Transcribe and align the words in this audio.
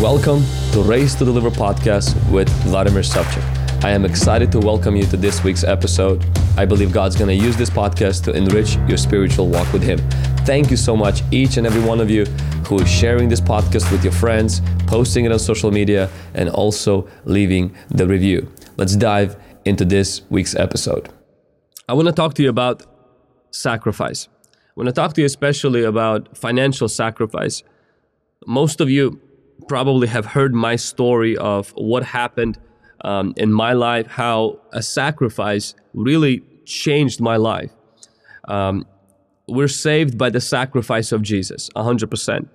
Welcome 0.00 0.44
to 0.72 0.82
Raised 0.82 1.16
to 1.20 1.24
Deliver 1.24 1.50
podcast 1.50 2.14
with 2.30 2.50
Vladimir 2.64 3.00
Savchuk. 3.00 3.42
I 3.82 3.92
am 3.92 4.04
excited 4.04 4.52
to 4.52 4.58
welcome 4.58 4.94
you 4.94 5.04
to 5.06 5.16
this 5.16 5.42
week's 5.42 5.64
episode. 5.64 6.22
I 6.58 6.66
believe 6.66 6.92
God's 6.92 7.16
going 7.16 7.28
to 7.28 7.44
use 7.44 7.56
this 7.56 7.70
podcast 7.70 8.22
to 8.24 8.32
enrich 8.34 8.76
your 8.88 8.98
spiritual 8.98 9.48
walk 9.48 9.72
with 9.72 9.82
Him. 9.82 9.98
Thank 10.44 10.70
you 10.70 10.76
so 10.76 10.98
much, 10.98 11.22
each 11.30 11.56
and 11.56 11.66
every 11.66 11.80
one 11.80 11.98
of 11.98 12.10
you 12.10 12.26
who 12.66 12.78
is 12.78 12.90
sharing 12.90 13.30
this 13.30 13.40
podcast 13.40 13.90
with 13.90 14.04
your 14.04 14.12
friends, 14.12 14.60
posting 14.86 15.24
it 15.24 15.32
on 15.32 15.38
social 15.38 15.70
media, 15.70 16.10
and 16.34 16.50
also 16.50 17.08
leaving 17.24 17.74
the 17.88 18.06
review. 18.06 18.52
Let's 18.76 18.96
dive 18.96 19.42
into 19.64 19.86
this 19.86 20.20
week's 20.28 20.54
episode. 20.54 21.08
I 21.88 21.94
want 21.94 22.06
to 22.06 22.12
talk 22.12 22.34
to 22.34 22.42
you 22.42 22.50
about 22.50 22.82
sacrifice. 23.50 24.28
I 24.52 24.72
want 24.76 24.88
to 24.88 24.92
talk 24.92 25.14
to 25.14 25.22
you 25.22 25.26
especially 25.26 25.84
about 25.84 26.36
financial 26.36 26.86
sacrifice. 26.86 27.62
Most 28.46 28.82
of 28.82 28.90
you 28.90 29.22
probably 29.68 30.08
have 30.08 30.26
heard 30.26 30.54
my 30.54 30.76
story 30.76 31.36
of 31.36 31.70
what 31.76 32.02
happened 32.04 32.58
um, 33.02 33.34
in 33.36 33.52
my 33.52 33.72
life, 33.72 34.06
how 34.06 34.58
a 34.72 34.82
sacrifice 34.82 35.74
really 35.94 36.42
changed 36.64 37.20
my 37.20 37.36
life. 37.36 37.72
Um, 38.48 38.86
we're 39.48 39.68
saved 39.68 40.18
by 40.18 40.30
the 40.30 40.40
sacrifice 40.40 41.12
of 41.12 41.22
Jesus, 41.22 41.70
100%. 41.76 42.48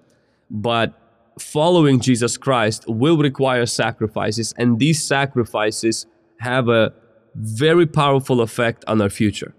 But 0.49 0.94
following 1.40 1.99
Jesus 1.99 2.38
Christ 2.38 2.84
will 2.88 3.18
require 3.18 3.66
sacrifices, 3.66 4.54
and 4.57 4.80
these 4.80 5.04
sacrifices 5.04 6.05
have 6.40 6.68
a 6.68 6.93
very 7.35 7.85
powerful 7.85 8.41
effect 8.41 8.84
on 8.88 9.02
our 9.02 9.09
future 9.09 9.54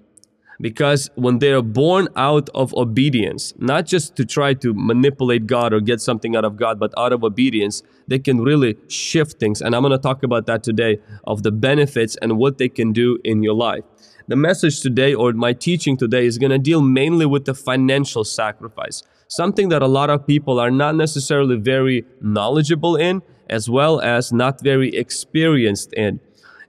because 0.62 1.11
when 1.16 1.41
they 1.41 1.52
are 1.52 1.61
born 1.61 2.09
out 2.15 2.48
of 2.55 2.73
obedience, 2.75 3.53
not 3.59 3.84
just 3.84 4.15
to 4.15 4.25
try 4.25 4.55
to 4.55 4.73
manipulate 4.73 5.48
God 5.48 5.73
or 5.73 5.80
get 5.80 6.01
something 6.01 6.37
out 6.37 6.45
of 6.45 6.57
God, 6.57 6.79
but 6.79 6.95
out 6.97 7.12
of 7.12 7.25
obedience, 7.25 7.83
they 8.07 8.20
can 8.20 8.41
really 8.41 8.79
shift 8.87 9.41
things. 9.41 9.61
And 9.61 9.75
I'm 9.75 9.83
going 9.83 9.91
to 9.91 9.98
talk 9.98 10.23
about 10.23 10.47
that 10.47 10.62
today 10.62 11.01
of 11.25 11.43
the 11.43 11.51
benefits 11.51 12.17
and 12.22 12.39
what 12.39 12.59
they 12.59 12.69
can 12.69 12.92
do 12.92 13.19
in 13.25 13.42
your 13.42 13.55
life. 13.55 13.83
The 14.28 14.37
message 14.37 14.81
today, 14.81 15.12
or 15.12 15.33
my 15.33 15.53
teaching 15.53 15.97
today, 15.97 16.27
is 16.27 16.39
going 16.39 16.53
to 16.53 16.59
deal 16.59 16.81
mainly 16.81 17.27
with 17.27 17.44
the 17.44 17.55
financial 17.55 18.22
sacrifice, 18.22 19.03
something 19.27 19.69
that 19.70 19.83
a 19.83 19.89
lot 19.89 20.11
of 20.11 20.28
people 20.28 20.61
are 20.61 20.70
not 20.70 20.94
necessarily 20.94 21.56
very 21.56 22.05
knowledgeable 22.20 22.94
in, 22.94 23.22
as 23.50 23.69
well 23.69 24.00
as 24.00 24.33
not 24.33 24.62
very 24.62 24.94
experienced 24.94 25.92
in. 25.94 26.20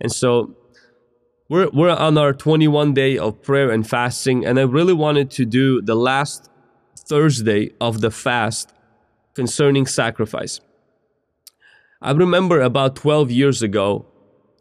And 0.01 0.11
so 0.11 0.55
we're, 1.53 1.69
we're 1.69 1.91
on 1.91 2.17
our 2.17 2.33
21 2.33 2.95
day 2.95 3.15
of 3.15 3.39
prayer 3.43 3.69
and 3.69 3.87
fasting, 3.87 4.43
and 4.43 4.59
I 4.59 4.63
really 4.63 4.91
wanted 4.91 5.29
to 5.31 5.45
do 5.45 5.83
the 5.83 5.93
last 5.93 6.49
Thursday 6.97 7.69
of 7.79 8.01
the 8.01 8.09
fast 8.09 8.73
concerning 9.35 9.85
sacrifice. 9.85 10.61
I 12.01 12.09
remember 12.09 12.59
about 12.59 12.95
12 12.95 13.29
years 13.29 13.61
ago 13.61 14.07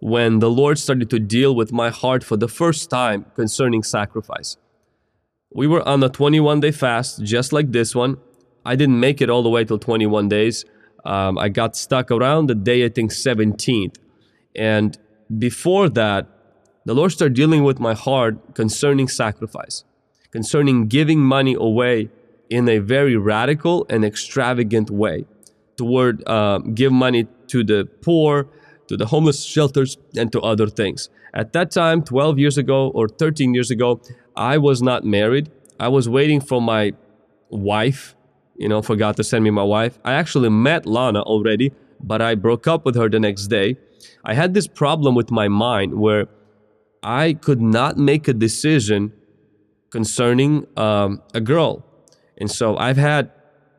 when 0.00 0.40
the 0.40 0.50
Lord 0.50 0.78
started 0.78 1.08
to 1.08 1.18
deal 1.18 1.54
with 1.54 1.72
my 1.72 1.88
heart 1.88 2.22
for 2.22 2.36
the 2.36 2.46
first 2.46 2.90
time 2.90 3.24
concerning 3.36 3.82
sacrifice. 3.82 4.58
We 5.50 5.66
were 5.66 5.88
on 5.88 6.02
a 6.02 6.10
21 6.10 6.60
day 6.60 6.72
fast, 6.72 7.24
just 7.24 7.54
like 7.54 7.72
this 7.72 7.94
one. 7.94 8.18
I 8.66 8.76
didn't 8.76 9.00
make 9.00 9.22
it 9.22 9.30
all 9.30 9.42
the 9.42 9.48
way 9.48 9.64
till 9.64 9.78
21 9.78 10.28
days. 10.28 10.66
Um, 11.06 11.38
I 11.38 11.48
got 11.48 11.74
stuck 11.74 12.10
around 12.10 12.48
the 12.48 12.54
day, 12.54 12.84
I 12.84 12.90
think, 12.90 13.12
17th. 13.12 13.96
And 14.54 14.98
before 15.38 15.88
that, 15.88 16.28
the 16.84 16.94
Lord 16.94 17.12
started 17.12 17.34
dealing 17.34 17.62
with 17.62 17.78
my 17.78 17.94
heart 17.94 18.54
concerning 18.54 19.08
sacrifice, 19.08 19.84
concerning 20.30 20.88
giving 20.88 21.20
money 21.20 21.54
away 21.54 22.10
in 22.50 22.68
a 22.68 22.78
very 22.78 23.16
radical 23.16 23.86
and 23.88 24.04
extravagant 24.04 24.90
way 24.90 25.24
toward 25.76 26.22
uh, 26.28 26.58
give 26.58 26.92
money 26.92 27.26
to 27.48 27.64
the 27.64 27.88
poor, 28.02 28.48
to 28.88 28.96
the 28.96 29.06
homeless 29.06 29.44
shelters, 29.44 29.96
and 30.16 30.30
to 30.32 30.40
other 30.40 30.66
things. 30.66 31.08
At 31.34 31.52
that 31.54 31.70
time, 31.70 32.02
12 32.02 32.38
years 32.38 32.58
ago 32.58 32.88
or 32.88 33.08
13 33.08 33.54
years 33.54 33.70
ago, 33.70 34.00
I 34.36 34.58
was 34.58 34.82
not 34.82 35.04
married. 35.04 35.50
I 35.80 35.88
was 35.88 36.08
waiting 36.08 36.40
for 36.40 36.60
my 36.60 36.92
wife, 37.48 38.14
you 38.56 38.68
know, 38.68 38.82
for 38.82 38.96
God 38.96 39.16
to 39.16 39.24
send 39.24 39.44
me 39.44 39.50
my 39.50 39.62
wife. 39.62 39.98
I 40.04 40.12
actually 40.14 40.50
met 40.50 40.84
Lana 40.84 41.22
already, 41.22 41.72
but 42.00 42.20
I 42.20 42.34
broke 42.34 42.66
up 42.66 42.84
with 42.84 42.96
her 42.96 43.08
the 43.08 43.20
next 43.20 43.46
day. 43.46 43.76
I 44.24 44.34
had 44.34 44.52
this 44.52 44.66
problem 44.66 45.14
with 45.14 45.30
my 45.30 45.48
mind 45.48 45.94
where 45.94 46.26
I 47.02 47.34
could 47.34 47.60
not 47.60 47.96
make 47.96 48.28
a 48.28 48.32
decision 48.32 49.12
concerning 49.90 50.66
um, 50.76 51.22
a 51.34 51.40
girl. 51.40 51.84
And 52.38 52.50
so 52.50 52.76
I've 52.76 52.96
had 52.96 53.30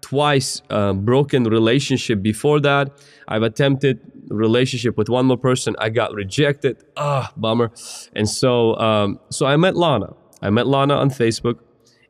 twice 0.02 0.62
uh, 0.70 0.94
broken 0.94 1.46
relationship 1.46 2.22
before 2.22 2.60
that. 2.60 2.92
I've 3.28 3.44
attempted 3.44 4.00
relationship 4.30 4.98
with 4.98 5.10
one 5.10 5.26
more 5.26 5.38
person. 5.38 5.76
I 5.80 5.90
got 5.90 6.14
rejected. 6.14 6.84
Ah, 6.98 7.32
bummer. 7.36 7.72
And 8.16 8.30
so, 8.30 8.76
um, 8.78 9.20
so 9.30 9.46
I 9.46 9.56
met 9.58 9.76
Lana. 9.76 10.14
I 10.42 10.50
met 10.50 10.68
Lana 10.68 10.96
on 10.96 11.10
Facebook, 11.10 11.60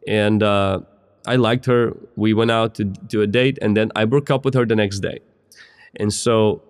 and 0.07 0.41
uh, 0.41 0.79
I 1.25 1.35
liked 1.35 1.65
her. 1.67 1.95
We 2.15 2.33
went 2.33 2.51
out 2.51 2.75
to 2.75 2.83
do 2.83 3.21
a 3.21 3.27
date, 3.27 3.59
and 3.61 3.77
then 3.77 3.91
I 3.95 4.05
broke 4.05 4.31
up 4.31 4.43
with 4.43 4.55
her 4.55 4.65
the 4.65 4.75
next 4.75 4.99
day. 4.99 5.19
And 5.95 6.11
so 6.11 6.63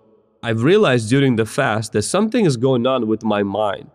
I've 0.43 0.63
realized 0.63 1.09
during 1.09 1.37
the 1.37 1.45
fast 1.45 1.93
that 1.93 2.01
something 2.01 2.45
is 2.45 2.57
going 2.57 2.85
on 2.85 3.07
with 3.07 3.23
my 3.23 3.43
mind. 3.43 3.89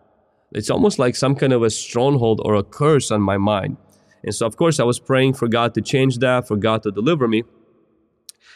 It's 0.51 0.69
almost 0.69 0.99
like 0.99 1.15
some 1.15 1.35
kind 1.35 1.53
of 1.53 1.63
a 1.63 1.69
stronghold 1.69 2.41
or 2.43 2.55
a 2.55 2.63
curse 2.63 3.11
on 3.11 3.21
my 3.21 3.37
mind. 3.37 3.77
And 4.23 4.33
so, 4.33 4.45
of 4.45 4.57
course, 4.57 4.79
I 4.79 4.83
was 4.83 4.99
praying 4.99 5.33
for 5.33 5.47
God 5.47 5.73
to 5.75 5.81
change 5.81 6.17
that, 6.19 6.47
for 6.47 6.57
God 6.57 6.83
to 6.83 6.91
deliver 6.91 7.27
me. 7.27 7.43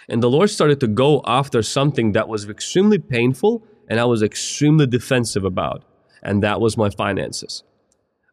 And 0.10 0.22
the 0.22 0.30
Lord 0.30 0.50
started 0.50 0.80
to 0.82 0.88
go 0.88 1.22
after 1.26 1.62
something 1.62 2.12
that 2.12 2.28
was 2.28 2.50
extremely 2.50 3.00
painful 3.00 3.64
and 3.88 4.00
I 4.00 4.06
was 4.06 4.22
extremely 4.22 4.88
defensive 4.88 5.46
about. 5.46 5.84
And 6.22 6.42
that 6.44 6.60
was 6.60 6.78
my 6.78 6.90
finances. 6.90 7.64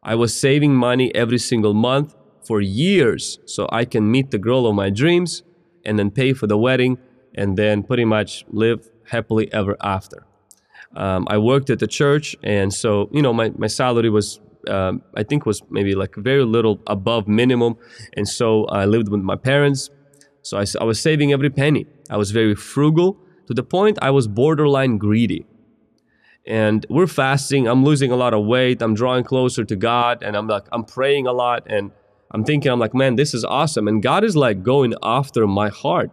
I 0.03 0.15
was 0.15 0.35
saving 0.35 0.75
money 0.75 1.13
every 1.13 1.37
single 1.37 1.73
month 1.73 2.15
for 2.43 2.59
years 2.59 3.39
so 3.45 3.69
I 3.71 3.85
can 3.85 4.09
meet 4.09 4.31
the 4.31 4.39
girl 4.39 4.65
of 4.65 4.75
my 4.75 4.89
dreams 4.89 5.43
and 5.85 5.99
then 5.99 6.11
pay 6.11 6.33
for 6.33 6.47
the 6.47 6.57
wedding 6.57 6.97
and 7.35 7.57
then 7.57 7.83
pretty 7.83 8.05
much 8.05 8.43
live 8.49 8.89
happily 9.09 9.51
ever 9.53 9.77
after. 9.81 10.25
Um, 10.95 11.27
I 11.29 11.37
worked 11.37 11.69
at 11.69 11.79
the 11.79 11.87
church, 11.87 12.35
and 12.43 12.73
so 12.73 13.09
you 13.11 13.21
know 13.21 13.33
my, 13.33 13.51
my 13.57 13.67
salary 13.67 14.09
was 14.09 14.39
um, 14.67 15.01
I 15.15 15.23
think 15.23 15.45
was 15.45 15.61
maybe 15.69 15.95
like 15.95 16.15
very 16.15 16.43
little 16.43 16.79
above 16.87 17.27
minimum, 17.27 17.77
and 18.17 18.27
so 18.27 18.65
I 18.65 18.85
lived 18.85 19.09
with 19.09 19.21
my 19.21 19.35
parents. 19.35 19.89
So 20.43 20.57
I, 20.57 20.65
I 20.79 20.83
was 20.83 20.99
saving 20.99 21.31
every 21.31 21.49
penny. 21.49 21.85
I 22.09 22.17
was 22.17 22.31
very 22.31 22.55
frugal 22.55 23.17
to 23.47 23.53
the 23.53 23.63
point 23.63 23.99
I 24.01 24.11
was 24.11 24.27
borderline 24.27 24.97
greedy. 24.97 25.45
And 26.47 26.85
we're 26.89 27.07
fasting. 27.07 27.67
I'm 27.67 27.83
losing 27.83 28.11
a 28.11 28.15
lot 28.15 28.33
of 28.33 28.45
weight. 28.45 28.81
I'm 28.81 28.95
drawing 28.95 29.23
closer 29.23 29.63
to 29.63 29.75
God, 29.75 30.23
and 30.23 30.35
I'm 30.35 30.47
like 30.47 30.67
I'm 30.71 30.83
praying 30.83 31.27
a 31.27 31.33
lot, 31.33 31.63
and 31.67 31.91
I'm 32.31 32.43
thinking 32.43 32.71
I'm 32.71 32.79
like, 32.79 32.93
man, 32.93 33.15
this 33.15 33.33
is 33.33 33.43
awesome. 33.45 33.87
And 33.87 34.01
God 34.01 34.23
is 34.23 34.35
like 34.35 34.63
going 34.63 34.93
after 35.03 35.45
my 35.45 35.69
heart. 35.69 36.11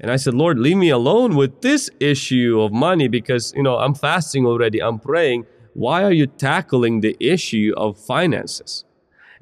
And 0.00 0.10
I 0.10 0.16
said, 0.16 0.32
Lord, 0.32 0.58
leave 0.58 0.78
me 0.78 0.88
alone 0.88 1.36
with 1.36 1.60
this 1.60 1.90
issue 2.00 2.60
of 2.60 2.72
money 2.72 3.06
because, 3.06 3.52
you 3.54 3.62
know, 3.62 3.76
I'm 3.76 3.94
fasting 3.94 4.46
already, 4.46 4.82
I'm 4.82 4.98
praying. 4.98 5.44
Why 5.74 6.02
are 6.02 6.12
you 6.12 6.26
tackling 6.26 7.00
the 7.00 7.16
issue 7.20 7.74
of 7.76 7.98
finances? 7.98 8.84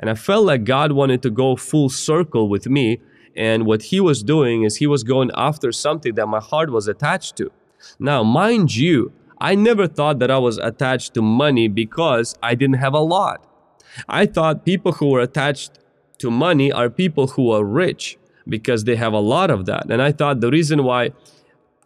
And 0.00 0.10
I 0.10 0.14
felt 0.14 0.44
like 0.44 0.64
God 0.64 0.92
wanted 0.92 1.22
to 1.22 1.30
go 1.30 1.54
full 1.54 1.88
circle 1.88 2.48
with 2.48 2.68
me. 2.68 3.00
And 3.36 3.66
what 3.66 3.82
He 3.82 4.00
was 4.00 4.24
doing 4.24 4.64
is 4.64 4.76
He 4.76 4.88
was 4.88 5.04
going 5.04 5.30
after 5.36 5.70
something 5.70 6.14
that 6.16 6.26
my 6.26 6.40
heart 6.40 6.70
was 6.70 6.88
attached 6.88 7.36
to. 7.36 7.52
Now, 8.00 8.24
mind 8.24 8.74
you, 8.74 9.12
I 9.40 9.54
never 9.54 9.86
thought 9.86 10.18
that 10.18 10.30
I 10.30 10.38
was 10.38 10.58
attached 10.58 11.14
to 11.14 11.22
money 11.22 11.68
because 11.68 12.34
I 12.42 12.56
didn't 12.56 12.78
have 12.78 12.94
a 12.94 13.00
lot. 13.00 13.44
I 14.08 14.26
thought 14.26 14.64
people 14.64 14.92
who 14.92 15.10
were 15.10 15.20
attached 15.20 15.78
to 16.18 16.30
money 16.32 16.72
are 16.72 16.90
people 16.90 17.28
who 17.28 17.52
are 17.52 17.64
rich 17.64 18.17
because 18.48 18.84
they 18.84 18.96
have 18.96 19.12
a 19.12 19.20
lot 19.20 19.50
of 19.50 19.66
that. 19.66 19.90
And 19.90 20.00
I 20.00 20.12
thought 20.12 20.40
the 20.40 20.50
reason 20.50 20.84
why 20.84 21.10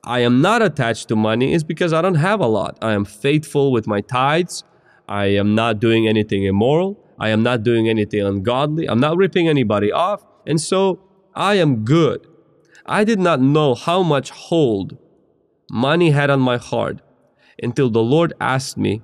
I 0.05 0.21
am 0.21 0.41
not 0.41 0.63
attached 0.63 1.09
to 1.09 1.17
money 1.17 1.53
is 1.53 1.65
because 1.65 1.93
I 1.93 2.03
don't 2.03 2.17
have 2.17 2.41
a 2.41 2.47
lot. 2.47 2.77
I 2.83 2.93
am 2.93 3.05
faithful 3.05 3.73
with 3.73 3.87
my 3.87 4.01
tithes. 4.01 4.65
I 5.09 5.27
am 5.27 5.55
not 5.55 5.79
doing 5.79 6.09
anything 6.09 6.45
immoral. 6.45 6.99
I 7.19 7.29
am 7.29 7.43
not 7.43 7.63
doing 7.63 7.89
anything 7.89 8.23
ungodly. 8.23 8.89
I'm 8.89 9.01
not 9.01 9.17
ripping 9.17 9.49
anybody 9.49 9.93
off. 9.93 10.25
And 10.47 10.61
so 10.61 11.01
I 11.35 11.55
am 11.55 11.85
good. 11.85 12.27
I 12.85 13.05
did 13.05 13.21
not 13.21 13.41
know 13.41 13.75
how 13.75 14.03
much 14.03 14.31
hold 14.31 14.99
money 15.71 16.11
had 16.11 16.31
on 16.31 16.41
my 16.41 16.57
heart 16.57 17.01
until 17.63 17.89
the 17.91 18.03
Lord 18.03 18.33
asked 18.41 18.77
me 18.77 19.03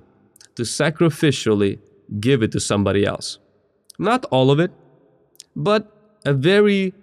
to 0.55 0.63
sacrificially 0.63 1.79
give 2.19 2.43
it 2.43 2.51
to 2.51 2.59
somebody 2.59 3.05
else. 3.05 3.39
Not 3.97 4.25
all 4.25 4.51
of 4.51 4.59
it, 4.59 4.71
but 5.55 6.19
a 6.25 6.33
very 6.33 6.93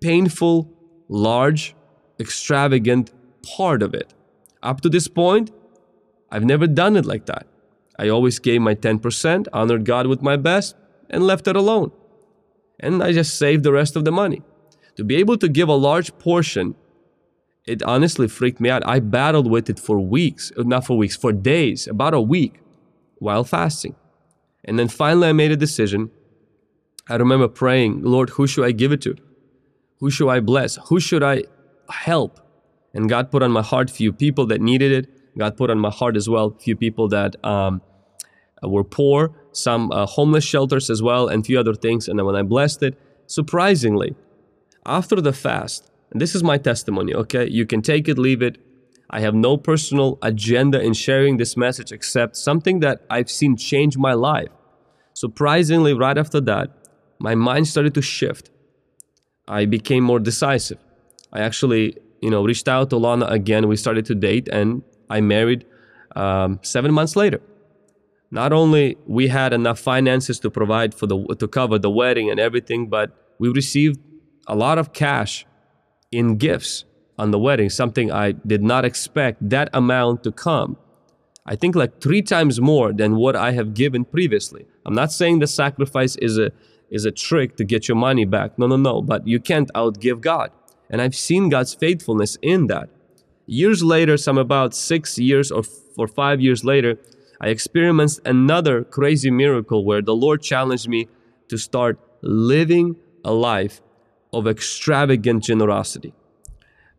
painful, 0.00 0.70
large, 1.08 1.74
extravagant 2.18 3.12
part 3.56 3.82
of 3.82 3.94
it. 3.94 4.14
Up 4.62 4.80
to 4.82 4.88
this 4.88 5.08
point, 5.08 5.50
I've 6.30 6.44
never 6.44 6.66
done 6.66 6.96
it 6.96 7.06
like 7.06 7.26
that. 7.26 7.46
I 7.98 8.08
always 8.08 8.38
gave 8.38 8.60
my 8.60 8.74
10%, 8.74 9.46
honored 9.52 9.84
God 9.84 10.06
with 10.06 10.22
my 10.22 10.36
best, 10.36 10.74
and 11.08 11.22
left 11.22 11.48
it 11.48 11.56
alone. 11.56 11.92
And 12.78 13.02
I 13.02 13.12
just 13.12 13.38
saved 13.38 13.62
the 13.62 13.72
rest 13.72 13.96
of 13.96 14.04
the 14.04 14.12
money. 14.12 14.42
To 14.96 15.04
be 15.04 15.16
able 15.16 15.36
to 15.38 15.48
give 15.48 15.68
a 15.68 15.74
large 15.74 16.16
portion 16.18 16.74
it 17.66 17.82
honestly 17.82 18.26
freaked 18.26 18.60
me 18.60 18.68
out. 18.68 18.86
I 18.86 19.00
battled 19.00 19.48
with 19.48 19.70
it 19.70 19.78
for 19.78 20.00
weeks, 20.00 20.50
uh, 20.56 20.62
not 20.62 20.86
for 20.86 20.96
weeks, 20.96 21.16
for 21.16 21.32
days, 21.32 21.86
about 21.86 22.14
a 22.14 22.20
week 22.20 22.60
while 23.18 23.44
fasting. 23.44 23.94
And 24.64 24.78
then 24.78 24.88
finally 24.88 25.28
I 25.28 25.32
made 25.32 25.52
a 25.52 25.56
decision. 25.56 26.10
I 27.08 27.16
remember 27.16 27.48
praying, 27.48 28.02
Lord, 28.02 28.30
who 28.30 28.46
should 28.46 28.64
I 28.64 28.72
give 28.72 28.92
it 28.92 29.02
to? 29.02 29.14
Who 30.00 30.10
should 30.10 30.28
I 30.28 30.40
bless? 30.40 30.76
Who 30.88 30.98
should 31.00 31.22
I 31.22 31.44
help? 31.88 32.40
And 32.94 33.08
God 33.08 33.30
put 33.30 33.42
on 33.42 33.52
my 33.52 33.62
heart 33.62 33.90
few 33.90 34.12
people 34.12 34.46
that 34.46 34.60
needed 34.60 34.92
it. 34.92 35.38
God 35.38 35.56
put 35.56 35.70
on 35.70 35.78
my 35.78 35.90
heart 35.90 36.16
as 36.16 36.28
well 36.28 36.50
few 36.58 36.74
people 36.74 37.08
that 37.08 37.42
um, 37.44 37.82
were 38.62 38.84
poor, 38.84 39.30
some 39.52 39.92
uh, 39.92 40.06
homeless 40.06 40.44
shelters 40.44 40.90
as 40.90 41.02
well, 41.02 41.28
and 41.28 41.46
few 41.46 41.58
other 41.58 41.74
things. 41.74 42.08
And 42.08 42.18
then 42.18 42.26
when 42.26 42.36
I 42.36 42.42
blessed 42.42 42.82
it, 42.82 42.98
surprisingly, 43.26 44.16
after 44.84 45.20
the 45.20 45.32
fast, 45.32 45.90
and 46.10 46.20
this 46.20 46.34
is 46.34 46.42
my 46.42 46.58
testimony, 46.58 47.14
okay? 47.14 47.48
You 47.48 47.66
can 47.66 47.82
take 47.82 48.08
it, 48.08 48.18
leave 48.18 48.42
it. 48.42 48.58
I 49.10 49.20
have 49.20 49.34
no 49.34 49.56
personal 49.56 50.18
agenda 50.22 50.80
in 50.80 50.94
sharing 50.94 51.36
this 51.36 51.56
message 51.56 51.92
except 51.92 52.36
something 52.36 52.80
that 52.80 53.04
I've 53.10 53.30
seen 53.30 53.56
change 53.56 53.96
my 53.96 54.14
life. 54.14 54.50
Surprisingly, 55.14 55.92
right 55.94 56.16
after 56.16 56.40
that, 56.42 56.70
my 57.18 57.34
mind 57.34 57.68
started 57.68 57.94
to 57.94 58.02
shift. 58.02 58.50
I 59.50 59.66
became 59.66 60.04
more 60.04 60.20
decisive. 60.20 60.78
I 61.32 61.40
actually, 61.40 61.96
you 62.22 62.30
know, 62.30 62.44
reached 62.44 62.68
out 62.68 62.88
to 62.90 62.96
Lana 62.96 63.26
again. 63.26 63.66
We 63.66 63.76
started 63.76 64.06
to 64.06 64.14
date, 64.14 64.48
and 64.48 64.82
I 65.10 65.20
married 65.20 65.66
um, 66.14 66.60
seven 66.62 66.94
months 66.94 67.16
later. 67.16 67.40
Not 68.30 68.52
only 68.52 68.96
we 69.06 69.26
had 69.26 69.52
enough 69.52 69.80
finances 69.80 70.38
to 70.40 70.50
provide 70.50 70.94
for 70.94 71.06
the 71.08 71.18
to 71.40 71.48
cover 71.48 71.78
the 71.78 71.90
wedding 71.90 72.30
and 72.30 72.38
everything, 72.38 72.88
but 72.88 73.10
we 73.40 73.48
received 73.48 73.98
a 74.46 74.54
lot 74.54 74.78
of 74.78 74.92
cash 74.92 75.44
in 76.12 76.36
gifts 76.36 76.84
on 77.18 77.32
the 77.32 77.38
wedding, 77.38 77.68
something 77.70 78.10
I 78.12 78.32
did 78.32 78.62
not 78.62 78.84
expect 78.84 79.48
that 79.50 79.68
amount 79.74 80.22
to 80.24 80.32
come. 80.32 80.76
I 81.44 81.56
think 81.56 81.74
like 81.74 82.00
three 82.00 82.22
times 82.22 82.60
more 82.60 82.92
than 82.92 83.16
what 83.16 83.34
I 83.34 83.50
have 83.52 83.74
given 83.74 84.04
previously. 84.04 84.66
I'm 84.86 84.94
not 84.94 85.10
saying 85.10 85.40
the 85.40 85.48
sacrifice 85.48 86.14
is 86.16 86.38
a 86.38 86.52
is 86.90 87.04
a 87.04 87.10
trick 87.10 87.56
to 87.56 87.64
get 87.64 87.88
your 87.88 87.96
money 87.96 88.24
back. 88.24 88.58
No, 88.58 88.66
no, 88.66 88.76
no. 88.76 89.00
But 89.00 89.26
you 89.26 89.40
can't 89.40 89.70
outgive 89.74 90.20
God. 90.20 90.50
And 90.90 91.00
I've 91.00 91.14
seen 91.14 91.48
God's 91.48 91.74
faithfulness 91.74 92.36
in 92.42 92.66
that. 92.66 92.88
Years 93.46 93.82
later, 93.82 94.16
some 94.16 94.38
about 94.38 94.74
six 94.74 95.18
years 95.18 95.50
or, 95.50 95.62
or 95.96 96.08
five 96.08 96.40
years 96.40 96.64
later, 96.64 96.98
I 97.40 97.48
experienced 97.48 98.20
another 98.24 98.84
crazy 98.84 99.30
miracle 99.30 99.84
where 99.84 100.02
the 100.02 100.14
Lord 100.14 100.42
challenged 100.42 100.88
me 100.88 101.08
to 101.48 101.56
start 101.56 101.98
living 102.22 102.96
a 103.24 103.32
life 103.32 103.80
of 104.32 104.46
extravagant 104.46 105.42
generosity. 105.44 106.12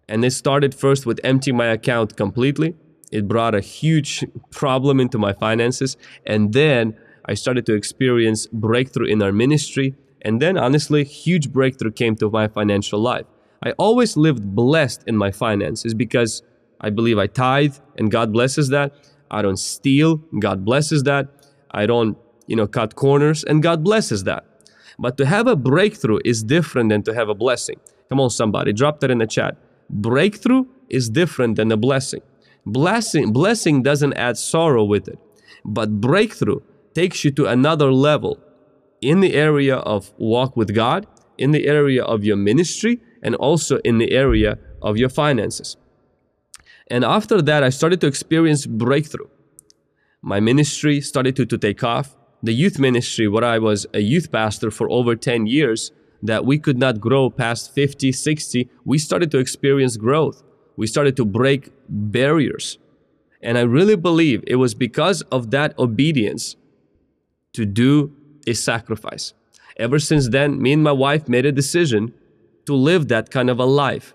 And 0.07 0.25
it 0.25 0.31
started 0.31 0.75
first 0.75 1.05
with 1.05 1.19
emptying 1.23 1.55
my 1.55 1.67
account 1.67 2.17
completely. 2.17 2.75
It 3.11 3.27
brought 3.27 3.55
a 3.55 3.61
huge 3.61 4.25
problem 4.51 4.99
into 4.99 5.17
my 5.17 5.33
finances. 5.33 5.95
And 6.25 6.53
then 6.53 6.97
I 7.31 7.33
started 7.33 7.65
to 7.67 7.75
experience 7.75 8.47
breakthrough 8.47 9.07
in 9.07 9.21
our 9.21 9.31
ministry. 9.31 9.95
And 10.21 10.41
then, 10.41 10.57
honestly, 10.57 11.05
huge 11.05 11.49
breakthrough 11.49 11.93
came 11.93 12.17
to 12.17 12.29
my 12.29 12.49
financial 12.49 12.99
life. 12.99 13.25
I 13.63 13.71
always 13.85 14.17
lived 14.17 14.53
blessed 14.53 15.05
in 15.07 15.15
my 15.15 15.31
finances 15.31 15.93
because 15.93 16.43
I 16.81 16.89
believe 16.89 17.17
I 17.17 17.27
tithe 17.27 17.77
and 17.97 18.11
God 18.11 18.33
blesses 18.33 18.67
that. 18.75 18.91
I 19.37 19.41
don't 19.41 19.61
steal, 19.75 20.17
God 20.39 20.65
blesses 20.65 21.03
that. 21.03 21.29
I 21.71 21.85
don't, 21.85 22.17
you 22.47 22.57
know, 22.57 22.67
cut 22.67 22.95
corners 22.95 23.45
and 23.45 23.63
God 23.63 23.81
blesses 23.81 24.25
that. 24.25 24.43
But 24.99 25.15
to 25.19 25.25
have 25.25 25.47
a 25.47 25.55
breakthrough 25.55 26.19
is 26.25 26.43
different 26.43 26.89
than 26.89 27.01
to 27.03 27.13
have 27.13 27.29
a 27.29 27.33
blessing. 27.45 27.79
Come 28.09 28.19
on, 28.19 28.29
somebody, 28.29 28.73
drop 28.73 28.99
that 28.99 29.09
in 29.09 29.19
the 29.19 29.27
chat. 29.37 29.55
Breakthrough 29.89 30.65
is 30.89 31.09
different 31.09 31.55
than 31.55 31.71
a 31.71 31.77
blessing. 31.77 32.23
Blessing, 32.65 33.31
blessing 33.31 33.83
doesn't 33.83 34.15
add 34.15 34.37
sorrow 34.37 34.83
with 34.83 35.07
it, 35.07 35.17
but 35.63 36.01
breakthrough 36.01 36.59
takes 36.93 37.23
you 37.23 37.31
to 37.31 37.45
another 37.45 37.91
level 37.91 38.39
in 39.01 39.19
the 39.19 39.33
area 39.33 39.77
of 39.77 40.13
walk 40.17 40.55
with 40.55 40.75
God, 40.75 41.07
in 41.37 41.51
the 41.51 41.67
area 41.67 42.03
of 42.03 42.23
your 42.23 42.37
ministry, 42.37 42.99
and 43.23 43.35
also 43.35 43.77
in 43.79 43.97
the 43.97 44.11
area 44.11 44.57
of 44.81 44.97
your 44.97 45.09
finances. 45.09 45.77
And 46.87 47.03
after 47.03 47.41
that, 47.41 47.63
I 47.63 47.69
started 47.69 48.01
to 48.01 48.07
experience 48.07 48.65
breakthrough. 48.65 49.27
My 50.21 50.39
ministry 50.39 51.01
started 51.01 51.35
to, 51.37 51.45
to 51.45 51.57
take 51.57 51.83
off 51.83 52.15
the 52.43 52.53
youth 52.53 52.79
ministry, 52.79 53.27
where 53.27 53.43
I 53.43 53.59
was 53.59 53.85
a 53.93 53.99
youth 53.99 54.31
pastor 54.31 54.71
for 54.71 54.89
over 54.89 55.15
10 55.15 55.47
years, 55.47 55.91
that 56.23 56.45
we 56.45 56.59
could 56.59 56.77
not 56.77 56.99
grow 56.99 57.29
past 57.29 57.73
50, 57.73 58.11
60, 58.11 58.69
we 58.85 58.97
started 58.97 59.31
to 59.31 59.39
experience 59.39 59.97
growth. 59.97 60.43
We 60.75 60.87
started 60.87 61.15
to 61.17 61.25
break 61.25 61.71
barriers. 61.89 62.77
And 63.41 63.57
I 63.57 63.61
really 63.61 63.95
believe 63.95 64.43
it 64.45 64.57
was 64.57 64.73
because 64.73 65.21
of 65.31 65.51
that 65.51 65.77
obedience 65.79 66.55
to 67.53 67.65
do 67.65 68.11
a 68.47 68.53
sacrifice. 68.53 69.33
Ever 69.77 69.99
since 69.99 70.29
then, 70.29 70.61
me 70.61 70.73
and 70.73 70.83
my 70.83 70.91
wife 70.91 71.27
made 71.27 71.45
a 71.45 71.51
decision 71.51 72.13
to 72.65 72.75
live 72.75 73.07
that 73.07 73.31
kind 73.31 73.49
of 73.49 73.59
a 73.59 73.65
life. 73.65 74.13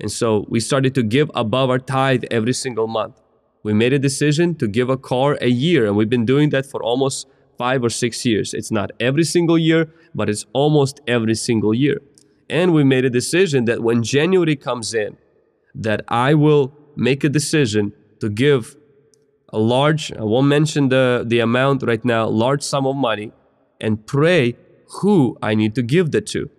And 0.00 0.10
so 0.10 0.46
we 0.48 0.60
started 0.60 0.94
to 0.96 1.02
give 1.02 1.30
above 1.34 1.70
our 1.70 1.78
tithe 1.78 2.24
every 2.30 2.52
single 2.52 2.86
month. 2.86 3.20
We 3.62 3.72
made 3.72 3.92
a 3.92 3.98
decision 3.98 4.56
to 4.56 4.66
give 4.66 4.90
a 4.90 4.96
car 4.96 5.38
a 5.40 5.48
year, 5.48 5.86
and 5.86 5.96
we've 5.96 6.10
been 6.10 6.26
doing 6.26 6.50
that 6.50 6.66
for 6.66 6.82
almost 6.82 7.28
five 7.56 7.84
or 7.84 7.90
six 7.90 8.24
years. 8.24 8.54
It's 8.54 8.72
not 8.72 8.90
every 8.98 9.24
single 9.24 9.58
year, 9.58 9.92
but 10.14 10.28
it's 10.28 10.46
almost 10.52 11.00
every 11.06 11.36
single 11.36 11.72
year. 11.72 12.00
And 12.50 12.72
we 12.72 12.82
made 12.84 13.04
a 13.04 13.10
decision 13.10 13.64
that 13.66 13.82
when 13.82 14.02
January 14.02 14.56
comes 14.56 14.94
in, 14.94 15.16
that 15.74 16.02
I 16.08 16.34
will 16.34 16.72
make 16.96 17.22
a 17.24 17.28
decision 17.28 17.92
to 18.20 18.28
give 18.28 18.76
a 19.52 19.58
large, 19.58 20.12
I 20.12 20.22
won't 20.22 20.46
mention 20.46 20.88
the, 20.88 21.24
the 21.26 21.40
amount 21.40 21.82
right 21.82 22.04
now, 22.04 22.26
large 22.26 22.62
sum 22.62 22.86
of 22.86 22.96
money, 22.96 23.32
and 23.80 24.06
pray 24.06 24.56
who 25.00 25.36
I 25.42 25.54
need 25.54 25.74
to 25.74 25.82
give 25.82 26.10
that 26.12 26.26
to. 26.28 26.50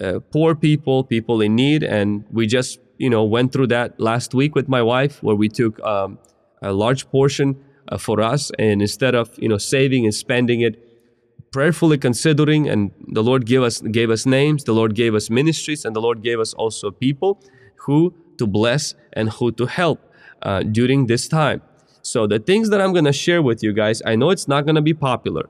Uh, 0.00 0.20
poor 0.20 0.54
people, 0.54 1.04
people 1.04 1.40
in 1.40 1.54
need, 1.54 1.82
and 1.82 2.24
we 2.30 2.46
just, 2.46 2.80
you 2.98 3.10
know, 3.10 3.24
went 3.24 3.52
through 3.52 3.68
that 3.68 3.98
last 4.00 4.34
week 4.34 4.54
with 4.54 4.68
my 4.68 4.82
wife, 4.82 5.22
where 5.22 5.36
we 5.36 5.48
took 5.48 5.80
um, 5.80 6.18
a 6.62 6.72
large 6.72 7.10
portion 7.10 7.56
uh, 7.88 7.98
for 7.98 8.20
us 8.20 8.50
and 8.58 8.80
instead 8.80 9.14
of 9.14 9.30
you 9.38 9.48
know 9.48 9.58
saving 9.58 10.04
and 10.04 10.14
spending 10.14 10.60
it 10.60 10.74
prayerfully 11.50 11.98
considering 11.98 12.68
and 12.68 12.90
the 13.08 13.22
lord 13.22 13.44
gave 13.44 13.62
us 13.62 13.80
gave 13.80 14.10
us 14.10 14.24
names 14.24 14.64
the 14.64 14.72
lord 14.72 14.94
gave 14.94 15.14
us 15.14 15.28
ministries 15.28 15.84
and 15.84 15.94
the 15.94 16.00
lord 16.00 16.22
gave 16.22 16.38
us 16.40 16.54
also 16.54 16.90
people 16.90 17.42
who 17.76 18.14
to 18.38 18.46
bless 18.46 18.94
and 19.12 19.30
who 19.30 19.52
to 19.52 19.66
help 19.66 20.00
uh, 20.42 20.62
during 20.62 21.06
this 21.06 21.28
time 21.28 21.60
so 22.02 22.26
the 22.26 22.38
things 22.38 22.68
that 22.70 22.80
i'm 22.80 22.92
going 22.92 23.04
to 23.04 23.12
share 23.12 23.42
with 23.42 23.62
you 23.62 23.72
guys 23.72 24.02
i 24.04 24.14
know 24.14 24.30
it's 24.30 24.48
not 24.48 24.64
going 24.64 24.74
to 24.74 24.82
be 24.82 24.94
popular 24.94 25.48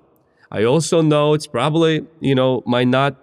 i 0.50 0.62
also 0.62 1.00
know 1.02 1.34
it's 1.34 1.46
probably 1.46 2.06
you 2.20 2.34
know 2.34 2.62
might 2.66 2.88
not 2.88 3.16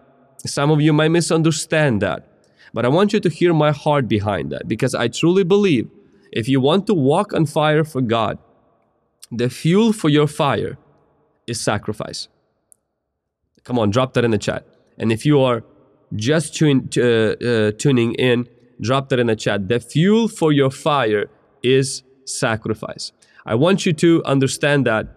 some 0.46 0.72
of 0.72 0.82
you 0.82 0.92
might 0.92 1.10
misunderstand 1.10 2.02
that 2.02 2.28
but 2.74 2.86
i 2.86 2.88
want 2.88 3.14
you 3.14 3.20
to 3.20 3.30
hear 3.30 3.54
my 3.54 3.72
heart 3.72 4.08
behind 4.08 4.52
that 4.52 4.68
because 4.68 4.94
i 4.96 5.08
truly 5.08 5.44
believe 5.44 5.90
if 6.32 6.48
you 6.48 6.60
want 6.60 6.86
to 6.88 6.94
walk 6.94 7.34
on 7.34 7.46
fire 7.46 7.84
for 7.84 8.02
god 8.02 8.38
the 9.32 9.50
fuel 9.50 9.94
for 9.94 10.10
your 10.10 10.28
fire 10.28 10.78
is 11.46 11.60
sacrifice. 11.60 12.28
Come 13.64 13.78
on, 13.78 13.90
drop 13.90 14.14
that 14.14 14.24
in 14.24 14.32
the 14.32 14.38
chat. 14.38 14.66
And 14.98 15.12
if 15.12 15.26
you 15.26 15.42
are 15.42 15.64
just 16.16 16.56
tune, 16.56 16.90
uh, 16.98 17.02
uh, 17.02 17.72
tuning 17.78 18.14
in, 18.16 18.48
drop 18.82 19.10
that 19.10 19.20
in 19.20 19.28
the 19.28 19.36
chat. 19.36 19.68
The 19.68 19.80
fuel 19.80 20.28
for 20.28 20.52
your 20.52 20.72
fire 20.72 21.30
is 21.62 22.04
sacrifice. 22.26 23.12
I 23.50 23.56
want 23.56 23.84
you 23.84 23.94
to 23.94 24.24
understand 24.26 24.86
that 24.86 25.08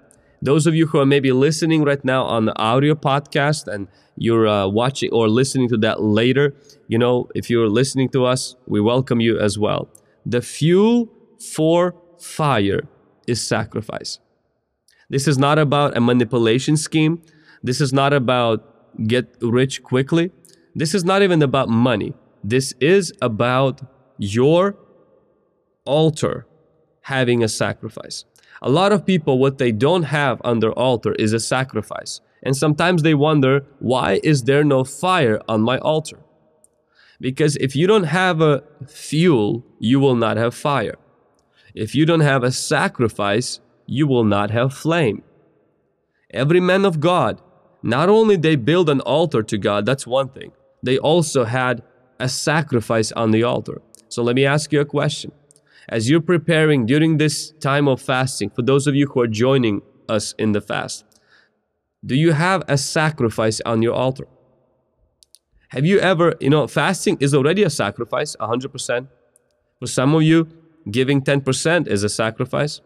those 0.41 0.67
of 0.67 0.75
you 0.75 0.87
who 0.87 0.99
are 0.99 1.05
maybe 1.05 1.33
listening 1.33 1.85
right 1.85 2.03
now 2.03 2.25
on 2.25 2.47
the 2.47 2.59
audio 2.59 2.95
podcast 2.95 3.69
and 3.69 3.89
you're 4.17 4.49
uh, 4.49 4.67
watching 4.69 5.11
or 5.13 5.29
listening 5.29 5.69
to 5.69 5.77
that 5.79 6.03
later, 6.03 6.55
you 6.89 6.97
know, 6.97 7.29
if 7.35 7.51
you're 7.51 7.69
listening 7.69 8.09
to 8.09 8.25
us, 8.25 8.57
we 8.67 8.81
welcome 8.81 9.21
you 9.21 9.39
as 9.39 9.59
well. 9.59 9.91
The 10.25 10.41
fuel 10.41 11.13
for 11.55 11.95
fire 12.19 12.89
is 13.27 13.47
sacrifice. 13.47 14.19
This 15.11 15.29
is 15.29 15.37
not 15.37 15.59
about 15.59 15.95
a 15.95 16.01
manipulation 16.01 16.79
scheme. 16.79 17.21
This 17.63 17.83
is 17.83 17.93
not 17.93 18.15
about 18.15 19.07
get 19.07 19.37
rich 19.43 19.83
quickly. 19.83 20.31
This 20.75 20.95
is 20.95 21.05
not 21.05 21.21
even 21.21 21.43
about 21.43 21.69
money. 21.69 22.15
This 22.43 22.73
is 22.81 23.13
about 23.21 23.83
your 24.17 24.75
altar 25.85 26.47
having 27.03 27.43
a 27.43 27.49
sacrifice. 27.49 28.25
A 28.61 28.71
lot 28.71 28.93
of 28.93 29.05
people, 29.05 29.39
what 29.39 29.59
they 29.59 29.73
don't 29.73 30.05
have 30.05 30.41
on 30.45 30.61
their 30.61 30.73
altar 30.73 31.13
is 31.15 31.33
a 31.33 31.41
sacrifice. 31.41 32.21
And 32.43 32.57
sometimes 32.57 33.03
they 33.03 33.15
wonder, 33.15 33.65
why 33.79 34.21
is 34.23 34.45
there 34.45 34.65
no 34.65 34.85
fire 34.85 35.41
on 35.49 35.63
my 35.63 35.79
altar? 35.79 36.19
Because 37.21 37.57
if 37.57 37.77
you 37.77 37.87
don't 37.87 38.05
have 38.05 38.41
a 38.41 38.65
fuel, 38.87 39.65
you 39.79 40.01
will 40.01 40.17
not 40.17 40.37
have 40.37 40.55
fire. 40.55 40.97
If 41.75 41.95
you 41.95 42.05
don't 42.05 42.21
have 42.21 42.43
a 42.43 42.53
sacrifice, 42.53 43.61
you 43.87 44.07
will 44.07 44.25
not 44.25 44.51
have 44.51 44.75
flame. 44.75 45.23
Every 46.31 46.61
man 46.61 46.85
of 46.85 47.01
God, 47.01 47.41
not 47.83 48.09
only 48.09 48.37
they 48.37 48.57
build 48.57 48.89
an 48.89 49.01
altar 49.01 49.43
to 49.43 49.59
God, 49.59 49.87
that's 49.87 50.07
one 50.07 50.29
thing. 50.29 50.53
They 50.83 50.99
also 50.99 51.45
had 51.45 51.83
a 52.19 52.29
sacrifice 52.29 53.13
on 53.13 53.31
the 53.31 53.43
altar. 53.43 53.83
So 54.09 54.23
let 54.23 54.37
me 54.37 54.45
ask 54.45 54.73
you 54.73 54.81
a 54.81 54.85
question. 54.85 55.33
As 55.89 56.09
you're 56.09 56.21
preparing 56.21 56.87
during 56.87 57.19
this 57.19 57.51
time 57.61 57.89
of 57.89 58.01
fasting, 58.01 58.51
for 58.51 58.63
those 58.63 58.87
of 58.87 58.95
you 58.95 59.07
who 59.09 59.21
are 59.21 59.27
joining 59.27 59.83
us 60.09 60.35
in 60.39 60.53
the 60.53 60.61
fast, 60.61 61.05
do 62.05 62.15
you 62.15 62.33
have 62.33 62.63
a 62.69 62.79
sacrifice 62.79 63.61
on 63.67 63.83
your 63.83 63.95
altar? 63.95 64.27
Have 65.69 65.87
you 65.87 65.99
ever, 66.01 66.35
you 66.41 66.51
know, 66.51 66.67
fasting 66.67 67.17
is 67.21 67.35
already 67.35 67.63
a 67.63 67.71
sacrifice, 67.71 68.37
100%. 68.41 69.09
For 69.79 69.87
some 69.87 70.15
of 70.15 70.23
you, 70.23 70.49
giving 70.91 71.23
10% 71.23 71.87
is 71.89 72.05
a 72.05 72.09
sacrifice. 72.09 72.81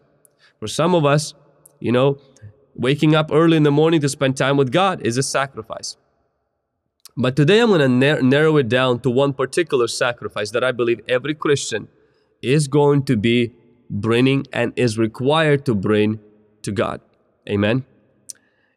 For 0.59 0.67
some 0.67 0.95
of 0.95 1.05
us, 1.05 1.33
you 1.79 1.91
know, 1.91 2.17
waking 2.75 3.13
up 3.15 3.29
early 3.31 3.57
in 3.57 3.63
the 3.63 3.71
morning 3.71 4.01
to 4.01 4.09
spend 4.09 4.37
time 4.37 4.57
with 4.57 4.71
God 4.71 5.01
is 5.01 5.17
a 5.17 5.23
sacrifice. 5.23 5.97
But 7.15 7.35
today 7.35 7.59
I'm 7.59 7.69
going 7.69 7.99
to 7.99 8.23
narrow 8.23 8.57
it 8.57 8.69
down 8.69 8.99
to 9.01 9.09
one 9.09 9.33
particular 9.33 9.87
sacrifice 9.87 10.51
that 10.51 10.63
I 10.63 10.71
believe 10.71 11.01
every 11.07 11.33
Christian 11.33 11.87
is 12.41 12.67
going 12.67 13.03
to 13.03 13.17
be 13.17 13.53
bringing 13.89 14.45
and 14.51 14.73
is 14.75 14.97
required 14.97 15.65
to 15.65 15.75
bring 15.75 16.19
to 16.61 16.71
God. 16.71 17.01
Amen. 17.49 17.85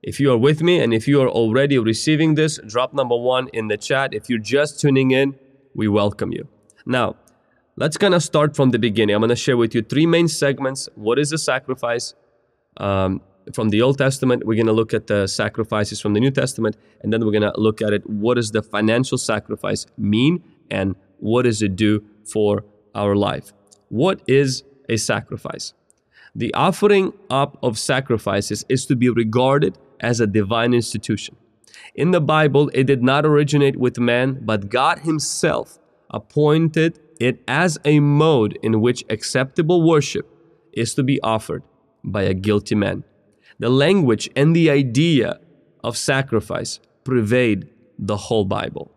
If 0.03 0.19
you 0.19 0.33
are 0.33 0.39
with 0.39 0.63
me 0.63 0.81
and 0.81 0.95
if 0.95 1.07
you 1.07 1.21
are 1.21 1.29
already 1.29 1.79
receiving 1.79 2.35
this, 2.35 2.59
drop 2.67 2.95
number 2.95 3.17
one 3.17 3.49
in 3.53 3.69
the 3.69 3.77
chat. 3.77 4.15
If 4.15 4.31
you're 4.31 4.39
just 4.39 4.81
tuning 4.81 5.11
in, 5.11 5.37
we 5.75 5.89
welcome 5.89 6.33
you. 6.33 6.49
Now, 6.87 7.17
let's 7.77 7.97
kind 7.99 8.15
of 8.15 8.23
start 8.23 8.57
from 8.57 8.71
the 8.71 8.79
beginning. 8.79 9.15
I'm 9.15 9.21
going 9.21 9.29
to 9.29 9.37
share 9.37 9.57
with 9.57 9.75
you 9.75 9.83
three 9.83 10.07
main 10.07 10.29
segments. 10.29 10.89
What 10.95 11.19
is 11.19 11.33
a 11.33 11.39
sacrifice? 11.39 12.15
Um, 12.79 13.21
from 13.53 13.71
the 13.71 13.83
Old 13.83 13.99
Testament, 13.99 14.47
we're 14.47 14.55
going 14.55 14.67
to 14.67 14.73
look 14.73 14.95
at 14.95 15.07
the 15.07 15.27
sacrifices 15.27 16.01
from 16.01 16.15
the 16.15 16.21
New 16.21 16.31
Testament, 16.31 16.77
and 17.03 17.13
then 17.13 17.25
we're 17.25 17.33
going 17.33 17.43
to 17.43 17.53
look 17.57 17.83
at 17.83 17.93
it. 17.93 18.09
What 18.09 18.35
does 18.35 18.53
the 18.53 18.63
financial 18.63 19.19
sacrifice 19.19 19.87
mean, 19.99 20.43
and 20.71 20.95
what 21.19 21.43
does 21.43 21.61
it 21.63 21.77
do 21.77 22.05
for 22.25 22.65
our 22.95 23.17
life? 23.17 23.53
What 23.89 24.23
is 24.27 24.65
a 24.89 24.97
sacrifice? 24.97 25.75
The 26.35 26.55
offering 26.55 27.13
up 27.29 27.59
of 27.63 27.79
sacrifices 27.79 28.65
is 28.69 28.87
to 28.87 28.97
be 28.97 29.09
regarded 29.09 29.79
as 30.01 30.21
a 30.21 30.27
divine 30.27 30.75
institution. 30.75 31.37
In 31.95 32.11
the 32.13 32.21
Bible, 32.21 32.71
it 32.73 32.85
did 32.85 33.03
not 33.03 33.27
originate 33.27 33.77
with 33.77 33.99
man, 33.99 34.39
but 34.43 34.69
God 34.69 35.01
Himself 35.01 35.79
appointed 36.11 36.99
it 37.21 37.43
as 37.47 37.79
a 37.85 38.01
mode 38.01 38.59
in 38.63 38.81
which 38.81 39.05
acceptable 39.11 39.83
worship 39.83 40.27
is 40.73 40.95
to 40.95 41.03
be 41.03 41.21
offered 41.21 41.63
by 42.03 42.23
a 42.23 42.35
guilty 42.35 42.75
man. 42.75 43.05
The 43.59 43.69
language 43.69 44.31
and 44.35 44.57
the 44.57 44.71
idea 44.71 45.39
of 45.85 45.97
sacrifice 45.97 46.81
pervade 47.05 47.69
the 47.99 48.17
whole 48.17 48.45
Bible. 48.45 48.91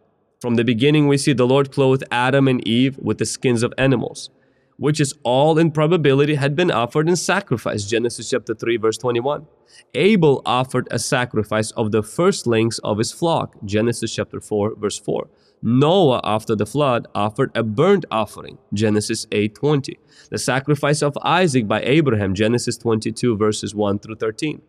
From 0.44 0.56
the 0.56 0.66
beginning, 0.66 1.08
we 1.08 1.18
see 1.18 1.32
the 1.32 1.48
Lord 1.48 1.72
clothed 1.72 2.04
Adam 2.12 2.50
and 2.50 2.68
Eve 2.68 2.98
with 2.98 3.18
the 3.18 3.26
skins 3.26 3.64
of 3.64 3.74
animals 3.78 4.30
which 4.78 5.00
is 5.00 5.14
all 5.24 5.58
in 5.58 5.72
probability 5.72 6.36
had 6.36 6.56
been 6.56 6.72
offered 6.72 7.08
in 7.08 7.16
sacrifice. 7.16 7.86
Genesis 7.86 8.30
chapter 8.30 8.54
3, 8.54 8.76
verse 8.76 8.98
21. 8.98 9.46
Abel 9.94 10.42
offered 10.46 10.88
a 10.92 11.00
sacrifice 11.00 11.72
of 11.72 11.92
the 11.92 12.02
firstlings 12.02 12.80
of 12.80 12.98
his 12.98 13.14
flock. 13.14 13.56
Genesis 13.64 14.14
chapter 14.14 14.42
4, 14.42 14.76
verse 14.76 15.00
4. 15.00 15.30
Noah, 15.62 16.20
after 16.26 16.56
the 16.56 16.66
flood, 16.66 17.08
offered 17.16 17.52
a 17.56 17.64
burnt 17.64 18.04
offering. 18.12 18.58
Genesis 18.74 19.26
8, 19.32 19.56
20. 19.56 19.98
The 20.32 20.38
sacrifice 20.40 21.02
of 21.02 21.18
Isaac 21.22 21.68
by 21.68 21.82
Abraham. 21.84 22.34
Genesis 22.34 22.76
22, 22.78 23.38
verses 23.38 23.74
1 23.74 24.00
through 24.00 24.16
13 24.16 24.62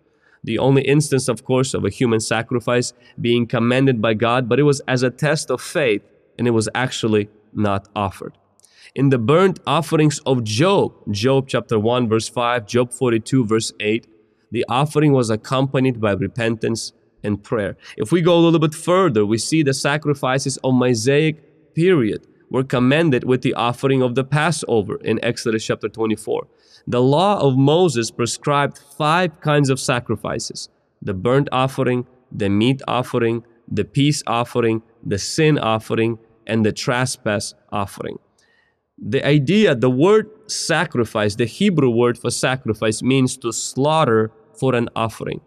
the 0.45 0.59
only 0.59 0.83
instance, 0.83 1.29
of 1.29 1.45
course, 1.45 1.75
of 1.75 1.85
a 1.85 1.91
human 1.91 2.21
sacrifice 2.21 2.93
being 3.21 3.47
commended 3.47 4.01
by 4.01 4.15
God, 4.15 4.49
but 4.49 4.61
it 4.61 4.65
was 4.65 4.81
as 4.87 5.03
a 5.03 5.11
test 5.11 5.51
of 5.51 5.61
faith 5.61 6.03
and 6.39 6.47
it 6.47 6.53
was 6.53 6.69
actually 6.75 7.29
not 7.53 7.89
offered 7.97 8.37
in 8.95 9.11
the 9.11 9.19
burnt 9.19 9.59
offerings 9.67 10.21
of 10.21 10.45
Job, 10.45 10.93
Job 11.11 11.49
chapter 11.49 11.79
1, 11.79 12.09
verse 12.09 12.29
5, 12.29 12.67
Job 12.67 12.93
42, 12.93 13.45
verse 13.45 13.73
8, 13.81 14.07
the 14.53 14.65
offering 14.69 15.13
was 15.13 15.31
accompanied 15.31 16.01
by 16.01 16.13
repentance 16.13 16.93
and 17.25 17.43
prayer. 17.43 17.77
If 17.97 18.13
we 18.13 18.21
go 18.21 18.37
a 18.37 18.39
little 18.39 18.61
bit 18.61 18.75
further, 18.75 19.27
we 19.27 19.39
see 19.39 19.63
the 19.63 19.75
sacrifices 19.75 20.59
of 20.59 20.75
Mosaic 20.75 21.75
period 21.75 22.27
were 22.51 22.63
commended 22.63 23.25
with 23.25 23.43
the 23.43 23.55
offering 23.55 24.01
of 24.01 24.15
the 24.15 24.23
Passover 24.23 24.97
in 24.97 25.19
Exodus 25.25 25.65
chapter 25.67 25.89
24. 25.89 26.47
The 26.87 27.03
law 27.03 27.41
of 27.41 27.57
Moses 27.57 28.11
prescribed 28.11 28.79
five 28.79 29.41
kinds 29.41 29.71
of 29.71 29.81
sacrifices 29.81 30.69
the 31.03 31.15
burnt 31.15 31.49
offering, 31.53 32.07
the 32.33 32.49
meat 32.49 32.83
offering, 32.89 33.45
the 33.71 33.85
peace 33.85 34.23
offering, 34.27 34.83
the 35.05 35.19
sin 35.19 35.59
offering, 35.59 36.19
and 36.47 36.65
the 36.65 36.73
trespass 36.73 37.55
offering 37.71 38.19
the 38.99 39.27
idea, 39.27 39.75
the 39.75 39.91
word 39.91 40.31
sacrifice, 40.47 41.35
the 41.35 41.47
Hebrew 41.47 41.91
word 41.91 42.19
for 42.19 42.31
sacrifice 42.31 43.03
means 43.03 43.37
to 43.39 43.53
slaughter 43.53 44.31
for 44.59 44.75
an 44.75 44.89
offering. 44.95 45.41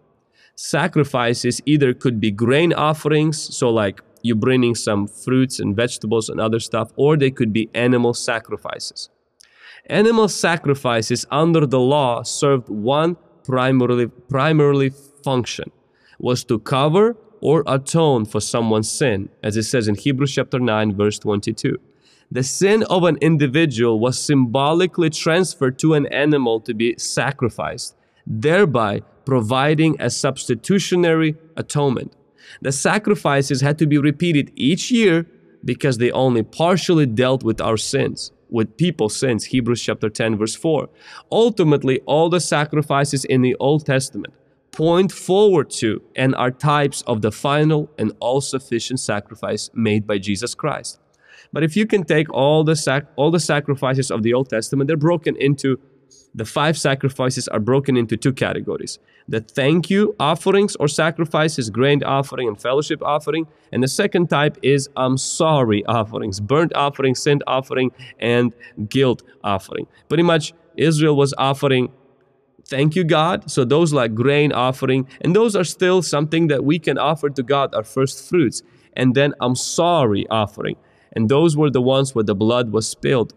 Sacrifices 0.55 1.61
either 1.65 1.93
could 1.93 2.19
be 2.19 2.31
grain 2.31 2.73
offerings, 2.73 3.55
so 3.55 3.69
like 3.69 4.01
you 4.21 4.35
bringing 4.35 4.75
some 4.75 5.07
fruits 5.07 5.59
and 5.59 5.75
vegetables 5.75 6.29
and 6.29 6.39
other 6.39 6.59
stuff, 6.59 6.91
or 6.95 7.15
they 7.15 7.31
could 7.31 7.53
be 7.53 7.69
animal 7.73 8.13
sacrifices. 8.13 9.09
Animal 9.87 10.27
sacrifices 10.27 11.25
under 11.31 11.65
the 11.65 11.79
law 11.79 12.23
served 12.23 12.69
one 12.69 13.17
primarily, 13.43 14.07
primarily 14.07 14.91
function, 15.23 15.71
was 16.19 16.43
to 16.45 16.59
cover 16.59 17.15
or 17.39 17.63
atone 17.67 18.25
for 18.25 18.41
someone's 18.41 18.91
sin, 18.91 19.29
as 19.43 19.55
it 19.55 19.63
says 19.63 19.87
in 19.87 19.95
Hebrews 19.95 20.33
chapter 20.33 20.59
9, 20.59 20.95
verse 20.95 21.19
22 21.19 21.79
the 22.29 22.43
sin 22.43 22.83
of 22.89 23.03
an 23.03 23.17
individual 23.21 23.99
was 23.99 24.19
symbolically 24.19 25.09
transferred 25.09 25.79
to 25.79 25.93
an 25.93 26.05
animal 26.07 26.59
to 26.61 26.73
be 26.73 26.95
sacrificed, 26.97 27.95
thereby 28.25 29.01
providing 29.25 29.95
a 29.99 30.09
substitutionary 30.09 31.35
atonement. 31.55 32.13
The 32.61 32.71
sacrifices 32.71 33.61
had 33.61 33.77
to 33.79 33.87
be 33.87 33.97
repeated 33.97 34.51
each 34.55 34.91
year 34.91 35.25
because 35.63 35.97
they 35.97 36.11
only 36.11 36.43
partially 36.43 37.05
dealt 37.05 37.43
with 37.43 37.61
our 37.61 37.77
sins, 37.77 38.31
with 38.49 38.77
people 38.77 39.09
since 39.09 39.45
Hebrews 39.45 39.81
chapter 39.81 40.09
10, 40.09 40.37
verse 40.37 40.55
4. 40.55 40.89
Ultimately, 41.31 41.99
all 42.05 42.29
the 42.29 42.39
sacrifices 42.39 43.25
in 43.25 43.41
the 43.41 43.55
Old 43.55 43.85
Testament 43.85 44.33
point 44.71 45.11
forward 45.11 45.69
to 45.71 46.01
and 46.15 46.35
are 46.35 46.51
types 46.51 47.01
of 47.07 47.21
the 47.21 47.31
final 47.31 47.89
and 47.97 48.11
all 48.19 48.41
sufficient 48.41 48.99
sacrifice 48.99 49.71
made 49.73 50.05
by 50.05 50.17
Jesus 50.19 50.53
Christ. 50.53 50.99
But 51.51 51.63
if 51.63 51.75
you 51.75 51.87
can 51.87 52.03
take 52.03 52.31
all 52.31 52.63
the 52.63 52.75
sac- 52.75 53.07
all 53.15 53.31
the 53.31 53.39
sacrifices 53.39 54.11
of 54.11 54.21
the 54.21 54.33
Old 54.33 54.49
Testament, 54.49 54.87
they're 54.87 54.97
broken 54.97 55.35
into 55.37 55.79
the 56.33 56.45
five 56.45 56.77
sacrifices 56.77 57.47
are 57.47 57.59
broken 57.59 57.97
into 57.97 58.17
two 58.17 58.33
categories. 58.33 58.99
The 59.27 59.41
thank 59.41 59.89
you 59.89 60.15
offerings 60.19 60.75
or 60.77 60.87
sacrifices, 60.87 61.69
grain 61.69 62.03
offering 62.03 62.47
and 62.47 62.59
fellowship 62.59 63.01
offering. 63.03 63.47
And 63.71 63.83
the 63.83 63.87
second 63.87 64.29
type 64.29 64.57
is 64.61 64.89
I'm 64.95 65.17
sorry 65.17 65.85
offerings, 65.85 66.39
burnt 66.39 66.73
offering, 66.75 67.15
sin 67.15 67.41
offering, 67.45 67.91
and 68.19 68.53
guilt 68.87 69.23
offering. 69.43 69.87
Pretty 70.07 70.23
much 70.23 70.53
Israel 70.77 71.15
was 71.15 71.33
offering 71.37 71.91
thank 72.65 72.97
you 72.97 73.05
God. 73.05 73.49
So 73.49 73.63
those 73.63 73.93
like 73.93 74.13
grain 74.13 74.51
offering, 74.51 75.07
and 75.21 75.33
those 75.33 75.55
are 75.55 75.63
still 75.63 76.01
something 76.01 76.47
that 76.47 76.65
we 76.65 76.79
can 76.79 76.97
offer 76.97 77.29
to 77.29 77.41
God, 77.41 77.73
our 77.73 77.83
first 77.83 78.27
fruits. 78.27 78.61
And 78.93 79.15
then 79.15 79.33
I'm 79.39 79.55
sorry 79.55 80.27
offering 80.29 80.75
and 81.17 81.29
those 81.29 81.57
were 81.57 81.71
the 81.71 81.81
ones 81.81 82.13
where 82.13 82.23
the 82.23 82.35
blood 82.35 82.71
was 82.71 82.87
spilled. 82.87 83.33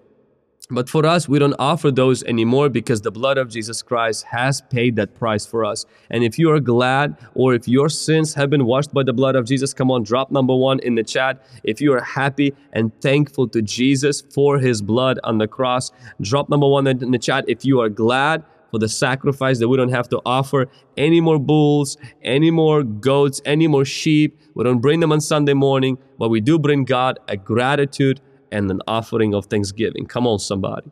But 0.70 0.88
for 0.88 1.04
us, 1.04 1.28
we 1.28 1.38
don't 1.38 1.54
offer 1.58 1.90
those 1.90 2.22
anymore 2.22 2.68
because 2.68 3.00
the 3.00 3.10
blood 3.10 3.38
of 3.38 3.48
Jesus 3.48 3.82
Christ 3.82 4.24
has 4.24 4.60
paid 4.60 4.94
that 4.96 5.14
price 5.14 5.44
for 5.44 5.64
us. 5.64 5.84
And 6.10 6.22
if 6.22 6.38
you 6.38 6.50
are 6.52 6.60
glad 6.60 7.16
or 7.34 7.54
if 7.54 7.66
your 7.66 7.88
sins 7.88 8.34
have 8.34 8.50
been 8.50 8.64
washed 8.64 8.94
by 8.94 9.02
the 9.02 9.12
blood 9.12 9.34
of 9.34 9.46
Jesus, 9.46 9.74
come 9.74 9.90
on, 9.90 10.04
drop 10.04 10.30
number 10.30 10.54
one 10.54 10.78
in 10.80 10.94
the 10.94 11.02
chat. 11.02 11.44
If 11.64 11.80
you 11.80 11.92
are 11.92 12.00
happy 12.00 12.54
and 12.72 12.92
thankful 13.00 13.48
to 13.48 13.62
Jesus 13.62 14.20
for 14.20 14.58
his 14.58 14.80
blood 14.80 15.18
on 15.24 15.38
the 15.38 15.48
cross, 15.48 15.90
drop 16.20 16.48
number 16.48 16.68
one 16.68 16.86
in 16.86 17.10
the 17.10 17.18
chat. 17.18 17.44
If 17.48 17.64
you 17.64 17.80
are 17.80 17.88
glad 17.88 18.44
for 18.70 18.78
the 18.78 18.88
sacrifice 18.88 19.58
that 19.58 19.68
we 19.68 19.76
don't 19.76 19.90
have 19.90 20.08
to 20.08 20.20
offer 20.24 20.68
any 20.96 21.20
more 21.20 21.38
bulls, 21.38 21.96
any 22.22 22.50
more 22.50 22.82
goats, 22.82 23.42
any 23.44 23.66
more 23.66 23.84
sheep. 23.84 24.40
We 24.54 24.64
don't 24.64 24.80
bring 24.80 25.00
them 25.00 25.12
on 25.12 25.20
Sunday 25.20 25.54
morning, 25.54 25.98
but 26.18 26.28
we 26.28 26.40
do 26.40 26.58
bring 26.58 26.84
God 26.84 27.18
a 27.28 27.36
gratitude 27.36 28.20
and 28.52 28.70
an 28.70 28.80
offering 28.86 29.34
of 29.34 29.46
thanksgiving. 29.46 30.06
Come 30.06 30.26
on, 30.26 30.38
somebody. 30.38 30.90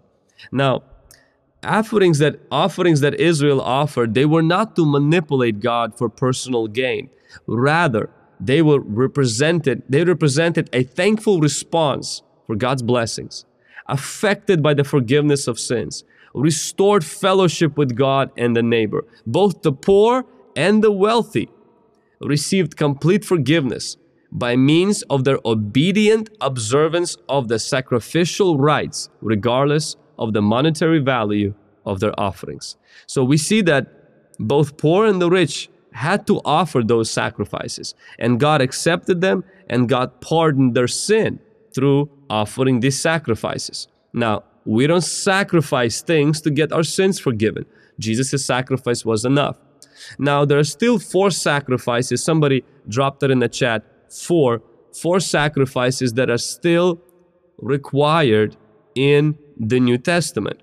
Now, 0.52 0.82
offerings 1.64 2.18
that 2.18 2.40
offerings 2.50 3.00
that 3.00 3.18
Israel 3.20 3.60
offered, 3.60 4.14
they 4.14 4.24
were 4.24 4.42
not 4.42 4.76
to 4.76 4.86
manipulate 4.86 5.60
God 5.60 5.96
for 5.96 6.08
personal 6.08 6.66
gain. 6.66 7.10
Rather, 7.46 8.10
they 8.40 8.62
were 8.62 8.80
represented, 8.80 9.82
they 9.88 10.04
represented 10.04 10.70
a 10.72 10.84
thankful 10.84 11.40
response 11.40 12.22
for 12.46 12.56
God's 12.56 12.82
blessings, 12.82 13.44
affected 13.86 14.62
by 14.62 14.74
the 14.74 14.84
forgiveness 14.84 15.48
of 15.48 15.58
sins, 15.58 16.04
restored 16.34 17.04
fellowship 17.04 17.76
with 17.76 17.96
God 17.96 18.30
and 18.36 18.56
the 18.56 18.62
neighbor. 18.62 19.04
Both 19.26 19.62
the 19.62 19.72
poor 19.72 20.24
and 20.54 20.82
the 20.82 20.92
wealthy 20.92 21.48
received 22.20 22.76
complete 22.76 23.24
forgiveness 23.24 23.96
by 24.30 24.56
means 24.56 25.02
of 25.02 25.24
their 25.24 25.38
obedient 25.44 26.30
observance 26.40 27.16
of 27.28 27.48
the 27.48 27.58
sacrificial 27.58 28.58
rites, 28.58 29.08
regardless 29.20 29.96
of 30.18 30.32
the 30.32 30.42
monetary 30.42 30.98
value 30.98 31.54
of 31.86 32.00
their 32.00 32.18
offerings. 32.20 32.76
So 33.06 33.24
we 33.24 33.38
see 33.38 33.62
that 33.62 33.86
both 34.38 34.76
poor 34.76 35.06
and 35.06 35.20
the 35.20 35.30
rich 35.30 35.70
had 35.92 36.26
to 36.26 36.40
offer 36.44 36.82
those 36.82 37.10
sacrifices, 37.10 37.94
and 38.18 38.38
God 38.38 38.60
accepted 38.60 39.20
them, 39.20 39.44
and 39.68 39.88
God 39.88 40.20
pardoned 40.20 40.74
their 40.74 40.88
sin 40.88 41.40
through 41.74 42.10
offering 42.28 42.80
these 42.80 43.00
sacrifices. 43.00 43.88
Now, 44.12 44.44
we 44.64 44.86
don't 44.86 45.00
sacrifice 45.00 46.02
things 46.02 46.40
to 46.42 46.50
get 46.50 46.72
our 46.72 46.82
sins 46.82 47.18
forgiven. 47.18 47.64
Jesus' 47.98 48.44
sacrifice 48.44 49.04
was 49.04 49.24
enough. 49.24 49.56
Now, 50.18 50.44
there 50.44 50.58
are 50.58 50.64
still 50.64 50.98
four 50.98 51.30
sacrifices. 51.30 52.22
Somebody 52.22 52.64
dropped 52.88 53.22
it 53.22 53.30
in 53.30 53.38
the 53.38 53.48
chat. 53.48 53.84
Four, 54.10 54.62
four 54.92 55.20
sacrifices 55.20 56.14
that 56.14 56.30
are 56.30 56.38
still 56.38 57.00
required 57.58 58.56
in 58.94 59.38
the 59.56 59.80
New 59.80 59.98
Testament. 59.98 60.60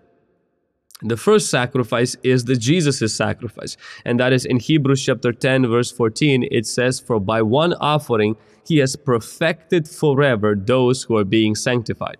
The 1.01 1.17
first 1.17 1.49
sacrifice 1.49 2.15
is 2.23 2.45
the 2.45 2.55
Jesus' 2.55 3.13
sacrifice, 3.13 3.75
and 4.05 4.19
that 4.19 4.31
is 4.31 4.45
in 4.45 4.59
Hebrews 4.59 5.03
chapter 5.03 5.33
10, 5.33 5.67
verse 5.67 5.91
14. 5.91 6.47
It 6.51 6.65
says, 6.65 6.99
For 6.99 7.19
by 7.19 7.41
one 7.41 7.73
offering 7.73 8.37
he 8.65 8.77
has 8.77 8.95
perfected 8.95 9.87
forever 9.87 10.55
those 10.55 11.03
who 11.03 11.17
are 11.17 11.25
being 11.25 11.53
sanctified. 11.53 12.17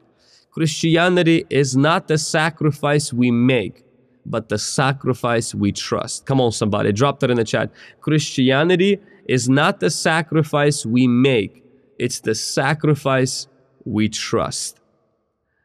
Christianity 0.51 1.45
is 1.49 1.75
not 1.75 2.07
the 2.07 2.17
sacrifice 2.17 3.11
we 3.11 3.31
make, 3.31 3.83
but 4.25 4.49
the 4.49 4.59
sacrifice 4.59 5.55
we 5.55 5.71
trust. 5.71 6.25
Come 6.25 6.41
on, 6.41 6.51
somebody, 6.51 6.91
drop 6.91 7.19
that 7.21 7.31
in 7.31 7.37
the 7.37 7.43
chat. 7.43 7.71
Christianity 8.01 8.99
is 9.25 9.49
not 9.49 9.79
the 9.79 9.89
sacrifice 9.89 10.85
we 10.85 11.07
make, 11.07 11.63
it's 11.97 12.19
the 12.19 12.35
sacrifice 12.35 13.47
we 13.85 14.09
trust. 14.09 14.79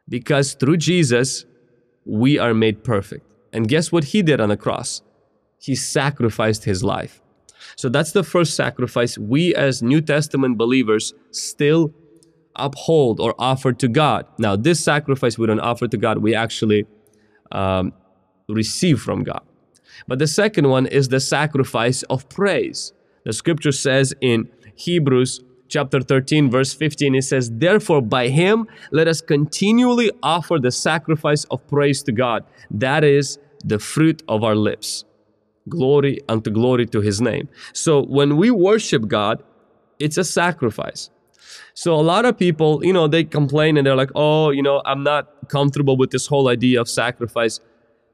Because 0.09 0.53
through 0.53 0.77
Jesus, 0.77 1.45
we 2.05 2.37
are 2.39 2.53
made 2.53 2.83
perfect. 2.83 3.25
And 3.53 3.67
guess 3.67 3.91
what 3.91 4.05
he 4.05 4.21
did 4.21 4.41
on 4.41 4.49
the 4.49 4.57
cross? 4.57 5.01
He 5.59 5.75
sacrificed 5.75 6.63
his 6.63 6.83
life. 6.83 7.21
So 7.75 7.89
that's 7.89 8.11
the 8.11 8.23
first 8.23 8.55
sacrifice 8.55 9.17
we 9.17 9.53
as 9.55 9.81
New 9.83 10.01
Testament 10.01 10.57
believers 10.57 11.13
still 11.31 11.93
uphold 12.55 13.19
or 13.19 13.35
offer 13.39 13.71
to 13.73 13.87
God. 13.87 14.25
Now, 14.37 14.55
this 14.55 14.83
sacrifice 14.83 15.37
we 15.37 15.47
don't 15.47 15.59
offer 15.59 15.87
to 15.87 15.97
God, 15.97 16.17
we 16.19 16.35
actually 16.35 16.85
um, 17.51 17.93
receive 18.49 19.01
from 19.01 19.23
God. 19.23 19.41
But 20.07 20.19
the 20.19 20.27
second 20.27 20.69
one 20.69 20.85
is 20.87 21.09
the 21.09 21.19
sacrifice 21.19 22.03
of 22.03 22.27
praise. 22.29 22.93
The 23.23 23.33
scripture 23.33 23.71
says 23.71 24.13
in 24.21 24.49
Hebrews 24.75 25.41
chapter 25.67 26.01
13, 26.01 26.49
verse 26.51 26.73
15, 26.73 27.15
it 27.15 27.23
says, 27.23 27.49
Therefore, 27.51 28.01
by 28.01 28.27
him 28.27 28.67
let 28.91 29.07
us 29.07 29.21
continually 29.21 30.11
offer 30.21 30.59
the 30.59 30.71
sacrifice 30.71 31.45
of 31.45 31.65
praise 31.67 32.03
to 32.03 32.11
God. 32.11 32.43
That 32.69 33.03
is 33.03 33.39
the 33.63 33.79
fruit 33.79 34.21
of 34.27 34.43
our 34.43 34.55
lips. 34.55 35.05
Glory 35.69 36.19
unto 36.27 36.49
glory 36.49 36.85
to 36.87 37.01
his 37.01 37.21
name. 37.21 37.47
So 37.73 38.03
when 38.03 38.37
we 38.37 38.51
worship 38.51 39.07
God, 39.07 39.43
it's 39.99 40.17
a 40.17 40.23
sacrifice. 40.23 41.09
So 41.73 41.93
a 41.93 42.01
lot 42.01 42.25
of 42.25 42.37
people, 42.37 42.83
you 42.83 42.93
know, 42.93 43.07
they 43.07 43.23
complain 43.23 43.77
and 43.77 43.85
they're 43.85 43.95
like, 43.95 44.11
oh, 44.15 44.49
you 44.49 44.63
know, 44.63 44.81
I'm 44.85 45.03
not 45.03 45.47
comfortable 45.47 45.95
with 45.95 46.11
this 46.11 46.27
whole 46.27 46.47
idea 46.49 46.81
of 46.81 46.89
sacrifice. 46.89 47.59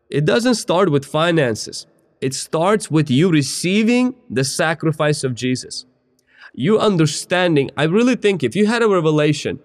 It 0.10 0.26
doesn't 0.26 0.56
start 0.56 0.92
with 0.92 1.06
finances. 1.06 1.88
It 2.20 2.34
starts 2.34 2.90
with 2.90 3.10
you 3.10 3.30
receiving 3.30 4.16
the 4.30 4.44
sacrifice 4.44 5.24
of 5.24 5.36
Jesus. 5.36 5.86
You 6.54 6.80
understanding, 6.80 7.70
I 7.78 7.84
really 7.84 8.16
think 8.16 8.44
if 8.44 8.56
you 8.56 8.66
had 8.66 8.82
a 8.82 8.90
revelation 8.90 9.60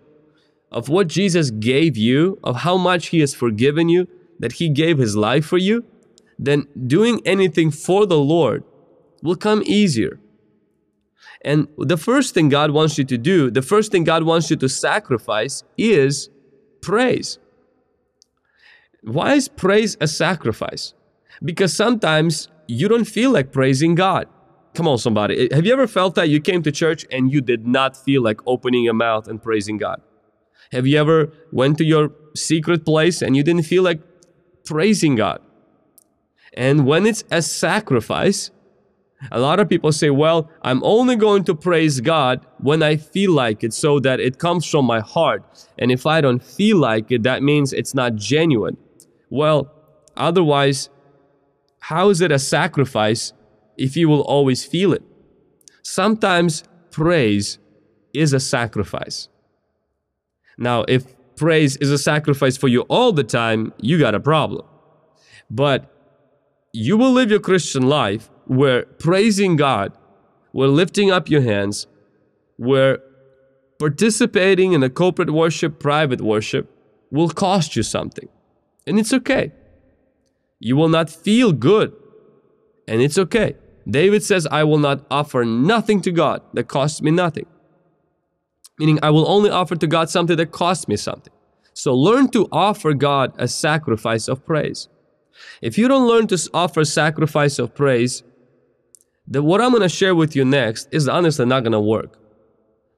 of 0.71 0.89
what 0.89 1.09
Jesus 1.09 1.51
gave 1.51 1.97
you, 1.97 2.39
of 2.45 2.57
how 2.57 2.77
much 2.77 3.09
He 3.09 3.21
has 3.21 3.35
forgiven 3.35 3.89
you, 3.89 4.09
that 4.39 4.53
He 4.53 4.69
gave 4.69 4.99
His 4.99 5.17
life 5.17 5.47
for 5.47 5.59
you, 5.59 5.85
then 6.39 6.67
doing 6.87 7.21
anything 7.25 7.71
for 7.71 8.07
the 8.07 8.19
Lord 8.19 8.65
will 9.23 9.37
come 9.37 9.63
easier. 9.65 10.19
And 11.45 11.69
the 11.79 11.97
first 11.97 12.35
thing 12.35 12.49
God 12.49 12.71
wants 12.71 12.99
you 12.99 13.05
to 13.05 13.19
do, 13.19 13.51
the 13.51 13.63
first 13.63 13.91
thing 13.91 14.05
God 14.05 14.25
wants 14.25 14.51
you 14.51 14.57
to 14.57 14.69
sacrifice 14.69 15.65
is 15.77 16.31
praise. 16.81 17.39
Why 19.03 19.35
is 19.35 19.49
praise 19.49 19.97
a 20.01 20.07
sacrifice? 20.07 20.95
Because 21.45 21.75
sometimes 21.75 22.49
you 22.69 22.89
don't 22.89 23.05
feel 23.05 23.31
like 23.31 23.53
praising 23.53 23.95
God. 23.95 24.29
Come 24.75 24.89
on, 24.89 24.99
somebody. 24.99 25.51
Eh, 25.51 25.55
have 25.55 25.67
you 25.67 25.73
ever 25.73 25.87
felt 25.87 26.15
that 26.15 26.29
you 26.29 26.41
came 26.41 26.63
to 26.63 26.73
church 26.73 27.05
and 27.11 27.33
you 27.33 27.41
did 27.41 27.67
not 27.67 27.97
feel 27.97 28.23
like 28.23 28.41
opening 28.47 28.85
your 28.85 28.95
mouth 28.95 29.29
and 29.29 29.43
praising 29.43 29.77
God? 29.77 30.01
Have 30.71 30.87
you 30.87 30.99
ever 30.99 31.31
went 31.53 31.77
to 31.79 31.85
your 31.85 32.13
secret 32.35 32.85
place 32.85 33.21
and 33.21 33.37
you 33.37 33.43
didn't 33.43 33.65
feel 33.65 33.83
like 33.83 34.01
praising 34.65 35.17
God? 35.17 35.41
And 36.55 36.87
when 36.87 37.07
it's 37.07 37.25
a 37.31 37.43
sacrifice, 37.43 38.51
a 39.31 39.39
lot 39.39 39.61
of 39.61 39.69
people 39.69 39.93
say, 39.93 40.11
well, 40.11 40.51
I'm 40.63 40.83
only 40.83 41.17
going 41.17 41.45
to 41.45 41.55
praise 41.55 42.01
God 42.01 42.45
when 42.59 42.83
I 42.83 42.97
feel 42.97 43.33
like 43.33 43.63
it 43.63 43.73
so 43.73 44.01
that 44.01 44.19
it 44.19 44.39
comes 44.39 44.67
from 44.67 44.85
my 44.85 45.01
heart. 45.01 45.45
And 45.79 45.93
if 45.93 46.07
I 46.07 46.21
don't 46.21 46.43
feel 46.43 46.79
like 46.79 47.13
it, 47.13 47.23
that 47.23 47.43
means 47.43 47.73
it's 47.73 47.95
not 47.95 48.17
genuine. 48.17 48.77
Well, 49.31 49.71
otherwise, 50.17 50.91
how 51.83 52.11
is 52.11 52.21
it 52.21 52.31
a 52.31 52.39
sacrifice 52.39 53.33
if 53.77 53.97
you 53.97 54.09
will 54.09 54.21
always 54.21 54.65
feel 54.65 54.93
it? 54.93 55.03
Sometimes 55.83 56.63
praise 56.93 57.59
is 58.15 58.33
a 58.33 58.39
sacrifice. 58.39 59.29
Now, 60.57 60.85
if 60.87 61.03
praise 61.35 61.77
is 61.79 61.91
a 61.91 61.99
sacrifice 61.99 62.57
for 62.57 62.69
you 62.69 62.83
all 62.83 63.11
the 63.11 63.25
time, 63.25 63.73
you 63.79 63.99
got 63.99 64.15
a 64.15 64.21
problem. 64.21 64.65
But 65.51 65.93
you 66.73 66.97
will 66.97 67.11
live 67.11 67.33
your 67.33 67.41
Christian 67.41 67.89
life 67.89 68.31
where 68.47 68.85
praising 68.85 69.57
God, 69.57 69.93
where 70.53 70.69
lifting 70.69 71.11
up 71.11 71.29
your 71.29 71.43
hands, 71.43 71.89
where 72.59 73.01
participating 73.81 74.73
in 74.73 74.85
a 74.85 74.89
corporate 74.89 75.33
worship, 75.33 75.81
private 75.81 76.21
worship 76.21 76.71
will 77.11 77.31
cost 77.31 77.75
you 77.75 77.83
something. 77.83 78.29
And 78.87 79.01
it's 79.01 79.13
okay. 79.13 79.51
You 80.65 80.77
will 80.77 80.89
not 80.89 81.11
feel 81.11 81.53
good. 81.53 81.93
And 82.87 83.03
it's 83.03 83.19
okay. 83.19 83.57
David 83.89 84.23
says, 84.23 84.47
I 84.47 84.63
will 84.63 84.79
not 84.79 85.05
offer 85.11 85.45
nothing 85.45 86.01
to 86.03 86.13
God 86.13 86.41
that 86.53 86.69
costs 86.69 87.03
me 87.03 87.11
nothing. 87.11 87.47
Meaning, 88.79 89.01
I 89.03 89.11
will 89.11 89.29
only 89.29 89.51
offer 89.51 89.75
to 89.75 89.87
God 89.89 90.09
something 90.09 90.37
that 90.37 90.53
costs 90.53 90.87
me 90.87 90.97
something. 90.97 91.33
So 91.75 91.97
learn 91.97 92.29
to 92.29 92.47
offer 92.53 92.95
God 92.95 93.35
a 93.39 93.49
sacrifice 93.49 94.29
of 94.29 94.47
praise. 94.47 94.89
If 95.61 95.77
you 95.79 95.89
don't 95.89 96.07
learn 96.07 96.29
to 96.29 96.39
offer 96.55 96.85
sacrifice 96.85 97.59
of 97.59 97.75
praise, 97.75 98.23
then 99.27 99.43
what 99.43 99.61
I'm 99.61 99.71
going 99.71 99.83
to 99.83 99.89
share 99.89 100.15
with 100.15 100.37
you 100.37 100.45
next 100.45 100.89
is 100.93 101.09
honestly 101.09 101.47
not 101.47 101.65
going 101.65 101.73
to 101.73 101.81
work. 101.81 102.19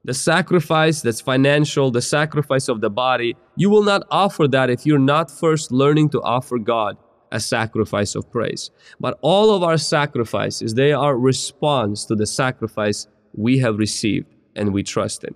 The 0.03 0.13
sacrifice 0.13 1.01
that's 1.01 1.19
financial, 1.19 1.89
the 1.89 2.01
sacrifice 2.01 2.67
of 2.67 2.81
the 2.81 2.91
body, 2.91 3.35
you 3.55 3.71
will 3.71 3.83
not 3.83 4.03
offer 4.11 4.47
that 4.49 4.69
if 4.69 4.85
you're 4.85 4.99
not 4.99 5.31
first 5.31 5.71
learning 5.71 6.09
to 6.09 6.21
offer 6.21 6.59
God 6.59 6.97
a 7.35 7.39
sacrifice 7.39 8.15
of 8.15 8.31
praise. 8.31 8.71
But 8.99 9.19
all 9.21 9.53
of 9.53 9.61
our 9.61 9.77
sacrifices, 9.77 10.73
they 10.73 10.93
are 10.93 11.17
response 11.17 12.05
to 12.05 12.15
the 12.15 12.25
sacrifice 12.25 13.07
we 13.33 13.59
have 13.59 13.77
received 13.77 14.27
and 14.55 14.73
we 14.73 14.83
trust 14.83 15.23
in. 15.23 15.35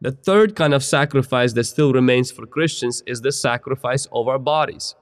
The 0.00 0.12
third 0.12 0.54
kind 0.54 0.74
of 0.74 0.84
sacrifice 0.84 1.52
that 1.54 1.64
still 1.64 1.92
remains 1.92 2.30
for 2.30 2.46
Christians 2.46 3.02
is 3.06 3.20
the 3.20 3.32
sacrifice 3.32 4.06
of 4.12 4.28
our 4.28 4.38
bodies. 4.38 4.94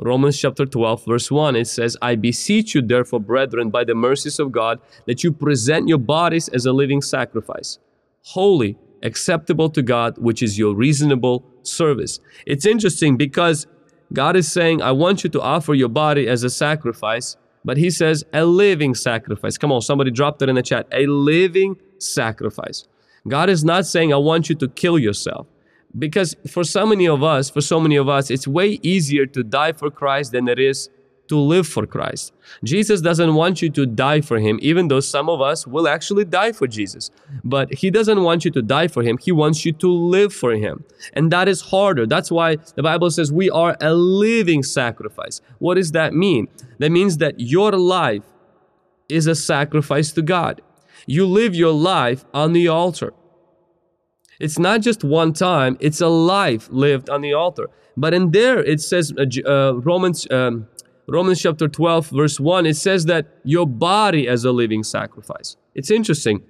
Romans 0.00 0.38
chapter 0.38 0.64
12, 0.64 1.04
verse 1.06 1.30
1, 1.30 1.56
it 1.56 1.66
says, 1.66 1.96
I 2.00 2.14
beseech 2.14 2.74
you, 2.74 2.82
therefore, 2.82 3.20
brethren, 3.20 3.70
by 3.70 3.84
the 3.84 3.96
mercies 3.96 4.38
of 4.38 4.52
God, 4.52 4.80
that 5.06 5.24
you 5.24 5.32
present 5.32 5.88
your 5.88 5.98
bodies 5.98 6.48
as 6.48 6.66
a 6.66 6.72
living 6.72 7.02
sacrifice, 7.02 7.78
holy, 8.22 8.78
acceptable 9.02 9.70
to 9.70 9.82
God, 9.82 10.16
which 10.18 10.42
is 10.42 10.58
your 10.58 10.74
reasonable 10.74 11.44
service. 11.62 12.20
It's 12.46 12.66
interesting 12.66 13.16
because 13.16 13.66
God 14.12 14.36
is 14.36 14.50
saying, 14.50 14.82
I 14.82 14.92
want 14.92 15.24
you 15.24 15.30
to 15.30 15.40
offer 15.40 15.74
your 15.74 15.88
body 15.88 16.28
as 16.28 16.42
a 16.42 16.50
sacrifice, 16.50 17.36
but 17.64 17.76
He 17.76 17.90
says, 17.90 18.24
a 18.32 18.44
living 18.44 18.94
sacrifice. 18.94 19.58
Come 19.58 19.72
on, 19.72 19.82
somebody 19.82 20.10
dropped 20.10 20.38
that 20.38 20.48
in 20.48 20.56
the 20.56 20.62
chat. 20.62 20.86
A 20.92 21.06
living 21.06 21.76
sacrifice. 21.98 22.86
God 23.26 23.50
is 23.50 23.64
not 23.64 23.86
saying, 23.86 24.12
I 24.12 24.16
want 24.16 24.48
you 24.48 24.54
to 24.56 24.68
kill 24.68 24.98
yourself 24.98 25.46
because 25.98 26.36
for 26.46 26.64
so 26.64 26.86
many 26.86 27.08
of 27.08 27.22
us, 27.22 27.50
for 27.50 27.60
so 27.60 27.80
many 27.80 27.96
of 27.96 28.08
us, 28.08 28.30
it's 28.30 28.46
way 28.46 28.78
easier 28.82 29.26
to 29.26 29.42
die 29.42 29.72
for 29.72 29.90
Christ 29.90 30.32
than 30.32 30.48
it 30.48 30.58
is 30.58 30.90
to 31.28 31.38
live 31.38 31.66
for 31.66 31.86
Christ. 31.86 32.32
Jesus 32.64 33.00
doesn't 33.00 33.34
want 33.34 33.62
you 33.62 33.70
to 33.70 33.86
die 33.86 34.20
for 34.20 34.38
Him, 34.38 34.58
even 34.62 34.88
though 34.88 35.00
some 35.00 35.28
of 35.28 35.40
us 35.40 35.66
will 35.66 35.88
actually 35.88 36.24
die 36.24 36.52
for 36.52 36.66
Jesus. 36.66 37.10
But 37.44 37.74
He 37.74 37.90
doesn't 37.90 38.22
want 38.22 38.44
you 38.44 38.50
to 38.52 38.62
die 38.62 38.88
for 38.88 39.02
Him, 39.02 39.18
He 39.18 39.32
wants 39.32 39.64
you 39.64 39.72
to 39.72 39.90
live 39.90 40.32
for 40.32 40.52
Him. 40.52 40.84
And 41.12 41.30
that 41.30 41.48
is 41.48 41.60
harder. 41.60 42.06
That's 42.06 42.30
why 42.30 42.56
the 42.74 42.82
Bible 42.82 43.10
says 43.10 43.32
we 43.32 43.50
are 43.50 43.76
a 43.80 43.94
living 43.94 44.62
sacrifice. 44.62 45.40
What 45.58 45.74
does 45.74 45.92
that 45.92 46.14
mean? 46.14 46.48
That 46.78 46.90
means 46.90 47.18
that 47.18 47.38
your 47.38 47.72
life 47.72 48.24
is 49.08 49.26
a 49.26 49.34
sacrifice 49.34 50.12
to 50.12 50.22
God. 50.22 50.60
You 51.06 51.26
live 51.26 51.54
your 51.54 51.72
life 51.72 52.24
on 52.34 52.52
the 52.52 52.68
altar. 52.68 53.14
It's 54.40 54.58
not 54.58 54.82
just 54.82 55.02
one 55.02 55.32
time, 55.32 55.76
it's 55.80 56.00
a 56.00 56.08
life 56.08 56.68
lived 56.70 57.10
on 57.10 57.22
the 57.22 57.32
altar. 57.32 57.68
But 57.96 58.14
in 58.14 58.30
there, 58.30 58.62
it 58.62 58.80
says, 58.80 59.12
uh, 59.18 59.24
uh, 59.50 59.72
Romans, 59.74 60.30
um, 60.30 60.68
Romans 61.08 61.40
chapter 61.40 61.68
12, 61.68 62.10
verse 62.10 62.38
1, 62.38 62.66
it 62.66 62.76
says 62.76 63.06
that 63.06 63.26
your 63.42 63.66
body 63.66 64.28
as 64.28 64.44
a 64.44 64.52
living 64.52 64.84
sacrifice. 64.84 65.56
It's 65.74 65.90
interesting. 65.90 66.42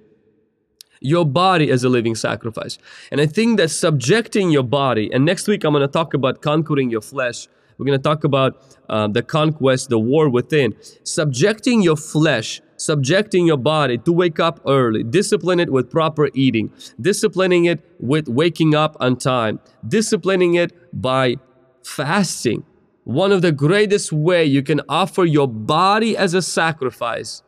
Your 0.99 1.25
body 1.25 1.71
as 1.71 1.85
a 1.85 1.89
living 1.89 2.15
sacrifice. 2.15 2.77
And 3.09 3.21
I 3.21 3.25
think 3.25 3.57
that 3.57 3.69
subjecting 3.69 4.51
your 4.51 4.63
body, 4.63 5.09
and 5.13 5.23
next 5.23 5.47
week 5.47 5.63
I'm 5.63 5.71
going 5.71 5.81
to 5.81 5.87
talk 5.87 6.13
about 6.13 6.41
conquering 6.41 6.89
your 6.89 7.01
flesh. 7.01 7.47
We're 7.77 7.85
going 7.85 7.97
to 7.97 8.03
talk 8.03 8.25
about 8.25 8.61
uh, 8.89 9.07
the 9.07 9.23
conquest, 9.23 9.87
the 9.89 9.99
war 9.99 10.29
within. 10.29 10.75
Subjecting 11.03 11.81
your 11.81 11.95
flesh 11.95 12.61
subjecting 12.81 13.45
your 13.45 13.57
body 13.57 13.97
to 13.97 14.11
wake 14.11 14.39
up 14.39 14.59
early, 14.65 15.03
discipline 15.03 15.59
it 15.59 15.69
with 15.69 15.89
proper 15.89 16.29
eating, 16.33 16.71
disciplining 16.99 17.65
it 17.65 17.79
with 17.99 18.27
waking 18.27 18.73
up 18.73 18.95
on 18.99 19.17
time, 19.17 19.59
disciplining 19.87 20.55
it 20.55 20.71
by 20.93 21.35
fasting. 21.83 22.63
One 23.09 23.31
of 23.31 23.41
the 23.41 23.51
greatest 23.51 24.13
way 24.13 24.45
you 24.45 24.61
can 24.61 24.81
offer 24.87 25.25
your 25.25 25.47
body 25.47 26.15
as 26.15 26.35
a 26.35 26.43
sacrifice 26.43 27.41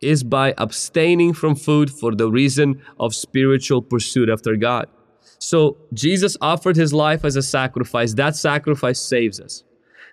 is 0.00 0.22
by 0.22 0.54
abstaining 0.56 1.32
from 1.32 1.56
food 1.56 1.90
for 1.90 2.14
the 2.14 2.30
reason 2.30 2.80
of 3.00 3.16
spiritual 3.16 3.82
pursuit 3.82 4.28
after 4.28 4.54
God. 4.54 4.86
So 5.40 5.76
Jesus 5.92 6.36
offered 6.40 6.76
his 6.76 6.92
life 6.92 7.24
as 7.24 7.34
a 7.34 7.42
sacrifice. 7.42 8.14
That 8.14 8.36
sacrifice 8.36 9.00
saves 9.00 9.40
us. 9.40 9.64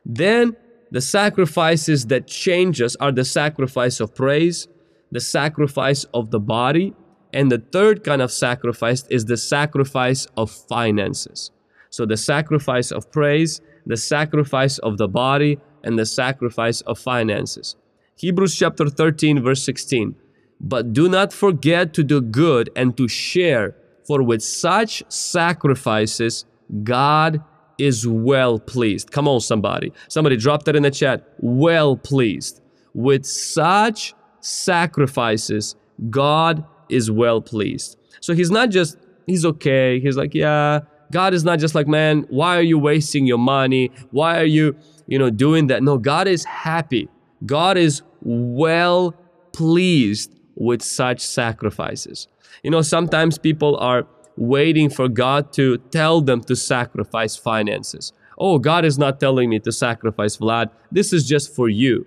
Then 0.03 0.55
the 0.89 1.01
sacrifices 1.01 2.07
that 2.07 2.25
change 2.25 2.81
us 2.81 2.95
are 2.95 3.11
the 3.11 3.25
sacrifice 3.25 3.99
of 3.99 4.15
praise, 4.15 4.67
the 5.11 5.21
sacrifice 5.21 6.05
of 6.15 6.31
the 6.31 6.39
body, 6.39 6.95
and 7.31 7.51
the 7.51 7.63
third 7.71 8.03
kind 8.03 8.23
of 8.23 8.31
sacrifice 8.31 9.05
is 9.11 9.25
the 9.25 9.37
sacrifice 9.37 10.25
of 10.35 10.49
finances. 10.49 11.51
So 11.91 12.07
the 12.07 12.17
sacrifice 12.17 12.91
of 12.91 13.11
praise, 13.11 13.61
the 13.85 13.97
sacrifice 13.97 14.77
of 14.79 14.97
the 14.97 15.07
body, 15.07 15.59
and 15.83 15.99
the 15.99 16.05
sacrifice 16.05 16.81
of 16.81 16.97
finances. 16.99 17.75
Hebrews 18.17 18.55
chapter 18.55 18.89
13, 18.89 19.41
verse 19.41 19.63
16. 19.63 20.15
But 20.59 20.93
do 20.93 21.07
not 21.07 21.31
forget 21.31 21.93
to 21.93 22.03
do 22.03 22.21
good 22.21 22.69
and 22.75 22.97
to 22.97 23.07
share, 23.07 23.75
for 24.07 24.23
with 24.23 24.41
such 24.41 25.03
sacrifices, 25.09 26.45
God 26.83 27.43
is 27.77 28.07
well 28.07 28.57
pleased. 28.57 29.11
Come 29.11 29.27
on, 29.27 29.41
somebody. 29.41 29.91
Somebody 30.07 30.37
drop 30.37 30.63
that 30.63 30.75
in 30.75 30.83
the 30.83 30.91
chat. 30.91 31.27
Well 31.39 31.97
pleased. 31.97 32.61
With 32.93 33.25
such 33.25 34.13
sacrifices, 34.39 35.75
God 36.09 36.65
is 36.89 37.11
well 37.11 37.41
pleased. 37.41 37.97
So 38.21 38.33
he's 38.33 38.49
not 38.49 38.69
just, 38.69 38.97
he's 39.27 39.45
okay. 39.45 39.99
He's 39.99 40.17
like, 40.17 40.33
yeah, 40.33 40.79
God 41.11 41.33
is 41.33 41.43
not 41.43 41.59
just 41.59 41.75
like, 41.75 41.87
man, 41.87 42.25
why 42.29 42.57
are 42.57 42.63
you 42.63 42.79
wasting 42.79 43.25
your 43.25 43.37
money? 43.37 43.91
Why 44.11 44.39
are 44.39 44.45
you, 44.45 44.75
you 45.07 45.19
know, 45.19 45.29
doing 45.29 45.67
that? 45.67 45.83
No, 45.83 45.97
God 45.97 46.27
is 46.27 46.43
happy. 46.45 47.09
God 47.45 47.77
is 47.77 48.01
well 48.21 49.15
pleased 49.53 50.35
with 50.55 50.81
such 50.81 51.21
sacrifices. 51.21 52.27
You 52.63 52.71
know, 52.71 52.81
sometimes 52.81 53.37
people 53.37 53.77
are 53.77 54.07
waiting 54.37 54.89
for 54.89 55.07
God 55.07 55.53
to 55.53 55.77
tell 55.77 56.21
them 56.21 56.41
to 56.41 56.55
sacrifice 56.55 57.35
finances. 57.35 58.11
Oh, 58.37 58.59
God 58.59 58.83
is 58.83 58.97
not 58.97 59.19
telling 59.19 59.49
me 59.49 59.59
to 59.59 59.71
sacrifice 59.71 60.37
Vlad. 60.37 60.69
This 60.91 61.13
is 61.13 61.27
just 61.27 61.55
for 61.55 61.69
you. 61.69 62.05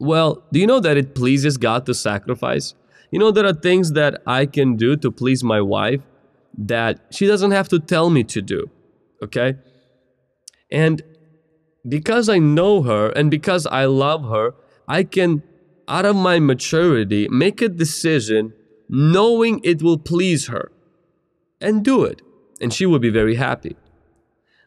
Well, 0.00 0.42
do 0.52 0.60
you 0.60 0.66
know 0.66 0.80
that 0.80 0.96
it 0.96 1.14
pleases 1.14 1.56
God 1.56 1.86
to 1.86 1.94
sacrifice? 1.94 2.74
You 3.10 3.18
know, 3.20 3.30
there 3.30 3.46
are 3.46 3.54
things 3.54 3.92
that 3.92 4.20
I 4.26 4.44
can 4.44 4.76
do 4.76 4.96
to 4.96 5.10
please 5.10 5.44
my 5.44 5.60
wife 5.60 6.00
that 6.56 7.00
she 7.10 7.26
doesn't 7.26 7.50
have 7.50 7.68
to 7.68 7.78
tell 7.78 8.10
me 8.10 8.24
to 8.24 8.42
do. 8.42 8.70
Okay? 9.22 9.56
And 10.70 11.02
because 11.86 12.28
I 12.28 12.38
know 12.38 12.82
her 12.82 13.10
and 13.10 13.30
because 13.30 13.66
I 13.66 13.84
love 13.84 14.28
her, 14.28 14.54
I 14.88 15.04
can, 15.04 15.42
out 15.88 16.04
of 16.04 16.16
my 16.16 16.38
maturity, 16.38 17.28
make 17.28 17.60
a 17.62 17.68
decision 17.68 18.52
knowing 18.88 19.60
it 19.64 19.82
will 19.82 19.98
please 19.98 20.48
her 20.48 20.70
and 21.60 21.84
do 21.84 22.04
it, 22.04 22.20
and 22.60 22.72
she 22.72 22.86
will 22.86 22.98
be 22.98 23.10
very 23.10 23.36
happy. 23.36 23.76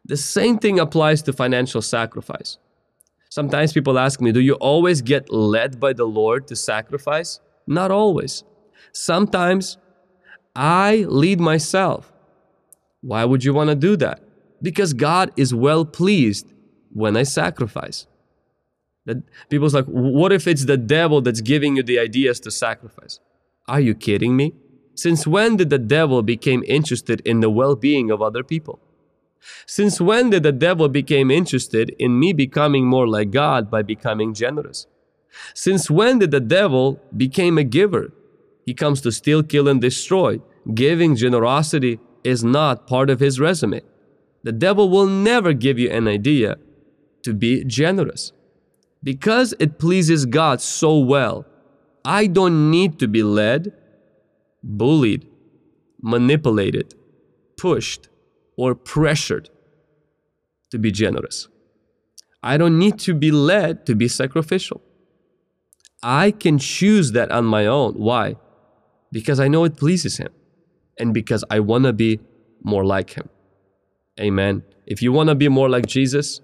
The 0.06 0.18
same 0.18 0.58
thing 0.58 0.80
applies 0.80 1.22
to 1.24 1.34
financial 1.34 1.82
sacrifice. 1.82 2.58
Sometimes 3.30 3.74
people 3.74 4.00
ask 4.00 4.22
me, 4.22 4.32
Do 4.32 4.40
you 4.40 4.54
always 4.56 5.02
get 5.02 5.32
led 5.32 5.80
by 5.80 5.94
the 5.94 6.06
Lord 6.06 6.48
to 6.48 6.56
sacrifice? 6.56 7.40
Not 7.68 7.92
always. 7.92 8.44
Sometimes 8.94 9.78
I 10.58 11.06
lead 11.08 11.40
myself. 11.40 12.12
Why 13.02 13.24
would 13.24 13.44
you 13.44 13.54
want 13.54 13.70
to 13.70 13.76
do 13.76 13.96
that? 13.98 14.22
Because 14.62 14.94
God 14.94 15.32
is 15.38 15.54
well 15.54 15.86
pleased 15.86 16.52
when 16.92 17.16
I 17.16 17.24
sacrifice. 17.24 18.08
That 19.06 19.18
people's 19.50 19.76
like, 19.76 19.86
what 19.86 20.34
if 20.34 20.48
it's 20.48 20.66
the 20.66 20.76
devil 20.76 21.22
that's 21.22 21.42
giving 21.42 21.78
you 21.78 21.84
the 21.84 22.00
ideas 22.00 22.40
to 22.42 22.52
sacrifice? 22.52 23.20
Are 23.68 23.80
you 23.80 23.94
kidding 23.94 24.36
me? 24.36 24.54
Since 24.96 25.28
when 25.28 25.58
did 25.58 25.70
the 25.70 25.78
devil 25.78 26.24
become 26.24 26.64
interested 26.68 27.22
in 27.22 27.40
the 27.40 27.52
well-being 27.52 28.10
of 28.10 28.22
other 28.22 28.44
people? 28.44 28.80
Since 29.68 30.02
when 30.02 30.32
did 30.32 30.42
the 30.42 30.52
devil 30.52 30.90
become 30.90 31.30
interested 31.30 31.96
in 32.00 32.20
me 32.20 32.34
becoming 32.34 32.88
more 32.88 33.08
like 33.08 33.30
God 33.30 33.70
by 33.70 33.84
becoming 33.84 34.34
generous? 34.34 34.88
Since 35.54 35.92
when 35.92 36.18
did 36.18 36.32
the 36.32 36.40
devil 36.40 37.00
become 37.16 37.60
a 37.60 37.64
giver? 37.64 38.12
He 38.68 38.74
comes 38.74 39.00
to 39.02 39.14
steal, 39.14 39.44
kill, 39.44 39.70
and 39.70 39.80
destroy. 39.82 40.42
Giving 40.76 41.16
generosity 41.16 42.00
is 42.26 42.44
not 42.44 42.86
part 42.86 43.10
of 43.10 43.22
his 43.22 43.40
resume. 43.40 43.80
The 44.44 44.52
devil 44.52 44.90
will 44.90 45.08
never 45.08 45.54
give 45.54 45.80
you 45.80 45.90
an 45.90 46.06
idea 46.08 46.58
to 47.24 47.34
be 47.34 47.64
generous. 47.64 48.34
Because 49.02 49.54
it 49.58 49.80
pleases 49.80 50.26
God 50.26 50.60
so 50.62 51.00
well, 51.00 51.46
I 52.04 52.28
don't 52.28 52.70
need 52.70 53.00
to 53.00 53.08
be 53.08 53.24
led 53.24 53.72
bullied, 54.62 55.26
manipulated, 56.02 56.94
pushed, 57.56 58.10
or 58.58 58.76
pressured 58.76 59.50
to 60.72 60.78
be 60.78 60.92
generous. 60.92 61.48
I 62.44 62.58
don't 62.58 62.78
need 62.78 63.00
to 63.00 63.14
be 63.14 63.32
led 63.32 63.86
to 63.86 63.96
be 63.96 64.10
sacrificial. 64.10 64.82
I 66.04 66.32
can 66.32 66.58
choose 66.58 67.14
that 67.14 67.32
on 67.32 67.46
my 67.46 67.66
own. 67.66 67.94
Why? 67.94 68.36
Because 69.12 69.40
I 69.40 69.48
know 69.48 69.64
it 69.64 69.78
pleases 69.78 70.18
Him 70.18 70.30
and 71.00 71.14
because 71.14 71.44
I 71.50 71.60
want 71.60 71.86
to 71.86 71.94
be 71.94 72.20
more 72.64 72.86
like 72.86 73.12
Him. 73.12 73.30
Amen. 74.20 74.64
If 74.86 75.02
you 75.02 75.12
want 75.12 75.30
to 75.30 75.36
be 75.36 75.48
more 75.48 75.70
like 75.70 75.86
Jesus, 75.86 76.42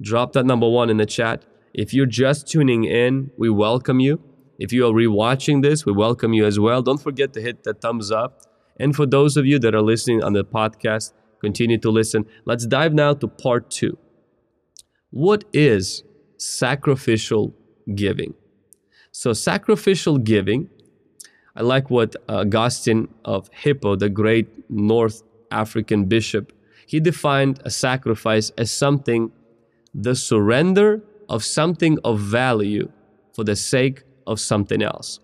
drop 0.00 0.32
that 0.32 0.44
number 0.44 0.68
one 0.68 0.90
in 0.90 0.96
the 0.96 1.06
chat. 1.06 1.44
If 1.72 1.94
you're 1.94 2.06
just 2.06 2.48
tuning 2.48 2.84
in, 2.84 3.30
we 3.36 3.50
welcome 3.50 4.00
you. 4.00 4.22
If 4.58 4.72
you 4.72 4.86
are 4.86 4.92
rewatching 4.92 5.62
this, 5.62 5.84
we 5.84 5.92
welcome 5.92 6.32
you 6.32 6.44
as 6.44 6.58
well. 6.58 6.82
Don't 6.82 7.02
forget 7.02 7.32
to 7.34 7.40
hit 7.40 7.64
the 7.64 7.74
thumbs 7.74 8.10
up. 8.10 8.40
And 8.78 8.94
for 8.94 9.06
those 9.06 9.36
of 9.36 9.46
you 9.46 9.58
that 9.60 9.74
are 9.74 9.82
listening 9.82 10.22
on 10.22 10.32
the 10.32 10.44
podcast, 10.44 11.12
continue 11.40 11.78
to 11.78 11.90
listen. 11.90 12.26
Let's 12.44 12.66
dive 12.66 12.94
now 12.94 13.14
to 13.14 13.28
part 13.28 13.70
two. 13.70 13.98
What 15.10 15.44
is 15.52 16.02
sacrificial 16.38 17.54
giving? 17.94 18.34
So, 19.12 19.32
sacrificial 19.32 20.18
giving, 20.18 20.70
I 21.56 21.62
like 21.62 21.88
what 21.90 22.16
uh, 22.28 22.40
Augustine 22.40 23.08
of 23.24 23.48
Hippo, 23.52 23.96
the 23.96 24.08
great 24.08 24.68
North 24.68 25.22
African 25.50 26.06
bishop, 26.06 26.52
he 26.86 27.00
defined 27.00 27.60
a 27.64 27.70
sacrifice 27.70 28.50
as 28.58 28.70
something, 28.70 29.30
the 29.94 30.14
surrender 30.14 31.02
of 31.28 31.44
something 31.44 31.98
of 32.04 32.18
value 32.18 32.90
for 33.32 33.44
the 33.44 33.56
sake 33.56 34.02
of 34.26 34.40
something 34.40 34.82
else. 34.82 35.20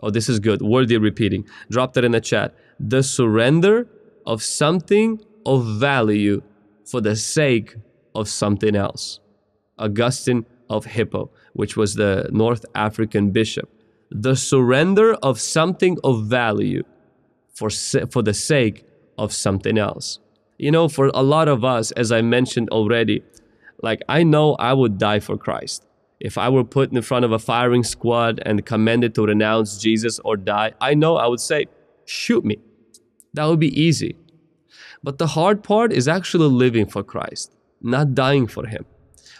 Oh, 0.00 0.10
this 0.10 0.28
is 0.28 0.38
good. 0.38 0.62
Worthy 0.62 0.96
repeating. 0.96 1.44
Drop 1.70 1.94
that 1.94 2.04
in 2.04 2.12
the 2.12 2.20
chat. 2.20 2.54
The 2.78 3.02
surrender 3.02 3.88
of 4.26 4.42
something 4.42 5.20
of 5.44 5.66
value 5.66 6.42
for 6.84 7.00
the 7.00 7.16
sake 7.16 7.76
of 8.14 8.28
something 8.28 8.76
else. 8.76 9.20
Augustine 9.78 10.46
of 10.70 10.86
Hippo, 10.86 11.30
which 11.52 11.76
was 11.76 11.94
the 11.94 12.28
North 12.32 12.64
African 12.74 13.30
bishop. 13.30 13.68
The 14.14 14.36
surrender 14.36 15.14
of 15.14 15.40
something 15.40 15.98
of 16.04 16.26
value 16.26 16.84
for, 17.52 17.68
for 17.68 18.22
the 18.22 18.32
sake 18.32 18.86
of 19.18 19.32
something 19.32 19.76
else. 19.76 20.20
You 20.56 20.70
know, 20.70 20.88
for 20.88 21.10
a 21.12 21.22
lot 21.22 21.48
of 21.48 21.64
us, 21.64 21.90
as 21.92 22.12
I 22.12 22.22
mentioned 22.22 22.70
already, 22.70 23.24
like 23.82 24.02
I 24.08 24.22
know 24.22 24.54
I 24.54 24.72
would 24.72 24.98
die 24.98 25.18
for 25.18 25.36
Christ. 25.36 25.84
If 26.20 26.38
I 26.38 26.48
were 26.48 26.64
put 26.64 26.92
in 26.92 27.02
front 27.02 27.24
of 27.24 27.32
a 27.32 27.40
firing 27.40 27.82
squad 27.82 28.40
and 28.46 28.64
commanded 28.64 29.16
to 29.16 29.26
renounce 29.26 29.78
Jesus 29.78 30.20
or 30.20 30.36
die, 30.36 30.72
I 30.80 30.94
know 30.94 31.16
I 31.16 31.26
would 31.26 31.40
say, 31.40 31.66
shoot 32.04 32.44
me. 32.44 32.58
That 33.34 33.46
would 33.46 33.60
be 33.60 33.78
easy. 33.78 34.16
But 35.02 35.18
the 35.18 35.26
hard 35.26 35.62
part 35.62 35.92
is 35.92 36.06
actually 36.08 36.48
living 36.48 36.86
for 36.86 37.02
Christ, 37.02 37.52
not 37.82 38.14
dying 38.14 38.46
for 38.46 38.66
Him. 38.66 38.86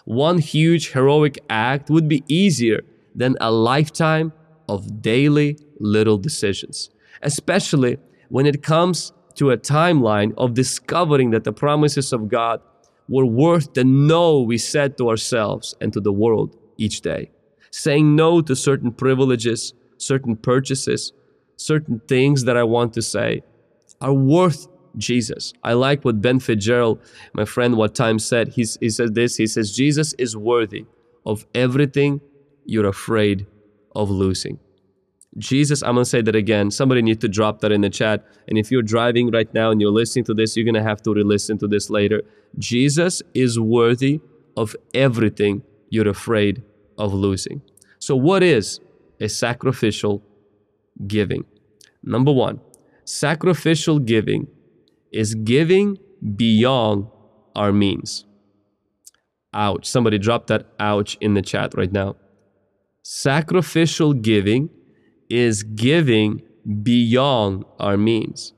One 0.04 0.38
huge 0.38 0.90
heroic 0.90 1.38
act 1.48 1.88
would 1.90 2.08
be 2.08 2.24
easier 2.28 2.82
than 3.14 3.36
a 3.40 3.50
lifetime 3.50 4.32
of 4.68 5.02
daily 5.02 5.58
little 5.78 6.18
decisions, 6.18 6.90
especially 7.22 7.98
when 8.28 8.46
it 8.46 8.62
comes 8.62 9.12
to 9.34 9.50
a 9.50 9.56
timeline 9.56 10.32
of 10.38 10.54
discovering 10.54 11.30
that 11.30 11.44
the 11.44 11.52
promises 11.52 12.12
of 12.12 12.28
God 12.28 12.60
were 13.08 13.26
worth 13.26 13.74
the 13.74 13.84
no 13.84 14.40
we 14.40 14.58
said 14.58 14.96
to 14.98 15.08
ourselves 15.08 15.74
and 15.80 15.92
to 15.92 16.00
the 16.00 16.12
world 16.12 16.56
each 16.78 17.00
day. 17.00 17.30
Saying 17.70 18.16
no 18.16 18.40
to 18.40 18.54
certain 18.54 18.92
privileges, 18.92 19.74
certain 19.98 20.36
purchases, 20.36 21.12
certain 21.56 22.00
things 22.08 22.44
that 22.44 22.56
I 22.56 22.62
want 22.62 22.92
to 22.94 23.02
say 23.02 23.42
are 24.00 24.14
worth 24.14 24.68
Jesus. 24.96 25.52
I 25.62 25.72
like 25.72 26.04
what 26.04 26.20
Ben 26.20 26.38
Fitzgerald, 26.38 27.00
my 27.32 27.44
friend, 27.44 27.76
what 27.76 27.94
time 27.94 28.18
said. 28.18 28.48
He's, 28.48 28.78
he 28.80 28.90
says 28.90 29.10
this. 29.12 29.36
He 29.36 29.46
says, 29.46 29.74
Jesus 29.74 30.12
is 30.14 30.36
worthy 30.36 30.86
of 31.26 31.46
everything 31.54 32.20
you're 32.64 32.86
afraid 32.86 33.46
of 33.94 34.10
losing. 34.10 34.58
Jesus, 35.38 35.82
I'm 35.82 35.94
gonna 35.94 36.04
say 36.04 36.22
that 36.22 36.36
again. 36.36 36.70
Somebody 36.70 37.02
need 37.02 37.20
to 37.20 37.28
drop 37.28 37.60
that 37.60 37.72
in 37.72 37.80
the 37.80 37.90
chat. 37.90 38.24
And 38.46 38.56
if 38.56 38.70
you're 38.70 38.82
driving 38.82 39.30
right 39.30 39.52
now 39.52 39.70
and 39.70 39.80
you're 39.80 39.90
listening 39.90 40.24
to 40.26 40.34
this, 40.34 40.56
you're 40.56 40.64
gonna 40.64 40.82
have 40.82 41.02
to 41.02 41.12
re-listen 41.12 41.58
to 41.58 41.66
this 41.66 41.90
later. 41.90 42.22
Jesus 42.58 43.22
is 43.34 43.58
worthy 43.58 44.20
of 44.56 44.76
everything 44.94 45.62
you're 45.90 46.08
afraid 46.08 46.62
of 46.98 47.12
losing. 47.12 47.62
So, 47.98 48.14
what 48.14 48.42
is 48.42 48.80
a 49.20 49.28
sacrificial 49.28 50.22
giving? 51.06 51.44
Number 52.02 52.32
one, 52.32 52.60
sacrificial 53.04 53.98
giving 53.98 54.46
is 55.10 55.34
giving 55.34 55.98
beyond 56.36 57.08
our 57.56 57.72
means. 57.72 58.24
Ouch. 59.52 59.86
Somebody 59.86 60.18
drop 60.18 60.48
that 60.48 60.66
ouch 60.78 61.16
in 61.20 61.34
the 61.34 61.42
chat 61.42 61.74
right 61.76 61.92
now. 61.92 62.16
Sacrificial 63.04 64.14
giving 64.14 64.70
is 65.28 65.62
giving 65.62 66.40
beyond 66.82 67.64
our 67.78 67.98
means. 67.98 68.54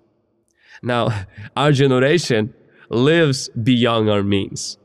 Now, 0.82 1.26
our 1.56 1.72
generation 1.72 2.54
lives 2.88 3.48
beyond 3.48 4.08
our 4.08 4.22
means. 4.22 4.78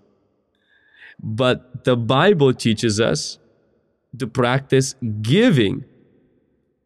But 1.22 1.84
the 1.84 1.96
Bible 1.96 2.56
teaches 2.56 3.00
us 3.00 3.38
to 4.18 4.26
practice 4.26 4.96
giving 5.22 5.86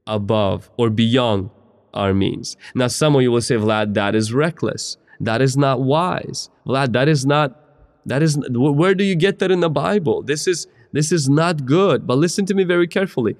above 0.06 0.70
or 0.78 0.90
beyond 0.90 1.52
our 1.94 2.14
means. 2.14 2.58
Now, 2.76 2.88
some 2.88 3.16
of 3.16 3.22
you 3.22 3.32
will 3.32 3.42
say, 3.42 3.56
Vlad, 3.56 3.94
that 3.94 4.16
is 4.16 4.34
reckless. 4.34 4.98
That 5.22 5.42
is 5.42 5.56
not 5.56 5.82
wise. 5.82 6.50
Vlad, 6.68 6.92
that 6.92 7.08
is 7.08 7.26
not, 7.26 7.58
that 8.06 8.22
is, 8.22 8.38
where 8.50 8.94
do 8.94 9.06
you 9.06 9.16
get 9.16 9.40
that 9.40 9.50
in 9.50 9.62
the 9.62 9.70
Bible? 9.70 10.22
This 10.22 10.46
is, 10.46 10.68
this 10.95 11.12
is 11.12 11.27
not 11.29 11.65
good. 11.65 12.08
But 12.08 12.17
listen 12.17 12.45
to 12.47 12.53
me 12.53 12.63
very 12.63 12.88
carefully. 12.88 13.36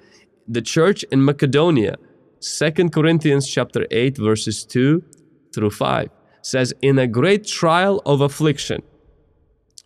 The 0.47 0.61
church 0.61 1.03
in 1.11 1.23
Macedonia, 1.23 1.95
Second 2.39 2.91
Corinthians 2.91 3.47
chapter 3.47 3.87
8, 3.89 4.17
verses 4.17 4.65
2 4.65 5.03
through 5.53 5.71
5, 5.71 6.09
says, 6.41 6.73
In 6.81 6.99
a 6.99 7.07
great 7.07 7.47
trial 7.47 8.01
of 8.05 8.21
affliction, 8.21 8.83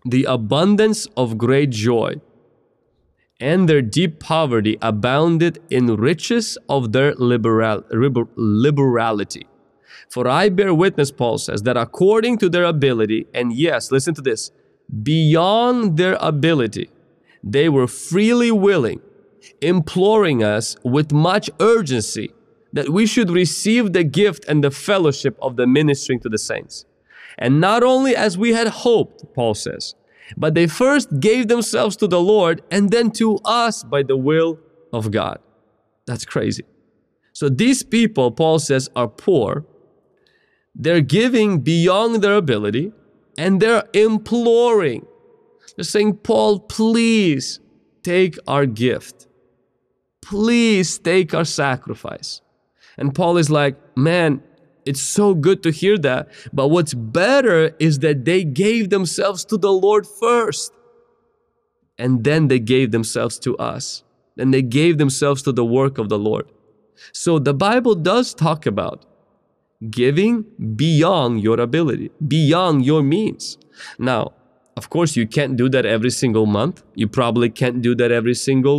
the 0.04 0.24
abundance 0.24 1.06
of 1.16 1.38
great 1.38 1.70
joy 1.70 2.16
and 3.40 3.70
their 3.70 3.82
deep 3.82 4.20
poverty 4.20 4.78
abounded 4.82 5.60
in 5.70 5.96
riches 5.96 6.58
of 6.68 6.92
their 6.92 7.14
liberal, 7.16 7.84
liberality. 8.36 9.48
For 10.10 10.28
I 10.28 10.50
bear 10.50 10.74
witness, 10.74 11.12
Paul 11.12 11.38
says, 11.38 11.62
that 11.64 11.78
according 11.78 12.40
to 12.40 12.50
their 12.50 12.66
ability, 12.66 13.28
and 13.34 13.54
yes, 13.54 13.92
listen 13.92 14.14
to 14.16 14.22
this, 14.22 14.52
beyond 15.04 15.98
their 15.98 16.18
ability, 16.20 16.90
they 17.44 17.70
were 17.70 17.88
freely 17.88 18.52
willing, 18.52 19.02
imploring 19.62 20.44
us 20.44 20.76
with 20.84 21.12
much 21.12 21.50
urgency 21.60 22.34
that 22.74 22.90
we 22.90 23.06
should 23.06 23.32
receive 23.32 23.94
the 23.94 24.04
gift 24.04 24.46
and 24.46 24.64
the 24.64 24.72
fellowship 24.72 25.38
of 25.42 25.56
the 25.56 25.66
ministering 25.66 26.20
to 26.20 26.30
the 26.30 26.38
saints. 26.38 26.86
And 27.38 27.60
not 27.62 27.84
only 27.84 28.16
as 28.16 28.38
we 28.38 28.54
had 28.54 28.68
hoped, 28.68 29.34
Paul 29.34 29.54
says, 29.54 29.96
but 30.38 30.54
they 30.54 30.68
first 30.68 31.20
gave 31.20 31.48
themselves 31.48 31.96
to 31.98 32.08
the 32.08 32.22
Lord 32.22 32.62
and 32.70 32.92
then 32.92 33.12
to 33.12 33.40
us 33.46 33.84
by 33.84 34.04
the 34.04 34.18
will 34.18 34.60
of 34.94 35.12
God. 35.12 35.40
That's 36.06 36.26
crazy. 36.26 36.66
So 37.34 37.50
these 37.50 37.84
people, 37.84 38.32
Paul 38.32 38.60
says, 38.60 38.90
are 38.96 39.08
poor. 39.08 39.66
They're 40.76 41.02
giving 41.02 41.62
beyond 41.62 42.22
their 42.22 42.36
ability 42.36 42.92
and 43.38 43.62
they're 43.62 43.86
imploring. 43.94 45.08
They're 45.80 45.86
saying, 45.86 46.18
Paul, 46.18 46.60
please 46.60 47.62
take 48.04 48.38
our 48.46 48.66
gift. 48.66 49.28
Please 50.22 51.00
take 51.00 51.34
our 51.34 51.46
sacrifice. 51.46 52.42
And 52.98 53.16
Paul 53.16 53.38
is 53.38 53.50
like, 53.50 53.78
man, 53.96 54.44
it's 54.86 55.00
so 55.00 55.34
good 55.34 55.64
to 55.64 55.72
hear 55.72 55.98
that. 56.00 56.28
But 56.52 56.68
what's 56.68 56.94
better 56.94 57.74
is 57.80 58.00
that 58.00 58.26
they 58.26 58.44
gave 58.44 58.90
themselves 58.90 59.46
to 59.46 59.58
the 59.58 59.72
Lord 59.72 60.06
first. 60.06 60.74
And 61.98 62.26
then 62.26 62.50
they 62.50 62.60
gave 62.60 62.92
themselves 62.92 63.40
to 63.40 63.56
us. 63.56 64.04
And 64.38 64.54
they 64.54 64.62
gave 64.62 64.98
themselves 64.98 65.42
to 65.44 65.54
the 65.54 65.64
work 65.64 65.98
of 65.98 66.10
the 66.10 66.20
Lord. 66.20 66.52
So 67.14 67.40
the 67.40 67.54
Bible 67.54 67.96
does 67.96 68.34
talk 68.34 68.66
about 68.66 69.06
giving 69.90 70.44
beyond 70.76 71.42
your 71.42 71.62
ability, 71.62 72.12
beyond 72.28 72.86
your 72.86 73.02
means. 73.02 73.58
Now, 73.98 74.34
of 74.80 74.90
course, 74.90 75.18
you 75.18 75.28
can't 75.28 75.58
do 75.58 75.68
that 75.76 75.86
every 75.86 76.10
single 76.10 76.46
month. 76.46 76.84
You 76.96 77.08
probably 77.10 77.50
can't 77.50 77.82
do 77.82 77.94
that 77.96 78.12
every 78.20 78.34
single, 78.34 78.78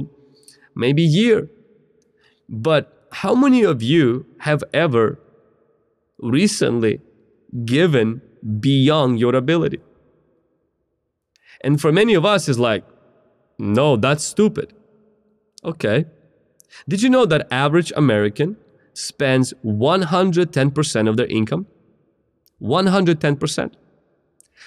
maybe 0.74 1.02
year. 1.02 1.50
But 2.48 2.84
how 3.22 3.34
many 3.34 3.62
of 3.72 3.82
you 3.82 4.24
have 4.48 4.64
ever 4.72 5.20
recently 6.18 7.02
given 7.66 8.22
beyond 8.60 9.20
your 9.20 9.34
ability? 9.36 9.80
And 11.62 11.78
for 11.78 11.92
many 11.92 12.14
of 12.14 12.24
us, 12.24 12.48
it's 12.48 12.58
like, 12.58 12.82
no, 13.58 13.98
that's 13.98 14.24
stupid. 14.24 14.72
Okay. 15.62 16.06
Did 16.88 17.02
you 17.02 17.10
know 17.10 17.26
that 17.26 17.46
average 17.50 17.92
American 17.94 18.56
spends 18.94 19.52
110% 19.62 21.08
of 21.10 21.18
their 21.18 21.26
income? 21.26 21.66
110%. 22.62 23.74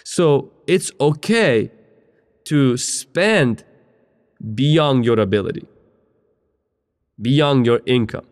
So 0.03 0.51
it's 0.67 0.91
okay 0.99 1.71
to 2.45 2.77
spend 2.77 3.63
beyond 4.53 5.05
your 5.05 5.19
ability, 5.19 5.67
beyond 7.21 7.65
your 7.65 7.81
income 7.85 8.25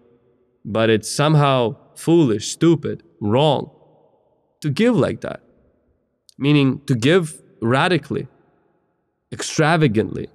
but 0.64 0.90
it's 0.90 1.10
somehow 1.10 1.76
foolish, 1.96 2.52
stupid, 2.52 3.04
wrong 3.20 3.72
to 4.62 4.70
give 4.70 4.96
like 4.96 5.22
that. 5.22 5.42
Meaning 6.38 6.82
to 6.88 6.96
give 6.96 7.42
radically, 7.62 8.28
extravagantly, 9.32 10.30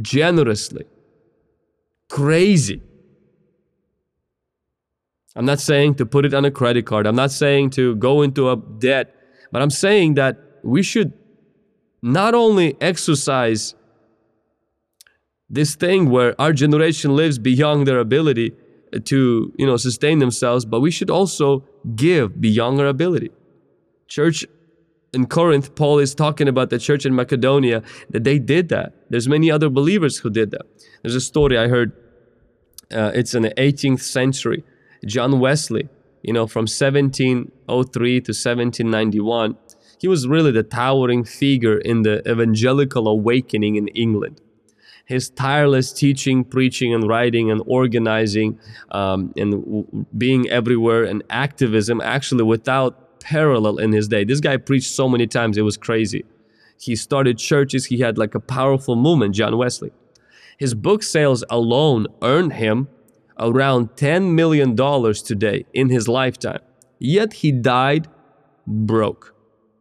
generously, 0.00 0.84
crazy. 2.08 2.82
I'm 5.34 5.44
not 5.44 5.60
saying 5.60 5.96
to 5.96 6.06
put 6.06 6.24
it 6.24 6.34
on 6.34 6.44
a 6.44 6.50
credit 6.50 6.86
card. 6.86 7.06
I'm 7.06 7.16
not 7.16 7.30
saying 7.30 7.70
to 7.70 7.94
go 7.96 8.22
into 8.22 8.50
a 8.50 8.56
debt, 8.56 9.14
but 9.52 9.62
I'm 9.62 9.70
saying 9.70 10.14
that 10.14 10.38
we 10.62 10.82
should 10.82 11.12
not 12.02 12.34
only 12.34 12.76
exercise 12.80 13.74
this 15.50 15.74
thing 15.74 16.10
where 16.10 16.38
our 16.40 16.52
generation 16.52 17.16
lives 17.16 17.38
beyond 17.38 17.86
their 17.86 17.98
ability, 17.98 18.52
to 19.04 19.52
you 19.56 19.66
know 19.66 19.76
sustain 19.76 20.18
themselves 20.18 20.64
but 20.64 20.80
we 20.80 20.90
should 20.90 21.10
also 21.10 21.64
give 21.94 22.40
beyond 22.40 22.80
our 22.80 22.86
ability. 22.86 23.30
Church 24.06 24.46
in 25.12 25.26
corinth 25.26 25.74
paul 25.74 25.98
is 25.98 26.14
talking 26.14 26.48
about 26.48 26.70
the 26.70 26.78
church 26.78 27.06
in 27.06 27.14
macedonia 27.14 27.82
that 28.10 28.24
they 28.24 28.38
did 28.38 28.68
that. 28.68 28.92
There's 29.10 29.28
many 29.28 29.50
other 29.50 29.68
believers 29.68 30.18
who 30.18 30.30
did 30.30 30.50
that. 30.52 30.62
There's 31.02 31.14
a 31.14 31.20
story 31.20 31.58
i 31.58 31.68
heard 31.68 31.92
uh, 32.90 33.12
it's 33.14 33.34
in 33.34 33.42
the 33.42 33.50
18th 33.50 34.00
century. 34.00 34.64
John 35.04 35.40
wesley 35.40 35.88
you 36.22 36.32
know 36.32 36.46
from 36.46 36.62
1703 36.62 38.20
to 38.20 38.30
1791 38.30 39.56
he 40.00 40.08
was 40.08 40.28
really 40.28 40.50
the 40.50 40.62
towering 40.62 41.24
figure 41.24 41.78
in 41.78 42.02
the 42.02 42.28
evangelical 42.30 43.08
awakening 43.08 43.76
in 43.76 43.88
england 43.88 44.40
his 45.08 45.30
tireless 45.30 45.90
teaching, 45.90 46.44
preaching, 46.44 46.92
and 46.92 47.08
writing, 47.08 47.50
and 47.50 47.62
organizing, 47.66 48.58
um, 48.90 49.32
and 49.38 49.52
w- 49.52 50.04
being 50.18 50.46
everywhere, 50.50 51.04
and 51.04 51.24
activism 51.30 52.02
actually 52.02 52.44
without 52.44 53.18
parallel 53.20 53.78
in 53.78 53.92
his 53.92 54.06
day. 54.06 54.24
This 54.24 54.40
guy 54.40 54.58
preached 54.58 54.90
so 54.90 55.08
many 55.08 55.26
times, 55.26 55.56
it 55.56 55.62
was 55.62 55.78
crazy. 55.78 56.26
He 56.78 56.94
started 56.94 57.38
churches, 57.38 57.86
he 57.86 58.00
had 58.00 58.18
like 58.18 58.34
a 58.34 58.40
powerful 58.40 58.96
movement, 58.96 59.34
John 59.34 59.56
Wesley. 59.56 59.92
His 60.58 60.74
book 60.74 61.02
sales 61.02 61.42
alone 61.48 62.06
earned 62.20 62.52
him 62.52 62.88
around 63.38 63.90
$10 63.90 64.32
million 64.32 64.76
today 64.76 65.64
in 65.72 65.88
his 65.90 66.08
lifetime. 66.08 66.60
Yet 66.98 67.34
he 67.34 67.52
died 67.52 68.08
broke, 68.66 69.34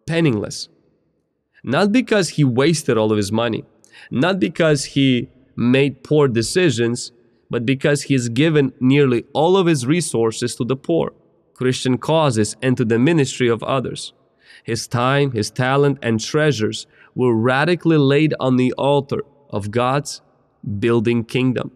penniless. 0.05 0.69
Not 1.63 1.91
because 1.91 2.29
he 2.29 2.43
wasted 2.43 2.97
all 2.97 3.11
of 3.11 3.17
his 3.17 3.31
money, 3.31 3.63
not 4.11 4.39
because 4.39 4.85
he 4.85 5.29
made 5.55 6.03
poor 6.03 6.27
decisions, 6.27 7.11
but 7.49 7.65
because 7.65 8.03
he's 8.03 8.29
given 8.29 8.73
nearly 8.79 9.25
all 9.33 9.57
of 9.57 9.67
his 9.67 9.85
resources 9.85 10.55
to 10.55 10.63
the 10.63 10.75
poor. 10.75 11.13
Christian 11.53 11.97
causes 11.97 12.55
and 12.61 12.77
to 12.77 12.85
the 12.85 12.99
ministry 12.99 13.47
of 13.47 13.63
others. 13.63 14.13
His 14.63 14.87
time, 14.87 15.31
his 15.31 15.49
talent, 15.49 15.97
and 16.01 16.19
treasures 16.19 16.85
were 17.15 17.35
radically 17.35 17.97
laid 17.97 18.33
on 18.39 18.57
the 18.57 18.73
altar 18.73 19.23
of 19.49 19.71
God's 19.71 20.21
building 20.79 21.23
kingdom. 21.23 21.71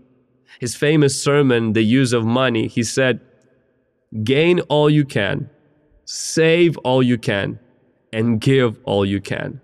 His 0.60 0.76
famous 0.76 1.22
sermon, 1.22 1.74
The 1.74 1.84
Use 1.84 2.14
of 2.14 2.26
Money, 2.26 2.68
he 2.68 2.84
said, 2.84 3.20
Gain 4.24 4.60
all 4.62 4.90
you 4.90 5.06
can, 5.06 5.50
save 6.06 6.78
all 6.80 7.02
you 7.02 7.18
can, 7.18 7.60
and 8.12 8.42
give 8.42 8.78
all 8.84 9.06
you 9.06 9.22
can. 9.22 9.62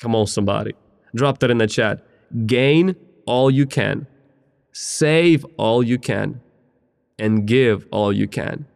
Come 0.00 0.14
on, 0.14 0.26
somebody. 0.26 0.74
Drop 1.14 1.38
that 1.38 1.50
in 1.50 1.58
the 1.58 1.66
chat. 1.66 2.04
Gain 2.46 2.96
all 3.26 3.50
you 3.50 3.66
can, 3.66 4.06
save 4.72 5.44
all 5.56 5.82
you 5.82 5.98
can, 5.98 6.40
and 7.18 7.46
give 7.46 7.86
all 7.90 8.12
you 8.12 8.28
can. 8.28 8.66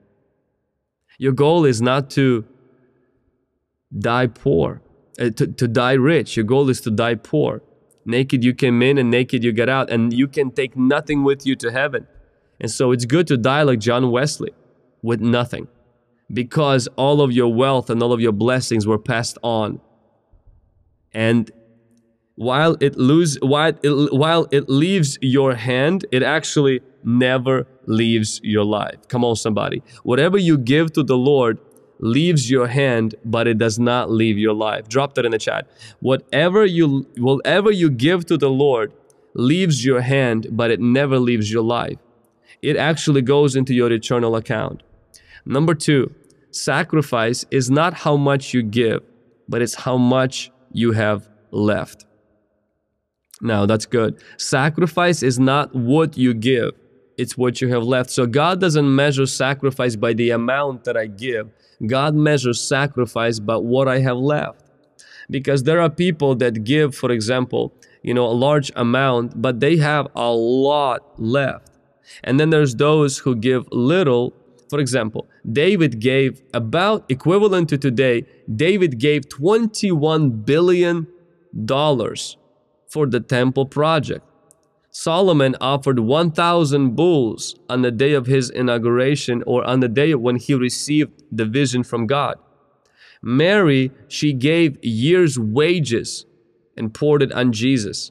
Your 1.18 1.32
goal 1.32 1.64
is 1.64 1.82
not 1.82 2.08
to 2.10 2.44
die 3.98 4.28
poor, 4.28 4.80
uh, 5.20 5.30
to, 5.30 5.46
to 5.46 5.68
die 5.68 5.92
rich. 5.92 6.36
Your 6.36 6.44
goal 6.44 6.70
is 6.70 6.80
to 6.82 6.90
die 6.90 7.16
poor. 7.16 7.60
Naked 8.04 8.42
you 8.42 8.54
came 8.54 8.82
in 8.82 8.98
and 8.98 9.10
naked 9.10 9.44
you 9.44 9.52
get 9.52 9.68
out, 9.68 9.90
and 9.90 10.12
you 10.12 10.26
can 10.26 10.50
take 10.50 10.76
nothing 10.76 11.22
with 11.22 11.46
you 11.46 11.54
to 11.56 11.70
heaven. 11.70 12.06
And 12.60 12.70
so 12.70 12.92
it's 12.92 13.04
good 13.04 13.26
to 13.28 13.36
die 13.36 13.62
like 13.62 13.78
John 13.78 14.10
Wesley 14.10 14.52
with 15.02 15.20
nothing 15.20 15.68
because 16.32 16.88
all 16.96 17.20
of 17.20 17.32
your 17.32 17.52
wealth 17.52 17.90
and 17.90 18.02
all 18.02 18.12
of 18.12 18.20
your 18.20 18.32
blessings 18.32 18.86
were 18.86 18.98
passed 18.98 19.38
on. 19.42 19.80
And 21.12 21.50
while 22.36 22.76
it 22.80 22.96
lose 22.96 23.38
while 23.42 23.72
it, 23.82 24.12
while 24.14 24.46
it 24.50 24.68
leaves 24.68 25.18
your 25.20 25.54
hand, 25.54 26.06
it 26.12 26.22
actually 26.22 26.80
never 27.04 27.66
leaves 27.86 28.40
your 28.42 28.64
life. 28.64 29.08
Come 29.08 29.24
on 29.24 29.36
somebody. 29.36 29.82
Whatever 30.04 30.38
you 30.38 30.56
give 30.56 30.92
to 30.92 31.02
the 31.02 31.16
Lord 31.16 31.58
leaves 32.00 32.50
your 32.50 32.66
hand, 32.66 33.14
but 33.24 33.46
it 33.46 33.58
does 33.58 33.78
not 33.78 34.10
leave 34.10 34.38
your 34.38 34.54
life. 34.54 34.88
Drop 34.88 35.14
that 35.14 35.24
in 35.24 35.32
the 35.32 35.38
chat. 35.38 35.70
Whatever 36.00 36.64
you 36.64 37.06
whatever 37.16 37.70
you 37.70 37.90
give 37.90 38.26
to 38.26 38.36
the 38.36 38.50
Lord 38.50 38.92
leaves 39.34 39.84
your 39.84 40.00
hand, 40.00 40.48
but 40.50 40.70
it 40.70 40.80
never 40.80 41.18
leaves 41.18 41.52
your 41.52 41.62
life. 41.62 41.98
It 42.62 42.76
actually 42.76 43.22
goes 43.22 43.54
into 43.54 43.74
your 43.74 43.92
eternal 43.92 44.36
account. 44.36 44.82
Number 45.44 45.74
two, 45.74 46.14
sacrifice 46.50 47.44
is 47.50 47.70
not 47.70 47.94
how 47.94 48.16
much 48.16 48.52
you 48.52 48.62
give, 48.62 49.02
but 49.48 49.62
it's 49.62 49.74
how 49.74 49.96
much 49.96 50.50
you 50.72 50.92
have 50.92 51.28
left. 51.50 52.06
Now 53.40 53.66
that's 53.66 53.86
good. 53.86 54.22
Sacrifice 54.36 55.22
is 55.22 55.38
not 55.38 55.74
what 55.74 56.16
you 56.16 56.34
give, 56.34 56.72
it's 57.16 57.36
what 57.36 57.60
you 57.60 57.68
have 57.68 57.84
left. 57.84 58.10
So 58.10 58.26
God 58.26 58.60
doesn't 58.60 58.94
measure 58.94 59.26
sacrifice 59.26 59.96
by 59.96 60.12
the 60.12 60.30
amount 60.30 60.84
that 60.84 60.96
I 60.96 61.06
give, 61.06 61.50
God 61.86 62.14
measures 62.14 62.60
sacrifice 62.60 63.38
by 63.38 63.56
what 63.56 63.88
I 63.88 64.00
have 64.00 64.16
left. 64.16 64.64
Because 65.30 65.62
there 65.62 65.80
are 65.80 65.90
people 65.90 66.34
that 66.36 66.64
give, 66.64 66.94
for 66.94 67.10
example, 67.10 67.72
you 68.02 68.14
know, 68.14 68.26
a 68.26 68.32
large 68.32 68.72
amount, 68.76 69.40
but 69.40 69.60
they 69.60 69.76
have 69.76 70.08
a 70.16 70.30
lot 70.30 71.20
left. 71.20 71.70
And 72.24 72.40
then 72.40 72.50
there's 72.50 72.74
those 72.74 73.18
who 73.18 73.36
give 73.36 73.66
little 73.70 74.34
for 74.70 74.78
example, 74.78 75.28
David 75.50 75.98
gave 75.98 76.42
about 76.54 77.04
equivalent 77.08 77.68
to 77.70 77.76
today, 77.76 78.24
David 78.54 79.00
gave 79.00 79.28
21 79.28 80.30
billion 80.30 81.08
dollars 81.64 82.36
for 82.88 83.06
the 83.06 83.18
temple 83.18 83.66
project. 83.66 84.24
Solomon 84.90 85.54
offered 85.60 86.00
1,000 86.00 86.96
bulls 86.96 87.54
on 87.68 87.82
the 87.82 87.92
day 87.92 88.12
of 88.12 88.26
his 88.26 88.50
inauguration 88.50 89.42
or 89.46 89.64
on 89.64 89.80
the 89.80 89.88
day 89.88 90.14
when 90.14 90.36
he 90.36 90.54
received 90.54 91.22
the 91.30 91.44
vision 91.44 91.84
from 91.84 92.06
God. 92.06 92.36
Mary, 93.22 93.92
she 94.08 94.32
gave 94.32 94.82
year's 94.82 95.38
wages 95.38 96.26
and 96.76 96.92
poured 96.92 97.22
it 97.22 97.32
on 97.32 97.52
Jesus. 97.52 98.10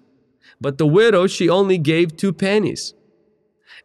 But 0.62 0.78
the 0.78 0.88
widow, 0.88 1.28
she 1.28 1.50
only 1.50 1.78
gave 1.78 2.16
two 2.16 2.32
pennies. 2.32 2.94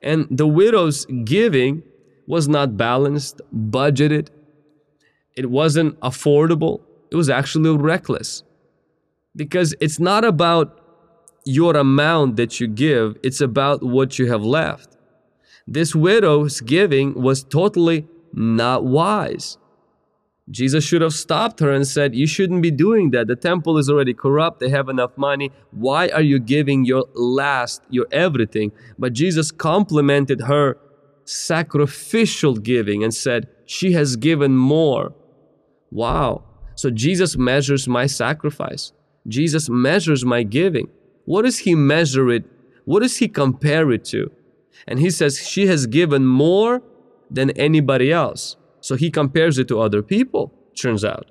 And 0.02 0.26
the 0.30 0.46
widow's 0.46 1.06
giving 1.24 1.82
was 2.26 2.48
not 2.48 2.76
balanced, 2.76 3.40
budgeted. 3.54 4.28
It 5.36 5.50
wasn't 5.50 5.98
affordable. 6.00 6.82
It 7.10 7.16
was 7.16 7.30
actually 7.30 7.76
reckless. 7.76 8.42
Because 9.34 9.74
it's 9.80 9.98
not 9.98 10.24
about 10.24 10.83
your 11.44 11.76
amount 11.76 12.36
that 12.36 12.60
you 12.60 12.66
give, 12.66 13.16
it's 13.22 13.40
about 13.40 13.82
what 13.82 14.18
you 14.18 14.30
have 14.30 14.42
left. 14.44 14.96
This 15.66 15.94
widow's 15.94 16.60
giving 16.60 17.14
was 17.14 17.42
totally 17.42 18.06
not 18.32 18.84
wise. 18.84 19.58
Jesus 20.50 20.84
should 20.84 21.00
have 21.00 21.14
stopped 21.14 21.60
her 21.60 21.72
and 21.72 21.86
said, 21.86 22.14
You 22.14 22.26
shouldn't 22.26 22.60
be 22.60 22.70
doing 22.70 23.12
that. 23.12 23.28
The 23.28 23.36
temple 23.36 23.78
is 23.78 23.88
already 23.88 24.12
corrupt. 24.12 24.60
They 24.60 24.68
have 24.68 24.90
enough 24.90 25.16
money. 25.16 25.50
Why 25.70 26.08
are 26.08 26.20
you 26.22 26.38
giving 26.38 26.84
your 26.84 27.06
last, 27.14 27.82
your 27.88 28.06
everything? 28.12 28.72
But 28.98 29.14
Jesus 29.14 29.50
complimented 29.50 30.42
her 30.42 30.76
sacrificial 31.24 32.56
giving 32.56 33.02
and 33.02 33.14
said, 33.14 33.48
She 33.64 33.92
has 33.92 34.16
given 34.16 34.54
more. 34.54 35.14
Wow. 35.90 36.44
So 36.74 36.90
Jesus 36.90 37.38
measures 37.38 37.88
my 37.88 38.04
sacrifice. 38.04 38.92
Jesus 39.26 39.70
measures 39.70 40.26
my 40.26 40.42
giving. 40.42 40.88
What 41.24 41.42
does 41.42 41.60
he 41.60 41.74
measure 41.74 42.30
it? 42.30 42.44
What 42.84 43.00
does 43.00 43.18
he 43.18 43.28
compare 43.28 43.90
it 43.92 44.04
to? 44.06 44.30
And 44.86 44.98
he 44.98 45.10
says, 45.10 45.38
She 45.38 45.66
has 45.66 45.86
given 45.86 46.26
more 46.26 46.82
than 47.30 47.50
anybody 47.52 48.12
else. 48.12 48.56
So 48.80 48.96
he 48.96 49.10
compares 49.10 49.58
it 49.58 49.68
to 49.68 49.80
other 49.80 50.02
people, 50.02 50.52
turns 50.76 51.04
out. 51.04 51.30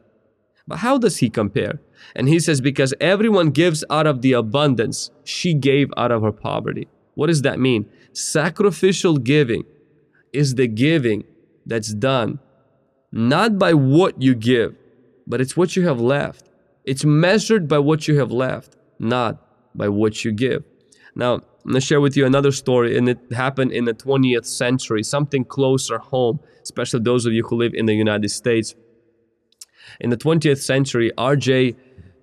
But 0.67 0.79
how 0.79 0.97
does 0.97 1.17
he 1.17 1.29
compare? 1.29 1.81
And 2.15 2.27
he 2.27 2.39
says, 2.39 2.61
Because 2.61 2.93
everyone 2.99 3.51
gives 3.51 3.83
out 3.89 4.07
of 4.07 4.21
the 4.21 4.33
abundance, 4.33 5.11
she 5.23 5.53
gave 5.53 5.91
out 5.97 6.11
of 6.11 6.23
her 6.23 6.31
poverty. 6.31 6.87
What 7.15 7.27
does 7.27 7.43
that 7.43 7.59
mean? 7.59 7.85
Sacrificial 8.13 9.17
giving 9.17 9.65
is 10.31 10.55
the 10.55 10.67
giving 10.67 11.25
that's 11.65 11.93
done 11.93 12.39
not 13.11 13.59
by 13.59 13.75
what 13.75 14.19
you 14.19 14.33
give, 14.33 14.75
but 15.27 15.39
it's 15.39 15.55
what 15.55 15.75
you 15.75 15.87
have 15.87 16.01
left. 16.01 16.49
It's 16.83 17.05
measured 17.05 17.67
by 17.67 17.77
what 17.77 18.07
you 18.07 18.17
have 18.17 18.31
left, 18.31 18.75
not 18.97 19.42
by 19.75 19.89
what 19.89 20.23
you 20.23 20.31
give. 20.31 20.63
Now, 21.15 21.35
I'm 21.35 21.41
going 21.71 21.75
to 21.75 21.81
share 21.81 22.01
with 22.01 22.17
you 22.17 22.25
another 22.25 22.51
story, 22.51 22.97
and 22.97 23.07
it 23.07 23.19
happened 23.31 23.71
in 23.71 23.85
the 23.85 23.93
20th 23.93 24.45
century, 24.45 25.03
something 25.03 25.45
closer 25.45 25.97
home, 25.97 26.39
especially 26.61 27.01
those 27.01 27.25
of 27.25 27.33
you 27.33 27.43
who 27.43 27.55
live 27.55 27.73
in 27.73 27.85
the 27.85 27.93
United 27.93 28.29
States. 28.29 28.75
In 29.99 30.09
the 30.09 30.17
20th 30.17 30.61
century, 30.61 31.11
R.J. 31.17 31.75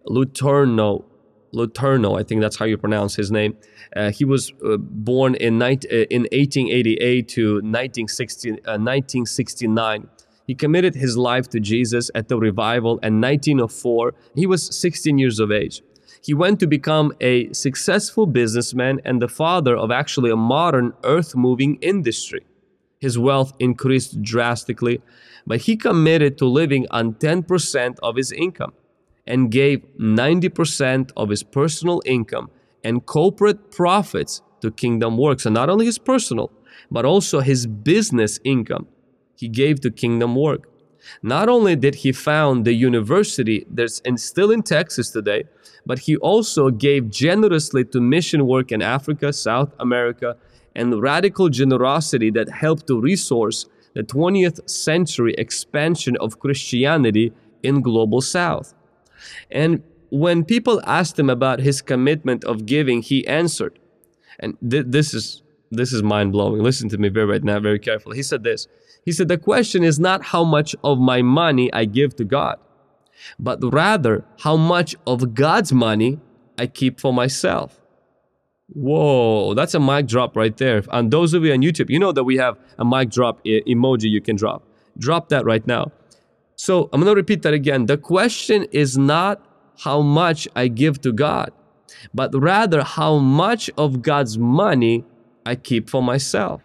Luterno, 0.09 1.05
Letourneau, 1.53 2.19
I 2.19 2.23
think 2.23 2.41
that's 2.41 2.57
how 2.57 2.65
you 2.65 2.77
pronounce 2.77 3.17
his 3.17 3.31
name. 3.31 3.57
Uh, 3.95 4.11
he 4.11 4.25
was 4.25 4.53
uh, 4.65 4.77
born 4.77 5.35
in, 5.37 5.59
ni- 5.59 5.81
uh, 5.91 6.07
in 6.11 6.23
1888 6.33 7.29
to 7.29 7.55
1960, 7.55 8.51
1969. 8.51 10.03
Uh, 10.03 10.23
he 10.47 10.55
committed 10.55 10.95
his 10.95 11.17
life 11.17 11.49
to 11.51 11.61
Jesus 11.61 12.11
at 12.15 12.29
the 12.29 12.37
revival 12.37 12.99
in 12.99 13.21
1904. 13.21 14.15
He 14.35 14.47
was 14.47 14.75
16 14.77 15.19
years 15.19 15.39
of 15.39 15.53
age. 15.53 15.83
He 16.22 16.35
went 16.35 16.61
to 16.61 16.66
become 16.66 17.12
a 17.20 17.52
successful 17.52 18.26
businessman 18.26 19.00
and 19.04 19.22
the 19.22 19.28
father 19.28 19.76
of 19.76 19.90
actually 19.90 20.30
a 20.30 20.37
modern 20.37 20.92
earth 21.04 21.35
moving 21.35 21.76
industry. 21.76 22.44
His 23.00 23.18
wealth 23.18 23.54
increased 23.59 24.20
drastically, 24.20 25.00
but 25.46 25.62
he 25.62 25.76
committed 25.76 26.37
to 26.38 26.44
living 26.44 26.87
on 26.90 27.14
10% 27.14 27.98
of 28.02 28.16
his 28.16 28.30
income 28.33 28.74
and 29.26 29.50
gave 29.50 29.87
90% 29.98 31.11
of 31.16 31.30
his 31.30 31.42
personal 31.42 32.02
income 32.04 32.50
and 32.85 33.06
corporate 33.06 33.70
profits 33.70 34.42
to 34.61 34.70
Kingdom 34.70 35.16
Works. 35.16 35.46
And 35.46 35.54
not 35.54 35.70
only 35.70 35.87
his 35.87 35.98
personal, 35.98 36.52
but 36.90 37.04
also 37.06 37.40
his 37.40 37.66
business 37.66 38.38
income 38.44 38.87
he 39.35 39.48
gave 39.48 39.81
to 39.81 39.90
Kingdom 39.90 40.35
Work. 40.37 40.68
Not 41.23 41.48
only 41.48 41.77
did 41.77 41.96
he 41.96 42.13
found 42.13 42.65
the 42.65 42.73
university 42.73 43.67
that's 43.71 44.01
in, 44.01 44.17
still 44.17 44.51
in 44.51 44.63
Texas 44.63 45.11
today, 45.11 45.44
but 45.87 46.01
he 46.01 46.17
also 46.17 46.71
gave 46.71 47.11
generously 47.11 47.85
to 47.87 48.01
mission 48.01 48.46
work 48.46 48.71
in 48.73 48.83
Africa, 48.83 49.33
South 49.33 49.73
America, 49.79 50.37
and 50.75 51.01
radical 51.01 51.48
generosity 51.48 52.31
that 52.31 52.48
helped 52.48 52.87
to 52.87 53.01
resource 53.01 53.67
the 53.94 54.03
20th 54.03 54.69
century 54.69 55.35
expansion 55.37 56.17
of 56.21 56.38
Christianity 56.38 57.33
in 57.63 57.83
global 57.83 58.21
South. 58.21 58.75
And 59.51 59.83
when 60.11 60.44
people 60.44 60.81
asked 60.87 61.19
him 61.19 61.31
about 61.31 61.61
his 61.61 61.83
commitment 61.83 62.44
of 62.44 62.67
giving, 62.67 63.03
he 63.03 63.27
answered, 63.27 63.79
and 64.38 64.57
th- 64.69 64.87
this 64.88 65.15
is 65.15 65.42
this 65.71 65.92
is 65.92 66.03
mind 66.03 66.33
blowing. 66.33 66.63
Listen 66.63 66.88
to 66.88 66.98
me 66.98 67.09
very 67.09 67.27
right 67.27 67.44
now, 67.44 67.61
very 67.61 67.79
carefully. 67.79 68.17
He 68.17 68.25
said 68.25 68.42
this. 68.42 68.67
He 69.05 69.13
said, 69.13 69.29
The 69.29 69.38
question 69.38 69.83
is 69.83 69.98
not 69.98 70.27
how 70.27 70.44
much 70.44 70.75
of 70.85 70.98
my 70.98 71.23
money 71.23 71.73
I 71.73 71.85
give 71.85 72.17
to 72.17 72.25
God, 72.25 72.59
but 73.38 73.59
rather 73.63 74.25
how 74.40 74.57
much 74.57 74.94
of 75.07 75.35
God's 75.35 75.73
money 75.73 76.21
I 76.59 76.67
keep 76.67 77.01
for 77.01 77.13
myself. 77.13 77.81
Whoa, 78.73 79.55
that's 79.55 79.75
a 79.75 79.81
mic 79.81 80.07
drop 80.07 80.37
right 80.37 80.57
there. 80.57 80.83
And 80.90 81.11
those 81.11 81.35
of 81.35 81.44
you 81.44 81.53
on 81.53 81.61
YouTube, 81.61 81.90
you 81.90 81.98
know 81.98 82.13
that 82.13 82.25
we 82.25 82.37
have 82.37 82.57
a 82.79 82.85
mic 82.85 83.11
drop 83.11 83.40
e- 83.44 83.63
emoji 83.67 84.09
you 84.09 84.21
can 84.21 84.37
drop. 84.37 84.63
Drop 84.96 85.29
that 85.31 85.44
right 85.44 85.67
now. 85.67 85.90
So 86.55 86.88
I'm 86.92 87.01
going 87.01 87.11
to 87.11 87.17
repeat 87.17 87.42
that 87.42 87.55
again. 87.55 87.87
The 87.87 87.96
question 87.96 88.67
is 88.71 88.96
not 88.96 89.42
how 89.81 90.03
much 90.03 90.46
I 90.55 90.69
give 90.69 91.01
to 91.01 91.13
God, 91.13 91.53
but 92.15 92.31
rather 92.35 92.83
how 92.85 93.17
much 93.19 93.71
of 93.77 94.03
God's 94.03 94.38
money 94.38 95.05
I 95.44 95.57
keep 95.57 95.88
for 95.88 96.03
myself. 96.03 96.63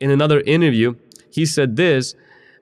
In 0.00 0.10
another 0.10 0.40
interview, 0.40 0.96
he 1.32 1.46
said 1.46 1.76
this 1.76 2.14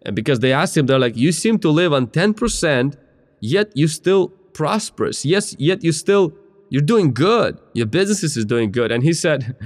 uh, 0.06 0.10
because 0.12 0.40
they 0.40 0.52
asked 0.52 0.76
him, 0.76 0.86
they're 0.86 0.98
like, 0.98 1.16
You 1.16 1.32
seem 1.32 1.58
to 1.58 1.70
live 1.70 1.92
on 1.92 2.06
10%, 2.08 2.96
yet 3.40 3.72
you 3.74 3.88
still 3.88 4.28
prosperous. 4.52 5.24
Yes, 5.24 5.54
yet 5.58 5.82
you 5.82 5.92
still 5.92 6.32
you're 6.70 6.82
doing 6.82 7.12
good. 7.12 7.58
Your 7.74 7.86
business 7.86 8.36
is 8.36 8.44
doing 8.44 8.70
good. 8.70 8.92
And 8.92 9.02
he 9.02 9.12
said, 9.12 9.56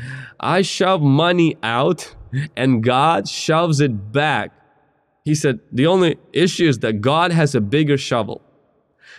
I 0.41 0.63
shove 0.63 1.03
money 1.03 1.57
out 1.63 2.15
and 2.57 2.83
God 2.83 3.29
shoves 3.29 3.81
it 3.81 4.11
back. 4.11 4.53
He 5.25 5.35
said, 5.35 5.61
the 5.71 5.87
only 5.87 6.19
issue 6.33 6.67
is 6.67 6.79
that 6.81 7.03
God 7.03 7.31
has 7.31 7.55
a 7.55 7.61
bigger 7.61 7.99
shovel. 7.99 8.41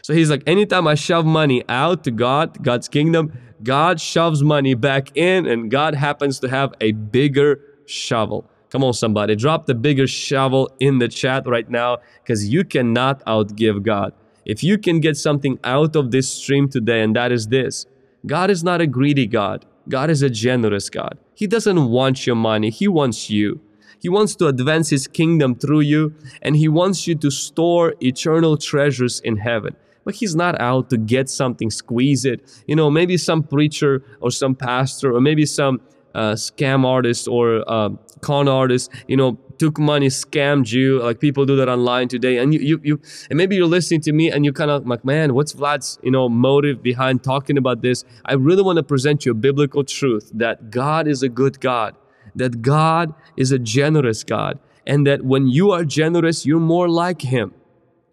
So 0.01 0.13
he's 0.13 0.29
like, 0.29 0.43
anytime 0.47 0.87
I 0.87 0.95
shove 0.95 1.25
money 1.25 1.63
out 1.69 2.03
to 2.05 2.11
God, 2.11 2.63
God's 2.63 2.87
kingdom, 2.87 3.31
God 3.63 4.01
shoves 4.01 4.43
money 4.43 4.73
back 4.73 5.15
in 5.15 5.45
and 5.45 5.69
God 5.69 5.95
happens 5.95 6.39
to 6.39 6.49
have 6.49 6.73
a 6.81 6.91
bigger 6.91 7.61
shovel. 7.85 8.49
Come 8.75 8.83
on, 8.83 8.91
somebody, 8.91 9.37
drop 9.37 9.67
the 9.67 9.73
bigger 9.73 10.05
shovel 10.05 10.69
in 10.81 10.99
the 10.99 11.07
chat 11.07 11.47
right 11.47 11.69
now 11.69 11.99
because 12.21 12.49
you 12.49 12.65
cannot 12.65 13.23
outgive 13.23 13.83
God. 13.83 14.11
If 14.43 14.65
you 14.65 14.77
can 14.77 14.99
get 14.99 15.15
something 15.15 15.57
out 15.63 15.95
of 15.95 16.11
this 16.11 16.29
stream 16.29 16.67
today, 16.67 17.01
and 17.01 17.15
that 17.15 17.31
is 17.31 17.47
this 17.47 17.85
God 18.25 18.51
is 18.51 18.65
not 18.65 18.81
a 18.81 18.85
greedy 18.85 19.27
God, 19.27 19.65
God 19.87 20.09
is 20.09 20.21
a 20.21 20.29
generous 20.29 20.89
God. 20.89 21.17
He 21.35 21.47
doesn't 21.47 21.87
want 21.87 22.27
your 22.27 22.35
money, 22.35 22.69
He 22.69 22.89
wants 22.89 23.29
you. 23.29 23.61
He 23.97 24.09
wants 24.09 24.35
to 24.35 24.47
advance 24.47 24.89
His 24.89 25.07
kingdom 25.07 25.55
through 25.55 25.85
you, 25.93 26.13
and 26.41 26.57
He 26.57 26.67
wants 26.67 27.07
you 27.07 27.15
to 27.15 27.31
store 27.31 27.93
eternal 28.01 28.57
treasures 28.57 29.21
in 29.21 29.37
heaven. 29.37 29.77
But 30.03 30.15
He's 30.15 30.35
not 30.35 30.59
out 30.59 30.89
to 30.89 30.97
get 30.97 31.29
something, 31.29 31.71
squeeze 31.71 32.25
it. 32.25 32.61
You 32.67 32.75
know, 32.75 32.91
maybe 32.91 33.15
some 33.15 33.41
preacher 33.41 34.03
or 34.19 34.31
some 34.31 34.53
pastor 34.53 35.15
or 35.15 35.21
maybe 35.21 35.45
some 35.45 35.79
uh, 36.13 36.33
scam 36.33 36.85
artist 36.85 37.27
or 37.27 37.63
uh, 37.67 37.89
con 38.21 38.47
artist, 38.47 38.91
you 39.07 39.17
know, 39.17 39.37
took 39.57 39.79
money, 39.79 40.07
scammed 40.07 40.71
you, 40.71 41.01
like 41.01 41.19
people 41.19 41.45
do 41.45 41.55
that 41.55 41.69
online 41.69 42.07
today. 42.07 42.37
And 42.37 42.53
you, 42.53 42.59
you, 42.59 42.81
you 42.83 43.01
and 43.29 43.37
maybe 43.37 43.55
you're 43.55 43.67
listening 43.67 44.01
to 44.01 44.11
me 44.11 44.31
and 44.31 44.45
you 44.45 44.53
kind 44.53 44.71
of 44.71 44.85
like, 44.87 45.05
man, 45.05 45.33
what's 45.33 45.53
Vlad's, 45.53 45.99
you 46.03 46.11
know, 46.11 46.27
motive 46.29 46.81
behind 46.83 47.23
talking 47.23 47.57
about 47.57 47.81
this? 47.81 48.03
I 48.25 48.33
really 48.33 48.63
want 48.63 48.77
to 48.77 48.83
present 48.83 49.25
you 49.25 49.31
a 49.31 49.35
biblical 49.35 49.83
truth 49.83 50.31
that 50.33 50.71
God 50.71 51.07
is 51.07 51.23
a 51.23 51.29
good 51.29 51.59
God, 51.59 51.95
that 52.35 52.61
God 52.61 53.13
is 53.37 53.51
a 53.51 53.59
generous 53.59 54.23
God, 54.23 54.59
and 54.85 55.05
that 55.07 55.23
when 55.23 55.47
you 55.47 55.71
are 55.71 55.83
generous, 55.85 56.45
you're 56.45 56.59
more 56.59 56.89
like 56.89 57.21
Him. 57.21 57.53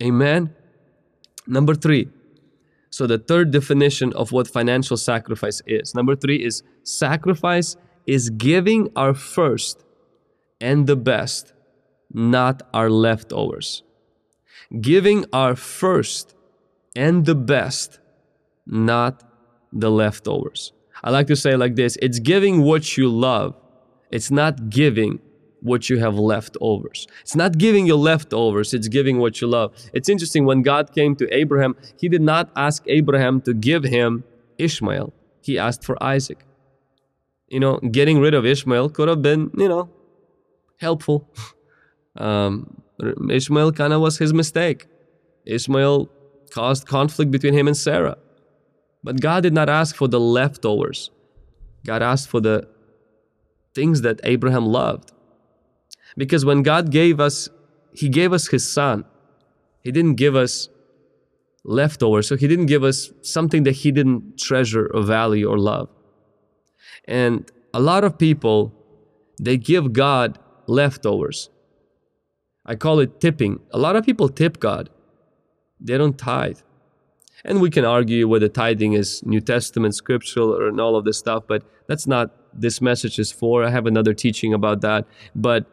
Amen. 0.03 0.55
Number 1.46 1.74
three. 1.74 2.09
So 2.90 3.07
the 3.07 3.18
third 3.18 3.50
definition 3.53 4.12
of 4.12 4.32
what 4.32 4.46
financial 4.46 4.98
sacrifice 4.98 5.62
is. 5.66 5.94
Number 5.94 6.14
three 6.14 6.44
is 6.44 6.62
sacrifice 6.82 7.76
is 8.07 8.28
giving 8.30 8.90
our 8.94 9.14
first 9.14 9.84
and 10.62 10.86
the 10.86 10.96
best, 10.96 11.52
not 12.14 12.62
our 12.72 12.88
leftovers. 12.88 13.82
Giving 14.80 15.26
our 15.32 15.54
first 15.56 16.34
and 16.96 17.26
the 17.26 17.34
best, 17.34 17.98
not 18.64 19.22
the 19.72 19.90
leftovers. 19.90 20.72
I 21.04 21.10
like 21.10 21.26
to 21.26 21.36
say 21.36 21.56
like 21.56 21.74
this 21.74 21.98
it's 22.00 22.20
giving 22.20 22.62
what 22.62 22.96
you 22.96 23.08
love, 23.08 23.54
it's 24.10 24.30
not 24.30 24.70
giving 24.70 25.20
what 25.60 25.88
you 25.88 25.98
have 25.98 26.16
leftovers. 26.16 27.06
It's 27.22 27.36
not 27.36 27.58
giving 27.58 27.86
you 27.86 27.96
leftovers, 27.96 28.72
it's 28.74 28.88
giving 28.88 29.18
what 29.18 29.40
you 29.40 29.46
love. 29.46 29.72
It's 29.92 30.08
interesting 30.08 30.44
when 30.44 30.62
God 30.62 30.92
came 30.94 31.14
to 31.16 31.36
Abraham, 31.36 31.76
he 31.98 32.08
did 32.08 32.22
not 32.22 32.50
ask 32.56 32.82
Abraham 32.86 33.40
to 33.42 33.54
give 33.54 33.84
him 33.84 34.24
Ishmael, 34.58 35.12
he 35.40 35.58
asked 35.58 35.84
for 35.84 36.02
Isaac. 36.02 36.44
You 37.48 37.60
know, 37.60 37.78
getting 37.78 38.18
rid 38.18 38.34
of 38.34 38.46
Ishmael 38.46 38.90
could 38.90 39.08
have 39.08 39.22
been, 39.22 39.50
you 39.56 39.68
know, 39.68 39.90
helpful. 40.82 41.26
Um, 42.16 42.82
Ishmael 43.30 43.72
kind 43.72 43.92
of 43.94 44.02
was 44.02 44.18
his 44.18 44.34
mistake. 44.34 44.86
Ishmael 45.46 46.10
caused 46.50 46.86
conflict 46.86 47.30
between 47.30 47.54
him 47.54 47.66
and 47.66 47.76
Sarah. 47.76 48.18
But 49.02 49.20
God 49.20 49.42
did 49.42 49.54
not 49.54 49.68
ask 49.68 49.96
for 49.96 50.08
the 50.08 50.20
leftovers. 50.20 51.10
God 51.86 52.02
asked 52.02 52.28
for 52.28 52.40
the 52.40 52.68
things 53.74 54.02
that 54.02 54.20
Abraham 54.24 54.66
loved. 54.66 55.12
Because 56.16 56.44
when 56.44 56.62
God 56.62 56.90
gave 56.90 57.18
us, 57.20 57.48
He 57.92 58.08
gave 58.08 58.32
us 58.32 58.48
His 58.48 58.70
Son. 58.70 59.04
He 59.82 59.90
didn't 59.90 60.14
give 60.14 60.36
us 60.36 60.68
leftovers. 61.64 62.28
So 62.28 62.36
He 62.36 62.46
didn't 62.46 62.66
give 62.66 62.84
us 62.84 63.10
something 63.22 63.62
that 63.64 63.72
He 63.72 63.90
didn't 63.90 64.38
treasure 64.38 64.90
or 64.94 65.02
value 65.02 65.48
or 65.48 65.58
love. 65.58 65.88
And 67.06 67.50
a 67.74 67.80
lot 67.80 68.04
of 68.04 68.18
people, 68.18 68.72
they 69.40 69.56
give 69.56 69.92
God 69.92 70.38
leftovers. 70.66 71.50
I 72.64 72.74
call 72.76 73.00
it 73.00 73.20
tipping. 73.20 73.60
A 73.72 73.78
lot 73.78 73.96
of 73.96 74.04
people 74.04 74.28
tip 74.28 74.60
God, 74.60 74.90
they 75.80 75.98
don't 75.98 76.18
tithe. 76.18 76.58
And 77.44 77.60
we 77.60 77.70
can 77.70 77.84
argue 77.84 78.28
whether 78.28 78.48
tithing 78.48 78.92
is 78.92 79.22
New 79.24 79.40
Testament, 79.40 79.96
scriptural, 79.96 80.54
or 80.54 80.68
and 80.68 80.80
all 80.80 80.94
of 80.94 81.04
this 81.04 81.18
stuff, 81.18 81.44
but 81.48 81.64
that's 81.88 82.06
not 82.06 82.30
this 82.54 82.80
message 82.80 83.18
is 83.18 83.32
for. 83.32 83.64
I 83.64 83.70
have 83.70 83.86
another 83.86 84.14
teaching 84.14 84.54
about 84.54 84.80
that. 84.82 85.06
But 85.34 85.66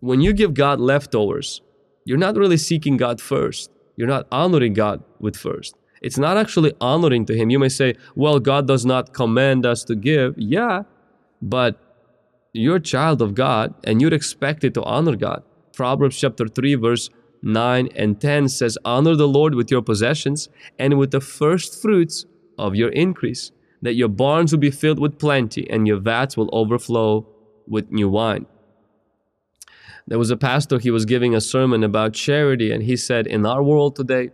when 0.00 0.20
you 0.20 0.34
give 0.34 0.52
God 0.52 0.80
leftovers, 0.80 1.62
you're 2.04 2.18
not 2.18 2.36
really 2.36 2.58
seeking 2.58 2.96
God 2.98 3.20
first. 3.20 3.70
You're 3.96 4.08
not 4.08 4.26
honoring 4.30 4.74
God 4.74 5.02
with 5.18 5.36
first. 5.36 5.74
It's 6.02 6.18
not 6.18 6.36
actually 6.36 6.74
honoring 6.80 7.24
to 7.26 7.34
Him. 7.34 7.48
You 7.48 7.58
may 7.58 7.70
say, 7.70 7.94
well, 8.14 8.38
God 8.38 8.68
does 8.68 8.84
not 8.84 9.14
command 9.14 9.64
us 9.64 9.82
to 9.84 9.94
give. 9.94 10.34
Yeah, 10.36 10.82
but 11.40 11.80
you're 12.56 12.76
a 12.76 12.80
child 12.80 13.22
of 13.22 13.34
God 13.34 13.74
and 13.84 14.00
you're 14.00 14.14
expected 14.14 14.74
to 14.74 14.82
honor 14.82 15.16
God. 15.16 15.42
Proverbs 15.74 16.18
chapter 16.18 16.48
3, 16.48 16.74
verse 16.76 17.10
9 17.42 17.88
and 17.94 18.20
10 18.20 18.48
says, 18.48 18.78
Honor 18.84 19.14
the 19.14 19.28
Lord 19.28 19.54
with 19.54 19.70
your 19.70 19.82
possessions 19.82 20.48
and 20.78 20.98
with 20.98 21.10
the 21.10 21.20
first 21.20 21.80
fruits 21.80 22.24
of 22.58 22.74
your 22.74 22.88
increase, 22.90 23.52
that 23.82 23.94
your 23.94 24.08
barns 24.08 24.52
will 24.52 24.58
be 24.58 24.70
filled 24.70 24.98
with 24.98 25.18
plenty 25.18 25.68
and 25.70 25.86
your 25.86 25.98
vats 25.98 26.36
will 26.36 26.50
overflow 26.52 27.26
with 27.68 27.90
new 27.90 28.08
wine. 28.08 28.46
There 30.08 30.18
was 30.18 30.30
a 30.30 30.36
pastor, 30.36 30.78
he 30.78 30.90
was 30.90 31.04
giving 31.04 31.34
a 31.34 31.40
sermon 31.40 31.82
about 31.82 32.14
charity, 32.14 32.70
and 32.70 32.84
he 32.84 32.96
said, 32.96 33.26
In 33.26 33.44
our 33.44 33.62
world 33.62 33.96
today, 33.96 34.30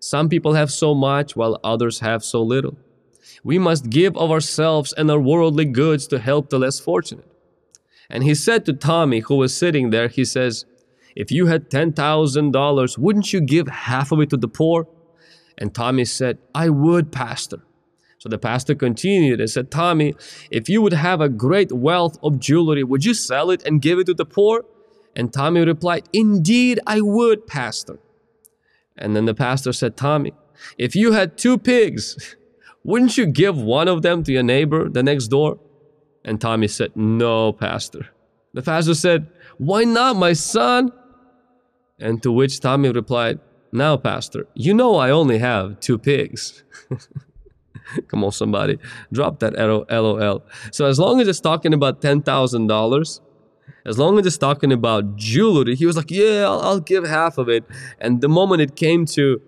some 0.00 0.28
people 0.28 0.54
have 0.54 0.70
so 0.70 0.94
much 0.94 1.36
while 1.36 1.60
others 1.62 2.00
have 2.00 2.24
so 2.24 2.42
little. 2.42 2.76
We 3.44 3.56
must 3.56 3.88
give 3.88 4.16
of 4.16 4.32
ourselves 4.32 4.92
and 4.92 5.08
our 5.10 5.20
worldly 5.20 5.64
goods 5.64 6.08
to 6.08 6.18
help 6.18 6.50
the 6.50 6.58
less 6.58 6.80
fortunate. 6.80 7.31
And 8.10 8.22
he 8.24 8.34
said 8.34 8.64
to 8.66 8.72
Tommy, 8.72 9.20
who 9.20 9.36
was 9.36 9.56
sitting 9.56 9.90
there, 9.90 10.08
he 10.08 10.24
says, 10.24 10.64
If 11.16 11.30
you 11.30 11.46
had 11.46 11.70
$10,000, 11.70 12.98
wouldn't 12.98 13.32
you 13.32 13.40
give 13.40 13.68
half 13.68 14.12
of 14.12 14.20
it 14.20 14.30
to 14.30 14.36
the 14.36 14.48
poor? 14.48 14.86
And 15.58 15.74
Tommy 15.74 16.04
said, 16.04 16.38
I 16.54 16.68
would, 16.68 17.12
Pastor. 17.12 17.62
So 18.18 18.28
the 18.28 18.38
pastor 18.38 18.76
continued 18.76 19.40
and 19.40 19.50
said, 19.50 19.70
Tommy, 19.70 20.14
if 20.50 20.68
you 20.68 20.80
would 20.80 20.92
have 20.92 21.20
a 21.20 21.28
great 21.28 21.72
wealth 21.72 22.18
of 22.22 22.38
jewelry, 22.38 22.84
would 22.84 23.04
you 23.04 23.14
sell 23.14 23.50
it 23.50 23.64
and 23.66 23.82
give 23.82 23.98
it 23.98 24.06
to 24.06 24.14
the 24.14 24.24
poor? 24.24 24.64
And 25.16 25.32
Tommy 25.32 25.64
replied, 25.64 26.08
Indeed, 26.12 26.78
I 26.86 27.00
would, 27.00 27.46
Pastor. 27.46 27.98
And 28.96 29.16
then 29.16 29.24
the 29.24 29.34
pastor 29.34 29.72
said, 29.72 29.96
Tommy, 29.96 30.32
if 30.78 30.94
you 30.94 31.12
had 31.12 31.36
two 31.36 31.58
pigs, 31.58 32.36
wouldn't 32.84 33.18
you 33.18 33.26
give 33.26 33.56
one 33.60 33.88
of 33.88 34.02
them 34.02 34.22
to 34.24 34.32
your 34.32 34.42
neighbor 34.42 34.88
the 34.88 35.02
next 35.02 35.28
door? 35.28 35.58
And 36.24 36.40
Tommy 36.40 36.68
said, 36.68 36.92
No, 36.96 37.52
Pastor. 37.52 38.08
The 38.54 38.62
pastor 38.62 38.94
said, 38.94 39.28
Why 39.58 39.84
not, 39.84 40.16
my 40.16 40.34
son? 40.34 40.92
And 41.98 42.22
to 42.22 42.32
which 42.32 42.60
Tommy 42.60 42.90
replied, 42.90 43.40
Now, 43.72 43.96
Pastor, 43.96 44.46
you 44.54 44.74
know 44.74 44.96
I 44.96 45.10
only 45.10 45.38
have 45.38 45.80
two 45.80 45.98
pigs. 45.98 46.62
Come 48.08 48.24
on, 48.24 48.32
somebody, 48.32 48.78
drop 49.12 49.40
that 49.40 49.54
LOL. 49.54 50.44
So, 50.70 50.86
as 50.86 50.98
long 50.98 51.20
as 51.20 51.28
it's 51.28 51.40
talking 51.40 51.74
about 51.74 52.00
$10,000, 52.00 53.20
as 53.84 53.98
long 53.98 54.18
as 54.18 54.26
it's 54.26 54.38
talking 54.38 54.72
about 54.72 55.16
jewelry, 55.16 55.74
he 55.74 55.86
was 55.86 55.96
like, 55.96 56.10
Yeah, 56.10 56.44
I'll, 56.46 56.60
I'll 56.60 56.80
give 56.80 57.06
half 57.06 57.38
of 57.38 57.48
it. 57.48 57.64
And 58.00 58.20
the 58.20 58.28
moment 58.28 58.62
it 58.62 58.76
came 58.76 59.06
to 59.06 59.40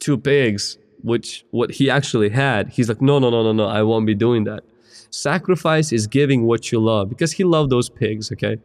two 0.00 0.18
pigs, 0.18 0.78
which 1.02 1.44
what 1.50 1.72
he 1.72 1.90
actually 1.90 2.30
had, 2.30 2.70
he's 2.70 2.88
like, 2.88 3.00
No, 3.00 3.18
no, 3.18 3.30
no, 3.30 3.42
no, 3.42 3.52
no, 3.52 3.66
I 3.66 3.82
won't 3.82 4.06
be 4.06 4.14
doing 4.14 4.44
that. 4.44 4.64
Sacrifice 5.12 5.92
is 5.92 6.06
giving 6.06 6.46
what 6.46 6.72
you 6.72 6.80
love 6.80 7.10
because 7.10 7.32
he 7.32 7.44
loved 7.44 7.70
those 7.70 7.90
pigs, 7.90 8.32
okay? 8.32 8.56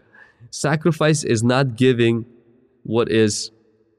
Sacrifice 0.49 1.25
is 1.25 1.43
not 1.43 1.75
giving 1.75 2.25
what 2.83 3.11
is 3.11 3.51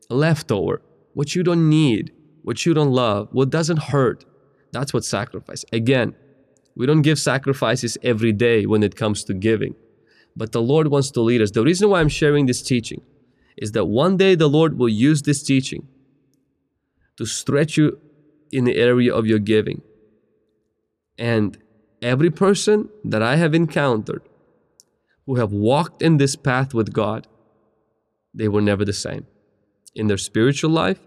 leftover, 0.09 0.81
what 1.13 1.35
you 1.35 1.43
don't 1.43 1.69
need, 1.69 2.11
what 2.43 2.65
you 2.65 2.73
don't 2.73 2.91
love, 2.91 3.29
what 3.33 3.51
doesn't 3.51 3.79
hurt. 3.79 4.25
That's 4.73 4.95
what 4.95 5.05
sacrifice. 5.05 5.67
Again, 5.75 6.15
we 6.75 6.87
don't 6.87 7.03
give 7.03 7.19
sacrifices 7.19 7.99
every 8.03 8.33
day 8.33 8.65
when 8.65 8.83
it 8.83 8.97
comes 8.97 9.25
to 9.25 9.35
giving, 9.35 9.75
but 10.35 10.53
the 10.53 10.63
Lord 10.63 10.89
wants 10.89 11.11
to 11.13 11.21
lead 11.21 11.43
us. 11.43 11.51
The 11.51 11.63
reason 11.63 11.91
why 11.91 12.01
I'm 12.01 12.09
sharing 12.09 12.47
this 12.47 12.63
teaching 12.63 13.03
is 13.59 13.73
that 13.73 13.85
one 13.85 14.17
day 14.17 14.35
the 14.35 14.49
Lord 14.49 14.79
will 14.79 14.89
use 14.89 15.21
this 15.21 15.43
teaching 15.43 15.87
to 17.19 17.27
stretch 17.27 17.77
you 17.77 18.01
in 18.51 18.65
the 18.65 18.77
area 18.77 19.15
of 19.15 19.27
your 19.27 19.39
giving. 19.39 19.83
And 21.19 21.59
every 22.03 22.31
person 22.31 22.89
that 23.05 23.23
I 23.23 23.37
have 23.37 23.55
encountered 23.55 24.23
who 25.27 25.37
have 25.37 25.53
walked 25.53 26.03
in 26.03 26.17
this 26.17 26.37
path 26.37 26.73
with 26.73 26.93
God, 26.93 27.27
they 28.33 28.49
were 28.49 28.63
never 28.63 28.85
the 28.85 28.93
same 28.93 29.27
in 29.95 30.07
their 30.07 30.19
spiritual 30.19 30.71
life 30.71 31.01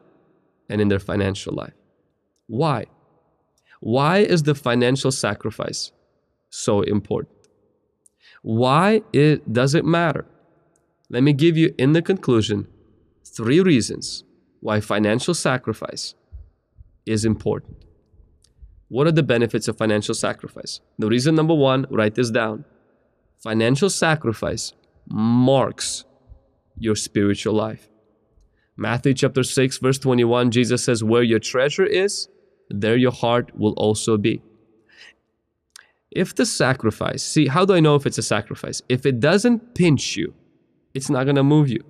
and 0.69 0.81
in 0.81 0.89
their 0.89 0.99
financial 0.99 1.53
life. 1.53 1.73
Why? 2.47 2.85
Why 3.79 4.19
is 4.19 4.43
the 4.43 4.55
financial 4.55 5.11
sacrifice 5.11 5.91
so 6.49 6.81
important? 6.81 7.35
Why 8.41 9.03
it, 9.13 9.51
does 9.51 9.73
it 9.75 9.85
matter? 9.85 10.25
Let 11.09 11.23
me 11.23 11.33
give 11.33 11.57
you 11.57 11.73
in 11.77 11.93
the 11.93 12.01
conclusion 12.01 12.67
three 13.25 13.59
reasons 13.59 14.23
why 14.59 14.79
financial 14.79 15.33
sacrifice 15.33 16.13
is 17.05 17.25
important. 17.25 17.80
What 18.91 19.07
are 19.07 19.13
the 19.13 19.23
benefits 19.23 19.69
of 19.69 19.77
financial 19.77 20.13
sacrifice? 20.13 20.81
The 20.99 21.07
reason 21.07 21.33
number 21.33 21.53
one, 21.53 21.85
write 21.89 22.15
this 22.15 22.29
down. 22.29 22.65
Financial 23.37 23.89
sacrifice 23.89 24.73
marks 25.09 26.03
your 26.77 26.97
spiritual 26.97 27.53
life. 27.53 27.87
Matthew 28.75 29.13
chapter 29.13 29.43
6, 29.43 29.77
verse 29.77 29.97
21, 29.97 30.51
Jesus 30.51 30.83
says, 30.83 31.05
Where 31.05 31.23
your 31.23 31.39
treasure 31.39 31.85
is, 31.85 32.27
there 32.69 32.97
your 32.97 33.13
heart 33.13 33.57
will 33.57 33.71
also 33.77 34.17
be. 34.17 34.41
If 36.11 36.35
the 36.35 36.45
sacrifice, 36.45 37.23
see, 37.23 37.47
how 37.47 37.63
do 37.63 37.73
I 37.73 37.79
know 37.79 37.95
if 37.95 38.05
it's 38.05 38.17
a 38.17 38.21
sacrifice? 38.21 38.81
If 38.89 39.05
it 39.05 39.21
doesn't 39.21 39.73
pinch 39.73 40.17
you, 40.17 40.33
it's 40.93 41.09
not 41.09 41.23
going 41.23 41.37
to 41.37 41.43
move 41.43 41.69
you. 41.69 41.85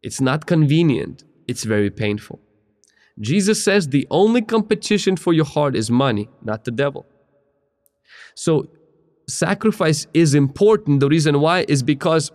It's 0.00 0.20
not 0.20 0.46
convenient, 0.46 1.24
it's 1.48 1.64
very 1.64 1.90
painful. 1.90 2.38
Jesus 3.20 3.64
says 3.64 3.88
the 3.88 4.06
only 4.10 4.42
competition 4.42 5.16
for 5.16 5.32
your 5.32 5.44
heart 5.44 5.74
is 5.74 5.90
money, 5.90 6.28
not 6.42 6.64
the 6.64 6.70
devil. 6.70 7.06
So, 8.34 8.68
sacrifice 9.28 10.06
is 10.12 10.34
important. 10.34 11.00
The 11.00 11.08
reason 11.08 11.40
why 11.40 11.64
is 11.68 11.82
because 11.82 12.30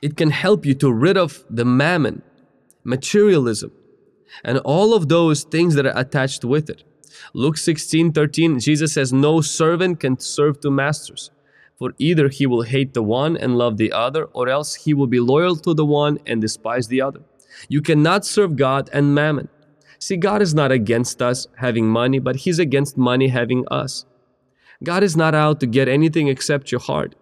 it 0.00 0.16
can 0.16 0.30
help 0.30 0.64
you 0.64 0.74
to 0.74 0.92
rid 0.92 1.16
of 1.16 1.44
the 1.50 1.64
mammon, 1.64 2.22
materialism, 2.84 3.72
and 4.44 4.58
all 4.58 4.94
of 4.94 5.08
those 5.08 5.42
things 5.42 5.74
that 5.74 5.86
are 5.86 5.98
attached 5.98 6.44
with 6.44 6.70
it. 6.70 6.84
Luke 7.34 7.58
16 7.58 8.12
13, 8.12 8.60
Jesus 8.60 8.94
says, 8.94 9.12
No 9.12 9.40
servant 9.40 10.00
can 10.00 10.18
serve 10.18 10.60
two 10.60 10.70
masters, 10.70 11.30
for 11.76 11.92
either 11.98 12.28
he 12.28 12.46
will 12.46 12.62
hate 12.62 12.94
the 12.94 13.02
one 13.02 13.36
and 13.36 13.58
love 13.58 13.76
the 13.76 13.92
other, 13.92 14.24
or 14.26 14.48
else 14.48 14.74
he 14.76 14.94
will 14.94 15.08
be 15.08 15.20
loyal 15.20 15.56
to 15.56 15.74
the 15.74 15.84
one 15.84 16.18
and 16.24 16.40
despise 16.40 16.86
the 16.86 17.02
other. 17.02 17.20
You 17.68 17.82
cannot 17.82 18.24
serve 18.24 18.56
God 18.56 18.90
and 18.92 19.14
mammon. 19.14 19.48
See, 19.98 20.16
God 20.16 20.40
is 20.40 20.54
not 20.54 20.72
against 20.72 21.20
us 21.20 21.46
having 21.58 21.86
money, 21.86 22.18
but 22.18 22.36
He's 22.36 22.58
against 22.58 22.96
money 22.96 23.28
having 23.28 23.66
us. 23.70 24.06
God 24.82 25.02
is 25.02 25.16
not 25.16 25.34
out 25.34 25.60
to 25.60 25.66
get 25.66 25.88
anything 25.88 26.28
except 26.28 26.72
your 26.72 26.80
heart. 26.80 27.14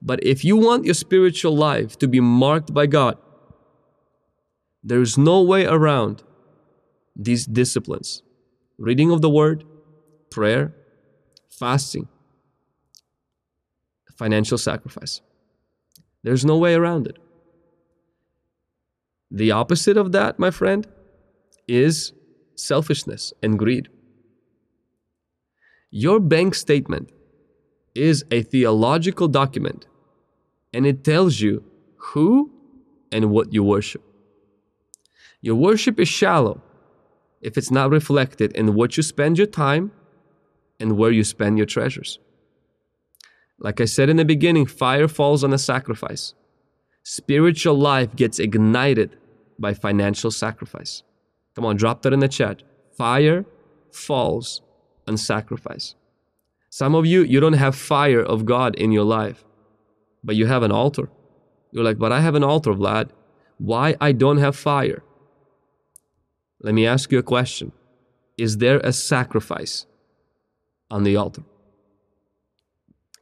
But 0.00 0.22
if 0.24 0.44
you 0.44 0.56
want 0.56 0.84
your 0.84 0.94
spiritual 0.94 1.56
life 1.56 1.96
to 1.98 2.08
be 2.08 2.18
marked 2.18 2.74
by 2.74 2.86
God, 2.86 3.18
there 4.82 5.00
is 5.00 5.16
no 5.16 5.42
way 5.42 5.64
around 5.64 6.24
these 7.14 7.46
disciplines 7.46 8.22
reading 8.78 9.12
of 9.12 9.20
the 9.20 9.30
Word, 9.30 9.64
prayer, 10.28 10.74
fasting, 11.48 12.08
financial 14.16 14.58
sacrifice. 14.58 15.20
There's 16.24 16.44
no 16.44 16.58
way 16.58 16.74
around 16.74 17.06
it. 17.06 17.18
The 19.34 19.50
opposite 19.50 19.96
of 19.96 20.12
that, 20.12 20.38
my 20.38 20.50
friend, 20.50 20.86
is 21.66 22.12
selfishness 22.54 23.32
and 23.42 23.58
greed. 23.58 23.88
Your 25.90 26.20
bank 26.20 26.54
statement 26.54 27.10
is 27.94 28.24
a 28.30 28.42
theological 28.42 29.28
document 29.28 29.86
and 30.74 30.86
it 30.86 31.02
tells 31.02 31.40
you 31.40 31.64
who 31.96 32.50
and 33.10 33.30
what 33.30 33.54
you 33.54 33.64
worship. 33.64 34.02
Your 35.40 35.54
worship 35.54 35.98
is 35.98 36.08
shallow 36.08 36.60
if 37.40 37.56
it's 37.56 37.70
not 37.70 37.90
reflected 37.90 38.52
in 38.52 38.74
what 38.74 38.98
you 38.98 39.02
spend 39.02 39.38
your 39.38 39.46
time 39.46 39.92
and 40.78 40.98
where 40.98 41.10
you 41.10 41.24
spend 41.24 41.56
your 41.56 41.66
treasures. 41.66 42.18
Like 43.58 43.80
I 43.80 43.86
said 43.86 44.10
in 44.10 44.18
the 44.18 44.26
beginning, 44.26 44.66
fire 44.66 45.08
falls 45.08 45.42
on 45.42 45.54
a 45.54 45.58
sacrifice. 45.58 46.34
Spiritual 47.02 47.74
life 47.74 48.14
gets 48.14 48.38
ignited 48.38 49.16
by 49.62 49.72
financial 49.72 50.30
sacrifice. 50.30 51.02
Come 51.54 51.64
on, 51.64 51.76
drop 51.76 52.02
that 52.02 52.12
in 52.12 52.20
the 52.20 52.28
chat. 52.28 52.62
Fire 52.98 53.46
falls 53.90 54.60
on 55.08 55.16
sacrifice. 55.16 55.94
Some 56.68 56.94
of 56.94 57.06
you, 57.06 57.22
you 57.22 57.38
don't 57.40 57.60
have 57.64 57.74
fire 57.76 58.24
of 58.34 58.44
God 58.44 58.74
in 58.74 58.92
your 58.92 59.04
life, 59.04 59.44
but 60.24 60.36
you 60.36 60.46
have 60.46 60.62
an 60.62 60.72
altar. 60.72 61.08
You're 61.70 61.84
like, 61.84 61.98
but 61.98 62.12
I 62.12 62.20
have 62.20 62.34
an 62.34 62.44
altar, 62.44 62.72
Vlad. 62.74 63.10
Why 63.58 63.94
I 64.00 64.12
don't 64.12 64.38
have 64.38 64.56
fire? 64.56 65.02
Let 66.60 66.74
me 66.74 66.86
ask 66.86 67.12
you 67.12 67.18
a 67.18 67.22
question 67.22 67.72
Is 68.36 68.58
there 68.58 68.80
a 68.80 68.92
sacrifice 68.92 69.86
on 70.90 71.04
the 71.04 71.16
altar? 71.16 71.44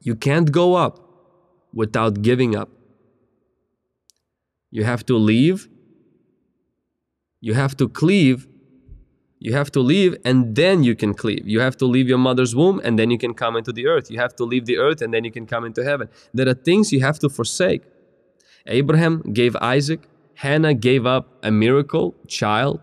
You 0.01 0.15
can't 0.15 0.51
go 0.51 0.75
up 0.75 0.95
without 1.75 2.23
giving 2.23 2.57
up. 2.57 2.71
You 4.71 4.85
have 4.85 5.05
to 5.07 5.17
leave. 5.17 5.69
You 7.41 7.55
have 7.55 7.77
to 7.79 7.89
cleave. 7.89 8.47
You 9.39 9.55
have 9.55 9.71
to 9.73 9.81
leave 9.81 10.17
and 10.25 10.55
then 10.55 10.83
you 10.83 10.95
can 10.95 11.15
cleave. 11.15 11.49
You 11.49 11.61
have 11.61 11.77
to 11.79 11.87
leave 11.87 12.09
your 12.09 12.19
mother's 12.19 12.55
womb 12.55 12.81
and 12.85 12.99
then 12.99 13.11
you 13.11 13.17
can 13.17 13.33
come 13.33 13.57
into 13.57 13.73
the 13.73 13.87
earth. 13.87 14.11
You 14.11 14.19
have 14.19 14.37
to 14.37 14.45
leave 14.45 14.67
the 14.67 14.77
earth 14.77 15.01
and 15.01 15.15
then 15.15 15.25
you 15.25 15.31
can 15.31 15.47
come 15.47 15.65
into 15.65 15.83
heaven. 15.83 16.09
There 16.35 16.49
are 16.49 16.55
things 16.55 16.93
you 16.93 17.01
have 17.01 17.19
to 17.21 17.31
forsake. 17.31 17.83
Abraham 18.67 19.23
gave 19.33 19.57
Isaac. 19.57 20.01
Hannah 20.35 20.75
gave 20.75 21.07
up 21.07 21.39
a 21.43 21.51
miracle 21.51 22.15
child. 22.27 22.81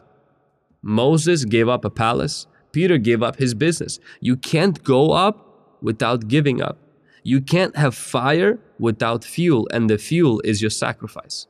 Moses 0.81 1.45
gave 1.45 1.69
up 1.69 1.85
a 1.85 1.89
palace. 1.89 2.47
Peter 2.71 2.97
gave 2.97 3.21
up 3.21 3.37
his 3.37 3.53
business. 3.53 3.99
You 4.19 4.35
can't 4.35 4.83
go 4.83 5.11
up 5.11 5.79
without 5.81 6.27
giving 6.27 6.61
up. 6.61 6.77
You 7.23 7.41
can't 7.41 7.75
have 7.75 7.93
fire 7.93 8.59
without 8.79 9.23
fuel, 9.23 9.67
and 9.73 9.89
the 9.89 9.97
fuel 9.97 10.41
is 10.45 10.61
your 10.61 10.69
sacrifice. 10.69 11.47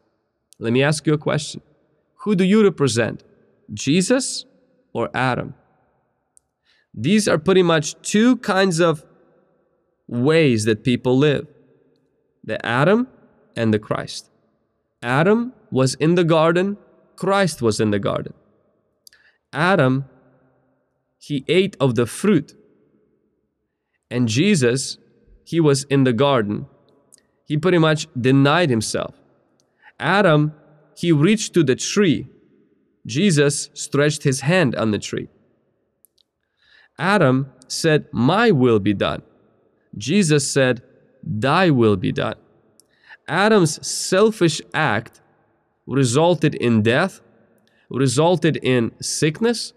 Let 0.60 0.74
me 0.74 0.82
ask 0.82 1.06
you 1.06 1.14
a 1.14 1.18
question 1.18 1.62
Who 2.22 2.36
do 2.36 2.44
you 2.44 2.64
represent, 2.64 3.24
Jesus 3.74 4.46
or 4.94 5.10
Adam? 5.14 5.54
These 6.94 7.28
are 7.28 7.38
pretty 7.38 7.64
much 7.64 7.96
two 8.02 8.38
kinds 8.38 8.80
of 8.80 9.06
ways 10.08 10.66
that 10.66 10.84
people 10.84 11.18
live 11.18 11.48
the 12.44 12.66
Adam 12.66 13.08
and 13.56 13.74
the 13.74 13.80
Christ. 13.80 14.32
Adam 15.04 15.54
was 15.70 15.96
in 15.96 16.16
the 16.16 16.24
garden, 16.24 16.78
Christ 17.18 17.62
was 17.62 17.80
in 17.80 17.92
the 17.92 18.00
garden. 18.00 18.34
Adam, 19.52 20.06
he 21.20 21.44
ate 21.48 21.76
of 21.80 21.96
the 21.96 22.06
fruit. 22.06 22.54
And 24.10 24.28
Jesus, 24.28 24.98
he 25.44 25.60
was 25.60 25.84
in 25.86 26.04
the 26.06 26.14
garden. 26.14 26.68
He 27.46 27.58
pretty 27.58 27.78
much 27.78 28.08
denied 28.20 28.70
himself. 28.70 29.16
Adam, 30.00 30.54
he 30.98 31.12
reached 31.12 31.54
to 31.54 31.64
the 31.64 31.76
tree. 31.76 32.28
Jesus 33.06 33.70
stretched 33.74 34.24
his 34.24 34.42
hand 34.42 34.76
on 34.76 34.92
the 34.92 35.00
tree. 35.00 35.30
Adam 37.00 37.52
said, 37.68 38.08
My 38.12 38.52
will 38.52 38.80
be 38.80 38.94
done. 38.94 39.22
Jesus 39.98 40.50
said, 40.52 40.82
Thy 41.24 41.70
will 41.70 41.96
be 41.96 42.12
done. 42.12 42.36
Adam's 43.28 43.86
selfish 43.86 44.62
act 44.74 45.22
resulted 45.86 46.56
in 46.56 46.82
death 46.82 47.22
resulted 47.90 48.58
in 48.58 48.92
sickness, 49.02 49.74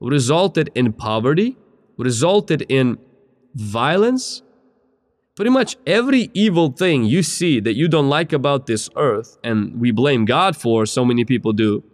resulted 0.00 0.70
in 0.74 0.92
poverty, 0.92 1.56
resulted 1.96 2.62
in 2.68 2.98
violence. 3.54 4.42
Pretty 5.36 5.50
much 5.50 5.76
every 5.86 6.30
evil 6.32 6.72
thing 6.72 7.04
you 7.04 7.22
see 7.22 7.60
that 7.60 7.74
you 7.74 7.88
don't 7.88 8.08
like 8.08 8.32
about 8.32 8.66
this 8.66 8.88
earth, 8.96 9.36
and 9.44 9.78
we 9.78 9.90
blame 9.90 10.24
God 10.24 10.56
for, 10.56 10.86
so 10.86 11.04
many 11.04 11.26
people 11.26 11.52
do, 11.52 11.84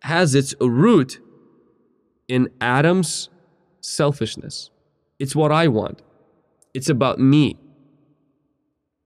has 0.00 0.34
its 0.34 0.54
root 0.60 1.20
in 2.26 2.50
Adam's 2.60 3.30
selfishness. 3.80 4.70
It's 5.20 5.36
what 5.36 5.52
I 5.52 5.68
want. 5.68 6.02
It's 6.74 6.88
about 6.88 7.20
me. 7.20 7.56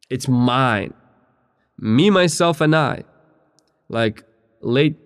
It's 0.09 0.26
mine. 0.26 0.95
Me, 1.78 2.09
myself, 2.09 2.62
and 2.62 2.74
I. 2.74 3.05
Like 3.90 4.24
late 4.62 4.97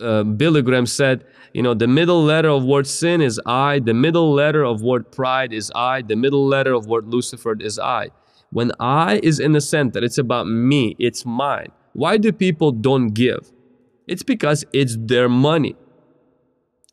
uh, 0.00 0.22
Billy 0.22 0.62
Graham 0.62 0.86
said, 0.86 1.24
you 1.54 1.62
know, 1.62 1.72
the 1.72 1.86
middle 1.86 2.22
letter 2.22 2.48
of 2.48 2.64
word 2.64 2.84
sin 2.84 3.20
is 3.20 3.40
I, 3.46 3.78
the 3.78 3.94
middle 3.94 4.34
letter 4.34 4.64
of 4.64 4.82
word 4.82 5.12
pride 5.12 5.52
is 5.52 5.70
I, 5.72 6.02
the 6.02 6.16
middle 6.16 6.44
letter 6.44 6.74
of 6.74 6.86
word 6.86 7.06
Lucifer 7.06 7.56
is 7.60 7.78
I. 7.78 8.10
When 8.50 8.72
I 8.80 9.20
is 9.22 9.38
in 9.38 9.52
the 9.52 9.60
center, 9.60 10.02
it's 10.02 10.18
about 10.18 10.48
me, 10.48 10.96
it's 10.98 11.24
mine. 11.24 11.68
Why 11.92 12.16
do 12.16 12.32
people 12.32 12.72
don't 12.72 13.10
give? 13.14 13.52
It's 14.08 14.24
because 14.24 14.64
it's 14.72 14.96
their 14.98 15.28
money. 15.28 15.76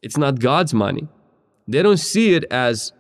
It's 0.04 0.18
not 0.18 0.40
God's 0.40 0.76
money. 0.76 1.08
They 1.68 1.82
don't 1.82 1.98
see 1.98 2.36
it 2.36 2.46
as 2.52 2.94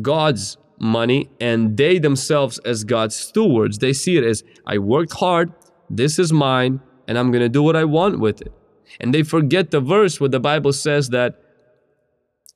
God's 0.00 0.56
money 0.80 1.28
and 1.38 1.76
they 1.76 1.98
themselves 1.98 2.58
as 2.60 2.82
God's 2.82 3.14
stewards. 3.14 3.78
They 3.78 3.92
see 3.92 4.16
it 4.16 4.24
as 4.24 4.42
I 4.66 4.78
worked 4.78 5.12
hard, 5.12 5.52
this 5.90 6.18
is 6.18 6.32
mine, 6.32 6.80
and 7.06 7.18
I'm 7.18 7.30
going 7.30 7.42
to 7.42 7.50
do 7.50 7.62
what 7.62 7.76
I 7.76 7.84
want 7.84 8.20
with 8.20 8.40
it. 8.40 8.52
And 9.00 9.12
they 9.12 9.22
forget 9.22 9.70
the 9.70 9.80
verse 9.80 10.20
where 10.20 10.28
the 10.28 10.40
Bible 10.40 10.72
says 10.72 11.10
that 11.10 11.40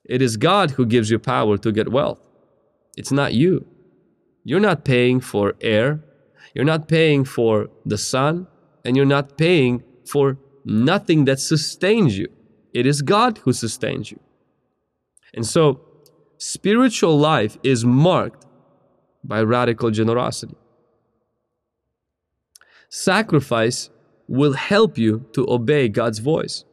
it 0.05 0.22
is 0.22 0.36
God 0.36 0.72
who 0.72 0.86
gives 0.86 1.11
you 1.11 1.18
power 1.18 1.59
to 1.59 1.72
get 1.72 1.93
wealth. 1.93 2.20
It's 2.97 3.12
not 3.12 3.34
you. 3.34 3.66
You're 4.45 4.61
not 4.61 4.84
paying 4.84 5.20
for 5.20 5.55
air, 5.61 6.03
you're 6.55 6.64
not 6.64 6.89
paying 6.89 7.24
for 7.24 7.68
the 7.84 7.99
sun, 7.99 8.47
and 8.84 8.97
you're 8.97 9.05
not 9.05 9.36
paying 9.36 9.82
for 10.07 10.39
nothing 10.64 11.26
that 11.26 11.39
sustains 11.39 12.16
you. 12.16 12.28
It 12.72 12.86
is 12.86 13.03
God 13.03 13.39
who 13.39 13.53
sustains 13.53 14.11
you. 14.11 14.20
And 15.34 15.47
so, 15.47 15.80
spiritual 16.39 17.18
life 17.18 17.59
is 17.62 17.84
marked 17.84 18.47
by 19.22 19.43
radical 19.43 19.91
generosity. 19.91 20.57
Sacrifice 22.89 23.91
will 24.29 24.53
help 24.53 24.97
you 24.99 25.26
to 25.33 25.49
obey 25.51 25.89
God's 25.89 26.18
voice. 26.18 26.64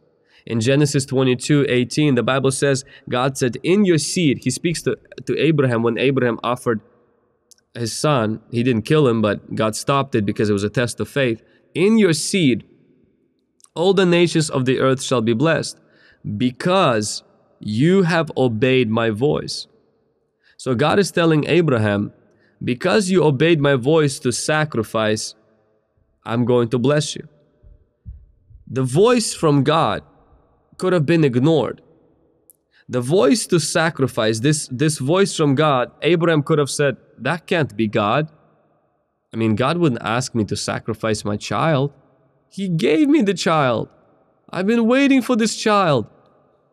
In 0.46 0.62
Genesis 0.62 1.06
22 1.06 1.66
18, 1.68 2.16
the 2.16 2.22
Bible 2.22 2.52
says, 2.52 2.86
God 3.10 3.38
said, 3.38 3.58
In 3.64 3.86
your 3.86 3.98
seed, 3.98 4.40
He 4.44 4.52
speaks 4.52 4.84
to, 4.84 4.98
to 5.26 5.40
Abraham 5.40 5.82
when 5.82 5.98
Abraham 5.98 6.40
offered 6.44 6.82
his 7.76 7.96
son. 7.96 8.42
He 8.52 8.64
didn't 8.64 8.84
kill 8.84 9.08
him, 9.08 9.22
but 9.22 9.56
God 9.56 9.76
stopped 9.76 10.16
it 10.16 10.26
because 10.26 10.50
it 10.50 10.54
was 10.54 10.64
a 10.64 10.70
test 10.70 11.00
of 11.00 11.10
faith. 11.10 11.42
In 11.74 11.98
your 11.98 12.14
seed, 12.14 12.64
all 13.76 13.94
the 13.94 14.06
nations 14.06 14.50
of 14.50 14.66
the 14.66 14.80
earth 14.80 15.04
shall 15.04 15.22
be 15.22 15.34
blessed 15.34 15.80
because 16.38 17.24
you 17.60 18.04
have 18.04 18.32
obeyed 18.38 18.90
my 18.90 19.10
voice. 19.10 19.68
So 20.58 20.74
God 20.74 21.00
is 21.00 21.12
telling 21.12 21.46
Abraham, 21.48 22.14
because 22.64 23.10
you 23.10 23.24
obeyed 23.24 23.60
my 23.60 23.76
voice 23.76 24.18
to 24.20 24.32
sacrifice, 24.32 25.36
I'm 26.24 26.46
going 26.46 26.70
to 26.70 26.80
bless 26.80 27.16
you. 27.16 27.28
The 28.68 28.84
voice 28.84 29.34
from 29.34 29.64
God 29.64 30.04
could 30.78 30.94
have 30.94 31.06
been 31.06 31.24
ignored. 31.24 31.82
The 32.88 33.02
voice 33.02 33.48
to 33.48 33.60
sacrifice, 33.60 34.40
this, 34.40 34.68
this 34.72 35.00
voice 35.00 35.36
from 35.36 35.56
God, 35.56 35.92
Abraham 36.02 36.44
could 36.44 36.60
have 36.60 36.70
said, 36.70 36.98
That 37.18 37.48
can't 37.48 37.76
be 37.76 37.88
God. 37.88 38.30
I 39.34 39.38
mean, 39.38 39.56
God 39.56 39.78
wouldn't 39.78 40.02
ask 40.02 40.36
me 40.36 40.46
to 40.46 40.56
sacrifice 40.56 41.26
my 41.26 41.36
child. 41.36 41.92
He 42.50 42.70
gave 42.70 43.10
me 43.10 43.22
the 43.22 43.34
child. 43.34 43.90
I've 44.50 44.68
been 44.68 44.88
waiting 44.88 45.22
for 45.22 45.36
this 45.36 45.56
child. 45.56 46.08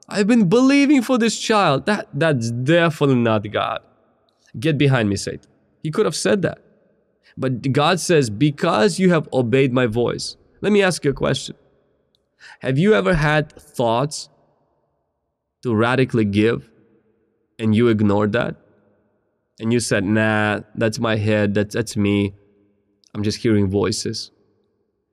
I've 0.09 0.27
been 0.27 0.49
believing 0.49 1.03
for 1.03 1.17
this 1.19 1.39
child. 1.39 1.87
That, 1.87 2.09
that's 2.13 2.51
definitely 2.51 3.17
not 3.17 3.51
God. 3.51 3.81
Get 4.61 4.77
behind 4.77 5.09
me, 5.09 5.17
Satan. 5.17 5.51
He 5.83 5.91
could 5.91 6.05
have 6.05 6.15
said 6.15 6.43
that. 6.43 6.59
But 7.37 7.73
God 7.73 7.99
says, 7.99 8.29
Because 8.29 8.99
you 8.99 9.11
have 9.11 9.29
obeyed 9.33 9.73
my 9.73 9.87
voice. 9.87 10.37
Let 10.61 10.73
me 10.73 10.83
ask 10.83 11.05
you 11.05 11.11
a 11.11 11.15
question. 11.15 11.57
Have 12.61 12.79
you 12.79 12.95
ever 12.95 13.15
had 13.15 13.53
thoughts 13.53 14.29
to 15.63 15.75
radically 15.75 16.25
give 16.25 16.71
and 17.59 17.75
you 17.75 17.89
ignored 17.89 18.33
that? 18.33 18.57
And 19.61 19.73
you 19.73 19.81
said, 19.81 20.05
Nah, 20.05 20.61
that's 20.75 20.99
my 20.99 21.17
head, 21.17 21.55
that's, 21.55 21.75
that's 21.75 21.97
me. 21.97 22.35
I'm 23.15 23.23
just 23.23 23.39
hearing 23.39 23.69
voices. 23.69 24.31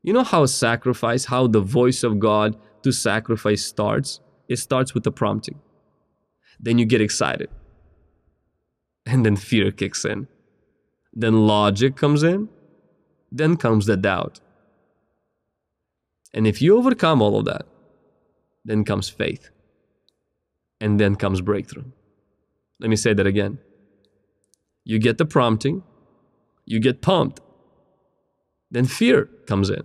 You 0.01 0.13
know 0.13 0.23
how 0.23 0.45
sacrifice, 0.45 1.25
how 1.25 1.47
the 1.47 1.59
voice 1.59 2.03
of 2.03 2.19
God 2.19 2.57
to 2.83 2.91
sacrifice 2.91 3.63
starts? 3.63 4.21
It 4.47 4.57
starts 4.57 4.93
with 4.93 5.03
the 5.03 5.11
prompting. 5.11 5.59
Then 6.59 6.77
you 6.77 6.85
get 6.85 7.01
excited. 7.01 7.49
And 9.05 9.25
then 9.25 9.35
fear 9.35 9.71
kicks 9.71 10.05
in. 10.05 10.27
Then 11.13 11.45
logic 11.47 11.95
comes 11.95 12.23
in. 12.23 12.49
Then 13.31 13.57
comes 13.57 13.85
the 13.85 13.97
doubt. 13.97 14.39
And 16.33 16.45
if 16.47 16.61
you 16.61 16.77
overcome 16.77 17.21
all 17.21 17.37
of 17.39 17.45
that, 17.45 17.65
then 18.63 18.83
comes 18.83 19.09
faith. 19.09 19.49
And 20.81 20.99
then 20.99 21.15
comes 21.15 21.41
breakthrough. 21.41 21.91
Let 22.79 22.89
me 22.89 22.95
say 22.95 23.13
that 23.13 23.27
again. 23.27 23.59
You 24.85 24.99
get 24.99 25.17
the 25.17 25.25
prompting, 25.25 25.83
you 26.65 26.79
get 26.79 27.01
pumped, 27.01 27.41
then 28.71 28.85
fear 28.85 29.25
comes 29.47 29.69
in. 29.69 29.83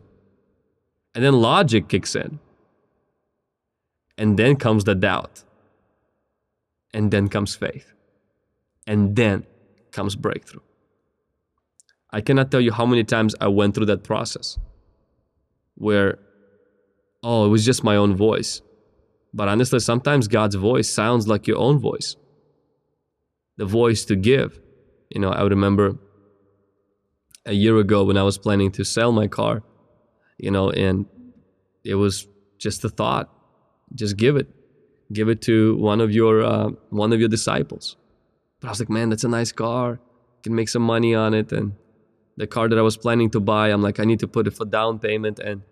And 1.15 1.25
then 1.25 1.35
logic 1.35 1.89
kicks 1.89 2.15
in. 2.15 2.39
And 4.17 4.39
then 4.39 4.57
comes 4.57 4.85
the 4.85 4.95
doubt. 4.95 5.45
And 6.93 7.11
then 7.11 7.29
comes 7.29 7.55
faith. 7.55 7.93
And 8.87 9.17
then 9.17 9.47
comes 9.91 10.17
breakthrough. 10.17 10.61
I 12.11 12.21
cannot 12.21 12.51
tell 12.51 12.61
you 12.61 12.73
how 12.73 12.87
many 12.87 13.03
times 13.03 13.35
I 13.41 13.49
went 13.49 13.75
through 13.75 13.87
that 13.87 14.05
process 14.05 14.59
where, 15.75 16.19
oh, 17.25 17.47
it 17.47 17.49
was 17.49 17.65
just 17.65 17.83
my 17.83 17.97
own 17.97 18.15
voice. 18.15 18.63
But 19.33 19.49
honestly, 19.49 19.81
sometimes 19.81 20.29
God's 20.29 20.55
voice 20.55 20.89
sounds 20.89 21.27
like 21.27 21.49
your 21.49 21.59
own 21.59 21.79
voice. 21.79 22.17
The 23.57 23.67
voice 23.67 24.05
to 24.07 24.17
give. 24.17 24.61
You 25.11 25.21
know, 25.21 25.31
I 25.31 25.43
remember 25.43 25.97
a 27.47 27.53
year 27.53 27.77
ago 27.79 28.05
when 28.05 28.17
I 28.17 28.23
was 28.23 28.39
planning 28.39 28.71
to 28.73 28.85
sell 28.85 29.11
my 29.11 29.27
car, 29.27 29.63
you 30.39 30.51
know, 30.51 30.71
and 30.71 31.07
it 31.85 31.97
was 31.97 32.27
just 32.59 32.85
a 32.85 32.89
thought 32.89 33.29
just 33.95 34.17
give 34.17 34.37
it 34.37 34.49
give 35.13 35.29
it 35.29 35.41
to 35.43 35.77
one 35.77 36.01
of 36.01 36.11
your 36.11 36.43
uh, 36.43 36.71
one 36.91 37.13
of 37.13 37.21
your 37.21 37.29
disciples 37.29 37.97
but 38.61 38.69
i 38.69 38.71
was 38.71 38.81
like 38.81 38.89
man 38.89 39.11
that's 39.11 39.25
a 39.25 39.29
nice 39.29 39.53
car 39.53 40.01
can 40.43 40.55
make 40.55 40.69
some 40.69 40.83
money 40.83 41.15
on 41.15 41.35
it 41.35 41.53
and 41.53 41.73
the 42.37 42.47
car 42.47 42.69
that 42.69 42.79
i 42.79 42.83
was 42.83 42.97
planning 42.97 43.31
to 43.31 43.41
buy 43.41 43.69
i'm 43.69 43.83
like 43.83 44.01
i 44.01 44.05
need 44.05 44.21
to 44.21 44.29
put 44.29 44.47
it 44.47 44.55
for 44.55 44.65
down 44.65 44.99
payment 44.99 45.39
and 45.39 45.63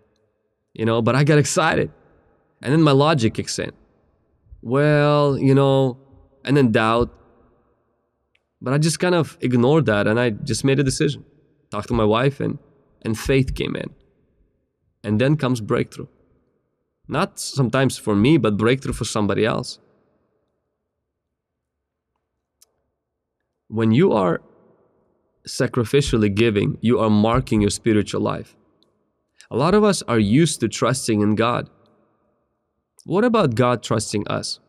you 0.73 0.85
know 0.85 1.01
but 1.01 1.15
i 1.15 1.23
got 1.23 1.37
excited. 1.37 1.91
And 2.61 2.71
then 2.71 2.81
my 2.81 2.91
logic 2.91 3.33
kicks 3.33 3.59
in. 3.59 3.71
Well 4.61 5.37
you 5.37 5.53
know 5.53 5.97
and 6.45 6.55
then 6.57 6.71
doubt. 6.71 7.09
But 8.61 8.73
i 8.73 8.77
just 8.77 8.99
kind 8.99 9.15
of 9.15 9.37
ignored 9.41 9.85
that 9.85 10.07
and 10.07 10.19
i 10.19 10.31
just 10.31 10.63
made 10.63 10.79
a 10.79 10.83
decision. 10.83 11.25
Talked 11.71 11.87
to 11.89 11.93
my 11.93 12.05
wife 12.05 12.39
and 12.39 12.59
and 13.03 13.19
faith 13.19 13.55
came 13.55 13.75
in. 13.75 13.89
And 15.03 15.19
then 15.19 15.35
comes 15.35 15.59
breakthrough. 15.59 16.07
Not 17.07 17.39
sometimes 17.39 17.97
for 17.97 18.15
me, 18.15 18.37
but 18.37 18.55
breakthrough 18.55 18.93
for 18.93 19.03
somebody 19.03 19.45
else. 19.45 19.79
When 23.67 23.91
you 23.91 24.13
are 24.13 24.41
sacrificially 25.47 26.33
giving, 26.33 26.77
you 26.81 26.99
are 26.99 27.09
marking 27.09 27.61
your 27.61 27.69
spiritual 27.69 28.21
life. 28.21 28.55
A 29.51 29.57
lot 29.57 29.75
of 29.75 29.83
us 29.83 30.01
are 30.03 30.19
used 30.19 30.59
to 30.59 30.67
trusting 30.67 31.21
in 31.21 31.35
God. 31.35 31.69
What 33.05 33.23
about 33.23 33.55
God 33.55 33.83
trusting 33.83 34.27
us? 34.27 34.59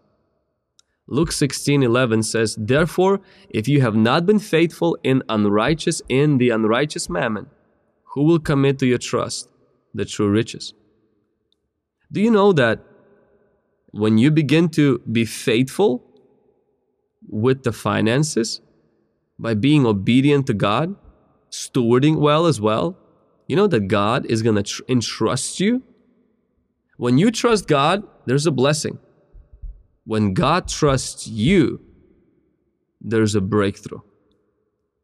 Luke 1.06 1.32
16:11 1.32 2.22
says, 2.22 2.56
"Therefore, 2.58 3.20
if 3.50 3.68
you 3.68 3.80
have 3.82 3.94
not 3.94 4.26
been 4.26 4.38
faithful 4.38 4.96
in 5.02 5.22
unrighteous 5.28 6.02
in 6.08 6.38
the 6.38 6.50
unrighteous 6.50 7.10
mammon, 7.10 7.46
who 8.14 8.22
will 8.22 8.38
commit 8.38 8.78
to 8.78 8.86
your 8.86 8.98
trust 8.98 9.48
the 9.92 10.04
true 10.04 10.30
riches?" 10.30 10.72
Do 12.10 12.20
you 12.20 12.30
know 12.30 12.52
that 12.52 12.84
when 13.90 14.18
you 14.18 14.30
begin 14.30 14.68
to 14.70 14.98
be 15.00 15.24
faithful 15.24 16.02
with 17.28 17.62
the 17.62 17.72
finances 17.72 18.60
by 19.38 19.54
being 19.54 19.86
obedient 19.86 20.46
to 20.46 20.54
God, 20.54 20.96
stewarding 21.50 22.16
well 22.16 22.46
as 22.46 22.60
well, 22.60 22.96
you 23.46 23.56
know 23.56 23.66
that 23.66 23.88
God 23.88 24.26
is 24.26 24.42
going 24.42 24.56
to 24.56 24.62
tr- 24.62 24.82
entrust 24.88 25.60
you? 25.60 25.82
When 26.96 27.18
you 27.18 27.30
trust 27.30 27.66
God, 27.66 28.04
there's 28.26 28.46
a 28.46 28.50
blessing. 28.50 28.98
When 30.04 30.34
God 30.34 30.68
trusts 30.68 31.26
you, 31.26 31.80
there's 33.00 33.34
a 33.34 33.40
breakthrough. 33.40 34.00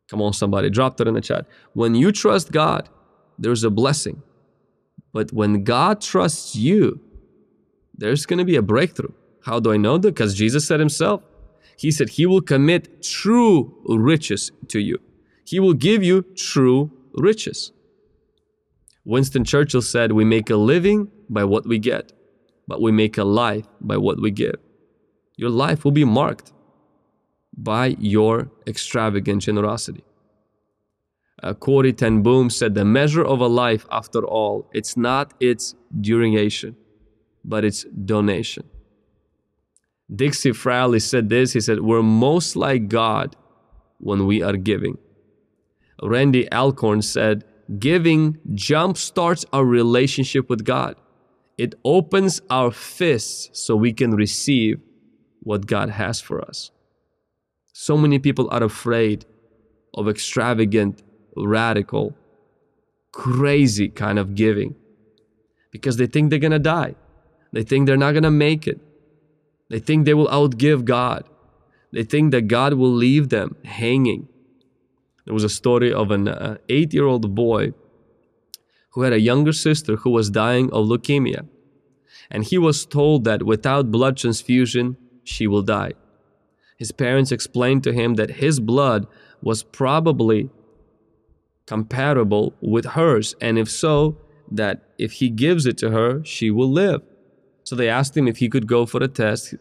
Come 0.08 0.22
on, 0.22 0.32
somebody, 0.32 0.70
drop 0.70 0.96
that 0.96 1.06
in 1.06 1.14
the 1.14 1.20
chat. 1.20 1.46
When 1.72 1.94
you 1.94 2.12
trust 2.12 2.50
God, 2.52 2.88
there's 3.38 3.62
a 3.62 3.70
blessing. 3.70 4.22
But 5.12 5.32
when 5.32 5.64
God 5.64 6.00
trusts 6.00 6.56
you, 6.56 7.00
there's 7.96 8.26
going 8.26 8.38
to 8.38 8.44
be 8.44 8.56
a 8.56 8.62
breakthrough. 8.62 9.12
How 9.44 9.60
do 9.60 9.72
I 9.72 9.76
know 9.76 9.98
that? 9.98 10.14
Because 10.14 10.34
Jesus 10.34 10.66
said 10.66 10.80
himself, 10.80 11.22
He 11.76 11.90
said, 11.90 12.10
He 12.10 12.26
will 12.26 12.40
commit 12.40 13.02
true 13.02 13.74
riches 13.86 14.52
to 14.68 14.80
you. 14.80 14.98
He 15.44 15.58
will 15.58 15.74
give 15.74 16.02
you 16.02 16.22
true 16.36 16.90
riches. 17.14 17.72
Winston 19.04 19.44
Churchill 19.44 19.82
said, 19.82 20.12
We 20.12 20.24
make 20.24 20.50
a 20.50 20.56
living 20.56 21.10
by 21.28 21.44
what 21.44 21.66
we 21.66 21.78
get, 21.78 22.12
but 22.68 22.80
we 22.82 22.92
make 22.92 23.18
a 23.18 23.24
life 23.24 23.66
by 23.80 23.96
what 23.98 24.20
we 24.20 24.30
give. 24.30 24.56
Your 25.36 25.50
life 25.50 25.84
will 25.84 25.92
be 25.92 26.04
marked 26.04 26.52
by 27.56 27.96
your 27.98 28.50
extravagant 28.66 29.42
generosity. 29.42 30.04
uh, 31.42 31.54
Corrie 31.54 31.92
ten 31.94 32.22
Boom 32.22 32.50
said, 32.50 32.74
The 32.74 32.84
measure 32.84 33.24
of 33.24 33.40
a 33.40 33.48
life, 33.48 33.86
after 33.90 34.20
all, 34.26 34.68
it's 34.72 34.96
not 34.96 35.34
its 35.40 35.74
duration, 36.00 36.76
but 37.44 37.64
its 37.64 37.84
donation. 37.84 38.64
Dixie 40.14 40.52
Fraley 40.52 41.00
said 41.00 41.28
this 41.30 41.54
He 41.54 41.60
said, 41.60 41.80
We're 41.80 42.02
most 42.02 42.56
like 42.56 42.88
God 42.88 43.36
when 43.98 44.26
we 44.26 44.42
are 44.42 44.56
giving. 44.56 44.98
Randy 46.02 46.50
Alcorn 46.52 47.02
said, 47.02 47.44
Giving 47.78 48.38
jumpstarts 48.52 49.44
our 49.52 49.64
relationship 49.64 50.50
with 50.50 50.64
God. 50.64 50.96
It 51.56 51.74
opens 51.84 52.40
our 52.50 52.70
fists 52.70 53.50
so 53.52 53.76
we 53.76 53.92
can 53.92 54.12
receive 54.12 54.80
what 55.42 55.66
God 55.66 55.90
has 55.90 56.20
for 56.20 56.40
us. 56.42 56.70
So 57.72 57.96
many 57.96 58.18
people 58.18 58.48
are 58.50 58.62
afraid 58.62 59.24
of 59.94 60.08
extravagant, 60.08 61.02
radical, 61.36 62.16
crazy 63.12 63.88
kind 63.88 64.18
of 64.18 64.34
giving 64.34 64.74
because 65.70 65.96
they 65.96 66.06
think 66.06 66.30
they're 66.30 66.38
going 66.38 66.52
to 66.52 66.58
die. 66.58 66.94
They 67.52 67.62
think 67.62 67.86
they're 67.86 67.96
not 67.96 68.12
going 68.12 68.24
to 68.24 68.30
make 68.30 68.66
it. 68.66 68.80
They 69.68 69.78
think 69.78 70.04
they 70.04 70.14
will 70.14 70.28
outgive 70.28 70.84
God. 70.84 71.24
They 71.92 72.04
think 72.04 72.32
that 72.32 72.48
God 72.48 72.74
will 72.74 72.92
leave 72.92 73.28
them 73.28 73.56
hanging. 73.64 74.28
There 75.30 75.34
was 75.34 75.44
a 75.44 75.48
story 75.48 75.92
of 75.92 76.10
an 76.10 76.26
uh, 76.26 76.56
eight 76.68 76.92
year 76.92 77.06
old 77.06 77.36
boy 77.36 77.72
who 78.94 79.02
had 79.02 79.12
a 79.12 79.20
younger 79.20 79.52
sister 79.52 79.94
who 79.94 80.10
was 80.10 80.28
dying 80.28 80.72
of 80.72 80.86
leukemia. 80.86 81.46
And 82.32 82.42
he 82.42 82.58
was 82.58 82.84
told 82.84 83.22
that 83.26 83.44
without 83.44 83.92
blood 83.92 84.16
transfusion, 84.16 84.96
she 85.22 85.46
will 85.46 85.62
die. 85.62 85.92
His 86.78 86.90
parents 86.90 87.30
explained 87.30 87.84
to 87.84 87.92
him 87.92 88.14
that 88.14 88.42
his 88.42 88.58
blood 88.58 89.06
was 89.40 89.62
probably 89.62 90.50
compatible 91.64 92.52
with 92.60 92.84
hers, 92.98 93.36
and 93.40 93.56
if 93.56 93.70
so, 93.70 94.18
that 94.50 94.82
if 94.98 95.12
he 95.12 95.30
gives 95.30 95.64
it 95.64 95.78
to 95.78 95.92
her, 95.92 96.24
she 96.24 96.50
will 96.50 96.72
live. 96.72 97.02
So 97.62 97.76
they 97.76 97.88
asked 97.88 98.16
him 98.16 98.26
if 98.26 98.38
he 98.38 98.48
could 98.48 98.66
go 98.66 98.84
for 98.84 99.00
a 99.00 99.06
test. 99.06 99.54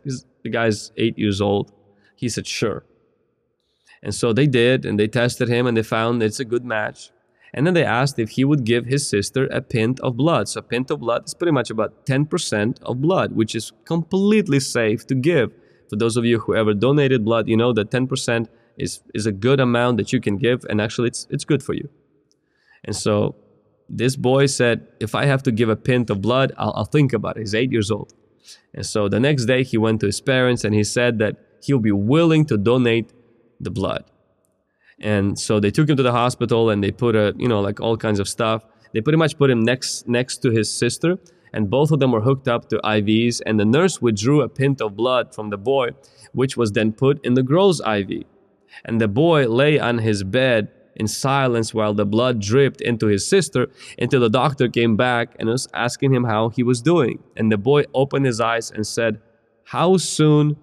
The 0.44 0.50
guy's 0.50 0.92
eight 0.98 1.20
years 1.20 1.40
old. 1.40 1.72
He 2.16 2.28
said, 2.28 2.48
sure. 2.48 2.86
And 4.02 4.16
so 4.16 4.34
they 4.34 4.48
did, 4.48 4.86
and 4.86 5.00
they 5.00 5.08
tested 5.08 5.50
him, 5.50 5.68
and 5.68 5.76
they 5.76 5.84
found 5.84 6.24
it's 6.24 6.40
a 6.40 6.46
good 6.46 6.66
match. 6.66 7.12
And 7.54 7.66
then 7.66 7.74
they 7.74 7.84
asked 7.84 8.20
if 8.20 8.32
he 8.32 8.46
would 8.46 8.64
give 8.64 8.86
his 8.86 9.10
sister 9.10 9.48
a 9.48 9.62
pint 9.62 10.00
of 10.02 10.16
blood. 10.16 10.48
So 10.48 10.60
a 10.60 10.64
pint 10.64 10.92
of 10.92 11.00
blood 11.00 11.26
is 11.26 11.34
pretty 11.34 11.52
much 11.52 11.70
about 11.70 12.06
10% 12.06 12.82
of 12.84 13.02
blood, 13.02 13.32
which 13.34 13.56
is 13.56 13.72
completely 13.86 14.60
safe 14.60 15.08
to 15.08 15.16
give. 15.16 15.52
For 15.90 15.96
those 15.96 16.16
of 16.16 16.26
you 16.26 16.40
who 16.40 16.56
ever 16.56 16.74
donated 16.74 17.26
blood, 17.26 17.48
you 17.48 17.58
know 17.58 17.74
that 17.74 17.90
10% 17.90 18.48
is, 18.78 19.02
is 19.14 19.26
a 19.26 19.32
good 19.32 19.60
amount 19.60 19.98
that 19.98 20.14
you 20.14 20.22
can 20.22 20.38
give, 20.38 20.64
and 20.70 20.80
actually 20.80 21.08
it's, 21.08 21.28
it's 21.32 21.44
good 21.44 21.64
for 21.64 21.74
you. 21.74 21.90
And 22.84 22.96
so 22.96 23.36
this 23.90 24.16
boy 24.16 24.46
said, 24.46 24.88
if 25.00 25.16
I 25.16 25.26
have 25.26 25.44
to 25.44 25.52
give 25.52 25.70
a 25.70 25.76
pint 25.76 26.10
of 26.10 26.22
blood, 26.22 26.54
I'll, 26.58 26.74
I'll 26.76 26.86
think 26.86 27.12
about 27.14 27.38
it. 27.38 27.42
He's 27.42 27.56
eight 27.56 27.72
years 27.72 27.90
old. 27.90 28.14
And 28.74 28.86
so 28.86 29.10
the 29.10 29.20
next 29.20 29.46
day 29.46 29.64
he 29.64 29.78
went 29.78 30.00
to 30.02 30.06
his 30.06 30.22
parents 30.22 30.64
and 30.64 30.74
he 30.74 30.84
said 30.84 31.18
that 31.20 31.38
he'll 31.64 31.80
be 31.80 31.92
willing 31.92 32.46
to 32.46 32.58
donate 32.58 33.12
the 33.60 33.72
blood. 33.72 34.06
And 35.02 35.40
so 35.40 35.60
they 35.60 35.72
took 35.72 35.90
him 35.90 35.98
to 35.98 36.04
the 36.04 36.12
hospital 36.12 36.70
and 36.70 36.84
they 36.84 36.92
put 36.92 37.16
a, 37.16 37.34
you 37.38 37.48
know, 37.48 37.62
like 37.62 37.80
all 37.80 37.98
kinds 37.98 38.20
of 38.20 38.28
stuff. 38.28 38.66
They 38.94 39.02
pretty 39.02 39.18
much 39.18 39.38
put 39.38 39.50
him 39.50 39.64
next 39.64 40.08
next 40.08 40.38
to 40.38 40.52
his 40.52 40.72
sister, 40.72 41.18
and 41.54 41.70
both 41.70 41.92
of 41.92 42.00
them 42.00 42.12
were 42.12 42.22
hooked 42.22 42.48
up 42.48 42.70
to 42.70 42.78
IVs. 42.80 43.42
And 43.46 43.60
the 43.60 43.66
nurse 43.66 44.02
withdrew 44.02 44.42
a 44.42 44.50
pint 44.50 44.82
of 44.82 44.96
blood 44.96 45.34
from 45.34 45.50
the 45.50 45.58
boy, 45.58 45.92
which 46.34 46.58
was 46.58 46.72
then 46.72 46.92
put 46.92 47.24
in 47.26 47.36
the 47.36 47.44
girl's 47.44 47.82
IV. 47.82 48.24
And 48.86 49.00
the 49.00 49.08
boy 49.08 49.48
lay 49.48 49.80
on 49.80 50.00
his 50.00 50.24
bed 50.24 50.70
in 50.96 51.08
silence 51.08 51.74
while 51.74 51.94
the 51.94 52.06
blood 52.06 52.40
dripped 52.42 52.82
into 52.82 53.08
his 53.08 53.26
sister 53.26 53.68
until 53.98 54.20
the 54.20 54.30
doctor 54.30 54.68
came 54.68 54.98
back 54.98 55.36
and 55.40 55.50
was 55.50 55.68
asking 55.74 56.14
him 56.14 56.26
how 56.26 56.50
he 56.50 56.62
was 56.62 56.82
doing. 56.82 57.24
And 57.38 57.52
the 57.52 57.58
boy 57.58 57.86
opened 57.94 58.26
his 58.26 58.42
eyes 58.42 58.70
and 58.70 58.86
said, 58.86 59.22
How 59.66 59.98
soon 59.98 60.58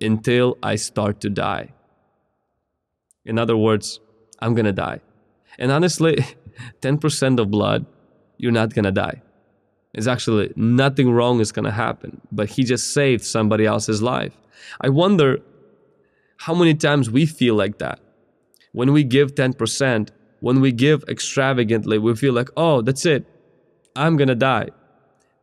until 0.00 0.56
I 0.62 0.76
start 0.76 1.20
to 1.20 1.30
die? 1.30 1.74
In 3.24 3.38
other 3.38 3.56
words, 3.56 4.00
I'm 4.40 4.54
gonna 4.54 4.72
die. 4.72 5.00
And 5.58 5.70
honestly, 5.70 6.16
10% 6.82 7.38
of 7.38 7.50
blood, 7.50 7.86
you're 8.38 8.52
not 8.52 8.74
gonna 8.74 8.92
die. 8.92 9.22
It's 9.94 10.06
actually 10.06 10.52
nothing 10.56 11.10
wrong 11.10 11.40
is 11.40 11.52
gonna 11.52 11.70
happen, 11.70 12.20
but 12.32 12.48
he 12.48 12.64
just 12.64 12.92
saved 12.92 13.24
somebody 13.24 13.66
else's 13.66 14.02
life. 14.02 14.36
I 14.80 14.88
wonder 14.88 15.38
how 16.38 16.54
many 16.54 16.74
times 16.74 17.10
we 17.10 17.26
feel 17.26 17.54
like 17.54 17.78
that. 17.78 18.00
When 18.72 18.92
we 18.92 19.04
give 19.04 19.34
10%, 19.34 20.08
when 20.40 20.60
we 20.60 20.72
give 20.72 21.04
extravagantly, 21.08 21.98
we 21.98 22.16
feel 22.16 22.32
like, 22.32 22.48
oh, 22.56 22.80
that's 22.80 23.06
it. 23.06 23.26
I'm 23.94 24.16
gonna 24.16 24.34
die. 24.34 24.70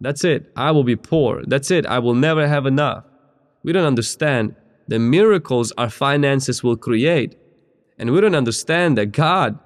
That's 0.01 0.23
it. 0.23 0.51
I 0.55 0.71
will 0.71 0.83
be 0.83 0.95
poor. 0.95 1.43
That's 1.45 1.71
it. 1.71 1.85
I 1.85 1.99
will 1.99 2.15
never 2.15 2.47
have 2.47 2.65
enough. 2.65 3.05
We 3.63 3.71
don't 3.71 3.85
understand 3.85 4.55
the 4.87 4.97
miracles 4.99 5.71
our 5.77 5.89
finances 5.89 6.63
will 6.63 6.77
create 6.77 7.37
and 7.99 8.11
we 8.11 8.21
don't 8.21 8.35
understand 8.35 8.97
that 8.97 9.07
God 9.07 9.59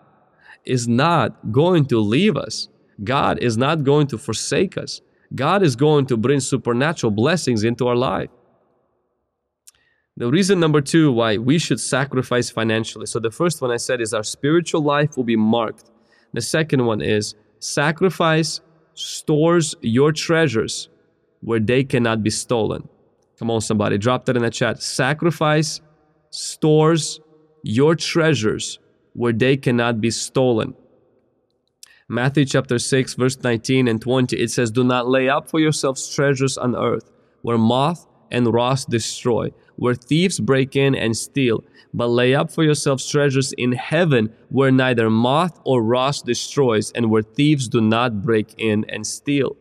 is 0.66 0.88
not 0.88 1.52
going 1.52 1.86
to 1.86 2.00
leave 2.00 2.36
us. 2.36 2.68
God 3.04 3.38
is 3.40 3.58
not 3.58 3.84
going 3.84 4.08
to 4.08 4.18
forsake 4.18 4.78
us. 4.78 5.02
God 5.36 5.64
is 5.64 5.76
going 5.76 6.08
to 6.08 6.18
bring 6.18 6.40
supernatural 6.40 7.12
blessings 7.12 7.64
into 7.64 7.88
our 7.88 7.96
life. 7.96 8.30
The 10.16 10.30
reason 10.30 10.60
number 10.60 10.82
two 10.82 11.12
why 11.12 11.38
we 11.38 11.58
should 11.58 11.80
sacrifice 11.80 12.50
financially. 12.50 13.08
So, 13.08 13.20
the 13.20 13.32
first 13.32 13.62
one 13.62 13.72
I 13.72 13.78
said 13.78 14.00
is 14.00 14.14
our 14.14 14.24
spiritual 14.24 14.82
life 14.82 15.18
will 15.18 15.24
be 15.24 15.36
marked. 15.36 15.90
The 16.34 16.42
second 16.42 16.86
one 16.86 17.02
is 17.02 17.36
sacrifice 17.60 18.62
stores 18.94 19.76
your 19.82 20.12
treasures 20.12 20.90
where 21.42 21.60
they 21.60 21.84
cannot 21.84 22.22
be 22.22 22.30
stolen. 22.30 22.88
Come 23.40 23.50
on, 23.50 23.62
somebody, 23.62 23.98
drop 23.98 24.26
that 24.26 24.38
in 24.38 24.44
the 24.44 24.52
chat. 24.52 24.84
Sacrifice 24.84 25.82
stores 26.30 27.20
your 27.64 27.96
treasures 27.96 28.78
where 29.14 29.34
they 29.34 29.58
cannot 29.58 30.02
be 30.02 30.12
stolen. 30.12 30.76
Matthew 32.10 32.46
chapter 32.46 32.78
6, 32.78 33.14
verse 33.16 33.42
19 33.42 33.88
and 33.88 34.02
20, 34.02 34.38
it 34.38 34.52
says, 34.52 34.70
Do 34.70 34.84
not 34.84 35.08
lay 35.08 35.30
up 35.30 35.50
for 35.50 35.60
yourselves 35.60 36.14
treasures 36.14 36.58
on 36.58 36.76
earth, 36.76 37.10
where 37.42 37.58
moth 37.58 38.06
and 38.30 38.54
rust 38.54 38.90
destroy, 38.90 39.52
where 39.78 39.96
thieves 39.96 40.40
break 40.40 40.76
in 40.76 40.96
and 40.96 41.16
steal, 41.16 41.64
but 41.94 42.08
lay 42.08 42.36
up 42.36 42.52
for 42.52 42.64
yourselves 42.64 43.10
treasures 43.10 43.54
in 43.54 43.72
heaven, 43.72 44.34
where 44.50 44.72
neither 44.72 45.10
moth 45.10 45.60
or 45.64 45.82
rust 45.82 46.26
destroys, 46.26 46.92
and 46.92 47.10
where 47.10 47.22
thieves 47.22 47.68
do 47.68 47.80
not 47.80 48.22
break 48.22 48.54
in 48.58 48.86
and 48.90 49.08
steal. 49.08 49.56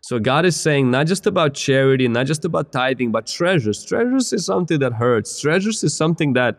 So 0.00 0.18
God 0.18 0.44
is 0.44 0.58
saying 0.58 0.90
not 0.90 1.06
just 1.06 1.26
about 1.26 1.54
charity, 1.54 2.08
not 2.08 2.26
just 2.26 2.44
about 2.44 2.72
tithing, 2.72 3.12
but 3.12 3.26
treasures. 3.26 3.84
Treasures 3.84 4.32
is 4.32 4.44
something 4.44 4.80
that 4.80 4.94
hurts. 4.94 5.40
Treasures 5.40 5.84
is 5.84 5.96
something 5.96 6.32
that 6.32 6.58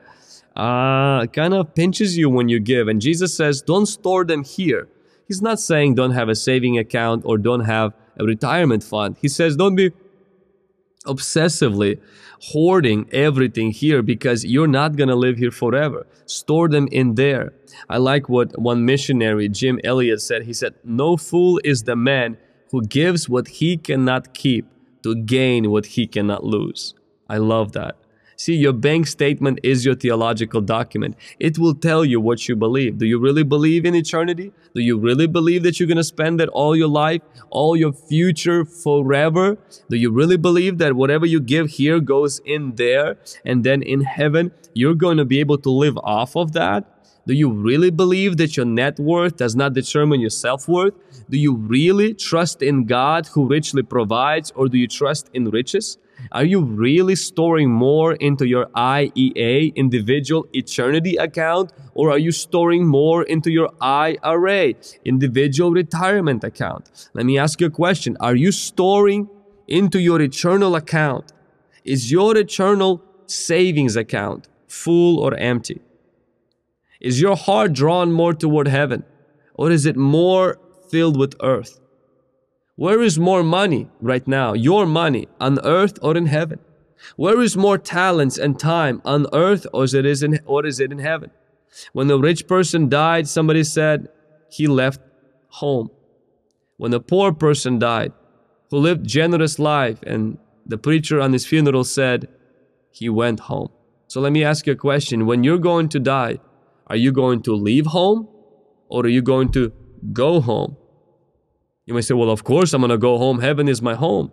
uh, 0.55 1.25
kind 1.27 1.53
of 1.53 1.73
pinches 1.73 2.17
you 2.17 2.29
when 2.29 2.49
you 2.49 2.59
give. 2.59 2.87
And 2.87 3.01
Jesus 3.01 3.35
says, 3.35 3.61
don't 3.61 3.85
store 3.85 4.23
them 4.23 4.43
here. 4.43 4.87
He's 5.27 5.41
not 5.41 5.59
saying 5.59 5.95
don't 5.95 6.11
have 6.11 6.29
a 6.29 6.35
saving 6.35 6.77
account 6.77 7.23
or 7.25 7.37
don't 7.37 7.61
have 7.61 7.93
a 8.19 8.25
retirement 8.25 8.83
fund. 8.83 9.17
He 9.21 9.27
says 9.27 9.55
don't 9.55 9.75
be 9.75 9.91
obsessively 11.05 11.99
hoarding 12.51 13.07
everything 13.11 13.71
here 13.71 14.01
because 14.01 14.43
you're 14.43 14.67
not 14.67 14.95
going 14.95 15.09
to 15.09 15.15
live 15.15 15.37
here 15.37 15.51
forever. 15.51 16.05
Store 16.25 16.67
them 16.67 16.87
in 16.91 17.15
there. 17.15 17.53
I 17.89 17.97
like 17.97 18.29
what 18.29 18.57
one 18.59 18.85
missionary, 18.85 19.49
Jim 19.49 19.79
Elliot, 19.83 20.21
said. 20.21 20.43
He 20.43 20.53
said, 20.53 20.75
No 20.83 21.17
fool 21.17 21.59
is 21.63 21.83
the 21.83 21.95
man 21.95 22.37
who 22.71 22.81
gives 22.81 23.29
what 23.29 23.47
he 23.47 23.77
cannot 23.77 24.33
keep 24.33 24.65
to 25.03 25.15
gain 25.15 25.71
what 25.71 25.85
he 25.85 26.07
cannot 26.07 26.43
lose. 26.43 26.93
I 27.29 27.37
love 27.37 27.71
that. 27.73 27.97
See, 28.35 28.55
your 28.55 28.73
bank 28.73 29.07
statement 29.07 29.59
is 29.63 29.85
your 29.85 29.95
theological 29.95 30.61
document. 30.61 31.15
It 31.39 31.57
will 31.59 31.75
tell 31.75 32.03
you 32.03 32.19
what 32.19 32.47
you 32.47 32.55
believe. 32.55 32.97
Do 32.97 33.05
you 33.05 33.19
really 33.19 33.43
believe 33.43 33.85
in 33.85 33.95
eternity? 33.95 34.51
Do 34.73 34.81
you 34.81 34.97
really 34.97 35.27
believe 35.27 35.63
that 35.63 35.79
you're 35.79 35.87
going 35.87 35.97
to 35.97 36.03
spend 36.03 36.41
it 36.41 36.49
all 36.49 36.75
your 36.75 36.87
life, 36.87 37.21
all 37.49 37.75
your 37.75 37.93
future 37.93 38.65
forever? 38.65 39.57
Do 39.89 39.97
you 39.97 40.11
really 40.11 40.37
believe 40.37 40.77
that 40.79 40.93
whatever 40.93 41.25
you 41.25 41.39
give 41.39 41.69
here 41.71 41.99
goes 41.99 42.39
in 42.45 42.75
there 42.75 43.17
and 43.45 43.63
then 43.63 43.81
in 43.81 44.01
heaven 44.01 44.51
you're 44.73 44.95
going 44.95 45.17
to 45.17 45.25
be 45.25 45.39
able 45.39 45.57
to 45.59 45.69
live 45.69 45.97
off 45.99 46.35
of 46.35 46.53
that? 46.53 46.85
Do 47.25 47.33
you 47.33 47.49
really 47.49 47.89
believe 47.89 48.35
that 48.37 48.57
your 48.57 48.65
net 48.65 48.99
worth 48.99 49.37
does 49.37 49.55
not 49.55 49.73
determine 49.73 50.19
your 50.19 50.29
self 50.29 50.67
worth? 50.67 50.93
Do 51.29 51.37
you 51.37 51.55
really 51.55 52.13
trust 52.13 52.61
in 52.61 52.85
God 52.85 53.27
who 53.27 53.47
richly 53.47 53.81
provides, 53.81 54.51
or 54.55 54.67
do 54.67 54.77
you 54.77 54.87
trust 54.89 55.29
in 55.33 55.49
riches? 55.49 55.97
Are 56.31 56.45
you 56.45 56.61
really 56.61 57.15
storing 57.15 57.69
more 57.69 58.13
into 58.13 58.45
your 58.47 58.67
IEA, 58.75 59.75
individual 59.75 60.47
eternity 60.53 61.15
account, 61.17 61.71
or 61.93 62.11
are 62.11 62.17
you 62.17 62.31
storing 62.31 62.87
more 62.87 63.23
into 63.23 63.51
your 63.51 63.69
IRA, 63.81 64.73
individual 65.05 65.71
retirement 65.71 66.43
account? 66.43 67.09
Let 67.13 67.25
me 67.25 67.37
ask 67.37 67.59
you 67.61 67.67
a 67.67 67.71
question. 67.71 68.17
Are 68.19 68.35
you 68.35 68.51
storing 68.51 69.29
into 69.67 69.99
your 69.99 70.21
eternal 70.21 70.75
account? 70.75 71.33
Is 71.83 72.11
your 72.11 72.37
eternal 72.37 73.01
savings 73.27 73.95
account 73.95 74.47
full 74.67 75.19
or 75.19 75.33
empty? 75.35 75.81
Is 76.99 77.19
your 77.19 77.35
heart 77.35 77.73
drawn 77.73 78.11
more 78.11 78.33
toward 78.33 78.67
heaven? 78.67 79.03
Or 79.55 79.69
is 79.69 79.85
it 79.85 79.97
more 79.97 80.57
filled 80.89 81.17
with 81.17 81.35
earth? 81.41 81.79
Where 82.75 83.01
is 83.01 83.19
more 83.19 83.43
money 83.43 83.89
right 84.01 84.27
now? 84.27 84.53
Your 84.53 84.85
money 84.85 85.27
on 85.39 85.59
earth 85.63 85.99
or 86.01 86.17
in 86.17 86.25
heaven? 86.25 86.59
Where 87.15 87.39
is 87.41 87.55
more 87.55 87.77
talents 87.77 88.37
and 88.37 88.57
time 88.57 89.01
on 89.05 89.27
earth 89.33 89.67
or 89.73 89.83
is 89.83 89.93
it 89.93 90.05
in, 90.05 90.39
or 90.45 90.65
is 90.65 90.79
it 90.79 90.91
in 90.91 90.99
heaven? 90.99 91.29
When 91.91 92.07
the 92.07 92.19
rich 92.19 92.47
person 92.47 92.89
died, 92.89 93.27
somebody 93.27 93.63
said 93.63 94.07
he 94.49 94.67
left 94.67 95.01
home. 95.49 95.89
When 96.77 96.91
the 96.91 96.99
poor 96.99 97.31
person 97.31 97.77
died, 97.77 98.13
who 98.69 98.77
lived 98.77 99.07
generous 99.07 99.59
life, 99.59 100.01
and 100.03 100.39
the 100.65 100.77
preacher 100.77 101.21
on 101.21 101.33
his 101.33 101.45
funeral 101.45 101.83
said 101.83 102.27
he 102.91 103.07
went 103.07 103.41
home. 103.41 103.69
So 104.07 104.19
let 104.19 104.31
me 104.31 104.43
ask 104.43 104.65
you 104.65 104.73
a 104.73 104.75
question. 104.75 105.27
When 105.27 105.43
you're 105.43 105.59
going 105.59 105.89
to 105.89 105.99
die, 105.99 106.39
are 106.87 106.95
you 106.95 107.11
going 107.11 107.43
to 107.43 107.53
leave 107.53 107.87
home 107.87 108.27
or 108.89 109.03
are 109.05 109.09
you 109.09 109.21
going 109.21 109.51
to 109.51 109.71
go 110.11 110.41
home? 110.41 110.77
You 111.85 111.93
may 111.93 112.01
say, 112.01 112.13
well, 112.13 112.29
of 112.29 112.43
course 112.43 112.73
I'm 112.73 112.81
going 112.81 112.91
to 112.91 112.97
go 112.97 113.17
home. 113.17 113.39
Heaven 113.41 113.67
is 113.67 113.81
my 113.81 113.95
home. 113.95 114.31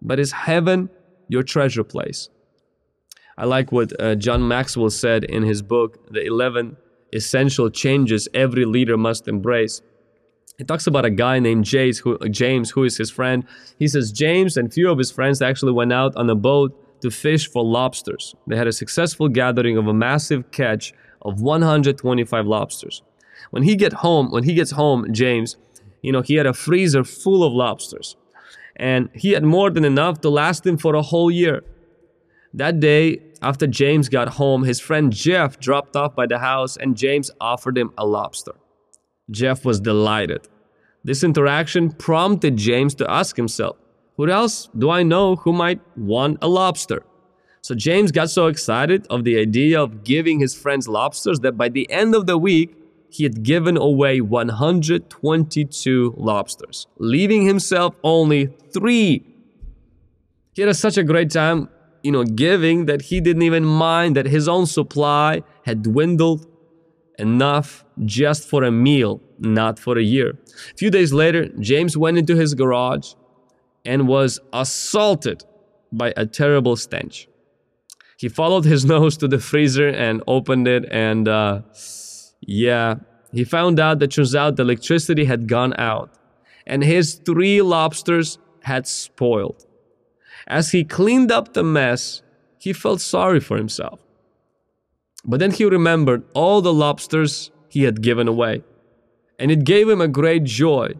But 0.00 0.18
is 0.18 0.32
heaven 0.32 0.90
your 1.28 1.42
treasure 1.42 1.84
place? 1.84 2.28
I 3.36 3.44
like 3.44 3.70
what 3.70 3.98
uh, 4.00 4.14
John 4.14 4.48
Maxwell 4.48 4.90
said 4.90 5.24
in 5.24 5.42
his 5.42 5.62
book, 5.62 6.10
The 6.12 6.24
11 6.24 6.76
Essential 7.12 7.70
Changes 7.70 8.28
Every 8.34 8.64
Leader 8.64 8.96
Must 8.96 9.28
Embrace. 9.28 9.82
He 10.56 10.64
talks 10.64 10.86
about 10.88 11.04
a 11.04 11.10
guy 11.10 11.38
named 11.38 11.64
James 11.64 11.98
who, 11.98 12.18
James, 12.28 12.70
who 12.70 12.82
is 12.84 12.96
his 12.96 13.10
friend. 13.10 13.44
He 13.78 13.86
says 13.86 14.10
James 14.10 14.56
and 14.56 14.68
a 14.68 14.70
few 14.70 14.90
of 14.90 14.98
his 14.98 15.12
friends 15.12 15.40
actually 15.40 15.72
went 15.72 15.92
out 15.92 16.16
on 16.16 16.28
a 16.28 16.34
boat 16.34 17.00
to 17.02 17.10
fish 17.10 17.48
for 17.48 17.64
lobsters. 17.64 18.34
They 18.48 18.56
had 18.56 18.66
a 18.66 18.72
successful 18.72 19.28
gathering 19.28 19.76
of 19.76 19.86
a 19.86 19.94
massive 19.94 20.50
catch 20.50 20.92
of 21.22 21.40
125 21.40 22.46
lobsters. 22.46 23.02
When 23.50 23.62
he 23.62 23.76
get 23.76 23.92
home, 23.92 24.32
when 24.32 24.42
he 24.42 24.54
gets 24.54 24.72
home, 24.72 25.12
James, 25.12 25.56
you 26.02 26.12
know, 26.12 26.22
he 26.22 26.34
had 26.34 26.46
a 26.46 26.54
freezer 26.54 27.04
full 27.04 27.42
of 27.44 27.52
lobsters. 27.52 28.16
And 28.76 29.08
he 29.14 29.32
had 29.32 29.44
more 29.44 29.70
than 29.70 29.84
enough 29.84 30.20
to 30.20 30.30
last 30.30 30.66
him 30.66 30.76
for 30.76 30.94
a 30.94 31.02
whole 31.02 31.30
year. 31.30 31.64
That 32.54 32.80
day, 32.80 33.20
after 33.42 33.66
James 33.66 34.08
got 34.08 34.28
home, 34.28 34.64
his 34.64 34.80
friend 34.80 35.12
Jeff 35.12 35.58
dropped 35.58 35.96
off 35.96 36.14
by 36.14 36.26
the 36.26 36.38
house 36.38 36.76
and 36.76 36.96
James 36.96 37.30
offered 37.40 37.76
him 37.76 37.92
a 37.98 38.06
lobster. 38.06 38.52
Jeff 39.30 39.64
was 39.64 39.80
delighted. 39.80 40.48
This 41.04 41.22
interaction 41.22 41.90
prompted 41.90 42.56
James 42.56 42.94
to 42.96 43.10
ask 43.10 43.36
himself, 43.36 43.76
Who 44.16 44.28
else 44.28 44.68
do 44.76 44.90
I 44.90 45.02
know 45.02 45.36
who 45.36 45.52
might 45.52 45.80
want 45.96 46.38
a 46.42 46.48
lobster? 46.48 47.02
So 47.60 47.74
James 47.74 48.12
got 48.12 48.30
so 48.30 48.46
excited 48.46 49.06
of 49.10 49.24
the 49.24 49.38
idea 49.38 49.80
of 49.80 50.04
giving 50.04 50.38
his 50.38 50.54
friends 50.54 50.88
lobsters 50.88 51.40
that 51.40 51.56
by 51.56 51.68
the 51.68 51.90
end 51.90 52.14
of 52.14 52.26
the 52.26 52.38
week, 52.38 52.74
he 53.10 53.24
had 53.24 53.42
given 53.42 53.76
away 53.76 54.20
122 54.20 56.14
lobsters, 56.16 56.86
leaving 56.98 57.46
himself 57.46 57.94
only 58.04 58.46
three. 58.72 59.24
He 60.54 60.62
had 60.62 60.74
such 60.76 60.98
a 60.98 61.04
great 61.04 61.30
time, 61.30 61.68
you 62.02 62.12
know, 62.12 62.24
giving 62.24 62.86
that 62.86 63.02
he 63.02 63.20
didn't 63.20 63.42
even 63.42 63.64
mind 63.64 64.16
that 64.16 64.26
his 64.26 64.48
own 64.48 64.66
supply 64.66 65.42
had 65.64 65.82
dwindled 65.82 66.46
enough 67.18 67.84
just 68.04 68.48
for 68.48 68.62
a 68.62 68.70
meal, 68.70 69.20
not 69.38 69.78
for 69.78 69.98
a 69.98 70.02
year. 70.02 70.38
A 70.72 70.76
few 70.76 70.90
days 70.90 71.12
later, 71.12 71.48
James 71.60 71.96
went 71.96 72.18
into 72.18 72.36
his 72.36 72.54
garage 72.54 73.14
and 73.84 74.06
was 74.06 74.38
assaulted 74.52 75.44
by 75.92 76.12
a 76.16 76.26
terrible 76.26 76.76
stench. 76.76 77.28
He 78.18 78.28
followed 78.28 78.64
his 78.64 78.84
nose 78.94 79.16
to 79.18 79.28
the 79.28 79.38
freezer 79.38 79.88
and 79.88 80.22
opened 80.26 80.68
it, 80.68 80.84
and 80.90 81.26
uh, 81.28 81.62
yeah, 82.50 82.94
he 83.30 83.44
found 83.44 83.78
out 83.78 83.98
that 83.98 84.12
turns 84.12 84.34
out 84.34 84.56
the 84.56 84.62
electricity 84.62 85.26
had 85.26 85.48
gone 85.48 85.74
out 85.78 86.10
and 86.66 86.82
his 86.82 87.14
three 87.14 87.60
lobsters 87.60 88.38
had 88.62 88.86
spoiled. 88.86 89.66
As 90.46 90.72
he 90.72 90.82
cleaned 90.82 91.30
up 91.30 91.52
the 91.52 91.62
mess, 91.62 92.22
he 92.58 92.72
felt 92.72 93.02
sorry 93.02 93.38
for 93.38 93.58
himself. 93.58 94.00
But 95.26 95.40
then 95.40 95.50
he 95.50 95.66
remembered 95.66 96.24
all 96.32 96.62
the 96.62 96.72
lobsters 96.72 97.50
he 97.68 97.82
had 97.82 98.00
given 98.00 98.26
away, 98.26 98.62
and 99.38 99.50
it 99.50 99.64
gave 99.64 99.86
him 99.86 100.00
a 100.00 100.08
great 100.08 100.44
joy. 100.44 100.94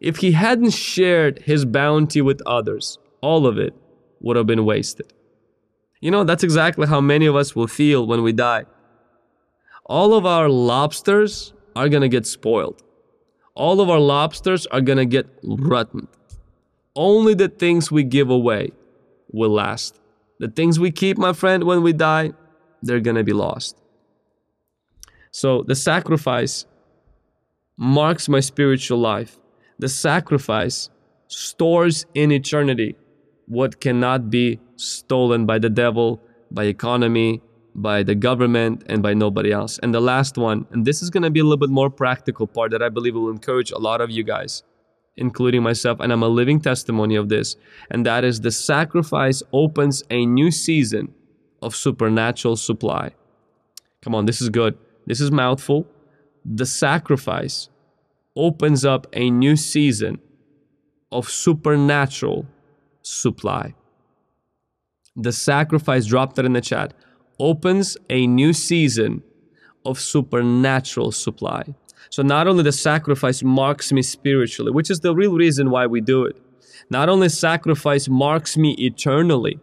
If 0.00 0.18
he 0.18 0.32
hadn't 0.32 0.70
shared 0.70 1.40
his 1.40 1.66
bounty 1.66 2.22
with 2.22 2.40
others, 2.46 2.98
all 3.20 3.46
of 3.46 3.58
it 3.58 3.74
would 4.20 4.38
have 4.38 4.46
been 4.46 4.64
wasted. 4.64 5.12
You 6.00 6.10
know, 6.10 6.24
that's 6.24 6.42
exactly 6.42 6.86
how 6.86 7.02
many 7.02 7.26
of 7.26 7.36
us 7.36 7.54
will 7.54 7.66
feel 7.66 8.06
when 8.06 8.22
we 8.22 8.32
die 8.32 8.64
all 9.90 10.14
of 10.14 10.24
our 10.24 10.48
lobsters 10.48 11.52
are 11.74 11.88
going 11.88 12.02
to 12.02 12.08
get 12.08 12.24
spoiled. 12.24 12.80
All 13.56 13.80
of 13.80 13.90
our 13.90 13.98
lobsters 13.98 14.64
are 14.66 14.80
going 14.80 14.98
to 14.98 15.04
get 15.04 15.26
rotten. 15.42 16.06
Only 16.94 17.34
the 17.34 17.48
things 17.48 17.90
we 17.90 18.04
give 18.04 18.30
away 18.30 18.70
will 19.32 19.50
last. 19.50 20.00
The 20.38 20.46
things 20.46 20.78
we 20.78 20.92
keep, 20.92 21.18
my 21.18 21.32
friend, 21.32 21.64
when 21.64 21.82
we 21.82 21.92
die, 21.92 22.32
they're 22.82 23.00
going 23.00 23.16
to 23.16 23.24
be 23.24 23.32
lost. 23.32 23.76
So 25.32 25.64
the 25.64 25.74
sacrifice 25.74 26.66
marks 27.76 28.28
my 28.28 28.40
spiritual 28.40 28.98
life. 28.98 29.40
The 29.80 29.88
sacrifice 29.88 30.88
stores 31.26 32.06
in 32.14 32.30
eternity 32.30 32.94
what 33.46 33.80
cannot 33.80 34.30
be 34.30 34.60
stolen 34.76 35.46
by 35.46 35.58
the 35.58 35.68
devil, 35.68 36.22
by 36.52 36.64
economy, 36.64 37.42
by 37.74 38.02
the 38.02 38.14
government 38.14 38.82
and 38.86 39.02
by 39.02 39.14
nobody 39.14 39.52
else. 39.52 39.78
And 39.78 39.94
the 39.94 40.00
last 40.00 40.36
one, 40.36 40.66
and 40.70 40.84
this 40.84 41.02
is 41.02 41.10
going 41.10 41.22
to 41.22 41.30
be 41.30 41.40
a 41.40 41.44
little 41.44 41.56
bit 41.56 41.70
more 41.70 41.90
practical 41.90 42.46
part 42.46 42.70
that 42.72 42.82
I 42.82 42.88
believe 42.88 43.14
will 43.14 43.30
encourage 43.30 43.70
a 43.70 43.78
lot 43.78 44.00
of 44.00 44.10
you 44.10 44.24
guys, 44.24 44.62
including 45.16 45.62
myself, 45.62 46.00
and 46.00 46.12
I'm 46.12 46.22
a 46.22 46.28
living 46.28 46.60
testimony 46.60 47.16
of 47.16 47.28
this, 47.28 47.56
and 47.90 48.04
that 48.06 48.24
is 48.24 48.40
the 48.40 48.50
sacrifice 48.50 49.42
opens 49.52 50.02
a 50.10 50.26
new 50.26 50.50
season 50.50 51.14
of 51.62 51.76
supernatural 51.76 52.56
supply. 52.56 53.12
Come 54.02 54.14
on, 54.14 54.26
this 54.26 54.40
is 54.40 54.48
good. 54.48 54.78
This 55.06 55.20
is 55.20 55.30
mouthful. 55.30 55.86
The 56.44 56.66
sacrifice 56.66 57.68
opens 58.34 58.84
up 58.84 59.06
a 59.12 59.30
new 59.30 59.56
season 59.56 60.20
of 61.12 61.28
supernatural 61.28 62.46
supply. 63.02 63.74
The 65.16 65.32
sacrifice, 65.32 66.06
drop 66.06 66.34
that 66.34 66.44
in 66.44 66.52
the 66.52 66.60
chat 66.60 66.94
opens 67.40 67.96
a 68.08 68.26
new 68.26 68.52
season 68.52 69.22
of 69.84 69.98
supernatural 69.98 71.10
supply. 71.10 71.74
So 72.10 72.22
not 72.22 72.46
only 72.46 72.62
the 72.62 72.72
sacrifice 72.72 73.42
marks 73.42 73.92
me 73.92 74.02
spiritually, 74.02 74.72
which 74.72 74.90
is 74.90 75.00
the 75.00 75.14
real 75.14 75.34
reason 75.34 75.70
why 75.70 75.86
we 75.86 76.00
do 76.00 76.24
it. 76.24 76.36
Not 76.90 77.08
only 77.08 77.28
sacrifice 77.28 78.08
marks 78.08 78.56
me 78.56 78.72
eternally, 78.72 79.58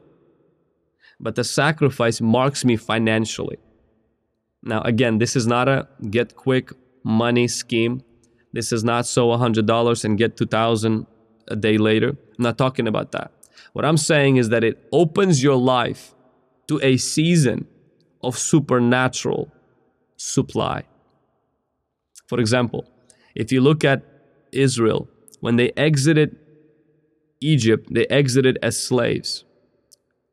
but 1.19 1.35
the 1.35 1.43
sacrifice 1.43 2.21
marks 2.21 2.65
me 2.65 2.75
financially. 2.77 3.57
Now 4.63 4.81
again, 4.81 5.17
this 5.17 5.35
is 5.35 5.45
not 5.45 5.67
a 5.67 5.87
get 6.09 6.35
quick 6.35 6.71
money 7.03 7.47
scheme. 7.47 8.03
This 8.53 8.71
is 8.71 8.83
not 8.83 9.05
sow 9.05 9.27
$100 9.27 10.05
and 10.05 10.17
get 10.17 10.37
2000 10.37 11.05
a 11.49 11.55
day 11.55 11.77
later. 11.77 12.09
I'm 12.09 12.43
not 12.43 12.57
talking 12.57 12.87
about 12.87 13.11
that. 13.11 13.31
What 13.73 13.85
I'm 13.85 13.97
saying 13.97 14.37
is 14.37 14.49
that 14.49 14.63
it 14.63 14.87
opens 14.91 15.43
your 15.43 15.55
life 15.55 16.15
to 16.67 16.79
a 16.83 16.97
season 16.97 17.67
of 18.23 18.37
supernatural 18.37 19.51
supply. 20.17 20.83
For 22.27 22.39
example, 22.39 22.85
if 23.35 23.51
you 23.51 23.61
look 23.61 23.83
at 23.83 24.03
Israel, 24.51 25.07
when 25.39 25.55
they 25.55 25.71
exited 25.77 26.35
Egypt, 27.39 27.87
they 27.91 28.05
exited 28.07 28.57
as 28.61 28.81
slaves. 28.81 29.45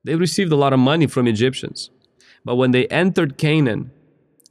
They 0.02 0.16
received 0.16 0.52
a 0.52 0.56
lot 0.56 0.72
of 0.72 0.78
money 0.78 1.06
from 1.06 1.26
Egyptians. 1.26 1.90
But 2.44 2.56
when 2.56 2.72
they 2.72 2.86
entered 2.88 3.38
Canaan, 3.38 3.90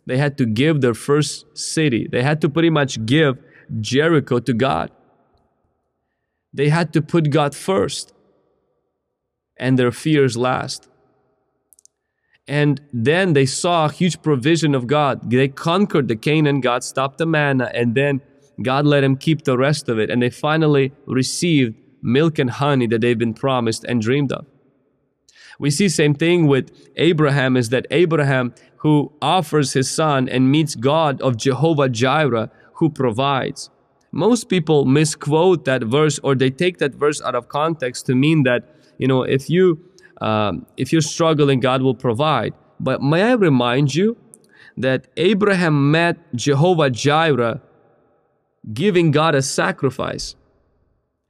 they 0.05 0.17
had 0.17 0.37
to 0.37 0.45
give 0.45 0.81
their 0.81 0.93
first 0.93 1.57
city. 1.57 2.07
They 2.11 2.23
had 2.23 2.41
to 2.41 2.49
pretty 2.49 2.69
much 2.69 3.05
give 3.05 3.37
Jericho 3.79 4.39
to 4.39 4.53
God. 4.53 4.91
They 6.53 6.69
had 6.69 6.93
to 6.93 7.01
put 7.01 7.29
God 7.29 7.55
first 7.55 8.13
and 9.57 9.77
their 9.77 9.91
fears 9.91 10.35
last. 10.35 10.89
And 12.47 12.81
then 12.91 13.33
they 13.33 13.45
saw 13.45 13.85
a 13.85 13.91
huge 13.91 14.21
provision 14.21 14.75
of 14.75 14.87
God. 14.87 15.29
They 15.29 15.47
conquered 15.47 16.07
the 16.07 16.15
Canaan, 16.15 16.59
God 16.59 16.83
stopped 16.83 17.17
the 17.17 17.25
manna, 17.25 17.71
and 17.73 17.95
then 17.95 18.21
God 18.61 18.85
let 18.85 19.01
them 19.01 19.15
keep 19.15 19.43
the 19.43 19.57
rest 19.57 19.87
of 19.87 19.97
it. 19.97 20.09
And 20.09 20.21
they 20.21 20.29
finally 20.29 20.91
received 21.05 21.75
milk 22.01 22.37
and 22.37 22.49
honey 22.49 22.87
that 22.87 23.01
they've 23.01 23.17
been 23.17 23.33
promised 23.33 23.85
and 23.85 24.01
dreamed 24.01 24.33
of. 24.33 24.45
We 25.59 25.71
see 25.71 25.87
same 25.87 26.13
thing 26.13 26.47
with 26.47 26.71
Abraham 26.97 27.55
is 27.55 27.69
that 27.69 27.85
Abraham 27.91 28.53
who 28.77 29.13
offers 29.21 29.73
his 29.73 29.89
son 29.89 30.27
and 30.27 30.51
meets 30.51 30.75
God 30.75 31.21
of 31.21 31.37
Jehovah 31.37 31.87
Jireh 31.87 32.49
who 32.75 32.89
provides. 32.89 33.69
Most 34.11 34.49
people 34.49 34.85
misquote 34.85 35.63
that 35.65 35.83
verse 35.83 36.19
or 36.19 36.35
they 36.35 36.49
take 36.49 36.79
that 36.79 36.95
verse 36.95 37.21
out 37.21 37.35
of 37.35 37.47
context 37.47 38.05
to 38.07 38.15
mean 38.15 38.43
that, 38.43 38.75
you 38.97 39.07
know, 39.07 39.23
if 39.23 39.49
you 39.49 39.79
um, 40.23 40.65
if 40.77 40.93
you're 40.93 41.01
struggling, 41.01 41.59
God 41.59 41.81
will 41.81 41.95
provide. 41.95 42.53
But 42.79 43.01
may 43.01 43.23
I 43.23 43.33
remind 43.33 43.93
you 43.93 44.15
that 44.77 45.07
Abraham 45.17 45.91
met 45.91 46.17
Jehovah 46.33 46.89
Jireh 46.89 47.61
giving 48.73 49.11
God 49.11 49.35
a 49.35 49.41
sacrifice, 49.41 50.35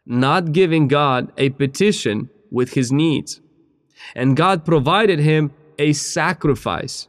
not 0.06 0.52
giving 0.52 0.88
God 0.88 1.32
a 1.38 1.50
petition 1.50 2.30
with 2.52 2.74
his 2.74 2.92
needs. 2.92 3.42
And 4.16 4.38
God 4.38 4.64
provided 4.64 5.20
him 5.20 5.52
a 5.80 5.94
sacrifice, 5.94 7.08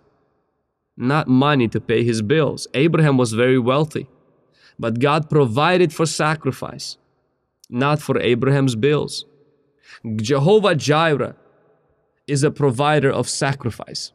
not 0.96 1.28
money 1.28 1.68
to 1.68 1.80
pay 1.80 2.02
his 2.02 2.22
bills. 2.22 2.66
Abraham 2.72 3.18
was 3.18 3.34
very 3.34 3.58
wealthy, 3.58 4.08
but 4.78 5.00
God 5.00 5.28
provided 5.28 5.92
for 5.92 6.06
sacrifice, 6.06 6.96
not 7.68 8.00
for 8.00 8.18
Abraham's 8.20 8.74
bills. 8.74 9.26
Jehovah 10.16 10.74
Jireh 10.74 11.36
is 12.26 12.42
a 12.42 12.50
provider 12.50 13.10
of 13.10 13.28
sacrifice. 13.28 14.12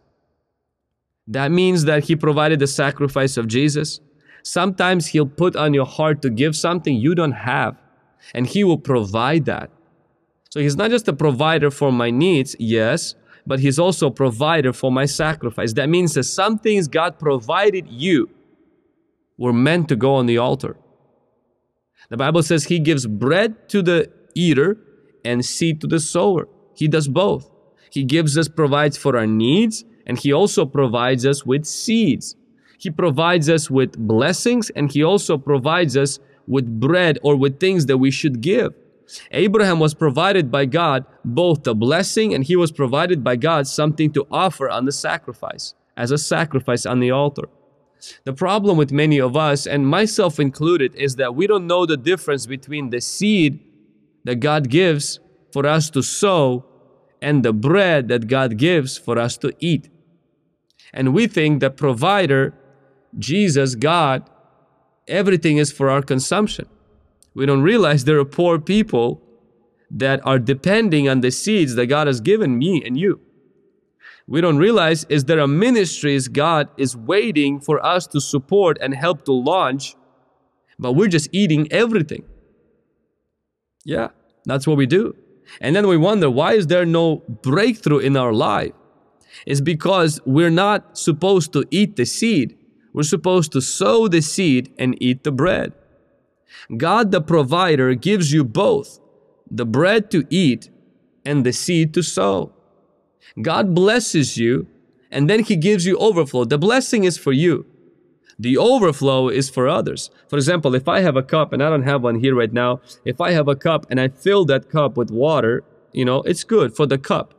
That 1.27 1.51
means 1.51 1.85
that 1.85 2.05
He 2.05 2.15
provided 2.15 2.59
the 2.59 2.67
sacrifice 2.67 3.37
of 3.37 3.47
Jesus. 3.47 3.99
Sometimes 4.43 5.07
He'll 5.07 5.27
put 5.27 5.55
on 5.55 5.73
your 5.73 5.85
heart 5.85 6.21
to 6.23 6.29
give 6.29 6.55
something 6.55 6.95
you 6.95 7.13
don't 7.13 7.33
have, 7.33 7.77
and 8.33 8.47
He 8.47 8.63
will 8.63 8.79
provide 8.79 9.45
that. 9.45 9.69
So 10.49 10.59
He's 10.59 10.75
not 10.75 10.89
just 10.89 11.07
a 11.07 11.13
provider 11.13 11.69
for 11.69 11.91
my 11.91 12.09
needs, 12.09 12.55
yes, 12.59 13.13
but 13.45 13.59
He's 13.59 13.77
also 13.77 14.07
a 14.07 14.11
provider 14.11 14.73
for 14.73 14.91
my 14.91 15.05
sacrifice. 15.05 15.73
That 15.73 15.89
means 15.89 16.15
that 16.15 16.23
some 16.23 16.57
things 16.57 16.87
God 16.87 17.19
provided 17.19 17.87
you 17.87 18.29
were 19.37 19.53
meant 19.53 19.87
to 19.89 19.95
go 19.95 20.15
on 20.15 20.25
the 20.25 20.39
altar. 20.39 20.75
The 22.09 22.17
Bible 22.17 22.41
says 22.41 22.65
He 22.65 22.79
gives 22.79 23.05
bread 23.05 23.69
to 23.69 23.83
the 23.83 24.11
eater 24.33 24.77
and 25.23 25.45
seed 25.45 25.79
to 25.81 25.87
the 25.87 25.99
sower. 25.99 26.47
He 26.73 26.87
does 26.87 27.07
both. 27.07 27.49
He 27.91 28.03
gives 28.03 28.37
us, 28.37 28.47
provides 28.47 28.97
for 28.97 29.17
our 29.17 29.27
needs, 29.27 29.85
and 30.05 30.17
He 30.17 30.31
also 30.31 30.65
provides 30.65 31.25
us 31.25 31.45
with 31.45 31.65
seeds. 31.65 32.35
He 32.77 32.89
provides 32.89 33.49
us 33.49 33.69
with 33.69 33.97
blessings, 33.97 34.69
and 34.71 34.91
He 34.91 35.03
also 35.03 35.37
provides 35.37 35.97
us 35.97 36.19
with 36.47 36.79
bread 36.79 37.19
or 37.23 37.35
with 37.35 37.59
things 37.59 37.85
that 37.85 37.97
we 37.97 38.11
should 38.11 38.41
give. 38.41 38.73
Abraham 39.31 39.79
was 39.79 39.93
provided 39.93 40.51
by 40.51 40.65
God 40.65 41.05
both 41.25 41.63
the 41.63 41.75
blessing 41.75 42.33
and 42.33 42.43
he 42.43 42.55
was 42.55 42.71
provided 42.71 43.23
by 43.23 43.35
God 43.35 43.67
something 43.67 44.11
to 44.13 44.27
offer 44.31 44.69
on 44.69 44.85
the 44.85 44.91
sacrifice, 44.91 45.73
as 45.97 46.11
a 46.11 46.17
sacrifice 46.17 46.85
on 46.85 46.99
the 46.99 47.11
altar. 47.11 47.49
The 48.23 48.33
problem 48.33 48.77
with 48.77 48.91
many 48.91 49.19
of 49.19 49.35
us, 49.35 49.67
and 49.67 49.87
myself 49.87 50.39
included, 50.39 50.95
is 50.95 51.17
that 51.17 51.35
we 51.35 51.47
don't 51.47 51.67
know 51.67 51.85
the 51.85 51.97
difference 51.97 52.45
between 52.45 52.91
the 52.91 53.01
seed 53.01 53.59
that 54.23 54.35
God 54.35 54.69
gives 54.69 55.19
for 55.51 55.65
us 55.65 55.89
to 55.91 56.01
sow 56.01 56.65
and 57.21 57.43
the 57.43 57.53
bread 57.53 58.07
that 58.07 58.27
God 58.27 58.57
gives 58.57 58.97
for 58.97 59.17
us 59.17 59.37
to 59.37 59.53
eat. 59.59 59.89
And 60.93 61.13
we 61.13 61.27
think 61.27 61.59
the 61.59 61.69
provider, 61.69 62.53
Jesus, 63.17 63.75
God, 63.75 64.29
everything 65.07 65.57
is 65.57 65.71
for 65.71 65.89
our 65.89 66.01
consumption. 66.01 66.67
We 67.33 67.45
don't 67.45 67.61
realize 67.61 68.05
there 68.05 68.19
are 68.19 68.25
poor 68.25 68.59
people 68.59 69.21
that 69.91 70.25
are 70.25 70.39
depending 70.39 71.09
on 71.09 71.21
the 71.21 71.31
seeds 71.31 71.75
that 71.75 71.87
God 71.87 72.07
has 72.07 72.21
given 72.21 72.57
me 72.57 72.83
and 72.85 72.97
you. 72.97 73.19
We 74.27 74.41
don't 74.41 74.57
realize 74.57 75.05
is 75.09 75.25
there 75.25 75.39
are 75.39 75.47
ministries 75.47 76.27
God 76.27 76.69
is 76.77 76.95
waiting 76.95 77.59
for 77.59 77.83
us 77.83 78.05
to 78.07 78.21
support 78.21 78.77
and 78.79 78.93
help 78.93 79.25
to 79.25 79.31
launch, 79.31 79.95
but 80.77 80.93
we're 80.93 81.07
just 81.07 81.29
eating 81.31 81.71
everything. 81.71 82.23
Yeah, 83.83 84.09
that's 84.45 84.67
what 84.67 84.77
we 84.77 84.85
do. 84.85 85.15
And 85.61 85.75
then 85.75 85.87
we 85.87 85.97
wonder 85.97 86.29
why 86.29 86.53
is 86.53 86.67
there 86.67 86.85
no 86.85 87.17
breakthrough 87.41 87.99
in 87.99 88.15
our 88.15 88.33
life? 88.33 88.73
It's 89.45 89.61
because 89.61 90.19
we're 90.25 90.49
not 90.49 90.97
supposed 90.97 91.53
to 91.53 91.65
eat 91.71 91.95
the 91.95 92.05
seed. 92.05 92.57
We're 92.93 93.03
supposed 93.03 93.51
to 93.53 93.61
sow 93.61 94.07
the 94.07 94.21
seed 94.21 94.73
and 94.77 95.01
eat 95.01 95.23
the 95.23 95.31
bread. 95.31 95.73
God 96.75 97.11
the 97.11 97.21
provider 97.21 97.93
gives 97.95 98.33
you 98.33 98.43
both 98.43 98.99
the 99.49 99.65
bread 99.65 100.11
to 100.11 100.25
eat 100.29 100.69
and 101.25 101.45
the 101.45 101.53
seed 101.53 101.93
to 101.93 102.03
sow. 102.03 102.51
God 103.41 103.73
blesses 103.73 104.37
you 104.37 104.67
and 105.11 105.29
then 105.29 105.43
He 105.43 105.55
gives 105.55 105.85
you 105.85 105.97
overflow. 105.97 106.45
The 106.45 106.57
blessing 106.57 107.03
is 107.03 107.17
for 107.17 107.31
you. 107.31 107.65
The 108.39 108.57
overflow 108.57 109.27
is 109.27 109.49
for 109.49 109.67
others. 109.67 110.09
For 110.29 110.37
example, 110.37 110.73
if 110.73 110.87
I 110.87 111.01
have 111.01 111.17
a 111.17 111.23
cup, 111.23 111.51
and 111.51 111.61
I 111.61 111.69
don't 111.69 111.83
have 111.83 112.03
one 112.03 112.19
here 112.19 112.33
right 112.33 112.53
now, 112.53 112.79
if 113.03 113.19
I 113.19 113.31
have 113.31 113.49
a 113.49 113.55
cup 113.55 113.85
and 113.89 113.99
I 113.99 114.07
fill 114.07 114.45
that 114.45 114.69
cup 114.69 114.95
with 114.95 115.11
water, 115.11 115.63
you 115.91 116.05
know, 116.05 116.21
it's 116.21 116.45
good 116.45 116.73
for 116.75 116.85
the 116.85 116.97
cup. 116.97 117.33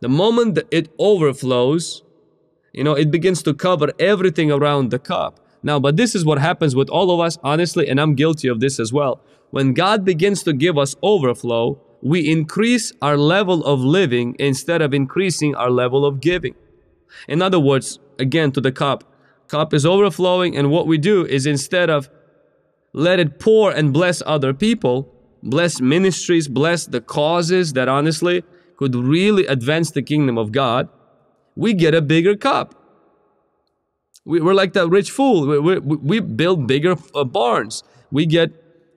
The 0.00 0.10
moment 0.10 0.54
that 0.56 0.68
it 0.70 0.90
overflows, 0.98 2.02
you 2.72 2.84
know, 2.84 2.94
it 2.94 3.10
begins 3.10 3.42
to 3.44 3.54
cover 3.54 3.92
everything 3.98 4.52
around 4.52 4.90
the 4.90 4.98
cup. 4.98 5.40
Now, 5.62 5.80
but 5.80 5.96
this 5.96 6.14
is 6.14 6.24
what 6.24 6.38
happens 6.38 6.76
with 6.76 6.90
all 6.90 7.10
of 7.10 7.20
us, 7.20 7.38
honestly, 7.42 7.88
and 7.88 8.00
I'm 8.00 8.14
guilty 8.14 8.48
of 8.48 8.60
this 8.60 8.78
as 8.78 8.92
well. 8.92 9.20
When 9.50 9.72
God 9.72 10.04
begins 10.04 10.42
to 10.42 10.52
give 10.52 10.76
us 10.76 10.96
overflow, 11.02 11.80
we 12.02 12.30
increase 12.30 12.92
our 13.00 13.16
level 13.16 13.64
of 13.64 13.80
living 13.80 14.34
instead 14.38 14.82
of 14.82 14.92
increasing 14.92 15.54
our 15.54 15.70
level 15.70 16.04
of 16.04 16.20
giving. 16.20 16.56
In 17.28 17.40
other 17.40 17.60
words, 17.60 18.00
again 18.18 18.50
to 18.52 18.60
the 18.60 18.72
cup, 18.72 19.04
cup 19.52 19.74
is 19.74 19.84
overflowing 19.84 20.56
and 20.56 20.70
what 20.70 20.86
we 20.86 20.96
do 20.96 21.26
is 21.26 21.44
instead 21.44 21.90
of 21.90 22.08
let 22.94 23.20
it 23.20 23.38
pour 23.38 23.70
and 23.70 23.92
bless 23.92 24.22
other 24.24 24.52
people, 24.54 24.96
bless 25.42 25.80
ministries, 25.80 26.48
bless 26.48 26.86
the 26.86 27.02
causes 27.02 27.74
that 27.74 27.86
honestly 27.86 28.42
could 28.78 28.94
really 28.94 29.46
advance 29.46 29.90
the 29.90 30.02
kingdom 30.02 30.38
of 30.38 30.52
God, 30.52 30.88
we 31.54 31.74
get 31.74 31.94
a 31.94 32.00
bigger 32.00 32.34
cup. 32.34 32.74
We, 34.24 34.40
are 34.40 34.54
like 34.54 34.72
that 34.72 34.88
rich 34.88 35.10
fool. 35.10 35.46
We, 35.46 35.78
we, 35.78 35.96
we 35.96 36.20
build 36.20 36.66
bigger 36.66 36.96
uh, 37.14 37.24
barns. 37.24 37.84
We 38.10 38.24
get 38.24 38.48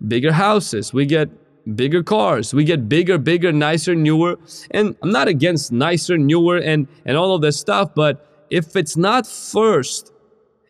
bigger 0.07 0.31
houses. 0.31 0.93
We 0.93 1.05
get 1.05 1.27
bigger 1.75 2.01
cars. 2.03 2.53
We 2.53 2.63
get 2.63 2.87
bigger, 2.87 3.17
bigger, 3.17 3.51
nicer, 3.51 3.93
newer. 3.93 4.37
And 4.71 4.95
I'm 5.01 5.11
not 5.11 5.27
against 5.27 5.71
nicer, 5.71 6.17
newer, 6.17 6.57
and, 6.57 6.87
and 7.05 7.17
all 7.17 7.35
of 7.35 7.41
this 7.41 7.59
stuff, 7.59 7.93
but 7.93 8.13
if 8.49 8.75
it's 8.75 8.95
not 8.95 9.25
first 9.27 10.11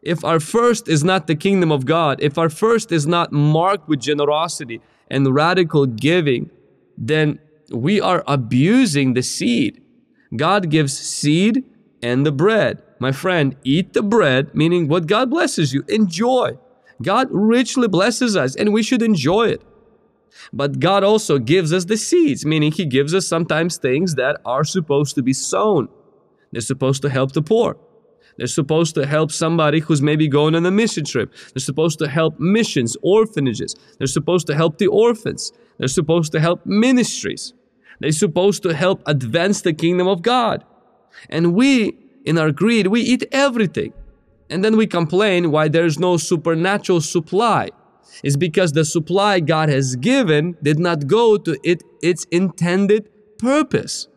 if 0.06 0.24
our 0.24 0.40
first 0.40 0.88
is 0.88 1.04
not 1.04 1.26
the 1.26 1.36
kingdom 1.36 1.72
of 1.72 1.86
God, 1.86 2.20
if 2.22 2.38
our 2.38 2.50
first 2.50 2.92
is 2.92 3.08
not 3.08 3.32
marked 3.32 3.90
with 3.90 4.00
generosity 4.00 4.80
and 5.10 5.34
radical 5.34 5.88
giving, 5.88 6.52
then 6.96 7.40
we 7.72 8.00
are 8.00 8.24
abusing 8.28 9.16
the 9.16 9.24
seed. 9.24 9.82
God 10.36 10.70
gives 10.70 10.98
seed 10.98 11.66
and 12.04 12.26
the 12.26 12.32
bread. 12.32 12.82
My 13.00 13.12
friend, 13.12 13.56
eat 13.64 13.94
the 13.94 14.04
bread, 14.04 14.54
meaning 14.54 14.88
what 14.88 15.08
God 15.08 15.32
blesses 15.32 15.74
you, 15.74 15.84
enjoy. 15.88 16.58
God 17.02 17.28
richly 17.32 17.88
blesses 17.88 18.38
us 18.38 18.56
and 18.56 18.72
we 18.72 18.84
should 18.84 19.02
enjoy 19.02 19.48
it. 19.50 19.62
But 20.54 20.80
God 20.80 21.04
also 21.04 21.40
gives 21.40 21.74
us 21.74 21.86
the 21.86 21.98
seeds, 21.98 22.46
meaning 22.46 22.72
He 22.72 22.86
gives 22.86 23.14
us 23.14 23.28
sometimes 23.28 23.78
things 23.78 24.16
that 24.16 24.40
are 24.46 24.64
supposed 24.64 25.16
to 25.16 25.24
be 25.24 25.34
sown. 25.34 25.90
They're 26.52 26.62
supposed 26.62 27.02
to 27.02 27.10
help 27.10 27.32
the 27.32 27.42
poor. 27.42 27.78
They're 28.38 28.48
supposed 28.48 28.96
to 28.96 29.06
help 29.06 29.32
somebody 29.32 29.80
who's 29.80 30.02
maybe 30.02 30.28
going 30.28 30.56
on 30.56 30.66
a 30.66 30.72
mission 30.72 31.06
trip. 31.06 31.34
They're 31.54 31.62
supposed 31.62 32.00
to 32.00 32.08
help 32.08 32.40
missions, 32.40 32.98
orphanages. 33.02 33.76
They're 33.98 34.08
supposed 34.08 34.48
to 34.48 34.56
help 34.56 34.78
the 34.78 34.88
orphans. 34.88 35.52
They're 35.78 35.88
supposed 35.88 36.32
to 36.34 36.40
help 36.40 36.66
ministries. 36.66 37.54
They're 38.00 38.12
supposed 38.12 38.64
to 38.64 38.74
help 38.74 39.02
advance 39.06 39.62
the 39.62 39.74
kingdom 39.74 40.08
of 40.08 40.22
God. 40.22 40.66
And 41.30 41.54
we, 41.54 41.98
in 42.26 42.38
our 42.38 42.52
greed, 42.52 42.88
we 42.88 43.02
eat 43.02 43.24
everything. 43.32 43.94
And 44.50 44.64
then 44.64 44.78
we 44.78 44.86
complain 44.86 45.52
why 45.52 45.70
there's 45.70 45.98
no 45.98 46.18
supernatural 46.18 47.02
supply. 47.02 47.70
It's 48.24 48.36
because 48.36 48.74
the 48.74 48.86
supply 48.86 49.40
God 49.40 49.70
has 49.70 49.96
given 49.96 50.58
did 50.62 50.80
not 50.80 51.08
go 51.08 51.38
to 51.38 51.58
it, 51.64 51.84
its 52.02 52.26
intended 52.32 53.10
purpose. 53.40 54.08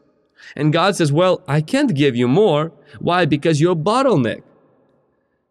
And 0.55 0.73
God 0.73 0.97
says, 0.97 1.13
Well, 1.13 1.43
I 1.49 1.61
can't 1.61 1.95
give 1.95 2.15
you 2.15 2.29
more. 2.29 2.73
Why? 2.99 3.25
Because 3.25 3.61
you're 3.61 3.73
a 3.73 3.77
bottleneck. 3.77 4.43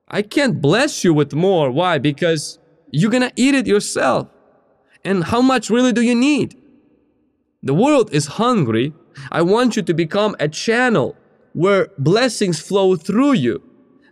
I 0.08 0.22
can't 0.22 0.62
bless 0.62 1.04
you 1.04 1.14
with 1.14 1.34
more. 1.34 1.70
Why? 1.72 1.98
Because 1.98 2.60
you're 2.92 3.12
gonna 3.12 3.32
eat 3.36 3.56
it 3.56 3.68
yourself. 3.68 4.30
And 5.04 5.26
how 5.26 5.42
much 5.42 5.70
really 5.70 5.94
do 5.94 6.02
you 6.02 6.16
need? 6.16 6.56
The 7.64 7.74
world 7.74 8.14
is 8.14 8.28
hungry. 8.28 8.94
I 9.32 9.42
want 9.42 9.76
you 9.76 9.82
to 9.84 9.94
become 9.94 10.36
a 10.40 10.48
channel 10.48 11.16
where 11.54 11.90
blessings 11.98 12.60
flow 12.60 12.96
through 12.96 13.34
you, 13.34 13.62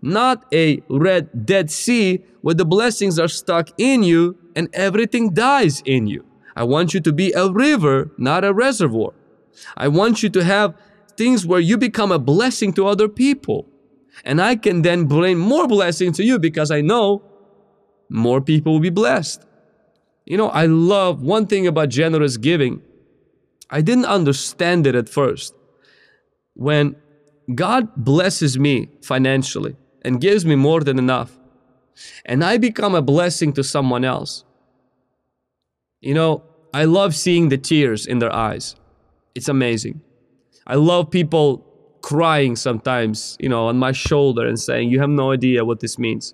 not 0.02 0.46
a 0.54 0.82
red 0.90 1.46
Dead 1.46 1.70
Sea 1.70 2.24
where 2.42 2.56
the 2.56 2.66
blessings 2.66 3.18
are 3.20 3.28
stuck 3.28 3.70
in 3.78 4.04
you 4.04 4.38
and 4.56 4.70
everything 4.74 5.34
dies 5.34 5.82
in 5.86 6.08
you. 6.08 6.26
I 6.56 6.64
want 6.64 6.94
you 6.94 7.00
to 7.02 7.12
be 7.12 7.32
a 7.34 7.50
river, 7.52 8.12
not 8.18 8.44
a 8.44 8.54
reservoir. 8.54 9.14
I 9.78 9.88
want 9.88 10.24
you 10.24 10.30
to 10.30 10.44
have 10.44 10.76
things 11.18 11.46
where 11.46 11.60
you 11.60 11.78
become 11.78 12.12
a 12.12 12.20
blessing 12.20 12.74
to 12.74 12.88
other 12.88 13.08
people. 13.08 13.68
And 14.24 14.42
I 14.42 14.56
can 14.56 14.82
then 14.82 15.06
bring 15.06 15.38
more 15.38 15.68
blessing 15.68 16.14
to 16.14 16.24
you 16.24 16.40
because 16.40 16.72
I 16.72 16.82
know 16.82 17.22
more 18.10 18.42
people 18.42 18.74
will 18.74 18.80
be 18.80 18.90
blessed. 18.90 19.46
You 20.26 20.38
know, 20.38 20.50
I 20.50 20.66
love 20.66 21.22
one 21.22 21.48
thing 21.48 21.68
about 21.68 21.90
generous 21.90 22.38
giving. 22.38 22.82
I 23.70 23.82
didn't 23.82 24.06
understand 24.06 24.88
it 24.88 24.96
at 24.96 25.10
first. 25.10 25.54
When 26.54 26.96
God 27.54 27.90
blesses 27.96 28.58
me 28.58 28.90
financially, 29.02 29.76
and 30.06 30.22
gives 30.22 30.46
me 30.46 30.56
more 30.56 30.82
than 30.82 31.00
enough. 31.00 31.36
And 32.26 32.44
I 32.44 32.58
become 32.58 32.94
a 32.94 33.02
blessing 33.02 33.52
to 33.54 33.64
someone 33.64 34.06
else. 34.06 34.46
You 36.00 36.14
know, 36.14 36.44
I 36.74 36.86
love 36.86 37.16
seeing 37.16 37.50
the 37.50 37.58
tears 37.58 38.06
in 38.06 38.20
their 38.20 38.32
eyes. 38.32 38.76
It's 39.34 39.50
amazing. 39.50 40.02
I 40.68 40.76
love 40.76 41.12
people 41.12 41.66
crying 42.02 42.56
sometimes, 42.56 43.36
you 43.40 43.50
know, 43.50 43.68
on 43.68 43.78
my 43.78 43.92
shoulder 43.92 44.46
and 44.48 44.60
saying, 44.60 44.90
You 44.90 45.00
have 45.00 45.10
no 45.10 45.32
idea 45.32 45.66
what 45.66 45.80
this 45.80 45.98
means. 45.98 46.34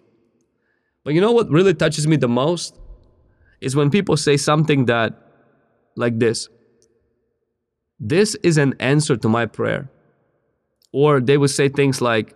But 1.03 1.13
you 1.13 1.21
know 1.21 1.31
what 1.31 1.49
really 1.49 1.73
touches 1.73 2.07
me 2.07 2.15
the 2.15 2.27
most? 2.27 2.77
Is 3.59 3.75
when 3.75 3.89
people 3.89 4.17
say 4.17 4.37
something 4.37 4.85
that, 4.85 5.13
like 5.95 6.19
this 6.19 6.49
This 7.99 8.35
is 8.35 8.57
an 8.57 8.75
answer 8.79 9.17
to 9.17 9.29
my 9.29 9.45
prayer. 9.45 9.89
Or 10.93 11.21
they 11.21 11.37
would 11.37 11.51
say 11.51 11.69
things 11.69 12.01
like, 12.01 12.35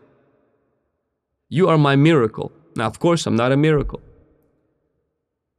You 1.50 1.70
are 1.70 1.78
my 1.78 1.96
miracle. 1.96 2.52
Now, 2.76 2.88
of 2.88 3.00
course, 3.00 3.26
I'm 3.26 3.36
not 3.36 3.52
a 3.52 3.58
miracle. 3.58 4.02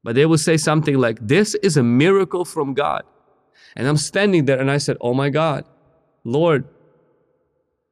But 0.02 0.14
they 0.14 0.26
would 0.26 0.40
say 0.40 0.56
something 0.56 0.98
like, 0.98 1.18
This 1.20 1.54
is 1.56 1.76
a 1.76 1.82
miracle 1.82 2.44
from 2.44 2.74
God. 2.74 3.04
And 3.74 3.86
I'm 3.86 3.96
standing 3.96 4.46
there 4.46 4.60
and 4.60 4.70
I 4.70 4.78
said, 4.78 4.96
Oh 5.00 5.14
my 5.14 5.30
God, 5.30 5.64
Lord, 6.26 6.64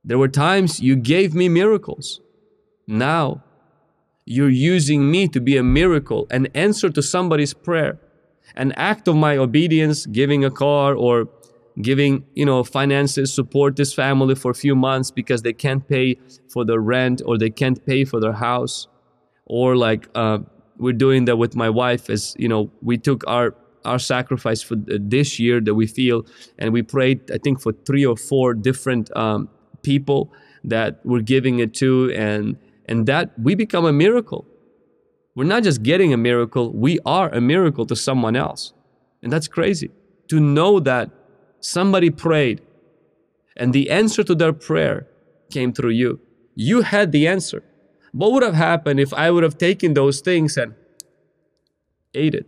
there 0.03 0.19
were 0.19 0.29
times 0.29 0.81
you 0.81 0.97
gave 0.97 1.35
me 1.35 1.49
miracles. 1.49 2.21
Now 2.89 3.45
you're 4.25 4.51
using 4.51 5.09
me 5.09 5.29
to 5.29 5.41
be 5.41 5.57
a 5.57 5.63
miracle, 5.63 6.27
an 6.33 6.49
answer 6.55 6.91
to 6.91 7.01
somebody's 7.01 7.55
prayer, 7.55 8.01
an 8.57 8.73
act 8.73 9.07
of 9.07 9.15
my 9.15 9.37
obedience, 9.37 10.05
giving 10.07 10.45
a 10.45 10.51
car 10.51 10.95
or 10.97 11.29
giving 11.81 12.25
you 12.35 12.45
know 12.45 12.65
finances 12.65 13.33
support 13.33 13.77
this 13.77 13.93
family 13.95 14.35
for 14.35 14.51
a 14.51 14.55
few 14.55 14.75
months 14.75 15.11
because 15.11 15.43
they 15.43 15.53
can't 15.53 15.89
pay 15.89 16.17
for 16.49 16.65
the 16.65 16.79
rent 16.79 17.21
or 17.27 17.37
they 17.39 17.51
can't 17.51 17.85
pay 17.85 18.05
for 18.05 18.21
their 18.21 18.33
house 18.33 18.87
or 19.47 19.77
like 19.77 20.09
uh, 20.15 20.39
we're 20.79 20.93
doing 20.93 21.25
that 21.25 21.37
with 21.37 21.57
my 21.57 21.69
wife 21.69 22.09
as 22.09 22.35
you 22.39 22.49
know 22.49 22.71
we 22.81 22.97
took 22.97 23.25
our 23.27 23.57
our 23.85 23.99
sacrifice 23.99 24.63
for 24.63 24.77
this 24.77 25.39
year 25.39 25.61
that 25.61 25.75
we 25.75 25.87
feel 25.87 26.25
and 26.59 26.73
we 26.73 26.83
prayed 26.83 27.31
i 27.31 27.39
think 27.39 27.61
for 27.61 27.73
three 27.87 28.05
or 28.05 28.17
four 28.17 28.55
different 28.55 29.15
um, 29.17 29.49
people 29.83 30.33
that 30.65 31.01
we're 31.05 31.21
giving 31.21 31.61
it 31.61 31.75
to 31.75 32.11
and 32.17 32.57
and 32.87 33.07
that 33.07 33.39
we 33.39 33.55
become 33.55 33.85
a 33.85 33.93
miracle. 33.93 34.47
We're 35.35 35.45
not 35.45 35.63
just 35.63 35.83
getting 35.83 36.13
a 36.13 36.17
miracle 36.17 36.73
we 36.73 36.99
are 37.07 37.29
a 37.29 37.41
miracle 37.41 37.87
to 37.87 37.97
someone 37.97 38.35
else. 38.35 38.73
And 39.23 39.33
that's 39.33 39.49
crazy 39.49 39.91
to 40.29 40.41
know 40.41 40.81
that 40.81 41.11
somebody 41.61 42.11
prayed 42.11 42.61
and 43.57 43.73
the 43.73 43.91
answer 43.91 44.25
to 44.25 44.35
their 44.35 44.53
prayer 44.53 45.07
came 45.51 45.73
through 45.73 45.91
you. 45.91 46.21
You 46.55 46.83
had 46.83 47.13
the 47.13 47.27
answer. 47.27 47.63
What 48.13 48.33
would 48.33 48.43
have 48.43 48.55
happened 48.55 49.01
if 49.01 49.13
i 49.13 49.31
would 49.31 49.43
have 49.43 49.59
taken 49.59 49.95
those 49.95 50.21
things 50.21 50.57
and 50.57 50.75
ate 52.15 52.35
it 52.35 52.47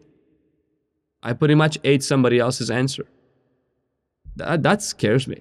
i 1.23 1.33
pretty 1.33 1.55
much 1.55 1.79
ate 1.85 2.03
somebody 2.03 2.39
else's 2.39 2.71
answer 2.71 3.07
that, 4.37 4.62
that 4.62 4.83
scares 4.83 5.27
me 5.27 5.41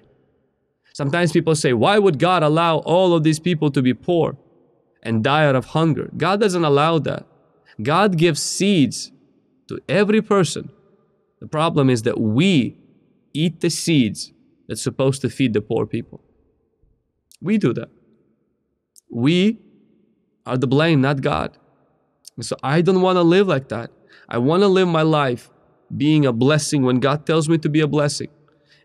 Sometimes 0.96 1.30
people 1.30 1.54
say, 1.54 1.74
why 1.74 1.98
would 1.98 2.18
God 2.18 2.42
allow 2.42 2.78
all 2.78 3.12
of 3.12 3.22
these 3.22 3.38
people 3.38 3.70
to 3.72 3.82
be 3.82 3.92
poor 3.92 4.34
and 5.02 5.22
die 5.22 5.44
out 5.44 5.54
of 5.54 5.66
hunger? 5.66 6.08
God 6.16 6.40
doesn't 6.40 6.64
allow 6.64 6.98
that. 7.00 7.26
God 7.82 8.16
gives 8.16 8.40
seeds 8.40 9.12
to 9.68 9.78
every 9.90 10.22
person. 10.22 10.70
The 11.40 11.48
problem 11.48 11.90
is 11.90 12.04
that 12.04 12.18
we 12.18 12.78
eat 13.34 13.60
the 13.60 13.68
seeds 13.68 14.32
that's 14.68 14.80
supposed 14.80 15.20
to 15.20 15.28
feed 15.28 15.52
the 15.52 15.60
poor 15.60 15.84
people. 15.84 16.22
We 17.42 17.58
do 17.58 17.74
that. 17.74 17.90
We 19.10 19.58
are 20.46 20.56
the 20.56 20.66
blame, 20.66 21.02
not 21.02 21.20
God. 21.20 21.58
And 22.36 22.46
so 22.46 22.56
I 22.62 22.80
don't 22.80 23.02
want 23.02 23.16
to 23.16 23.22
live 23.22 23.48
like 23.48 23.68
that. 23.68 23.90
I 24.30 24.38
want 24.38 24.62
to 24.62 24.66
live 24.66 24.88
my 24.88 25.02
life 25.02 25.50
being 25.94 26.26
a 26.26 26.32
blessing 26.32 26.82
when 26.82 27.00
God 27.00 27.26
tells 27.26 27.48
me 27.48 27.58
to 27.58 27.68
be 27.68 27.80
a 27.80 27.86
blessing. 27.86 28.28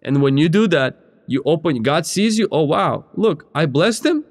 And 0.03 0.21
when 0.21 0.37
you 0.37 0.49
do 0.49 0.67
that, 0.67 0.99
you 1.27 1.41
open, 1.45 1.81
God 1.83 2.05
sees 2.05 2.37
you. 2.37 2.47
Oh, 2.51 2.63
wow, 2.63 3.05
look, 3.15 3.49
I 3.55 3.65
blessed 3.65 4.05
him 4.05 4.25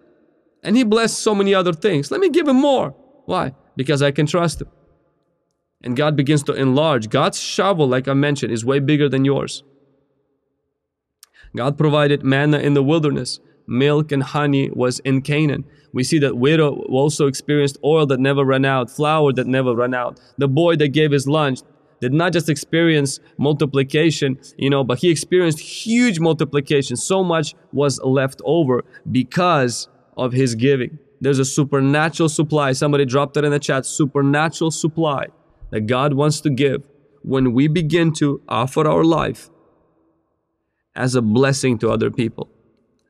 and 0.63 0.77
he 0.77 0.85
blessed 0.85 1.19
so 1.19 1.35
many 1.35 1.55
other 1.55 1.73
things. 1.73 2.11
Let 2.11 2.21
me 2.21 2.29
give 2.29 2.47
him 2.47 2.57
more. 2.57 2.95
Why? 3.27 3.55
Because 3.77 4.03
I 4.03 4.11
can 4.11 4.27
trust 4.27 4.61
him. 4.61 4.69
And 5.83 5.97
God 5.97 6.15
begins 6.17 6.43
to 6.45 6.53
enlarge. 6.53 7.09
God's 7.09 7.41
shovel, 7.41 7.87
like 7.89 8.07
I 8.07 8.15
mentioned, 8.15 8.53
is 8.53 8.65
way 8.65 8.81
bigger 8.81 9.09
than 9.09 9.25
yours. 9.25 9.63
God 11.57 11.79
provided 11.79 12.23
manna 12.23 12.59
in 12.59 12.75
the 12.75 12.83
wilderness. 12.83 13.41
Milk 13.67 14.13
and 14.13 14.23
honey 14.23 14.71
was 14.71 14.99
in 15.01 15.23
Canaan. 15.23 15.65
We 15.93 16.05
see 16.05 16.19
that 16.19 16.37
widow 16.37 16.83
also 16.89 17.27
experienced 17.27 17.79
oil 17.85 18.07
that 18.07 18.21
never 18.21 18.45
ran 18.45 18.65
out, 18.65 18.91
flour 18.91 19.33
that 19.33 19.47
never 19.47 19.75
ran 19.75 19.95
out. 19.95 20.21
The 20.39 20.49
boy 20.49 20.77
that 20.77 20.89
gave 20.89 21.11
his 21.13 21.27
lunch, 21.27 21.61
did 22.01 22.13
not 22.13 22.33
just 22.33 22.49
experience 22.49 23.21
multiplication, 23.39 24.39
you 24.57 24.71
know, 24.71 24.83
but 24.83 24.99
he 24.99 25.11
experienced 25.11 25.61
huge 25.61 26.19
multiplication. 26.19 26.97
So 26.97 27.23
much 27.23 27.55
was 27.73 28.01
left 28.01 28.41
over 28.45 28.85
because 29.11 29.89
of 30.17 30.33
his 30.33 30.55
giving. 30.55 30.99
There's 31.21 31.39
a 31.39 31.45
supernatural 31.45 32.29
supply. 32.29 32.73
Somebody 32.73 33.05
dropped 33.05 33.37
it 33.37 33.45
in 33.45 33.51
the 33.51 33.59
chat 33.59 33.85
supernatural 33.85 34.71
supply 34.71 35.27
that 35.71 35.83
God 35.83 36.15
wants 36.15 36.41
to 36.43 36.51
give 36.51 36.87
when 37.23 37.53
we 37.53 37.69
begin 37.69 38.13
to 38.15 38.41
offer 38.49 38.89
our 38.89 39.05
life 39.05 39.51
as 40.97 41.15
a 41.15 41.23
blessing 41.23 41.79
to 41.79 41.91
other 41.91 42.11
people. 42.11 42.49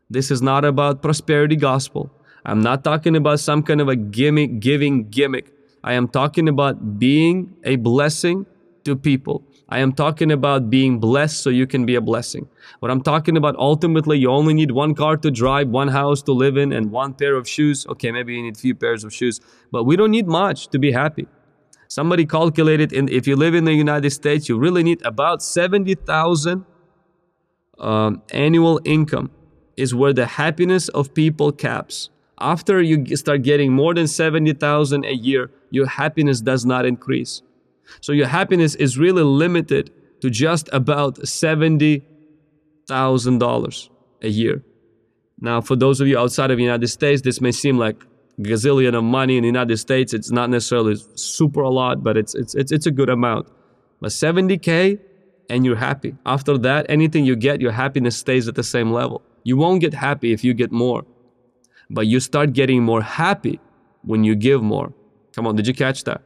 This 0.08 0.30
is 0.30 0.42
not 0.42 0.64
about 0.64 1.02
prosperity 1.02 1.56
gospel. 1.56 2.10
I'm 2.44 2.62
not 2.62 2.82
talking 2.82 3.14
about 3.14 3.38
some 3.38 3.62
kind 3.62 3.80
of 3.80 3.88
a 3.88 3.96
gimmick, 3.96 4.60
giving 4.60 5.08
gimmick. 5.08 5.52
I 5.84 5.92
am 5.94 6.08
talking 6.08 6.48
about 6.48 6.98
being 6.98 7.54
a 7.64 7.76
blessing 7.76 8.46
to 8.84 8.96
people. 8.96 9.42
I 9.68 9.78
am 9.78 9.92
talking 9.92 10.32
about 10.32 10.68
being 10.68 10.98
blessed 10.98 11.40
so 11.40 11.50
you 11.50 11.66
can 11.66 11.86
be 11.86 11.94
a 11.94 12.00
blessing. 12.00 12.48
What 12.80 12.90
I'm 12.90 13.02
talking 13.02 13.36
about 13.36 13.54
ultimately, 13.56 14.18
you 14.18 14.30
only 14.30 14.52
need 14.52 14.72
one 14.72 14.94
car 14.94 15.16
to 15.18 15.30
drive, 15.30 15.68
one 15.68 15.88
house 15.88 16.22
to 16.22 16.32
live 16.32 16.56
in, 16.56 16.72
and 16.72 16.90
one 16.90 17.14
pair 17.14 17.36
of 17.36 17.48
shoes. 17.48 17.86
Okay, 17.86 18.10
maybe 18.10 18.34
you 18.34 18.42
need 18.42 18.56
a 18.56 18.58
few 18.58 18.74
pairs 18.74 19.04
of 19.04 19.12
shoes, 19.14 19.40
but 19.70 19.84
we 19.84 19.96
don't 19.96 20.10
need 20.10 20.26
much 20.26 20.68
to 20.68 20.78
be 20.78 20.90
happy. 20.90 21.28
Somebody 21.86 22.26
calculated, 22.26 22.92
and 22.92 23.08
if 23.10 23.26
you 23.26 23.36
live 23.36 23.54
in 23.54 23.64
the 23.64 23.72
United 23.72 24.10
States, 24.10 24.48
you 24.48 24.58
really 24.58 24.82
need 24.82 25.04
about 25.04 25.42
70,000 25.42 26.64
um, 27.78 28.22
annual 28.32 28.80
income 28.84 29.30
is 29.76 29.94
where 29.94 30.12
the 30.12 30.26
happiness 30.26 30.88
of 30.90 31.14
people 31.14 31.50
caps. 31.52 32.10
After 32.38 32.80
you 32.80 33.16
start 33.16 33.42
getting 33.42 33.72
more 33.72 33.94
than 33.94 34.06
70,000 34.06 35.04
a 35.04 35.12
year, 35.12 35.50
your 35.70 35.86
happiness 35.86 36.40
does 36.40 36.64
not 36.64 36.86
increase. 36.86 37.42
So 38.00 38.12
your 38.12 38.26
happiness 38.26 38.74
is 38.76 38.98
really 38.98 39.22
limited 39.22 39.90
to 40.20 40.30
just 40.30 40.68
about 40.72 41.16
$70,000 41.16 43.88
a 44.22 44.28
year. 44.28 44.62
Now, 45.40 45.60
for 45.60 45.76
those 45.76 46.00
of 46.00 46.08
you 46.08 46.18
outside 46.18 46.50
of 46.50 46.56
the 46.58 46.62
United 46.62 46.88
States, 46.88 47.22
this 47.22 47.40
may 47.40 47.52
seem 47.52 47.78
like 47.78 48.04
gazillion 48.40 48.94
of 48.94 49.04
money 49.04 49.36
in 49.36 49.42
the 49.42 49.48
United 49.48 49.76
States. 49.78 50.12
It's 50.12 50.30
not 50.30 50.50
necessarily 50.50 50.96
super 51.14 51.62
a 51.62 51.70
lot, 51.70 52.02
but 52.02 52.16
it's, 52.16 52.34
it's, 52.34 52.54
it's, 52.54 52.72
it's 52.72 52.86
a 52.86 52.90
good 52.90 53.08
amount. 53.08 53.48
But 54.00 54.10
70K 54.10 54.98
and 55.48 55.64
you're 55.64 55.76
happy. 55.76 56.14
After 56.24 56.56
that, 56.58 56.86
anything 56.88 57.24
you 57.24 57.36
get, 57.36 57.60
your 57.60 57.72
happiness 57.72 58.16
stays 58.16 58.48
at 58.48 58.54
the 58.54 58.62
same 58.62 58.92
level. 58.92 59.22
You 59.42 59.56
won't 59.56 59.80
get 59.80 59.94
happy 59.94 60.32
if 60.32 60.44
you 60.44 60.54
get 60.54 60.70
more, 60.70 61.04
but 61.90 62.06
you 62.06 62.20
start 62.20 62.52
getting 62.52 62.82
more 62.82 63.02
happy 63.02 63.58
when 64.02 64.24
you 64.24 64.34
give 64.34 64.62
more. 64.62 64.92
Come 65.34 65.46
on, 65.46 65.56
did 65.56 65.66
you 65.66 65.74
catch 65.74 66.04
that? 66.04 66.22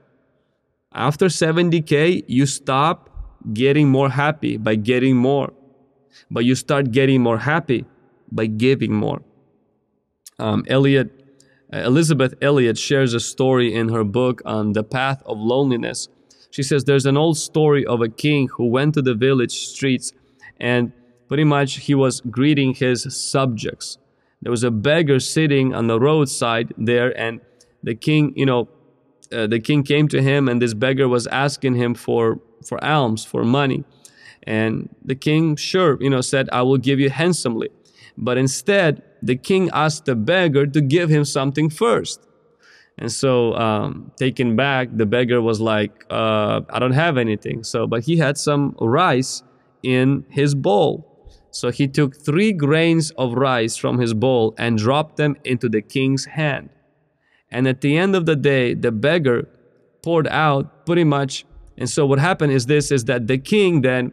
After 0.94 1.26
70K, 1.26 2.24
you 2.28 2.46
stop 2.46 3.10
getting 3.52 3.88
more 3.88 4.10
happy 4.10 4.56
by 4.56 4.76
getting 4.76 5.16
more, 5.16 5.52
but 6.30 6.44
you 6.44 6.54
start 6.54 6.92
getting 6.92 7.20
more 7.20 7.38
happy 7.38 7.84
by 8.30 8.46
giving 8.46 8.94
more. 8.94 9.22
Um, 10.38 10.64
Elliot, 10.68 11.10
uh, 11.72 11.78
Elisabeth 11.78 12.34
Elliot 12.40 12.78
shares 12.78 13.12
a 13.12 13.20
story 13.20 13.74
in 13.74 13.88
her 13.88 14.04
book 14.04 14.40
on 14.44 14.72
the 14.72 14.84
path 14.84 15.22
of 15.26 15.38
loneliness. 15.38 16.08
She 16.50 16.62
says 16.62 16.84
there's 16.84 17.06
an 17.06 17.16
old 17.16 17.36
story 17.36 17.84
of 17.84 18.00
a 18.00 18.08
king 18.08 18.48
who 18.48 18.68
went 18.68 18.94
to 18.94 19.02
the 19.02 19.14
village 19.14 19.52
streets 19.52 20.12
and 20.60 20.92
pretty 21.28 21.44
much 21.44 21.78
he 21.78 21.94
was 21.94 22.20
greeting 22.20 22.74
his 22.74 23.02
subjects. 23.16 23.98
There 24.42 24.50
was 24.50 24.62
a 24.62 24.70
beggar 24.70 25.18
sitting 25.20 25.74
on 25.74 25.86
the 25.86 25.98
roadside 25.98 26.72
there, 26.76 27.18
and 27.18 27.40
the 27.82 27.94
king, 27.94 28.34
you 28.36 28.46
know, 28.46 28.68
uh, 29.32 29.46
the 29.46 29.60
king 29.60 29.82
came 29.82 30.08
to 30.08 30.22
him 30.22 30.48
and 30.48 30.60
this 30.60 30.74
beggar 30.74 31.08
was 31.08 31.26
asking 31.28 31.74
him 31.74 31.94
for 31.94 32.40
for 32.64 32.82
alms 32.84 33.24
for 33.24 33.44
money. 33.44 33.84
And 34.46 34.94
the 35.04 35.14
king 35.14 35.56
sure 35.56 35.96
you 36.00 36.10
know 36.10 36.20
said 36.20 36.48
i 36.52 36.62
will 36.62 36.78
give 36.78 37.00
you 37.00 37.10
handsomely. 37.10 37.70
But 38.16 38.38
instead 38.38 39.02
the 39.22 39.36
king 39.36 39.70
asked 39.72 40.04
the 40.04 40.14
beggar 40.14 40.66
to 40.66 40.80
give 40.80 41.08
him 41.08 41.24
something 41.24 41.70
first. 41.70 42.20
And 42.96 43.10
so 43.10 43.54
um, 43.54 44.12
taken 44.16 44.54
back 44.54 44.88
the 44.92 45.06
beggar 45.06 45.40
was 45.40 45.60
like 45.60 46.04
uh, 46.10 46.60
i 46.70 46.78
don't 46.78 46.92
have 46.92 47.16
anything. 47.16 47.64
So 47.64 47.86
but 47.86 48.04
he 48.04 48.18
had 48.18 48.38
some 48.38 48.76
rice 48.80 49.42
in 49.82 50.24
his 50.28 50.54
bowl. 50.54 51.10
So 51.50 51.70
he 51.70 51.86
took 51.86 52.16
three 52.16 52.52
grains 52.52 53.12
of 53.12 53.34
rice 53.34 53.76
from 53.76 53.98
his 53.98 54.12
bowl 54.12 54.54
and 54.58 54.76
dropped 54.76 55.16
them 55.18 55.36
into 55.44 55.68
the 55.68 55.82
king's 55.82 56.24
hand 56.24 56.70
And 57.54 57.68
at 57.68 57.80
the 57.82 57.96
end 57.96 58.16
of 58.16 58.26
the 58.26 58.34
day, 58.34 58.74
the 58.74 58.90
beggar 58.90 59.48
poured 60.02 60.26
out 60.26 60.84
pretty 60.86 61.04
much. 61.04 61.46
And 61.78 61.88
so 61.88 62.04
what 62.04 62.18
happened 62.18 62.50
is 62.50 62.66
this 62.66 62.90
is 62.90 63.04
that 63.04 63.28
the 63.28 63.38
king 63.38 63.82
then 63.82 64.12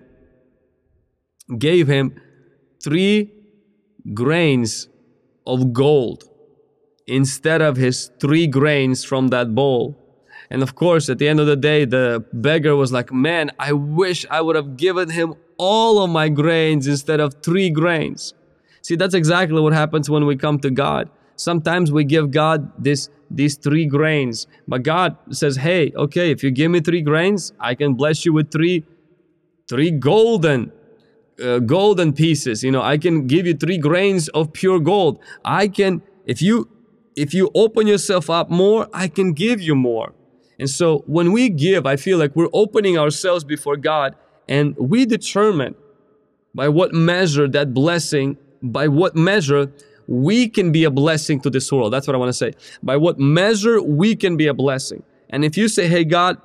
gave 1.58 1.88
him 1.88 2.22
three 2.84 3.32
grains 4.14 4.88
of 5.48 5.74
gold 5.74 6.24
instead 7.08 7.64
of 7.64 7.78
his 7.78 8.12
three 8.20 8.46
grains 8.46 9.04
from 9.04 9.30
that 9.30 9.56
bowl. 9.56 9.98
And 10.52 10.62
of 10.62 10.76
course, 10.76 11.10
at 11.10 11.18
the 11.18 11.28
end 11.28 11.40
of 11.40 11.48
the 11.48 11.56
day, 11.56 11.86
the 11.86 12.24
beggar 12.34 12.76
was 12.76 12.92
like, 12.92 13.12
Man, 13.12 13.50
I 13.58 13.74
wish 13.74 14.24
I 14.30 14.42
would 14.42 14.56
have 14.56 14.78
given 14.78 15.10
him 15.10 15.34
all 15.58 16.04
of 16.04 16.12
my 16.12 16.30
grains 16.30 16.86
instead 16.86 17.20
of 17.20 17.42
three 17.42 17.72
grains. 17.72 18.36
See, 18.84 18.96
that's 18.96 19.16
exactly 19.16 19.60
what 19.62 19.74
happens 19.74 20.12
when 20.12 20.28
we 20.28 20.36
come 20.36 20.60
to 20.60 20.70
God. 20.70 21.10
Sometimes 21.38 21.92
we 21.92 22.04
give 22.04 22.30
God 22.30 22.72
this 22.78 23.10
these 23.36 23.56
three 23.56 23.86
grains, 23.86 24.48
but 24.68 24.84
God 24.84 25.16
says, 25.32 25.58
"Hey, 25.58 25.92
okay, 25.96 26.32
if 26.32 26.44
you 26.44 26.52
give 26.52 26.72
me 26.72 26.80
three 26.82 27.02
grains, 27.02 27.54
I 27.60 27.76
can 27.76 27.94
bless 27.94 28.26
you 28.26 28.34
with 28.34 28.52
three 28.52 28.84
three 29.68 29.92
golden 29.92 30.72
uh, 31.44 31.60
golden 31.60 32.14
pieces. 32.14 32.64
You 32.64 32.72
know, 32.72 32.82
I 32.82 32.98
can 32.98 33.28
give 33.28 33.46
you 33.48 33.54
three 33.54 33.78
grains 33.78 34.28
of 34.30 34.54
pure 34.54 34.80
gold. 34.80 35.20
I 35.46 35.68
can 35.68 36.02
if 36.26 36.42
you 36.42 36.70
if 37.16 37.34
you 37.34 37.50
open 37.56 37.88
yourself 37.88 38.30
up 38.30 38.50
more, 38.50 38.88
I 38.94 39.08
can 39.08 39.34
give 39.34 39.62
you 39.62 39.76
more." 39.76 40.14
And 40.60 40.70
so 40.70 41.04
when 41.08 41.32
we 41.32 41.50
give, 41.50 41.88
I 41.88 41.96
feel 41.96 42.20
like 42.20 42.36
we're 42.36 42.54
opening 42.54 42.96
ourselves 42.96 43.44
before 43.44 43.78
God 43.78 44.16
and 44.48 44.76
we 44.78 45.06
determine 45.06 45.74
by 46.54 46.70
what 46.70 46.94
measure 46.94 47.48
that 47.48 47.74
blessing, 47.74 48.38
by 48.62 48.88
what 48.88 49.16
measure 49.16 49.72
we 50.08 50.50
can 50.50 50.72
be 50.72 50.84
a 50.84 50.92
blessing 50.92 51.40
to 51.42 51.50
this 51.50 51.72
world. 51.72 51.94
That's 51.94 52.08
what 52.08 52.16
I 52.16 52.20
want 52.20 52.30
to 52.30 52.34
say. 52.34 52.54
By 52.84 52.98
what 52.98 53.20
measure 53.20 53.82
we 53.82 54.16
can 54.16 54.38
be 54.38 54.48
a 54.48 54.54
blessing. 54.54 55.04
And 55.30 55.46
if 55.46 55.58
you 55.58 55.68
say, 55.68 55.88
hey, 55.88 56.04
God, 56.04 56.38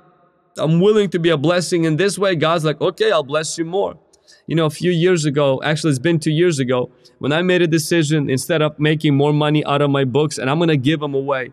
I'm 0.56 0.80
willing 0.80 1.10
to 1.10 1.18
be 1.18 1.30
a 1.30 1.36
blessing 1.36 1.84
in 1.84 1.96
this 1.96 2.18
way, 2.18 2.34
God's 2.34 2.64
like, 2.64 2.80
okay, 2.80 3.10
I'll 3.10 3.22
bless 3.22 3.58
you 3.58 3.64
more. 3.64 3.98
You 4.46 4.54
know, 4.54 4.66
a 4.66 4.70
few 4.70 4.90
years 4.90 5.24
ago, 5.24 5.60
actually, 5.64 5.90
it's 5.90 5.98
been 5.98 6.20
two 6.20 6.30
years 6.30 6.58
ago, 6.58 6.90
when 7.18 7.32
I 7.32 7.42
made 7.42 7.62
a 7.62 7.66
decision 7.66 8.30
instead 8.30 8.62
of 8.62 8.78
making 8.78 9.16
more 9.16 9.32
money 9.32 9.64
out 9.64 9.82
of 9.82 9.90
my 9.90 10.04
books 10.04 10.38
and 10.38 10.48
I'm 10.48 10.58
going 10.58 10.68
to 10.68 10.76
give 10.76 11.00
them 11.00 11.14
away, 11.14 11.52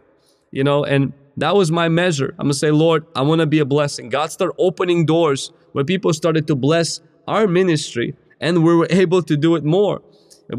you 0.52 0.64
know, 0.64 0.84
and 0.84 1.14
that 1.38 1.56
was 1.56 1.72
my 1.72 1.90
measure. 1.90 2.36
I'm 2.38 2.46
going 2.46 2.52
to 2.52 2.58
say, 2.58 2.72
Lord, 2.72 3.06
I 3.16 3.22
want 3.22 3.42
to 3.42 3.48
be 3.48 3.60
a 3.60 3.66
blessing. 3.66 4.10
God 4.10 4.32
started 4.32 4.54
opening 4.60 5.06
doors 5.06 5.52
where 5.72 5.84
people 5.84 6.14
started 6.14 6.48
to 6.48 6.56
bless 6.56 7.02
our 7.28 7.48
ministry 7.48 8.16
and 8.40 8.64
we 8.64 8.76
were 8.76 8.88
able 8.90 9.24
to 9.24 9.38
do 9.38 9.56
it 9.56 9.64
more 9.64 10.02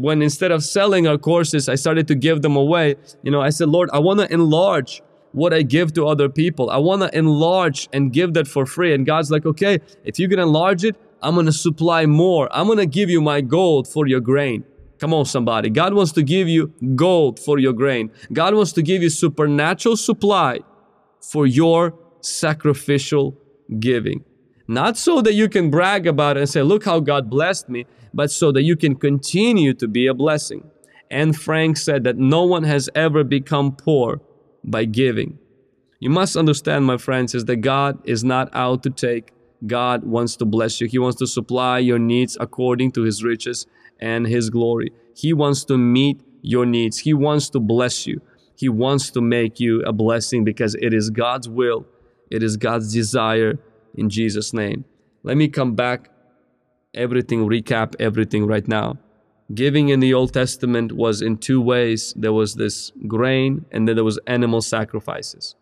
when 0.01 0.21
instead 0.21 0.51
of 0.51 0.63
selling 0.63 1.07
our 1.07 1.17
courses, 1.17 1.69
I 1.69 1.75
started 1.75 2.07
to 2.07 2.15
give 2.15 2.41
them 2.41 2.55
away. 2.55 2.95
You 3.23 3.31
know, 3.31 3.41
I 3.41 3.49
said, 3.49 3.69
Lord, 3.69 3.89
I 3.93 3.99
want 3.99 4.19
to 4.19 4.33
enlarge 4.33 5.01
what 5.31 5.53
I 5.53 5.63
give 5.63 5.93
to 5.93 6.07
other 6.07 6.29
people. 6.29 6.69
I 6.69 6.77
want 6.77 7.01
to 7.01 7.17
enlarge 7.17 7.89
and 7.91 8.13
give 8.13 8.33
that 8.35 8.47
for 8.47 8.65
free. 8.65 8.93
And 8.93 9.05
God's 9.05 9.31
like, 9.31 9.45
okay, 9.45 9.79
if 10.03 10.17
you 10.17 10.29
can 10.29 10.39
enlarge 10.39 10.83
it, 10.83 10.95
I'm 11.21 11.33
going 11.33 11.45
to 11.47 11.51
supply 11.51 12.05
more. 12.05 12.47
I'm 12.51 12.67
going 12.67 12.77
to 12.77 12.85
give 12.85 13.09
you 13.09 13.21
my 13.21 13.41
gold 13.41 13.87
for 13.87 14.07
your 14.07 14.21
grain. 14.21 14.63
Come 14.99 15.13
on, 15.13 15.25
somebody. 15.25 15.69
God 15.69 15.93
wants 15.93 16.13
to 16.13 16.23
give 16.23 16.47
you 16.47 16.73
gold 16.95 17.39
for 17.39 17.59
your 17.59 17.73
grain. 17.73 18.11
God 18.31 18.55
wants 18.55 18.71
to 18.73 18.81
give 18.81 19.03
you 19.03 19.09
supernatural 19.09 19.97
supply 19.97 20.59
for 21.19 21.45
your 21.45 21.93
sacrificial 22.21 23.37
giving. 23.79 24.23
Not 24.67 24.97
so 24.97 25.21
that 25.21 25.33
you 25.33 25.49
can 25.49 25.69
brag 25.69 26.07
about 26.07 26.37
it 26.37 26.41
and 26.41 26.49
say, 26.49 26.61
look 26.61 26.85
how 26.85 26.99
God 26.99 27.29
blessed 27.29 27.69
me, 27.69 27.85
but 28.15 28.31
so 28.31 28.51
that 28.53 28.63
you 28.63 28.77
can 28.77 28.95
continue 28.95 29.73
to 29.73 29.87
be 29.87 30.07
a 30.07 30.13
blessing. 30.13 30.63
Anne 31.11 31.33
Frank 31.33 31.77
said 31.77 32.05
that 32.05 32.17
no 32.17 32.43
one 32.43 32.63
has 32.63 32.89
ever 32.95 33.23
become 33.23 33.75
poor 33.75 34.21
by 34.63 34.85
giving. 34.85 35.37
You 35.99 36.09
must 36.09 36.37
understand, 36.37 36.85
my 36.85 36.97
friends, 36.97 37.35
is 37.35 37.45
that 37.45 37.57
God 37.57 37.99
is 38.05 38.23
not 38.23 38.49
out 38.53 38.83
to 38.83 38.89
take. 38.89 39.33
God 39.67 40.05
wants 40.05 40.37
to 40.37 40.45
bless 40.45 40.79
you. 40.79 40.87
He 40.87 40.97
wants 40.97 41.17
to 41.19 41.27
supply 41.27 41.79
your 41.79 41.99
needs 41.99 42.37
according 42.39 42.93
to 42.93 43.03
His 43.03 43.23
riches 43.23 43.67
and 43.99 44.25
His 44.25 44.49
glory. 44.49 44.91
He 45.13 45.33
wants 45.33 45.65
to 45.65 45.77
meet 45.77 46.21
your 46.41 46.65
needs. 46.65 46.99
He 46.99 47.13
wants 47.13 47.49
to 47.49 47.59
bless 47.59 48.07
you. 48.07 48.21
He 48.55 48.69
wants 48.69 49.09
to 49.11 49.21
make 49.21 49.59
you 49.59 49.81
a 49.81 49.91
blessing 49.91 50.45
because 50.45 50.75
it 50.75 50.93
is 50.93 51.09
God's 51.09 51.49
will, 51.49 51.85
it 52.31 52.41
is 52.41 52.55
God's 52.55 52.93
desire 52.93 53.59
in 53.93 54.09
Jesus' 54.09 54.53
name. 54.53 54.85
Let 55.23 55.35
me 55.35 55.49
come 55.49 55.75
back 55.75 56.09
everything, 56.95 57.47
recap 57.47 57.95
everything 57.99 58.47
right 58.47 58.67
now. 58.67 58.97
Giving 59.53 59.89
in 59.89 59.99
the 59.99 60.13
Old 60.13 60.33
Testament 60.33 60.91
was 60.91 61.21
in 61.21 61.37
two 61.37 61.61
ways 61.61 62.13
there 62.15 62.33
was 62.33 62.55
this 62.55 62.91
grain, 63.07 63.65
and 63.71 63.87
then 63.87 63.95
there 63.95 64.03
was 64.03 64.19
animal 64.25 64.61
sacrifices. 64.61 65.55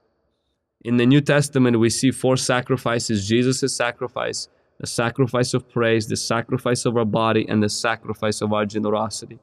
In 0.86 0.98
the 0.98 1.06
New 1.06 1.22
Testament, 1.22 1.80
we 1.80 1.90
see 1.90 2.12
four 2.12 2.38
sacrifices 2.38 3.28
Jesus' 3.28 3.76
sacrifice, 3.76 4.48
the 4.80 4.88
sacrifice 4.88 5.54
of 5.54 5.70
praise, 5.70 6.08
the 6.08 6.18
sacrifice 6.18 6.86
of 6.86 6.98
our 6.98 7.06
body, 7.06 7.46
and 7.48 7.62
the 7.62 7.70
sacrifice 7.70 8.42
of 8.42 8.54
our 8.54 8.66
generosity. 8.66 9.40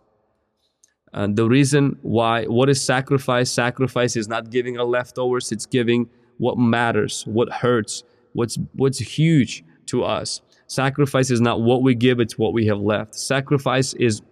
And 1.13 1.37
the 1.37 1.49
reason 1.49 1.99
why, 2.03 2.45
what 2.45 2.69
is 2.69 2.81
sacrifice? 2.83 3.51
Sacrifice 3.51 4.17
is 4.17 4.29
not 4.29 4.51
giving 4.51 4.79
our 4.79 4.85
leftovers, 4.85 5.51
it's 5.51 5.67
giving 5.67 6.09
what 6.39 6.57
matters, 6.57 7.25
what 7.27 7.51
hurts, 7.53 8.05
what's, 8.33 8.59
what's 8.75 8.99
huge 8.99 9.65
to 9.87 10.05
us. 10.05 10.41
Sacrifice 10.71 11.33
is 11.33 11.41
not 11.41 11.61
what 11.61 11.83
we 11.83 11.97
give, 11.97 12.21
it's 12.21 12.39
what 12.39 12.53
we 12.53 12.67
have 12.67 12.79
left. 12.79 13.17
Sacrifice 13.17 13.93
is, 13.95 14.23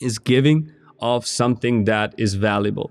is 0.00 0.18
giving 0.18 0.72
of 0.98 1.24
something 1.24 1.84
that 1.84 2.12
is 2.18 2.34
valuable. 2.34 2.90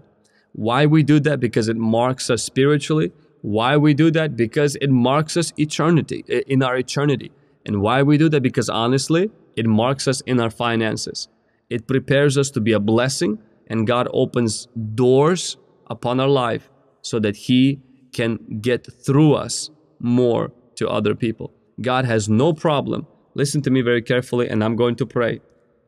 Why 0.54 0.86
we 0.86 1.04
do 1.04 1.20
that? 1.20 1.42
Because 1.42 1.68
it 1.68 1.76
marks 1.76 2.30
us 2.30 2.44
spiritually. 2.44 3.12
Why 3.42 3.76
we 3.76 3.94
do 3.94 4.10
that? 4.12 4.38
Because 4.38 4.78
it 4.78 4.90
marks 4.90 5.36
us 5.36 5.52
eternity, 5.60 6.24
in 6.48 6.64
our 6.64 6.78
eternity. 6.78 7.34
And 7.66 7.82
why 7.82 8.04
we 8.04 8.18
do 8.18 8.30
that? 8.30 8.42
Because 8.42 8.70
honestly, 8.70 9.30
it 9.58 9.66
marks 9.66 10.08
us 10.08 10.22
in 10.22 10.40
our 10.40 10.50
finances. 10.50 11.28
It 11.70 11.88
prepares 11.88 12.38
us 12.38 12.50
to 12.52 12.62
be 12.62 12.72
a 12.72 12.80
blessing, 12.80 13.40
and 13.68 13.86
God 13.86 14.08
opens 14.14 14.70
doors 14.96 15.58
upon 15.88 16.22
our 16.22 16.30
life 16.30 16.70
so 17.02 17.20
that 17.20 17.36
He 17.36 17.82
can 18.14 18.62
get 18.62 18.88
through 19.06 19.34
us 19.34 19.72
more 20.00 20.54
to 20.76 20.88
other 20.88 21.16
people. 21.16 21.52
God 21.82 22.06
has 22.06 22.30
no 22.30 22.54
problem. 22.54 23.08
Listen 23.34 23.62
to 23.62 23.70
me 23.70 23.82
very 23.82 24.02
carefully, 24.02 24.50
and 24.50 24.64
I'm 24.64 24.76
going 24.76 24.96
to 24.98 25.06
pray. 25.06 25.42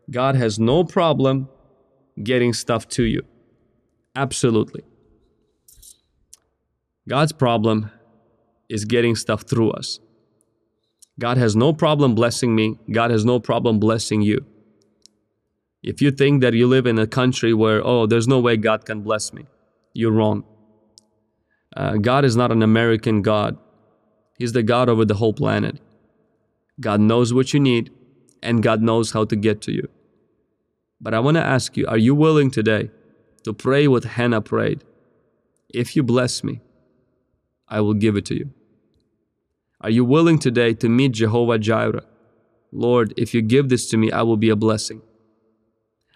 God 0.09 0.35
has 0.35 0.59
no 0.59 0.83
problem 0.83 1.49
getting 2.21 2.53
stuff 2.53 2.87
to 2.89 3.03
you. 3.03 3.21
Absolutely. 4.15 4.83
God's 7.07 7.31
problem 7.31 7.91
is 8.69 8.85
getting 8.85 9.15
stuff 9.15 9.43
through 9.43 9.71
us. 9.71 9.99
God 11.19 11.37
has 11.37 11.55
no 11.55 11.73
problem 11.73 12.15
blessing 12.15 12.55
me. 12.55 12.77
God 12.91 13.11
has 13.11 13.25
no 13.25 13.39
problem 13.39 13.79
blessing 13.79 14.21
you. 14.21 14.45
If 15.83 16.01
you 16.01 16.11
think 16.11 16.41
that 16.41 16.53
you 16.53 16.65
live 16.65 16.87
in 16.87 16.97
a 16.97 17.05
country 17.05 17.53
where, 17.53 17.85
oh, 17.85 18.07
there's 18.07 18.27
no 18.27 18.39
way 18.39 18.55
God 18.55 18.85
can 18.85 19.01
bless 19.01 19.33
me, 19.33 19.45
you're 19.93 20.11
wrong. 20.11 20.43
Uh, 21.75 21.97
God 21.97 22.23
is 22.23 22.35
not 22.35 22.51
an 22.51 22.63
American 22.63 23.21
God. 23.21 23.57
He's 24.37 24.53
the 24.53 24.63
God 24.63 24.89
over 24.89 25.05
the 25.05 25.15
whole 25.15 25.33
planet. 25.33 25.79
God 26.79 26.99
knows 26.99 27.33
what 27.33 27.53
you 27.53 27.59
need, 27.59 27.91
and 28.41 28.63
God 28.63 28.81
knows 28.81 29.11
how 29.11 29.25
to 29.25 29.35
get 29.35 29.61
to 29.61 29.71
you. 29.71 29.87
But 30.99 31.13
I 31.13 31.19
want 31.19 31.35
to 31.35 31.43
ask 31.43 31.77
you 31.77 31.85
are 31.87 31.97
you 31.97 32.15
willing 32.15 32.49
today 32.49 32.89
to 33.43 33.53
pray 33.53 33.87
what 33.87 34.03
Hannah 34.03 34.41
prayed? 34.41 34.83
If 35.69 35.95
you 35.95 36.03
bless 36.03 36.43
me, 36.43 36.61
I 37.67 37.81
will 37.81 37.93
give 37.93 38.15
it 38.15 38.25
to 38.25 38.35
you. 38.35 38.51
Are 39.81 39.89
you 39.89 40.05
willing 40.05 40.39
today 40.39 40.73
to 40.75 40.87
meet 40.87 41.11
Jehovah 41.11 41.59
Jireh? 41.59 42.05
Lord, 42.71 43.13
if 43.17 43.33
you 43.33 43.41
give 43.41 43.69
this 43.69 43.89
to 43.89 43.97
me, 43.97 44.11
I 44.11 44.21
will 44.21 44.37
be 44.37 44.49
a 44.49 44.55
blessing. 44.55 45.01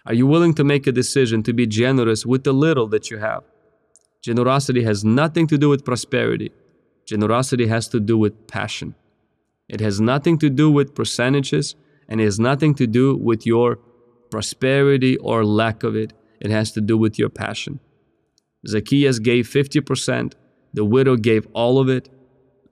Are 0.06 0.14
you 0.14 0.26
willing 0.26 0.54
to 0.54 0.64
make 0.64 0.86
a 0.86 0.92
decision 0.92 1.42
to 1.42 1.52
be 1.52 1.66
generous 1.66 2.24
with 2.24 2.44
the 2.44 2.52
little 2.52 2.86
that 2.88 3.10
you 3.10 3.18
have? 3.18 3.44
Generosity 4.22 4.82
has 4.84 5.04
nothing 5.04 5.46
to 5.48 5.58
do 5.58 5.68
with 5.68 5.84
prosperity. 5.84 6.50
Generosity 7.08 7.68
has 7.68 7.88
to 7.88 8.00
do 8.00 8.18
with 8.18 8.46
passion. 8.46 8.94
It 9.66 9.80
has 9.80 9.98
nothing 9.98 10.36
to 10.40 10.50
do 10.50 10.70
with 10.70 10.94
percentages 10.94 11.74
and 12.06 12.20
it 12.20 12.24
has 12.24 12.38
nothing 12.38 12.74
to 12.74 12.86
do 12.86 13.16
with 13.16 13.46
your 13.46 13.78
prosperity 14.30 15.16
or 15.16 15.42
lack 15.42 15.82
of 15.82 15.96
it. 15.96 16.12
It 16.38 16.50
has 16.50 16.70
to 16.72 16.82
do 16.82 16.98
with 16.98 17.18
your 17.18 17.30
passion. 17.30 17.80
Zacchaeus 18.66 19.20
gave 19.20 19.48
50%, 19.48 20.34
the 20.74 20.84
widow 20.84 21.16
gave 21.16 21.46
all 21.54 21.78
of 21.78 21.88
it. 21.88 22.10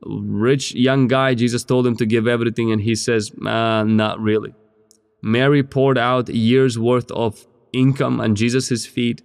Rich 0.05 0.75
young 0.75 1.09
guy, 1.09 1.33
Jesus 1.33 1.65
told 1.65 1.87
him 1.87 1.97
to 1.97 2.05
give 2.05 2.29
everything, 2.29 2.71
and 2.71 2.83
he 2.83 2.95
says, 2.95 3.33
Not 3.39 4.21
really. 4.21 4.55
Mary 5.23 5.63
poured 5.63 5.97
out 5.97 6.29
year's 6.29 6.79
worth 6.79 7.11
of 7.11 7.47
income 7.73 8.21
on 8.21 8.35
Jesus' 8.35 8.85
feet, 8.85 9.23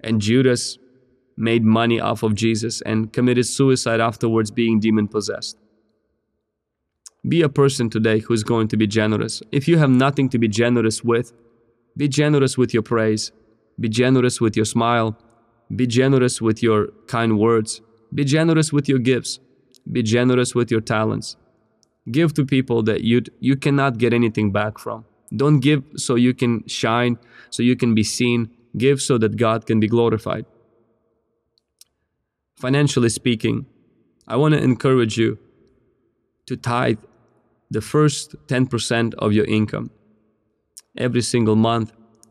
and 0.00 0.20
Judas 0.20 0.78
made 1.36 1.64
money 1.64 2.00
off 2.00 2.22
of 2.22 2.34
Jesus 2.34 2.80
and 2.82 3.12
committed 3.12 3.46
suicide 3.46 4.00
afterwards, 4.00 4.50
being 4.50 4.80
demon 4.80 5.08
possessed. 5.08 5.56
Be 7.28 7.42
a 7.42 7.48
person 7.48 7.90
today 7.90 8.20
who 8.20 8.34
is 8.34 8.44
going 8.44 8.68
to 8.68 8.76
be 8.76 8.86
generous. 8.86 9.42
If 9.52 9.68
you 9.68 9.78
have 9.78 9.90
nothing 9.90 10.28
to 10.30 10.38
be 10.38 10.48
generous 10.48 11.04
with, 11.04 11.32
be 11.96 12.08
generous 12.08 12.58
with 12.58 12.74
your 12.74 12.82
praise, 12.82 13.32
be 13.80 13.88
generous 13.88 14.40
with 14.40 14.56
your 14.56 14.66
smile, 14.66 15.16
Be 15.74 15.86
generous 15.86 16.40
with 16.42 16.62
your 16.62 16.88
kind 17.06 17.38
words. 17.38 17.80
Be 18.14 18.24
generous 18.24 18.72
with 18.72 18.88
your 18.88 18.98
gifts. 18.98 19.40
Be 19.90 20.02
generous 20.02 20.54
with 20.54 20.70
your 20.70 20.82
talents. 20.82 21.36
Give 22.10 22.34
to 22.34 22.44
people 22.44 22.82
that 22.84 23.02
you 23.04 23.22
you 23.40 23.56
cannot 23.56 23.98
get 23.98 24.12
anything 24.12 24.52
back 24.52 24.78
from. 24.78 25.04
Don't 25.34 25.60
give 25.60 25.82
so 25.96 26.14
you 26.16 26.34
can 26.34 26.66
shine, 26.68 27.18
so 27.50 27.62
you 27.62 27.76
can 27.76 27.94
be 27.94 28.02
seen. 28.02 28.50
Give 28.76 29.00
so 29.00 29.16
that 29.18 29.36
God 29.36 29.66
can 29.66 29.80
be 29.80 29.88
glorified. 29.88 30.44
Financially 32.62 33.08
speaking, 33.08 33.66
I 34.28 34.36
want 34.36 34.54
to 34.54 34.62
encourage 34.62 35.18
you 35.18 35.36
to 36.46 36.56
tithe 36.56 37.00
the 37.72 37.80
first 37.80 38.36
10% 38.46 39.14
of 39.14 39.32
your 39.32 39.46
income 39.46 39.90
every 40.96 41.22
single 41.22 41.56
month 41.56 41.90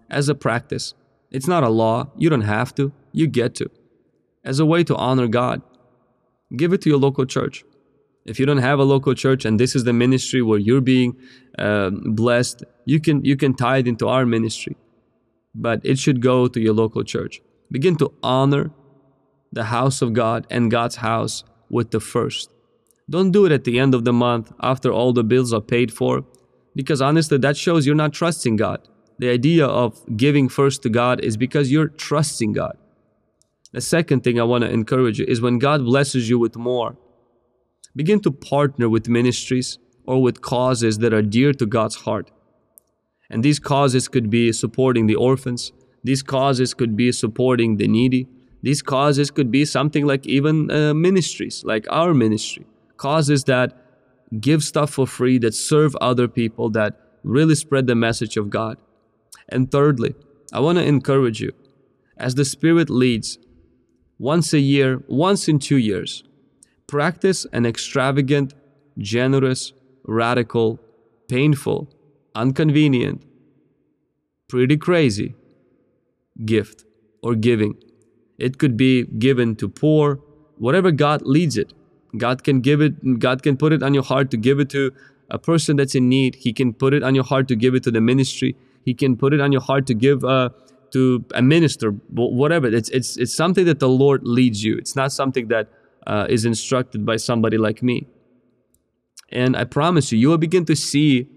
as 0.10 0.30
a 0.30 0.34
practice. 0.34 0.94
It's 1.32 1.50
not 1.50 1.66
a 1.66 1.70
law, 1.70 2.12
you 2.16 2.30
don't 2.30 2.50
have 2.58 2.74
to, 2.76 2.94
you 3.12 3.28
get 3.28 3.56
to. 3.56 3.70
As 4.46 4.62
a 4.62 4.66
way 4.66 4.86
to 4.86 4.96
honor 4.96 5.28
God, 5.28 5.64
give 6.56 6.72
it 6.72 6.82
to 6.84 6.90
your 6.90 7.00
local 7.00 7.26
church. 7.26 7.66
If 8.24 8.40
you 8.40 8.46
don't 8.46 8.66
have 8.70 8.80
a 8.80 8.86
local 8.86 9.14
church 9.14 9.44
and 9.44 9.60
this 9.60 9.76
is 9.76 9.84
the 9.84 9.92
ministry 9.92 10.42
where 10.42 10.60
you're 10.60 10.80
being 10.80 11.18
uh, 11.60 11.90
blessed, 11.90 12.64
you 12.86 13.02
can 13.02 13.26
you 13.26 13.36
can 13.36 13.54
tithe 13.54 13.86
into 13.86 14.08
our 14.08 14.26
ministry, 14.26 14.78
but 15.54 15.82
it 15.84 16.00
should 16.00 16.22
go 16.22 16.48
to 16.48 16.62
your 16.62 16.74
local 16.74 17.04
church. 17.04 17.42
Begin 17.70 17.98
to 17.98 18.14
honor 18.24 18.72
the 19.52 19.66
house 19.66 20.02
of 20.02 20.14
God 20.14 20.48
and 20.50 20.72
God's 20.72 20.98
house 20.98 21.44
with 21.70 21.92
the 21.92 22.00
first. 22.00 22.52
Don't 23.10 23.32
do 23.32 23.46
it 23.46 23.52
at 23.52 23.64
the 23.64 23.80
end 23.80 23.94
of 23.94 24.06
the 24.06 24.14
month 24.14 24.52
after 24.62 24.92
all 24.92 25.12
the 25.14 25.24
bills 25.24 25.52
are 25.52 25.62
paid 25.62 25.92
for, 25.92 26.24
because 26.76 27.02
honestly, 27.02 27.38
that 27.38 27.58
shows 27.58 27.86
you're 27.86 27.96
not 27.96 28.14
trusting 28.14 28.56
God. 28.56 28.88
The 29.20 29.30
idea 29.30 29.66
of 29.66 30.00
giving 30.18 30.50
first 30.50 30.82
to 30.84 30.90
God 30.90 31.20
is 31.20 31.38
because 31.38 31.72
you're 31.72 31.90
trusting 31.90 32.54
God. 32.54 32.78
The 33.74 33.82
second 33.82 34.24
thing 34.24 34.40
I 34.40 34.44
want 34.44 34.64
to 34.64 34.70
encourage 34.70 35.20
you 35.20 35.26
is 35.28 35.42
when 35.42 35.60
God 35.60 35.84
blesses 35.84 36.30
you 36.30 36.40
with 36.40 36.56
more, 36.56 36.98
begin 37.96 38.20
to 38.22 38.32
partner 38.32 38.90
with 38.90 39.08
ministries 39.08 39.78
or 40.06 40.22
with 40.22 40.42
causes 40.42 40.98
that 41.00 41.14
are 41.14 41.22
dear 41.22 41.54
to 41.54 41.66
God's 41.66 41.96
heart. 41.96 42.32
And 43.30 43.44
these 43.44 43.60
causes 43.60 44.08
could 44.08 44.30
be 44.30 44.52
supporting 44.52 45.08
the 45.08 45.16
orphans, 45.16 45.72
these 46.04 46.24
causes 46.24 46.74
could 46.74 46.96
be 46.96 47.12
supporting 47.12 47.78
the 47.78 47.88
needy, 47.88 48.28
these 48.62 48.82
causes 48.82 49.32
could 49.32 49.52
be 49.52 49.66
something 49.66 50.06
like 50.06 50.26
even 50.28 50.70
uh, 50.70 50.94
ministries, 50.94 51.64
like 51.66 51.86
our 51.90 52.14
ministry, 52.14 52.66
causes 52.98 53.44
that 53.46 53.74
give 54.40 54.64
stuff 54.64 54.92
for 54.92 55.08
free, 55.08 55.38
that 55.40 55.56
serve 55.56 55.96
other 56.00 56.28
people, 56.28 56.70
that 56.70 57.00
really 57.24 57.56
spread 57.56 57.88
the 57.88 57.96
message 57.96 58.38
of 58.38 58.50
God. 58.50 58.78
And 59.50 59.72
thirdly, 59.72 60.16
I 60.54 60.60
want 60.60 60.78
to 60.78 60.86
encourage 60.86 61.42
you. 61.42 61.54
As 62.18 62.36
the 62.36 62.46
Spirit 62.46 62.90
leads, 62.90 63.40
once 64.20 64.54
a 64.54 64.60
year, 64.60 65.02
once 65.08 65.48
in 65.48 65.58
two 65.58 65.78
years, 65.78 66.24
practice 66.86 67.46
an 67.52 67.66
extravagant, 67.66 68.54
generous, 68.98 69.74
radical, 70.06 70.80
painful, 71.28 71.90
inconvenient, 72.36 73.24
pretty 74.48 74.78
crazy 74.78 75.34
gift 76.46 76.86
or 77.24 77.36
giving 77.36 77.76
it 78.42 78.58
could 78.58 78.76
be 78.76 79.04
given 79.04 79.56
to 79.58 79.70
poor, 79.70 80.20
whatever 80.58 80.92
God 80.92 81.22
leads 81.24 81.58
it. 81.58 81.74
God 82.18 82.44
can 82.44 82.60
give 82.62 82.82
it, 82.82 83.20
God 83.20 83.44
can 83.44 83.56
put 83.56 83.72
it 83.72 83.82
on 83.84 83.94
your 83.94 84.04
heart 84.04 84.32
to 84.32 84.38
give 84.38 84.60
it 84.60 84.70
to 84.72 84.92
a 85.30 85.40
person 85.40 85.78
that's 85.78 85.96
in 85.96 86.10
need. 86.10 86.36
He 86.36 86.52
can 86.52 86.74
put 86.74 86.94
it 86.94 87.04
on 87.04 87.16
your 87.16 87.24
heart 87.24 87.48
to 87.48 87.56
give 87.56 87.74
it 87.76 87.84
to 87.84 87.92
the 87.92 88.02
ministry. 88.02 88.56
He 88.84 88.94
can 88.94 89.16
put 89.16 89.34
it 89.34 89.40
on 89.40 89.52
your 89.52 89.62
heart 89.62 89.88
to 89.88 89.94
give 89.94 90.26
uh, 90.26 90.50
to 90.92 91.24
a 91.34 91.42
minister, 91.42 91.92
whatever. 92.10 92.68
It's, 92.68 92.90
it's, 92.90 93.16
it's 93.18 93.34
something 93.34 93.66
that 93.66 93.80
the 93.80 93.88
Lord 93.90 94.22
leads 94.24 94.64
you. 94.64 94.78
It's 94.78 94.96
not 94.96 95.12
something 95.12 95.48
that 95.48 95.70
uh, 96.06 96.26
is 96.30 96.46
instructed 96.46 97.06
by 97.06 97.18
somebody 97.18 97.58
like 97.58 97.82
me. 97.82 98.08
And 99.30 99.56
I 99.56 99.64
promise 99.64 100.12
you, 100.12 100.20
you 100.20 100.30
will 100.30 100.38
begin 100.38 100.66
to 100.66 100.76
see 100.76 101.30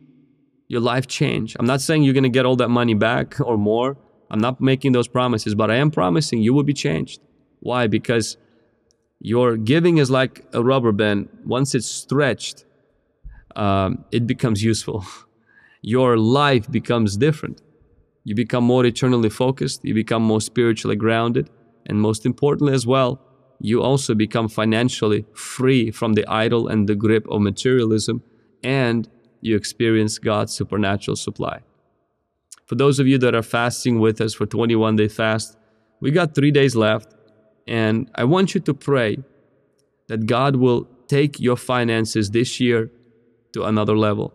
your 0.67 0.81
life 0.81 1.07
change. 1.07 1.55
I'm 1.59 1.67
not 1.67 1.81
saying 1.81 2.03
you're 2.03 2.15
going 2.15 2.25
to 2.25 2.37
get 2.39 2.47
all 2.47 2.57
that 2.57 2.69
money 2.69 2.95
back 2.95 3.41
or 3.49 3.57
more, 3.57 3.97
I'm 4.35 4.41
not 4.41 4.61
making 4.61 4.91
those 4.91 5.07
promises, 5.07 5.55
but 5.55 5.71
I 5.71 5.77
am 5.77 5.93
promising 5.93 6.43
you 6.43 6.53
will 6.53 6.65
be 6.65 6.75
changed. 6.75 7.21
Why? 7.61 7.87
Because 7.87 8.37
your 9.21 9.57
giving 9.57 9.99
is 9.99 10.11
like 10.11 10.45
a 10.53 10.61
rubber 10.61 10.91
band. 10.91 11.29
Once 11.45 11.73
it's 11.73 11.87
stretched, 11.87 12.65
um, 13.55 14.05
it 14.11 14.27
becomes 14.27 14.65
useful. 14.65 15.07
your 15.83 16.17
life 16.17 16.69
becomes 16.69 17.17
different. 17.17 17.63
You 18.25 18.35
become 18.35 18.65
more 18.65 18.85
eternally 18.85 19.31
focused, 19.31 19.85
you 19.85 19.95
become 19.95 20.25
more 20.25 20.41
spiritually 20.41 20.97
grounded, 20.97 21.49
and 21.87 22.01
most 22.01 22.27
importantly, 22.27 22.75
as 22.75 22.85
well, 22.85 23.21
you 23.61 23.83
also 23.83 24.17
become 24.17 24.49
financially 24.49 25.27
free 25.33 25.93
from 25.93 26.15
the 26.15 26.27
idol 26.27 26.67
and 26.67 26.89
the 26.89 26.97
grip 26.97 27.25
of 27.31 27.41
materialism, 27.41 28.21
and 28.65 29.09
you 29.43 29.55
experience 29.55 30.19
God's 30.19 30.53
supernatural 30.53 31.15
supply. 31.15 31.61
For 32.67 32.75
those 32.75 32.99
of 32.99 33.07
you 33.07 33.19
that 33.19 33.35
are 33.35 33.43
fasting 33.43 34.01
with 34.01 34.21
us 34.21 34.35
for 34.35 34.47
21 34.47 34.97
day 34.97 35.09
fast, 35.09 35.57
we 36.01 36.11
got 36.11 36.35
three 36.35 36.51
days 36.51 36.75
left. 36.75 37.15
And 37.67 38.11
I 38.15 38.25
want 38.25 38.55
you 38.55 38.61
to 38.63 38.75
pray 38.75 39.19
that 40.09 40.27
God 40.27 40.57
will 40.57 40.89
take 41.09 41.41
your 41.41 41.57
finances 41.57 42.31
this 42.31 42.61
year 42.61 42.91
to 43.53 43.65
another 43.65 43.97
level. 43.97 44.35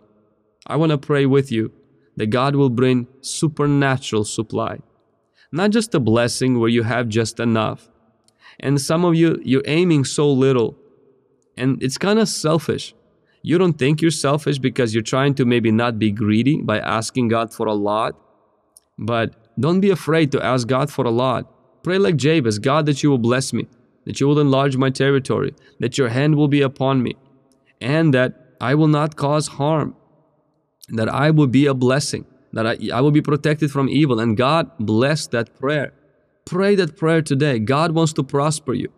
I 0.66 0.76
want 0.76 0.92
to 0.92 0.98
pray 0.98 1.26
with 1.26 1.52
you 1.52 1.72
that 2.18 2.28
God 2.28 2.56
will 2.56 2.70
bring 2.70 3.08
supernatural 3.22 4.26
supply, 4.26 4.80
not 5.52 5.72
just 5.72 5.96
a 5.96 6.00
blessing 6.00 6.60
where 6.60 6.70
you 6.70 6.84
have 6.84 7.08
just 7.08 7.40
enough. 7.40 7.90
And 8.60 8.80
some 8.80 9.06
of 9.06 9.16
you, 9.16 9.40
you're 9.44 9.64
aiming 9.66 10.06
so 10.06 10.32
little, 10.32 10.78
and 11.58 11.82
it's 11.82 11.98
kind 11.98 12.20
of 12.20 12.28
selfish. 12.28 12.94
You 13.42 13.58
don't 13.58 13.78
think 13.78 14.02
you're 14.02 14.12
selfish 14.12 14.60
because 14.60 14.94
you're 14.94 15.04
trying 15.04 15.34
to 15.36 15.46
maybe 15.46 15.72
not 15.72 15.98
be 15.98 16.12
greedy 16.12 16.62
by 16.62 16.80
asking 16.80 17.30
God 17.30 17.54
for 17.54 17.68
a 17.68 17.74
lot. 17.74 18.16
But 18.98 19.36
don't 19.60 19.80
be 19.80 19.90
afraid 19.90 20.32
to 20.34 20.44
ask 20.44 20.68
God 20.68 20.92
for 20.92 21.06
a 21.06 21.10
lot. 21.10 21.52
Pray 21.84 21.98
like 21.98 22.18
Jabez 22.18 22.60
God, 22.60 22.86
that 22.86 23.02
you 23.02 23.10
will 23.10 23.18
bless 23.18 23.54
me, 23.54 23.68
that 24.06 24.20
you 24.20 24.28
will 24.28 24.40
enlarge 24.40 24.76
my 24.76 24.90
territory, 24.90 25.56
that 25.80 25.98
your 25.98 26.10
hand 26.10 26.36
will 26.36 26.50
be 26.50 26.62
upon 26.62 27.02
me, 27.02 27.16
and 27.80 28.14
that 28.14 28.56
I 28.60 28.76
will 28.76 28.88
not 28.88 29.16
cause 29.16 29.48
harm, 29.48 29.96
that 30.90 31.08
I 31.08 31.32
will 31.32 31.48
be 31.48 31.66
a 31.66 31.74
blessing, 31.74 32.26
that 32.52 32.68
I, 32.68 32.78
I 32.94 33.00
will 33.00 33.12
be 33.12 33.22
protected 33.22 33.72
from 33.72 33.88
evil. 33.88 34.20
And 34.20 34.36
God 34.36 34.70
bless 34.80 35.28
that 35.28 35.58
prayer. 35.58 35.94
Pray 36.46 36.76
that 36.76 36.98
prayer 36.98 37.22
today. 37.22 37.60
God 37.60 37.92
wants 37.92 38.12
to 38.14 38.24
prosper 38.24 38.74
you. 38.74 38.92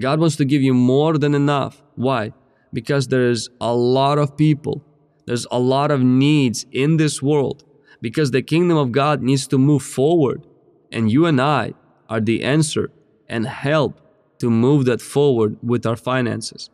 God 0.00 0.20
wants 0.20 0.36
to 0.36 0.44
give 0.46 0.62
you 0.62 0.72
more 0.72 1.18
than 1.18 1.34
enough. 1.34 1.82
Why? 1.96 2.32
Because 2.72 3.08
there's 3.08 3.48
a 3.60 3.74
lot 3.74 4.18
of 4.18 4.36
people, 4.36 4.82
there's 5.26 5.46
a 5.50 5.58
lot 5.58 5.90
of 5.90 6.02
needs 6.02 6.66
in 6.72 6.96
this 6.96 7.22
world 7.22 7.64
because 8.00 8.30
the 8.30 8.42
kingdom 8.42 8.76
of 8.76 8.92
God 8.92 9.22
needs 9.22 9.46
to 9.48 9.58
move 9.58 9.82
forward. 9.82 10.46
And 10.90 11.10
you 11.10 11.26
and 11.26 11.40
I 11.40 11.74
are 12.08 12.20
the 12.20 12.42
answer 12.42 12.90
and 13.28 13.46
help 13.46 14.00
to 14.38 14.50
move 14.50 14.84
that 14.86 15.00
forward 15.00 15.56
with 15.62 15.86
our 15.86 15.96
finances. 15.96 16.68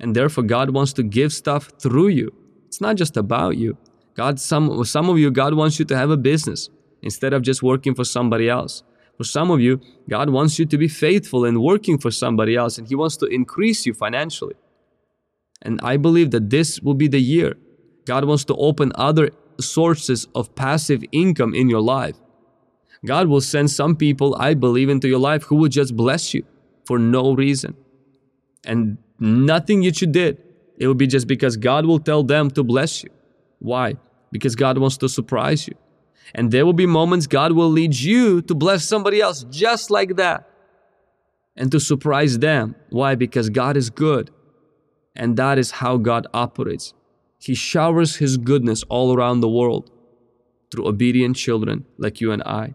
And 0.00 0.16
therefore, 0.16 0.44
God 0.44 0.70
wants 0.70 0.92
to 0.94 1.02
give 1.02 1.32
stuff 1.32 1.70
through 1.78 2.08
you. 2.08 2.34
It's 2.66 2.80
not 2.80 2.96
just 2.96 3.16
about 3.16 3.56
you. 3.56 3.76
God, 4.14 4.40
some, 4.40 4.84
some 4.84 5.08
of 5.08 5.18
you, 5.18 5.30
God 5.30 5.54
wants 5.54 5.78
you 5.78 5.84
to 5.84 5.96
have 5.96 6.10
a 6.10 6.16
business 6.16 6.70
instead 7.02 7.32
of 7.32 7.42
just 7.42 7.62
working 7.62 7.94
for 7.94 8.04
somebody 8.04 8.48
else. 8.48 8.82
For 9.16 9.24
some 9.24 9.50
of 9.50 9.60
you, 9.60 9.80
God 10.08 10.30
wants 10.30 10.58
you 10.58 10.66
to 10.66 10.78
be 10.78 10.88
faithful 10.88 11.44
in 11.44 11.62
working 11.62 11.98
for 11.98 12.10
somebody 12.10 12.56
else, 12.56 12.78
and 12.78 12.88
He 12.88 12.94
wants 12.94 13.16
to 13.18 13.26
increase 13.26 13.86
you 13.86 13.94
financially. 13.94 14.54
And 15.62 15.80
I 15.82 15.96
believe 15.96 16.30
that 16.32 16.50
this 16.50 16.80
will 16.80 16.94
be 16.94 17.08
the 17.08 17.20
year. 17.20 17.56
God 18.04 18.24
wants 18.24 18.44
to 18.46 18.54
open 18.56 18.92
other 18.96 19.30
sources 19.60 20.26
of 20.34 20.54
passive 20.54 21.04
income 21.12 21.54
in 21.54 21.68
your 21.68 21.80
life. 21.80 22.16
God 23.04 23.28
will 23.28 23.40
send 23.40 23.70
some 23.70 23.96
people, 23.96 24.36
I 24.38 24.54
believe, 24.54 24.88
into 24.88 25.08
your 25.08 25.18
life 25.18 25.44
who 25.44 25.56
will 25.56 25.68
just 25.68 25.96
bless 25.96 26.34
you 26.34 26.44
for 26.84 26.98
no 26.98 27.34
reason. 27.34 27.76
And 28.64 28.98
nothing 29.18 29.82
you 29.82 29.90
did, 29.90 30.42
it 30.76 30.86
will 30.86 30.94
be 30.94 31.06
just 31.06 31.26
because 31.26 31.56
God 31.56 31.86
will 31.86 31.98
tell 31.98 32.22
them 32.22 32.50
to 32.50 32.62
bless 32.62 33.02
you. 33.02 33.10
Why? 33.58 33.94
Because 34.30 34.54
God 34.54 34.78
wants 34.78 34.96
to 34.98 35.08
surprise 35.08 35.66
you. 35.68 35.74
And 36.34 36.50
there 36.50 36.64
will 36.64 36.72
be 36.72 36.86
moments 36.86 37.26
God 37.26 37.52
will 37.52 37.68
lead 37.68 37.94
you 37.94 38.42
to 38.42 38.54
bless 38.54 38.84
somebody 38.84 39.20
else 39.20 39.44
just 39.50 39.90
like 39.90 40.16
that 40.16 40.48
and 41.56 41.70
to 41.72 41.80
surprise 41.80 42.38
them. 42.38 42.74
Why? 42.90 43.14
Because 43.14 43.50
God 43.50 43.76
is 43.76 43.90
good. 43.90 44.30
And 45.14 45.36
that 45.36 45.58
is 45.58 45.72
how 45.72 45.96
God 45.98 46.26
operates. 46.32 46.94
He 47.38 47.54
showers 47.54 48.16
His 48.16 48.36
goodness 48.36 48.82
all 48.88 49.14
around 49.14 49.40
the 49.40 49.48
world 49.48 49.90
through 50.70 50.86
obedient 50.86 51.36
children 51.36 51.84
like 51.98 52.20
you 52.20 52.32
and 52.32 52.42
I. 52.44 52.74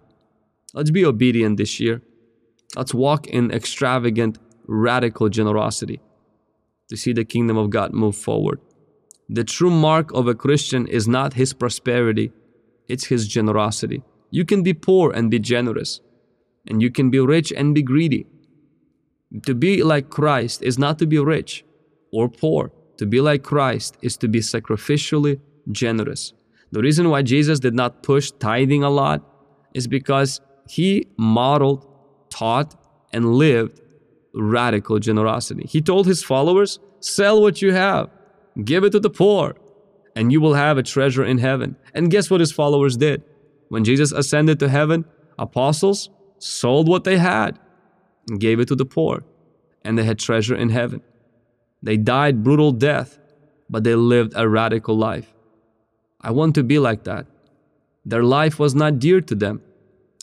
Let's 0.74 0.92
be 0.92 1.06
obedient 1.06 1.58
this 1.58 1.80
year. 1.80 2.02
Let's 2.76 2.94
walk 2.94 3.28
in 3.28 3.52
extravagant, 3.52 4.38
radical 4.68 5.30
generosity 5.30 6.00
to 6.90 6.98
see 6.98 7.14
the 7.14 7.26
kingdom 7.26 7.58
of 7.58 7.70
God 7.70 7.94
move 7.94 8.16
forward. 8.16 8.60
The 9.30 9.44
true 9.44 9.72
mark 9.72 10.12
of 10.14 10.28
a 10.28 10.36
Christian 10.36 10.88
is 10.88 11.08
not 11.08 11.34
his 11.34 11.54
prosperity, 11.54 12.32
it's 12.88 13.06
his 13.06 13.28
generosity. 13.28 14.04
You 14.30 14.46
can 14.46 14.64
be 14.64 14.74
poor 14.74 15.12
and 15.12 15.32
be 15.32 15.40
generous. 15.40 16.02
And 16.70 16.82
you 16.82 16.92
can 16.92 17.10
be 17.10 17.20
rich 17.20 17.52
and 17.56 17.74
be 17.74 17.82
greedy. 17.82 18.28
To 19.46 19.56
be 19.56 19.84
like 19.84 20.10
Christ 20.10 20.62
is 20.62 20.78
not 20.78 21.00
to 21.00 21.08
be 21.08 21.18
rich 21.18 21.64
or 22.12 22.30
poor. 22.30 22.72
To 22.98 23.06
be 23.06 23.22
like 23.22 23.44
Christ 23.44 23.98
is 24.02 24.18
to 24.18 24.28
be 24.28 24.40
sacrificially 24.40 25.40
generous. 25.72 26.34
The 26.72 26.82
reason 26.82 27.10
why 27.10 27.22
Jesus 27.22 27.60
did 27.60 27.74
not 27.74 28.04
push 28.04 28.32
tithing 28.32 28.84
a 28.84 28.90
lot 28.90 29.24
is 29.74 29.88
because 29.88 30.42
he 30.68 31.08
modeled, 31.18 31.88
taught, 32.30 32.76
and 33.14 33.36
lived 33.36 33.82
radical 34.34 35.00
generosity. 35.00 35.66
He 35.68 35.82
told 35.82 36.06
his 36.06 36.24
followers, 36.24 36.80
Sell 37.00 37.42
what 37.42 37.62
you 37.62 37.74
have, 37.74 38.10
give 38.64 38.84
it 38.84 38.92
to 38.92 39.00
the 39.00 39.10
poor, 39.10 39.56
and 40.16 40.32
you 40.32 40.42
will 40.42 40.56
have 40.56 40.78
a 40.78 40.84
treasure 40.84 41.24
in 41.24 41.38
heaven. 41.38 41.76
And 41.94 42.12
guess 42.12 42.30
what 42.30 42.40
his 42.40 42.52
followers 42.52 42.98
did? 42.98 43.24
When 43.70 43.84
Jesus 43.84 44.12
ascended 44.12 44.60
to 44.60 44.70
heaven, 44.70 45.06
apostles 45.38 46.10
sold 46.40 46.88
what 46.88 47.04
they 47.04 47.18
had 47.18 47.60
and 48.28 48.40
gave 48.40 48.60
it 48.60 48.68
to 48.70 48.76
the 48.76 48.86
poor, 48.86 49.24
and 49.84 49.98
they 49.98 50.04
had 50.04 50.20
treasure 50.20 50.56
in 50.56 50.70
heaven. 50.70 51.02
They 51.82 51.98
died 51.98 52.44
brutal 52.44 52.72
death, 52.72 53.20
but 53.70 53.84
they 53.84 53.96
lived 53.96 54.34
a 54.36 54.48
radical 54.48 54.98
life. 54.98 55.34
I 56.22 56.32
want 56.32 56.56
to 56.56 56.64
be 56.64 56.80
like 56.80 57.04
that. 57.04 57.28
Their 58.06 58.24
life 58.24 58.60
was 58.60 58.74
not 58.74 59.00
dear 59.00 59.22
to 59.22 59.36
them. 59.36 59.62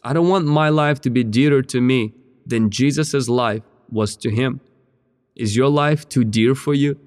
I 0.02 0.12
don't 0.12 0.28
want 0.28 0.46
my 0.46 0.68
life 0.68 1.00
to 1.02 1.10
be 1.10 1.24
dearer 1.24 1.62
to 1.62 1.80
me 1.80 2.14
than 2.46 2.70
Jesus' 2.70 3.28
life 3.28 3.62
was 3.90 4.16
to 4.16 4.30
him. 4.30 4.60
Is 5.36 5.56
your 5.56 5.68
life 5.68 6.08
too 6.08 6.24
dear 6.24 6.54
for 6.54 6.74
you? 6.74 6.98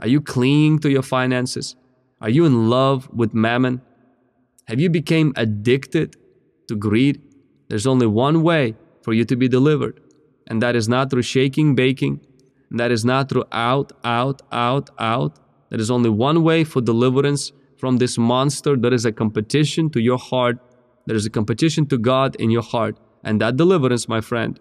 Are 0.00 0.08
you 0.08 0.20
clinging 0.20 0.78
to 0.80 0.90
your 0.90 1.02
finances? 1.02 1.76
Are 2.20 2.30
you 2.30 2.44
in 2.44 2.68
love 2.70 3.08
with 3.12 3.34
mammon? 3.34 3.82
Have 4.66 4.80
you 4.80 4.90
become 4.90 5.32
addicted 5.36 6.16
to 6.68 6.76
greed? 6.76 7.20
There's 7.68 7.86
only 7.86 8.06
one 8.06 8.42
way 8.42 8.76
for 9.02 9.12
you 9.12 9.24
to 9.24 9.36
be 9.36 9.48
delivered, 9.48 10.00
and 10.46 10.62
that 10.62 10.76
is 10.76 10.88
not 10.88 11.10
through 11.10 11.22
shaking, 11.22 11.74
baking, 11.74 12.20
and 12.70 12.78
that 12.78 12.90
is 12.90 13.04
not 13.04 13.28
through 13.28 13.44
out, 13.52 13.92
out, 14.04 14.42
out, 14.52 14.90
out. 14.98 15.38
There 15.70 15.80
is 15.80 15.90
only 15.90 16.10
one 16.10 16.42
way 16.42 16.64
for 16.64 16.80
deliverance 16.80 17.52
from 17.76 17.98
this 17.98 18.16
monster. 18.18 18.76
There 18.76 18.94
is 18.94 19.04
a 19.04 19.12
competition 19.12 19.90
to 19.90 20.00
your 20.00 20.18
heart. 20.18 20.58
There 21.06 21.16
is 21.16 21.26
a 21.26 21.30
competition 21.30 21.86
to 21.86 21.98
God 21.98 22.36
in 22.36 22.50
your 22.50 22.62
heart. 22.62 22.98
And 23.24 23.40
that 23.40 23.56
deliverance, 23.56 24.08
my 24.08 24.20
friend, 24.20 24.58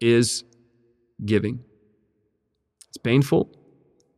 is 0.00 0.44
giving. 1.24 1.60
It's 2.88 2.98
painful. 2.98 3.50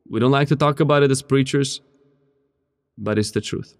We 0.08 0.20
don't 0.20 0.30
like 0.30 0.48
to 0.48 0.56
talk 0.56 0.80
about 0.80 1.02
it 1.02 1.10
as 1.10 1.22
preachers, 1.22 1.80
but 2.98 3.18
it's 3.18 3.30
the 3.30 3.40
truth. 3.40 3.74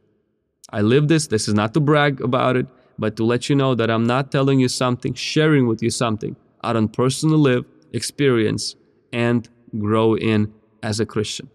I 0.70 0.80
live 0.80 1.08
this. 1.08 1.26
This 1.26 1.48
is 1.48 1.54
not 1.54 1.74
to 1.74 1.80
brag 1.80 2.20
about 2.20 2.56
it, 2.56 2.66
but 2.98 3.16
to 3.16 3.24
let 3.24 3.48
you 3.48 3.56
know 3.56 3.74
that 3.74 3.90
I'm 3.90 4.06
not 4.06 4.32
telling 4.32 4.60
you 4.60 4.68
something, 4.68 5.12
sharing 5.14 5.66
with 5.66 5.82
you 5.82 5.90
something 5.90 6.36
I 6.62 6.72
don't 6.72 6.88
personally 6.88 7.36
live, 7.36 7.66
experience, 7.92 8.74
and 9.14 9.48
grow 9.78 10.16
in 10.16 10.52
as 10.82 10.98
a 10.98 11.06
Christian. 11.06 11.48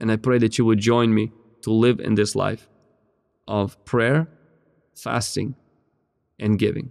And 0.00 0.10
I 0.10 0.16
pray 0.16 0.38
that 0.38 0.58
you 0.58 0.64
would 0.64 0.80
join 0.80 1.14
me 1.14 1.32
to 1.62 1.70
live 1.70 2.00
in 2.00 2.16
this 2.16 2.34
life 2.34 2.68
of 3.46 3.82
prayer, 3.84 4.26
fasting, 4.94 5.54
and 6.40 6.58
giving. 6.58 6.90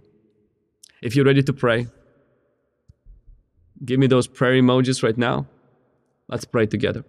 If 1.02 1.14
you're 1.14 1.26
ready 1.26 1.42
to 1.42 1.52
pray, 1.52 1.88
give 3.84 4.00
me 4.00 4.06
those 4.06 4.26
prayer 4.26 4.54
emojis 4.54 5.02
right 5.02 5.18
now. 5.18 5.46
Let's 6.26 6.46
pray 6.46 6.66
together. 6.66 7.04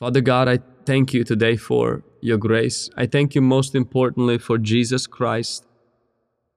Father 0.00 0.20
God, 0.20 0.48
I 0.48 0.58
thank 0.84 1.14
you 1.14 1.22
today 1.22 1.56
for 1.56 2.02
your 2.20 2.38
grace. 2.38 2.90
I 2.96 3.06
thank 3.06 3.36
you 3.36 3.40
most 3.40 3.74
importantly 3.76 4.38
for 4.38 4.58
Jesus 4.58 5.06
Christ, 5.06 5.64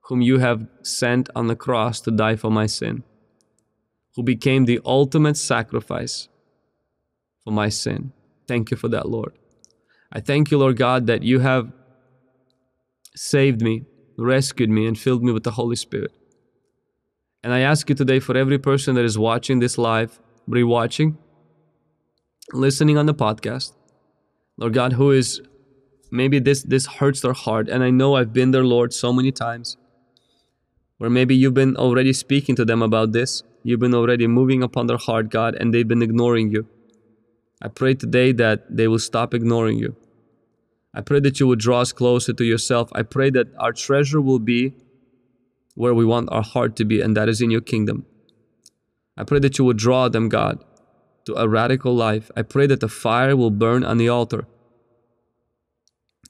whom 0.05 0.22
you 0.22 0.39
have 0.39 0.68
sent 0.81 1.30
on 1.35 1.45
the 1.47 1.55
cross 1.55 2.01
to 2.01 2.11
die 2.11 2.35
for 2.35 2.49
my 2.49 2.65
sin, 2.65 3.03
who 4.15 4.23
became 4.23 4.65
the 4.65 4.79
ultimate 4.85 5.38
sacrifice 5.38 6.27
for 7.43 7.51
my 7.51 7.69
sin. 7.69 8.11
Thank 8.47 8.71
you 8.71 8.77
for 8.77 8.89
that, 8.89 9.09
Lord. 9.09 9.33
I 10.11 10.19
thank 10.19 10.51
you, 10.51 10.57
Lord 10.57 10.77
God, 10.77 11.07
that 11.07 11.23
you 11.23 11.39
have 11.39 11.71
saved 13.15 13.61
me, 13.61 13.85
rescued 14.17 14.69
me, 14.69 14.85
and 14.85 14.97
filled 14.97 15.23
me 15.23 15.31
with 15.31 15.43
the 15.43 15.51
Holy 15.51 15.75
Spirit. 15.75 16.11
And 17.43 17.53
I 17.53 17.59
ask 17.59 17.89
you 17.89 17.95
today 17.95 18.19
for 18.19 18.38
every 18.38 18.59
person 18.59 18.95
that 18.95 19.05
is 19.05 19.17
watching 19.17 19.59
this 19.59 19.77
live, 19.77 20.19
rewatching, 20.49 21.17
listening 22.53 22.97
on 22.97 23.05
the 23.05 23.13
podcast, 23.13 23.73
Lord 24.57 24.73
God, 24.73 24.93
who 24.93 25.11
is 25.11 25.41
maybe 26.11 26.39
this 26.39 26.61
this 26.63 26.85
hurts 26.85 27.21
their 27.21 27.33
heart, 27.33 27.69
and 27.69 27.83
I 27.83 27.89
know 27.89 28.15
I've 28.15 28.33
been 28.33 28.51
there, 28.51 28.65
Lord, 28.65 28.93
so 28.93 29.13
many 29.13 29.31
times. 29.31 29.77
Where 30.97 31.09
maybe 31.09 31.33
you've 31.33 31.55
been 31.55 31.75
already 31.77 32.13
speaking 32.13 32.55
to 32.57 32.65
them 32.65 32.83
about 32.83 33.11
this, 33.11 33.41
you've 33.63 33.79
been 33.79 33.93
already 33.93 34.27
moving 34.27 34.63
upon 34.63 34.88
their 34.88 34.97
heart, 34.97 35.29
God, 35.29 35.55
and 35.55 35.73
they've 35.73 35.88
been 35.88 36.01
ignoring 36.01 36.51
you. 36.51 36.67
I 37.61 37.67
pray 37.67 37.93
today 37.93 38.31
that 38.33 38.75
they 38.75 38.88
will 38.88 38.99
stop 38.99 39.33
ignoring 39.33 39.77
you. 39.77 39.95
I 40.93 41.01
pray 41.01 41.19
that 41.21 41.39
you 41.39 41.47
will 41.47 41.55
draw 41.55 41.81
us 41.81 41.93
closer 41.93 42.33
to 42.33 42.43
yourself. 42.43 42.89
I 42.93 43.03
pray 43.03 43.29
that 43.29 43.47
our 43.57 43.71
treasure 43.71 44.19
will 44.19 44.39
be 44.39 44.73
where 45.75 45.93
we 45.93 46.03
want 46.03 46.29
our 46.31 46.43
heart 46.43 46.75
to 46.77 46.85
be, 46.85 46.99
and 46.99 47.15
that 47.15 47.29
is 47.29 47.41
in 47.41 47.51
your 47.51 47.61
kingdom. 47.61 48.05
I 49.15 49.23
pray 49.23 49.39
that 49.39 49.57
you 49.57 49.65
will 49.65 49.73
draw 49.73 50.09
them, 50.09 50.27
God, 50.27 50.63
to 51.25 51.35
a 51.35 51.47
radical 51.47 51.95
life. 51.95 52.31
I 52.35 52.41
pray 52.41 52.67
that 52.67 52.79
the 52.79 52.89
fire 52.89 53.35
will 53.38 53.51
burn 53.51 53.83
on 53.83 53.97
the 53.97 54.09
altar. 54.09 54.47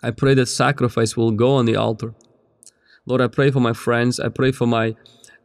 I 0.03 0.11
pray 0.11 0.33
that 0.33 0.47
sacrifice 0.47 1.15
will 1.15 1.31
go 1.31 1.55
on 1.55 1.65
the 1.65 1.75
altar. 1.75 2.13
Lord, 3.05 3.21
I 3.21 3.27
pray 3.27 3.51
for 3.51 3.59
my 3.59 3.73
friends. 3.73 4.19
I 4.19 4.29
pray 4.29 4.51
for 4.51 4.67
my 4.67 4.95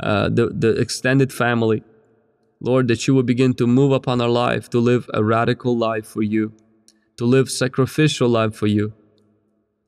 uh, 0.01 0.29
the, 0.29 0.49
the 0.49 0.71
extended 0.81 1.33
family. 1.33 1.83
Lord, 2.61 2.89
that 2.89 3.07
you 3.07 3.15
will 3.15 3.23
begin 3.23 3.55
to 3.55 3.67
move 3.67 3.93
upon 3.93 4.21
our 4.21 4.29
life 4.29 4.71
to 4.71 4.81
live 4.81 5.11
a 5.13 5.23
radical 5.23 5.77
life 5.77 6.07
for 6.07 6.23
you, 6.23 6.53
to 7.19 7.25
live 7.25 7.51
sacrificial 7.51 8.29
life 8.29 8.55
for 8.55 8.67
you. 8.67 8.95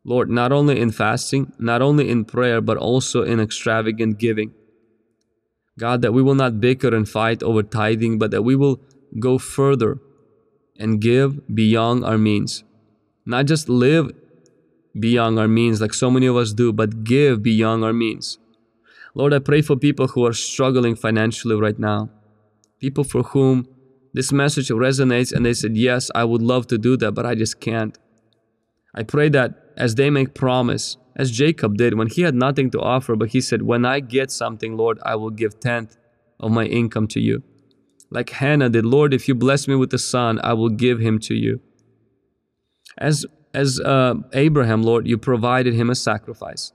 Lord, 0.05 0.31
not 0.31 0.53
only 0.53 0.81
in 0.81 0.91
fasting, 0.91 1.53
not 1.59 1.83
only 1.83 2.09
in 2.09 2.25
prayer, 2.25 2.61
but 2.61 2.77
also 2.77 3.23
in 3.23 3.41
extravagant 3.41 4.19
giving. 4.19 4.53
God, 5.79 6.03
that 6.03 6.13
we 6.13 6.23
will 6.23 6.35
not 6.35 6.61
bicker 6.61 6.95
and 6.95 7.09
fight 7.09 7.43
over 7.43 7.63
tithing, 7.63 8.19
but 8.19 8.31
that 8.31 8.43
we 8.43 8.57
will 8.57 8.81
go 9.19 9.39
further 9.39 9.99
and 10.79 11.01
give 11.01 11.55
beyond 11.55 12.05
our 12.05 12.19
means. 12.19 12.65
Not 13.25 13.47
just 13.47 13.69
live 13.69 14.13
beyond 14.99 15.39
our 15.39 15.49
means 15.49 15.81
like 15.81 15.95
so 15.95 16.11
many 16.11 16.27
of 16.27 16.37
us 16.37 16.53
do, 16.53 16.73
but 16.73 17.05
give 17.05 17.43
beyond 17.43 17.85
our 17.85 17.93
means. 17.93 18.39
Lord, 19.15 19.33
I 19.33 19.39
pray 19.39 19.63
for 19.63 19.77
people 19.77 20.09
who 20.09 20.27
are 20.27 20.33
struggling 20.33 20.95
financially 20.95 21.57
right 21.57 21.79
now 21.79 22.11
people 22.81 23.05
for 23.05 23.23
whom 23.23 23.69
this 24.15 24.33
message 24.33 24.69
resonates 24.69 25.33
and 25.33 25.45
they 25.45 25.55
said, 25.55 25.77
Yes, 25.77 26.11
I 26.15 26.25
would 26.25 26.43
love 26.43 26.67
to 26.69 26.79
do 26.79 26.97
that, 26.99 27.13
but 27.13 27.27
I 27.27 27.35
just 27.35 27.61
can't. 27.61 27.97
I 28.95 29.03
pray 29.03 29.29
that 29.31 29.73
as 29.77 29.95
they 29.95 30.11
make 30.11 30.35
promise, 30.35 30.97
as 31.15 31.31
Jacob 31.31 31.77
did 31.77 31.95
when 31.95 32.09
he 32.09 32.23
had 32.23 32.35
nothing 32.35 32.71
to 32.71 32.81
offer, 32.81 33.17
but 33.17 33.31
he 33.31 33.41
said, 33.41 33.63
When 33.63 33.85
I 33.85 34.01
get 34.01 34.31
something, 34.31 34.77
Lord, 34.77 34.99
I 35.05 35.17
will 35.17 35.31
give 35.31 35.61
tenth 35.61 35.97
of 36.41 36.51
my 36.51 36.65
income 36.65 37.07
to 37.09 37.21
you. 37.21 37.43
Like 38.11 38.31
Hannah 38.31 38.71
did, 38.71 38.87
Lord, 38.87 39.13
if 39.13 39.29
you 39.29 39.35
bless 39.35 39.69
me 39.69 39.75
with 39.75 39.93
a 39.93 39.99
son, 39.99 40.41
I 40.43 40.55
will 40.55 40.71
give 40.71 40.99
him 41.01 41.19
to 41.21 41.35
you. 41.35 41.61
As 42.97 43.27
as 43.55 43.81
uh, 43.81 44.15
Abraham, 44.35 44.83
Lord, 44.83 45.07
you 45.07 45.17
provided 45.19 45.75
him 45.75 45.91
a 45.91 45.95
sacrifice. 45.95 46.73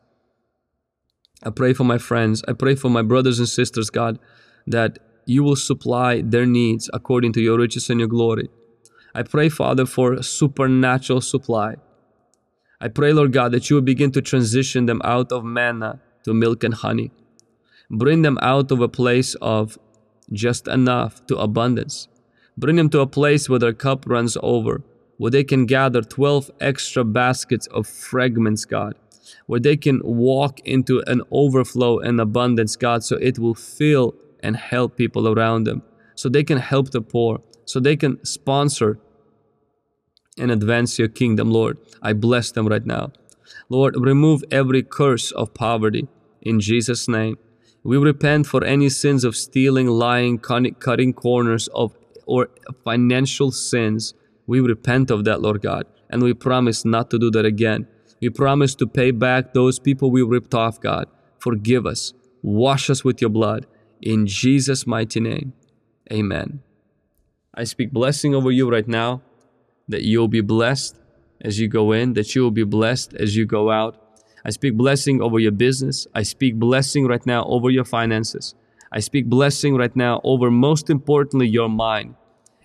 I 1.43 1.49
pray 1.49 1.73
for 1.73 1.83
my 1.83 1.97
friends. 1.97 2.43
I 2.47 2.53
pray 2.53 2.75
for 2.75 2.89
my 2.89 3.01
brothers 3.01 3.39
and 3.39 3.49
sisters, 3.49 3.89
God, 3.89 4.17
that 4.65 4.99
you 5.25 5.43
will 5.43 5.55
supply 5.55 6.21
their 6.21 6.45
needs 6.45 6.89
according 6.93 7.33
to 7.33 7.41
your 7.41 7.57
riches 7.57 7.89
and 7.89 7.99
your 7.99 8.09
glory. 8.09 8.49
I 9.13 9.23
pray, 9.23 9.49
Father, 9.49 9.85
for 9.85 10.21
supernatural 10.23 11.21
supply. 11.21 11.75
I 12.81 12.87
pray, 12.87 13.13
Lord 13.13 13.31
God, 13.31 13.51
that 13.51 13.69
you 13.69 13.75
will 13.75 13.83
begin 13.83 14.11
to 14.11 14.21
transition 14.21 14.85
them 14.85 15.01
out 15.03 15.31
of 15.31 15.43
manna 15.43 16.01
to 16.23 16.33
milk 16.33 16.63
and 16.63 16.73
honey. 16.73 17.11
Bring 17.89 18.21
them 18.21 18.37
out 18.41 18.71
of 18.71 18.81
a 18.81 18.87
place 18.87 19.35
of 19.35 19.77
just 20.31 20.67
enough 20.67 21.25
to 21.27 21.37
abundance. 21.37 22.07
Bring 22.57 22.75
them 22.77 22.89
to 22.89 23.01
a 23.01 23.07
place 23.07 23.49
where 23.49 23.59
their 23.59 23.73
cup 23.73 24.05
runs 24.07 24.37
over, 24.41 24.81
where 25.17 25.31
they 25.31 25.43
can 25.43 25.65
gather 25.65 26.01
12 26.01 26.51
extra 26.59 27.03
baskets 27.03 27.67
of 27.67 27.87
fragments, 27.87 28.65
God, 28.65 28.95
where 29.45 29.59
they 29.59 29.77
can 29.77 30.01
walk 30.03 30.59
into 30.61 31.01
an 31.07 31.21
overflow 31.31 31.99
and 31.99 32.19
abundance, 32.19 32.75
God, 32.75 33.03
so 33.03 33.17
it 33.17 33.39
will 33.39 33.55
fill 33.55 34.15
and 34.41 34.55
help 34.55 34.97
people 34.97 35.27
around 35.27 35.65
them 35.65 35.83
so 36.15 36.29
they 36.29 36.43
can 36.43 36.57
help 36.57 36.91
the 36.91 37.01
poor, 37.01 37.41
so 37.65 37.79
they 37.79 37.95
can 37.95 38.23
sponsor 38.25 38.99
and 40.37 40.51
advance 40.51 40.99
your 40.99 41.07
kingdom, 41.07 41.51
Lord. 41.51 41.77
I 42.01 42.13
bless 42.13 42.51
them 42.51 42.67
right 42.67 42.85
now. 42.85 43.11
Lord, 43.69 43.95
remove 43.97 44.43
every 44.51 44.83
curse 44.83 45.31
of 45.31 45.53
poverty 45.53 46.07
in 46.41 46.59
Jesus' 46.59 47.07
name. 47.07 47.37
We 47.83 47.97
repent 47.97 48.47
for 48.47 48.63
any 48.63 48.89
sins 48.89 49.23
of 49.23 49.35
stealing, 49.35 49.87
lying, 49.87 50.39
cutting 50.39 51.13
corners 51.13 51.67
of 51.69 51.95
or 52.25 52.49
financial 52.83 53.51
sins. 53.51 54.13
We 54.47 54.59
repent 54.61 55.11
of 55.11 55.25
that, 55.25 55.41
Lord 55.41 55.61
God, 55.61 55.85
and 56.09 56.23
we 56.23 56.33
promise 56.33 56.85
not 56.85 57.09
to 57.11 57.19
do 57.19 57.29
that 57.31 57.45
again. 57.45 57.87
We 58.23 58.29
promise 58.29 58.73
to 58.75 58.87
pay 58.87 59.11
back 59.11 59.53
those 59.53 59.79
people 59.79 60.09
we 60.09 60.21
ripped 60.21 60.55
off, 60.55 60.79
God. 60.79 61.09
Forgive 61.39 61.85
us. 61.85 62.13
Wash 62.41 62.89
us 62.89 63.03
with 63.03 63.19
your 63.19 63.29
blood. 63.29 63.67
In 64.01 64.27
Jesus' 64.27 64.87
mighty 64.87 65.19
name, 65.19 65.51
amen. 66.09 66.61
I 67.53 67.65
speak 67.65 67.91
blessing 67.91 68.33
over 68.33 68.49
you 68.49 68.71
right 68.71 68.87
now, 68.87 69.23
that 69.89 70.03
you'll 70.03 70.29
be 70.29 70.39
blessed 70.39 70.97
as 71.41 71.59
you 71.59 71.67
go 71.67 71.91
in, 71.91 72.13
that 72.13 72.33
you 72.33 72.43
will 72.43 72.51
be 72.51 72.63
blessed 72.63 73.13
as 73.13 73.35
you 73.35 73.45
go 73.45 73.69
out. 73.69 74.01
I 74.45 74.51
speak 74.51 74.77
blessing 74.77 75.21
over 75.21 75.37
your 75.37 75.51
business. 75.51 76.07
I 76.15 76.23
speak 76.23 76.55
blessing 76.55 77.05
right 77.05 77.25
now 77.25 77.43
over 77.47 77.69
your 77.69 77.83
finances. 77.83 78.55
I 78.89 79.01
speak 79.01 79.25
blessing 79.25 79.75
right 79.75 79.93
now 79.97 80.21
over, 80.23 80.49
most 80.49 80.89
importantly, 80.89 81.49
your 81.49 81.67
mind 81.67 82.15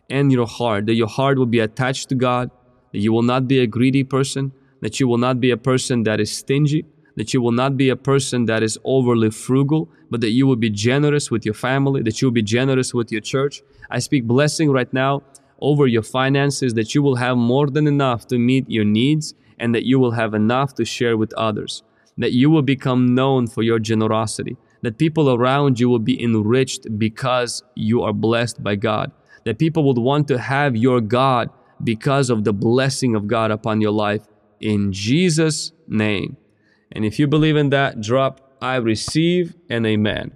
and 0.08 0.30
your 0.30 0.46
heart, 0.46 0.86
that 0.86 0.94
your 0.94 1.08
heart 1.08 1.36
will 1.36 1.46
be 1.46 1.58
attached 1.58 2.08
to 2.10 2.14
God, 2.14 2.48
that 2.92 3.00
you 3.00 3.12
will 3.12 3.22
not 3.24 3.48
be 3.48 3.58
a 3.58 3.66
greedy 3.66 4.04
person, 4.04 4.52
that 4.80 5.00
you 5.00 5.08
will 5.08 5.18
not 5.18 5.40
be 5.40 5.50
a 5.50 5.56
person 5.56 6.02
that 6.04 6.20
is 6.20 6.30
stingy, 6.30 6.84
that 7.16 7.34
you 7.34 7.42
will 7.42 7.52
not 7.52 7.76
be 7.76 7.88
a 7.88 7.96
person 7.96 8.44
that 8.46 8.62
is 8.62 8.78
overly 8.84 9.30
frugal, 9.30 9.88
but 10.10 10.20
that 10.20 10.30
you 10.30 10.46
will 10.46 10.56
be 10.56 10.70
generous 10.70 11.30
with 11.30 11.44
your 11.44 11.54
family, 11.54 12.00
that 12.02 12.22
you 12.22 12.28
will 12.28 12.32
be 12.32 12.42
generous 12.42 12.94
with 12.94 13.10
your 13.10 13.20
church. 13.20 13.62
I 13.90 13.98
speak 13.98 14.24
blessing 14.24 14.70
right 14.70 14.92
now 14.92 15.22
over 15.60 15.86
your 15.86 16.04
finances, 16.04 16.74
that 16.74 16.94
you 16.94 17.02
will 17.02 17.16
have 17.16 17.36
more 17.36 17.66
than 17.66 17.86
enough 17.88 18.26
to 18.28 18.38
meet 18.38 18.70
your 18.70 18.84
needs 18.84 19.34
and 19.58 19.74
that 19.74 19.84
you 19.84 19.98
will 19.98 20.12
have 20.12 20.32
enough 20.34 20.74
to 20.74 20.84
share 20.84 21.16
with 21.16 21.32
others, 21.34 21.82
that 22.16 22.32
you 22.32 22.50
will 22.50 22.62
become 22.62 23.14
known 23.14 23.48
for 23.48 23.62
your 23.62 23.80
generosity, 23.80 24.56
that 24.82 24.98
people 24.98 25.34
around 25.34 25.80
you 25.80 25.88
will 25.88 25.98
be 25.98 26.22
enriched 26.22 26.86
because 26.98 27.64
you 27.74 28.02
are 28.02 28.12
blessed 28.12 28.62
by 28.62 28.76
God, 28.76 29.10
that 29.44 29.58
people 29.58 29.82
would 29.84 29.98
want 29.98 30.28
to 30.28 30.38
have 30.38 30.76
your 30.76 31.00
God 31.00 31.50
because 31.82 32.30
of 32.30 32.44
the 32.44 32.52
blessing 32.52 33.16
of 33.16 33.26
God 33.26 33.50
upon 33.50 33.80
your 33.80 33.90
life 33.90 34.22
in 34.60 34.92
Jesus' 34.92 35.72
name. 35.86 36.36
And 36.92 37.04
if 37.04 37.18
you 37.18 37.26
believe 37.26 37.56
in 37.56 37.70
that, 37.70 38.00
drop 38.00 38.56
I 38.60 38.76
receive 38.76 39.54
and 39.68 39.86
amen. 39.86 40.32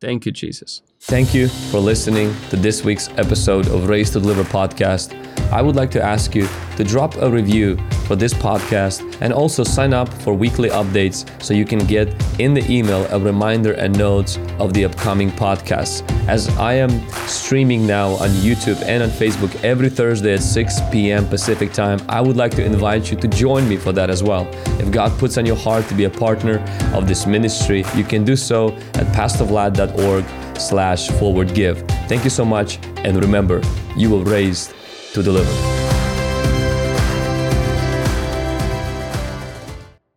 Thank 0.00 0.24
you, 0.24 0.32
Jesus. 0.32 0.82
Thank 1.00 1.34
you 1.34 1.48
for 1.48 1.78
listening 1.78 2.34
to 2.50 2.56
this 2.56 2.84
week's 2.84 3.08
episode 3.10 3.68
of 3.68 3.88
Raised 3.88 4.14
to 4.14 4.20
Deliver 4.20 4.44
podcast. 4.44 5.29
I 5.52 5.62
would 5.62 5.76
like 5.76 5.90
to 5.92 6.02
ask 6.02 6.34
you 6.34 6.48
to 6.76 6.84
drop 6.84 7.16
a 7.16 7.30
review 7.30 7.76
for 8.06 8.16
this 8.16 8.32
podcast 8.32 9.04
and 9.20 9.32
also 9.32 9.64
sign 9.64 9.92
up 9.92 10.08
for 10.22 10.32
weekly 10.32 10.68
updates 10.70 11.28
so 11.42 11.54
you 11.54 11.64
can 11.64 11.80
get 11.86 12.08
in 12.40 12.54
the 12.54 12.64
email 12.70 13.06
a 13.10 13.18
reminder 13.18 13.72
and 13.72 13.96
notes 13.96 14.38
of 14.58 14.72
the 14.72 14.84
upcoming 14.84 15.30
podcasts. 15.30 16.02
As 16.28 16.48
I 16.58 16.74
am 16.74 16.90
streaming 17.26 17.86
now 17.86 18.10
on 18.10 18.30
YouTube 18.30 18.82
and 18.82 19.02
on 19.02 19.10
Facebook 19.10 19.54
every 19.64 19.90
Thursday 19.90 20.34
at 20.34 20.42
6 20.42 20.80
p.m. 20.90 21.28
Pacific 21.28 21.72
time, 21.72 22.00
I 22.08 22.20
would 22.20 22.36
like 22.36 22.52
to 22.52 22.64
invite 22.64 23.10
you 23.10 23.16
to 23.18 23.28
join 23.28 23.68
me 23.68 23.76
for 23.76 23.92
that 23.92 24.10
as 24.10 24.22
well. 24.22 24.48
If 24.80 24.90
God 24.90 25.16
puts 25.18 25.38
on 25.38 25.46
your 25.46 25.56
heart 25.56 25.86
to 25.88 25.94
be 25.94 26.04
a 26.04 26.10
partner 26.10 26.58
of 26.94 27.06
this 27.06 27.26
ministry, 27.26 27.84
you 27.94 28.04
can 28.04 28.24
do 28.24 28.36
so 28.36 28.68
at 28.94 29.06
pastorvlad.org 29.14 30.24
slash 30.58 31.08
forward 31.18 31.54
give. 31.54 31.82
Thank 32.08 32.24
you 32.24 32.30
so 32.30 32.44
much 32.44 32.78
and 33.04 33.20
remember, 33.20 33.62
you 33.96 34.10
were 34.10 34.24
raised 34.24 34.74
to 35.12 35.22
deliver. 35.22 35.79